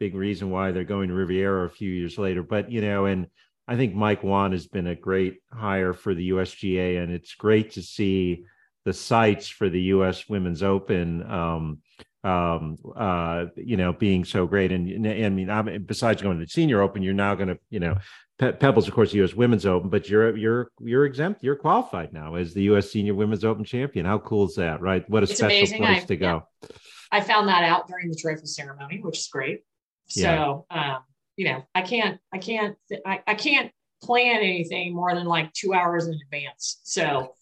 big 0.00 0.16
reason 0.16 0.50
why 0.50 0.72
they're 0.72 0.82
going 0.82 1.08
to 1.08 1.14
Riviera 1.14 1.66
a 1.66 1.70
few 1.70 1.90
years 1.90 2.18
later. 2.18 2.42
But 2.42 2.72
you 2.72 2.80
know, 2.80 3.06
and 3.06 3.28
I 3.68 3.76
think 3.76 3.94
Mike 3.94 4.24
Whan 4.24 4.50
has 4.50 4.66
been 4.66 4.88
a 4.88 4.96
great 4.96 5.36
hire 5.52 5.92
for 5.92 6.14
the 6.14 6.30
USGA, 6.30 7.00
and 7.00 7.12
it's 7.12 7.36
great 7.36 7.70
to 7.72 7.82
see 7.82 8.44
the 8.84 8.92
sites 8.92 9.48
for 9.48 9.68
the 9.68 9.80
U.S. 9.82 10.28
Women's 10.28 10.62
Open. 10.62 11.22
Um, 11.30 11.78
um, 12.24 12.76
uh, 12.94 13.46
you 13.56 13.76
know, 13.76 13.92
being 13.92 14.24
so 14.24 14.46
great. 14.46 14.70
And, 14.70 14.88
and 14.88 15.06
I 15.06 15.28
mean, 15.28 15.50
I'm, 15.50 15.84
besides 15.84 16.22
going 16.22 16.38
to 16.38 16.44
the 16.44 16.48
Senior 16.48 16.80
Open, 16.80 17.02
you're 17.02 17.14
now 17.14 17.34
going 17.34 17.48
to, 17.48 17.58
you 17.68 17.80
know, 17.80 17.98
Pe- 18.38 18.52
Pebbles, 18.52 18.88
of 18.88 18.94
course, 18.94 19.10
the 19.10 19.18
U.S. 19.18 19.34
Women's 19.34 19.66
Open, 19.66 19.88
but 19.88 20.08
you're 20.08 20.36
you're 20.36 20.68
you're 20.80 21.04
exempt. 21.04 21.42
You're 21.42 21.56
qualified 21.56 22.12
now 22.12 22.34
as 22.36 22.54
the 22.54 22.62
U.S. 22.64 22.90
Senior 22.90 23.14
Women's 23.14 23.44
Open 23.44 23.64
champion. 23.64 24.06
How 24.06 24.18
cool 24.18 24.46
is 24.46 24.54
that, 24.56 24.80
right? 24.80 25.08
What 25.08 25.22
a 25.22 25.24
it's 25.24 25.36
special 25.36 25.56
amazing. 25.56 25.78
place 25.78 26.02
I, 26.02 26.06
to 26.06 26.16
go. 26.16 26.42
Yeah. 26.62 26.68
I 27.12 27.20
found 27.20 27.48
that 27.48 27.62
out 27.62 27.88
during 27.88 28.08
the 28.08 28.16
trophy 28.16 28.46
ceremony, 28.46 29.00
which 29.02 29.18
is 29.18 29.28
great. 29.28 29.60
So, 30.08 30.66
yeah. 30.70 30.94
um, 30.94 31.02
you 31.36 31.44
know, 31.44 31.62
I 31.74 31.82
can't, 31.82 32.18
I 32.32 32.38
can't, 32.38 32.76
I, 33.06 33.20
I 33.26 33.34
can't 33.34 33.70
plan 34.02 34.38
anything 34.38 34.94
more 34.94 35.14
than 35.14 35.26
like 35.26 35.52
two 35.52 35.74
hours 35.74 36.06
in 36.06 36.18
advance. 36.26 36.80
So, 36.84 37.34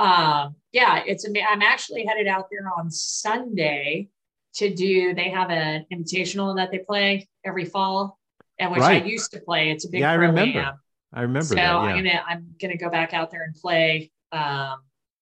um, 0.00 0.56
yeah, 0.72 1.02
it's. 1.06 1.26
I'm 1.26 1.62
actually 1.62 2.04
headed 2.04 2.26
out 2.26 2.46
there 2.50 2.70
on 2.78 2.90
Sunday 2.90 4.08
to 4.54 4.74
do. 4.74 5.14
They 5.14 5.30
have 5.30 5.50
an 5.50 5.86
invitational 5.92 6.56
that 6.56 6.70
they 6.70 6.78
play 6.78 7.28
every 7.44 7.64
fall 7.64 8.18
and 8.60 8.70
which 8.70 8.80
right. 8.80 9.02
I 9.02 9.06
used 9.06 9.32
to 9.32 9.40
play. 9.40 9.70
It's 9.70 9.84
a 9.86 9.88
big 9.88 10.00
yeah, 10.00 10.12
I 10.12 10.14
remember. 10.14 10.78
I 11.12 11.22
remember. 11.22 11.46
So 11.46 11.54
that, 11.56 11.62
yeah. 11.62 11.78
I'm 11.78 11.96
gonna 11.96 12.22
I'm 12.28 12.54
gonna 12.60 12.76
go 12.76 12.90
back 12.90 13.14
out 13.14 13.30
there 13.30 13.42
and 13.42 13.54
play 13.54 14.12
um, 14.30 14.76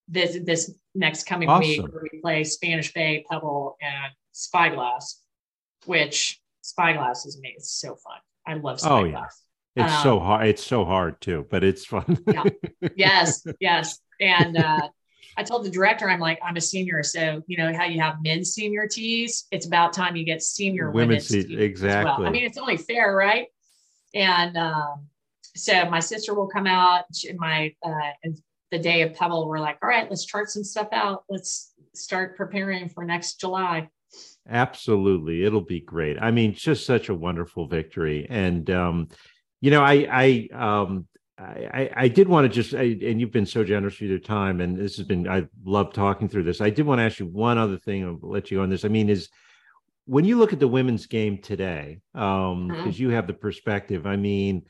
this 0.07 0.37
this 0.43 0.71
next 0.93 1.25
coming 1.25 1.49
awesome. 1.49 1.67
week 1.67 1.81
where 1.81 2.03
we 2.11 2.19
play 2.19 2.43
Spanish 2.43 2.93
Bay, 2.93 3.25
Pebble, 3.29 3.77
and 3.81 4.13
Spyglass, 4.33 5.21
which 5.85 6.39
Spyglass 6.61 7.25
is 7.25 7.37
amazing. 7.37 7.55
It's 7.57 7.71
so 7.71 7.95
fun. 7.95 8.17
I 8.45 8.55
love 8.55 8.79
Spyglass. 8.79 9.01
Oh 9.01 9.05
yeah. 9.05 9.85
It's 9.85 9.93
um, 9.95 10.03
so 10.03 10.19
hard. 10.19 10.47
It's 10.47 10.63
so 10.63 10.83
hard 10.85 11.21
too, 11.21 11.47
but 11.49 11.63
it's 11.63 11.85
fun. 11.85 12.19
yeah. 12.27 12.43
Yes. 12.95 13.45
Yes. 13.59 13.99
And 14.19 14.57
uh, 14.57 14.89
I 15.37 15.43
told 15.43 15.63
the 15.63 15.69
director, 15.69 16.09
I'm 16.09 16.19
like, 16.19 16.39
I'm 16.43 16.57
a 16.57 16.61
senior. 16.61 17.03
So, 17.03 17.41
you 17.47 17.57
know, 17.57 17.73
how 17.73 17.85
you 17.85 17.99
have 18.01 18.15
men's 18.21 18.53
senior 18.53 18.87
tees, 18.87 19.45
it's 19.51 19.65
about 19.65 19.93
time 19.93 20.15
you 20.15 20.25
get 20.25 20.43
senior 20.43 20.91
women's, 20.91 21.29
women's 21.29 21.47
tees. 21.47 21.59
Exactly. 21.59 22.23
Well. 22.23 22.27
I 22.27 22.31
mean, 22.31 22.43
it's 22.43 22.57
only 22.57 22.77
fair, 22.77 23.15
right? 23.15 23.47
And 24.13 24.57
um, 24.57 25.07
so 25.55 25.89
my 25.89 25.99
sister 25.99 26.33
will 26.33 26.47
come 26.47 26.67
out 26.67 27.05
in 27.23 27.37
my, 27.37 27.73
uh, 27.83 28.29
the 28.71 28.79
day 28.79 29.01
of 29.01 29.13
Pebble, 29.13 29.47
we're 29.47 29.59
like, 29.59 29.77
all 29.81 29.89
right, 29.89 30.09
let's 30.09 30.25
chart 30.25 30.49
some 30.49 30.63
stuff 30.63 30.89
out. 30.91 31.23
Let's 31.29 31.73
start 31.93 32.37
preparing 32.37 32.89
for 32.89 33.03
next 33.03 33.39
July. 33.39 33.89
Absolutely. 34.47 35.43
It'll 35.43 35.61
be 35.61 35.81
great. 35.81 36.17
I 36.19 36.31
mean, 36.31 36.53
just 36.53 36.85
such 36.85 37.09
a 37.09 37.15
wonderful 37.15 37.67
victory. 37.67 38.27
And, 38.29 38.69
um, 38.69 39.07
you 39.61 39.71
know, 39.71 39.81
I, 39.81 40.07
I, 40.11 40.49
um, 40.53 41.07
I, 41.39 41.89
I 41.95 42.07
did 42.09 42.27
want 42.27 42.45
to 42.45 42.49
just, 42.49 42.73
I, 42.73 42.97
and 43.01 43.21
you've 43.21 43.31
been 43.31 43.45
so 43.45 43.63
generous 43.63 43.99
with 43.99 44.09
your 44.09 44.19
time, 44.19 44.59
and 44.59 44.77
this 44.77 44.97
has 44.97 45.05
been, 45.05 45.27
I 45.27 45.47
love 45.63 45.93
talking 45.93 46.27
through 46.27 46.43
this. 46.43 46.59
I 46.59 46.69
did 46.69 46.85
want 46.85 46.99
to 46.99 47.03
ask 47.03 47.19
you 47.19 47.27
one 47.27 47.57
other 47.57 47.77
thing. 47.77 48.03
I'll 48.03 48.19
let 48.21 48.51
you 48.51 48.57
go 48.57 48.63
on 48.63 48.69
this. 48.69 48.83
I 48.83 48.89
mean, 48.89 49.09
is 49.09 49.29
when 50.05 50.25
you 50.25 50.37
look 50.37 50.53
at 50.53 50.59
the 50.59 50.67
women's 50.67 51.05
game 51.05 51.37
today, 51.37 51.99
um, 52.13 52.67
because 52.67 52.95
mm-hmm. 52.95 53.03
you 53.03 53.09
have 53.11 53.27
the 53.27 53.33
perspective. 53.33 54.05
I 54.05 54.15
mean, 54.15 54.63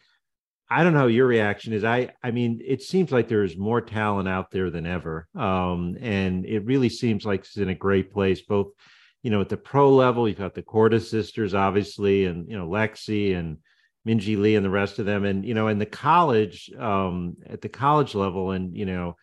I 0.69 0.83
don't 0.83 0.93
know 0.93 1.07
your 1.07 1.25
reaction 1.25 1.73
is. 1.73 1.83
I, 1.83 2.09
I 2.21 2.31
mean, 2.31 2.61
it 2.63 2.83
seems 2.83 3.11
like 3.11 3.27
there's 3.27 3.57
more 3.57 3.81
talent 3.81 4.27
out 4.27 4.51
there 4.51 4.69
than 4.69 4.85
ever, 4.85 5.27
um, 5.35 5.97
and 5.99 6.45
it 6.45 6.65
really 6.65 6.89
seems 6.89 7.25
like 7.25 7.39
it's 7.41 7.57
in 7.57 7.69
a 7.69 7.75
great 7.75 8.11
place. 8.11 8.41
Both, 8.41 8.73
you 9.23 9.31
know, 9.31 9.41
at 9.41 9.49
the 9.49 9.57
pro 9.57 9.91
level, 9.91 10.27
you've 10.27 10.37
got 10.37 10.53
the 10.53 10.61
Korda 10.61 11.01
sisters, 11.01 11.55
obviously, 11.55 12.25
and 12.25 12.47
you 12.47 12.55
know, 12.55 12.67
Lexi 12.67 13.35
and 13.35 13.57
Minjee 14.07 14.37
Lee 14.37 14.55
and 14.55 14.65
the 14.65 14.69
rest 14.69 14.99
of 14.99 15.05
them. 15.05 15.25
And, 15.25 15.45
you 15.45 15.53
know, 15.53 15.67
in 15.67 15.79
the 15.79 15.85
college, 15.85 16.71
um, 16.77 17.37
at 17.45 17.61
the 17.61 17.69
college 17.69 18.15
level, 18.15 18.51
and, 18.51 18.75
you 18.75 18.85
know, 18.85 19.15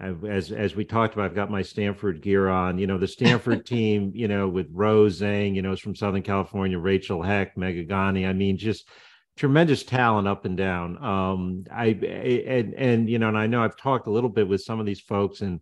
I've, 0.00 0.24
as 0.24 0.52
as 0.52 0.76
we 0.76 0.84
talked 0.84 1.14
about, 1.14 1.26
I've 1.26 1.34
got 1.34 1.50
my 1.50 1.62
Stanford 1.62 2.22
gear 2.22 2.48
on. 2.48 2.78
You 2.78 2.86
know, 2.86 2.98
the 2.98 3.08
Stanford 3.08 3.66
team, 3.66 4.12
you 4.14 4.28
know, 4.28 4.48
with 4.48 4.68
Rose 4.70 5.20
Zhang, 5.20 5.54
you 5.54 5.62
know, 5.62 5.72
is 5.72 5.80
from 5.80 5.96
Southern 5.96 6.22
California, 6.22 6.78
Rachel 6.78 7.22
Heck, 7.22 7.56
Megha 7.56 7.88
Ganne. 7.88 8.28
I 8.28 8.32
mean, 8.32 8.58
just 8.58 8.88
tremendous 9.36 9.82
talent 9.82 10.28
up 10.28 10.44
and 10.44 10.56
down. 10.56 11.02
Um, 11.02 11.64
I 11.70 11.86
and 11.86 12.74
and 12.74 13.08
you 13.08 13.18
know, 13.18 13.28
and 13.28 13.38
I 13.38 13.46
know 13.46 13.62
I've 13.62 13.76
talked 13.76 14.06
a 14.06 14.12
little 14.12 14.30
bit 14.30 14.48
with 14.48 14.60
some 14.60 14.78
of 14.78 14.86
these 14.86 15.00
folks, 15.00 15.40
and 15.40 15.60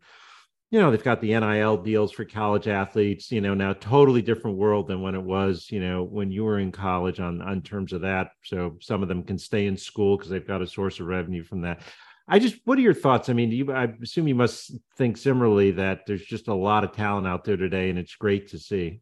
you 0.70 0.80
know, 0.80 0.90
they've 0.90 1.02
got 1.02 1.20
the 1.20 1.38
NIL 1.38 1.76
deals 1.76 2.10
for 2.10 2.24
college 2.24 2.66
athletes, 2.66 3.30
you 3.30 3.40
know, 3.40 3.54
now 3.54 3.72
totally 3.74 4.20
different 4.20 4.56
world 4.56 4.88
than 4.88 5.00
when 5.00 5.14
it 5.14 5.22
was, 5.22 5.68
you 5.70 5.80
know, 5.80 6.02
when 6.02 6.32
you 6.32 6.44
were 6.44 6.58
in 6.58 6.72
college 6.72 7.20
on 7.20 7.40
on 7.40 7.62
terms 7.62 7.92
of 7.92 8.00
that. 8.00 8.30
So 8.42 8.76
some 8.80 9.02
of 9.02 9.08
them 9.08 9.22
can 9.22 9.38
stay 9.38 9.66
in 9.66 9.76
school 9.76 10.16
because 10.16 10.30
they've 10.30 10.46
got 10.46 10.62
a 10.62 10.66
source 10.66 10.98
of 10.98 11.06
revenue 11.06 11.44
from 11.44 11.60
that. 11.62 11.82
I 12.28 12.40
just 12.40 12.56
what 12.64 12.78
are 12.78 12.82
your 12.82 12.94
thoughts? 12.94 13.28
I 13.28 13.32
mean, 13.32 13.52
you 13.52 13.72
I 13.72 13.88
assume 14.02 14.26
you 14.26 14.34
must 14.34 14.72
think 14.96 15.16
similarly 15.16 15.70
that 15.72 16.00
there's 16.06 16.24
just 16.24 16.48
a 16.48 16.54
lot 16.54 16.82
of 16.82 16.92
talent 16.92 17.28
out 17.28 17.44
there 17.44 17.56
today 17.56 17.88
and 17.88 17.98
it's 17.98 18.16
great 18.16 18.48
to 18.48 18.58
see. 18.58 19.00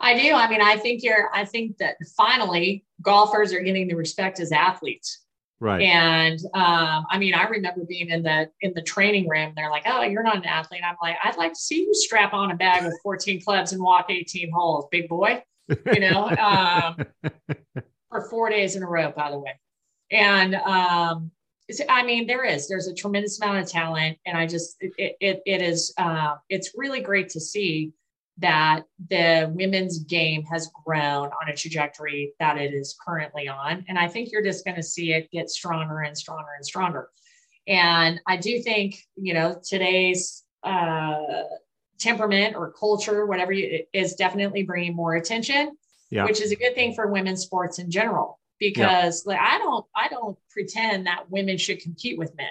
I 0.00 0.18
do. 0.18 0.32
I 0.32 0.48
mean, 0.48 0.62
I 0.62 0.78
think 0.78 1.02
you're 1.02 1.28
I 1.34 1.44
think 1.44 1.76
that 1.78 1.96
finally 2.16 2.86
golfers 3.02 3.52
are 3.52 3.60
getting 3.60 3.88
the 3.88 3.94
respect 3.94 4.40
as 4.40 4.52
athletes 4.52 5.22
Right. 5.62 5.82
And 5.82 6.40
um, 6.54 7.06
I 7.08 7.18
mean, 7.18 7.34
I 7.34 7.44
remember 7.44 7.84
being 7.84 8.08
in 8.08 8.24
the 8.24 8.50
in 8.62 8.72
the 8.74 8.82
training 8.82 9.28
room. 9.28 9.52
They're 9.54 9.70
like, 9.70 9.84
"Oh, 9.86 10.02
you're 10.02 10.24
not 10.24 10.34
an 10.34 10.44
athlete." 10.44 10.80
I'm 10.84 10.96
like, 11.00 11.14
"I'd 11.22 11.36
like 11.36 11.52
to 11.52 11.58
see 11.58 11.82
you 11.82 11.94
strap 11.94 12.32
on 12.32 12.50
a 12.50 12.56
bag 12.56 12.82
with 12.82 12.98
14 13.00 13.40
clubs 13.40 13.72
and 13.72 13.80
walk 13.80 14.06
18 14.08 14.50
holes, 14.50 14.86
big 14.90 15.08
boy." 15.08 15.40
You 15.68 16.00
know, 16.00 16.28
um, 16.30 16.96
for 18.10 18.28
four 18.28 18.50
days 18.50 18.74
in 18.74 18.82
a 18.82 18.88
row, 18.88 19.12
by 19.12 19.30
the 19.30 19.38
way. 19.38 19.52
And 20.10 20.56
um, 20.56 21.30
I 21.88 22.02
mean, 22.02 22.26
there 22.26 22.44
is 22.44 22.68
there's 22.68 22.88
a 22.88 22.94
tremendous 22.94 23.40
amount 23.40 23.58
of 23.58 23.68
talent, 23.68 24.18
and 24.26 24.36
I 24.36 24.48
just 24.48 24.78
it 24.80 25.14
it, 25.20 25.42
it 25.46 25.62
is 25.62 25.94
uh, 25.96 26.38
it's 26.48 26.72
really 26.76 27.02
great 27.02 27.28
to 27.28 27.40
see 27.40 27.92
that 28.38 28.82
the 29.10 29.50
women's 29.54 29.98
game 30.00 30.42
has 30.44 30.70
grown 30.84 31.26
on 31.26 31.48
a 31.48 31.56
trajectory 31.56 32.32
that 32.40 32.58
it 32.58 32.72
is 32.72 32.96
currently 33.04 33.48
on. 33.48 33.84
And 33.88 33.98
I 33.98 34.08
think 34.08 34.32
you're 34.32 34.42
just 34.42 34.64
going 34.64 34.76
to 34.76 34.82
see 34.82 35.12
it 35.12 35.30
get 35.30 35.50
stronger 35.50 36.00
and 36.00 36.16
stronger 36.16 36.48
and 36.56 36.64
stronger. 36.64 37.08
And 37.68 38.20
I 38.26 38.38
do 38.38 38.60
think, 38.62 38.96
you 39.16 39.34
know, 39.34 39.60
today's 39.62 40.42
uh, 40.64 41.42
temperament 42.00 42.56
or 42.56 42.72
culture, 42.72 43.26
whatever 43.26 43.52
you, 43.52 43.84
is 43.92 44.14
definitely 44.14 44.62
bringing 44.62 44.96
more 44.96 45.14
attention, 45.14 45.76
yeah. 46.10 46.24
which 46.24 46.40
is 46.40 46.52
a 46.52 46.56
good 46.56 46.74
thing 46.74 46.94
for 46.94 47.06
women's 47.06 47.42
sports 47.42 47.78
in 47.78 47.90
general. 47.90 48.40
Because 48.58 49.24
yeah. 49.26 49.34
like, 49.34 49.40
I 49.40 49.58
don't, 49.58 49.84
I 49.94 50.08
don't 50.08 50.38
pretend 50.50 51.06
that 51.06 51.30
women 51.30 51.58
should 51.58 51.80
compete 51.80 52.18
with 52.18 52.36
men. 52.36 52.50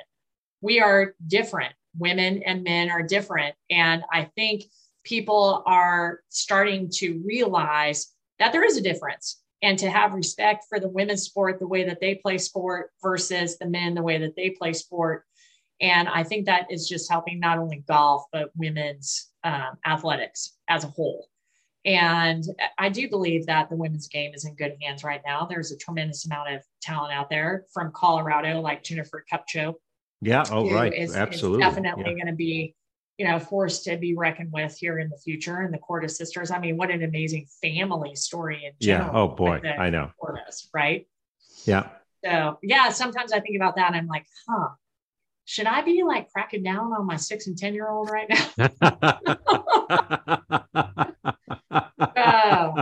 We 0.62 0.80
are 0.80 1.16
different 1.26 1.74
women 1.98 2.44
and 2.44 2.64
men 2.64 2.90
are 2.90 3.04
different. 3.04 3.56
And 3.70 4.04
I 4.12 4.26
think 4.36 4.64
people 5.04 5.64
are 5.66 6.20
starting 6.30 6.90
to 6.90 7.22
realize 7.26 8.08
that 8.40 8.52
there 8.52 8.64
is 8.64 8.78
a 8.78 8.82
difference 8.82 9.42
and 9.62 9.78
to 9.80 9.90
have 9.90 10.14
respect 10.14 10.66
for 10.68 10.80
the 10.80 10.90
women's 10.90 11.24
sport 11.24 11.60
the 11.60 11.68
way 11.68 11.84
that 11.84 12.00
they 12.00 12.16
play 12.16 12.38
sport 12.38 12.90
versus 13.02 13.58
the 13.58 13.68
men 13.68 13.94
the 13.94 14.02
way 14.02 14.18
that 14.18 14.36
they 14.36 14.50
play 14.50 14.74
sport. 14.74 15.24
And 15.80 16.08
i 16.08 16.24
think 16.24 16.46
that 16.46 16.68
is 16.70 16.88
just 16.88 17.10
helping 17.10 17.40
not 17.40 17.58
only 17.58 17.84
golf 17.88 18.26
but 18.32 18.52
women's 18.56 19.30
um, 19.44 19.78
athletics 19.86 20.58
as 20.68 20.84
a 20.84 20.88
whole. 20.88 21.28
And 21.86 22.44
i 22.78 22.90
do 22.90 23.10
believe 23.10 23.46
that 23.48 23.70
the 23.70 23.76
women's 23.76 24.08
game 24.08 24.34
is 24.34 24.46
in 24.46 24.56
good 24.56 24.76
hands 24.82 25.04
right 25.04 25.22
now. 25.26 25.46
There's 25.46 25.72
a 25.72 25.78
tremendous 25.78 26.26
amount 26.26 26.54
of 26.54 26.62
talent 26.82 27.14
out 27.14 27.30
there 27.30 27.66
from 27.74 27.92
colorado 27.92 28.62
like 28.62 28.84
jennifer 28.84 29.24
kupcho 29.32 29.76
yeah 30.22 30.44
oh 30.52 30.70
right. 30.70 30.94
is, 30.94 31.16
absolutely. 31.16 31.64
is 31.64 31.70
definitely 31.70 32.04
yeah. 32.06 32.14
going 32.14 32.28
to 32.28 32.34
be 32.34 32.76
you 33.22 33.28
know, 33.28 33.38
forced 33.38 33.84
to 33.84 33.98
be 33.98 34.16
reckoned 34.16 34.52
with 34.52 34.76
here 34.76 34.98
in 34.98 35.08
the 35.08 35.16
future. 35.16 35.60
And 35.60 35.72
the 35.72 35.78
Korda 35.78 36.10
sisters, 36.10 36.50
I 36.50 36.58
mean, 36.58 36.76
what 36.76 36.90
an 36.90 37.04
amazing 37.04 37.46
family 37.62 38.16
story 38.16 38.66
in 38.66 38.72
general. 38.82 39.14
Yeah. 39.14 39.20
Oh 39.20 39.28
boy, 39.28 39.62
I 39.78 39.92
know. 39.92 40.10
Kordas, 40.20 40.66
right? 40.74 41.08
Yeah. 41.66 41.90
So 42.26 42.58
yeah, 42.64 42.90
sometimes 42.90 43.32
I 43.32 43.40
think 43.40 43.58
about 43.58 43.76
that 43.76 43.90
and 43.90 43.96
I'm 43.96 44.08
like, 44.08 44.26
huh, 44.50 44.70
should 45.46 45.68
I 45.68 45.84
be 45.84 46.02
like 46.02 46.32
cracking 46.32 46.64
down 46.64 46.94
on 46.94 47.06
my 47.06 47.16
six 47.16 47.46
and 47.46 47.56
10 47.56 47.76
year 47.76 47.92
old 47.92 48.10
right 48.10 48.28
now? 48.28 48.50
oh. 52.18 52.74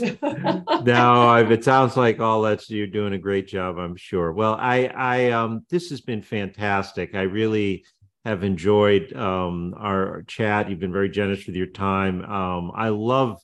no, 0.82 1.36
it 1.36 1.62
sounds 1.62 1.96
like 1.96 2.18
all 2.18 2.42
that's 2.42 2.68
you're 2.68 2.88
doing 2.88 3.12
a 3.12 3.18
great 3.18 3.46
job. 3.46 3.78
I'm 3.78 3.94
sure. 3.94 4.32
Well, 4.32 4.56
I, 4.58 4.86
I, 4.88 5.30
um, 5.30 5.64
this 5.70 5.90
has 5.90 6.00
been 6.00 6.20
fantastic. 6.20 7.14
I 7.14 7.22
really 7.22 7.84
have 8.24 8.44
enjoyed 8.44 9.12
um, 9.14 9.74
our 9.76 10.22
chat. 10.26 10.70
You've 10.70 10.78
been 10.78 10.92
very 10.92 11.08
generous 11.08 11.46
with 11.46 11.56
your 11.56 11.66
time. 11.66 12.24
Um, 12.24 12.72
I 12.74 12.90
love 12.90 13.40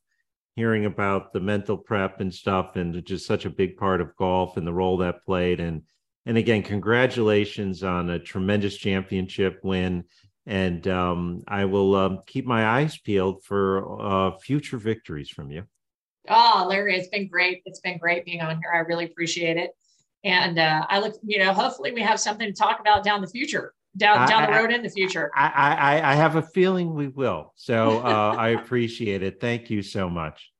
hearing 0.54 0.86
about 0.86 1.32
the 1.32 1.40
mental 1.40 1.76
prep 1.76 2.20
and 2.20 2.32
stuff, 2.32 2.76
and 2.76 3.04
just 3.04 3.26
such 3.26 3.44
a 3.44 3.50
big 3.50 3.76
part 3.76 4.00
of 4.00 4.16
golf 4.16 4.56
and 4.56 4.66
the 4.66 4.72
role 4.72 4.98
that 4.98 5.24
played. 5.24 5.60
And 5.60 5.82
and 6.26 6.36
again, 6.36 6.62
congratulations 6.62 7.82
on 7.82 8.10
a 8.10 8.18
tremendous 8.18 8.76
championship 8.76 9.60
win. 9.62 10.04
And 10.46 10.86
um, 10.88 11.42
I 11.48 11.64
will 11.64 11.94
um, 11.94 12.20
keep 12.26 12.46
my 12.46 12.66
eyes 12.66 12.98
peeled 12.98 13.44
for 13.44 14.00
uh, 14.00 14.38
future 14.38 14.78
victories 14.78 15.30
from 15.30 15.50
you. 15.50 15.64
Oh, 16.28 16.66
Larry, 16.68 16.96
it's 16.96 17.08
been 17.08 17.28
great. 17.28 17.62
It's 17.64 17.80
been 17.80 17.98
great 17.98 18.24
being 18.24 18.40
on 18.40 18.60
here. 18.62 18.72
I 18.74 18.78
really 18.78 19.06
appreciate 19.06 19.56
it. 19.56 19.70
And 20.24 20.58
uh, 20.58 20.84
I 20.88 21.00
look, 21.00 21.14
you 21.22 21.38
know, 21.38 21.52
hopefully 21.52 21.92
we 21.92 22.02
have 22.02 22.20
something 22.20 22.46
to 22.46 22.52
talk 22.52 22.80
about 22.80 23.04
down 23.04 23.20
the 23.20 23.28
future 23.28 23.72
down 23.98 24.28
down 24.28 24.44
I, 24.44 24.46
the 24.46 24.52
road 24.52 24.72
in 24.72 24.82
the 24.82 24.88
future. 24.88 25.30
I, 25.36 25.50
I 25.50 26.12
I 26.12 26.14
have 26.14 26.36
a 26.36 26.42
feeling 26.42 26.94
we 26.94 27.08
will. 27.08 27.52
So 27.56 27.98
uh, 27.98 28.34
I 28.38 28.50
appreciate 28.50 29.22
it. 29.22 29.40
Thank 29.40 29.70
you 29.70 29.82
so 29.82 30.08
much. 30.08 30.50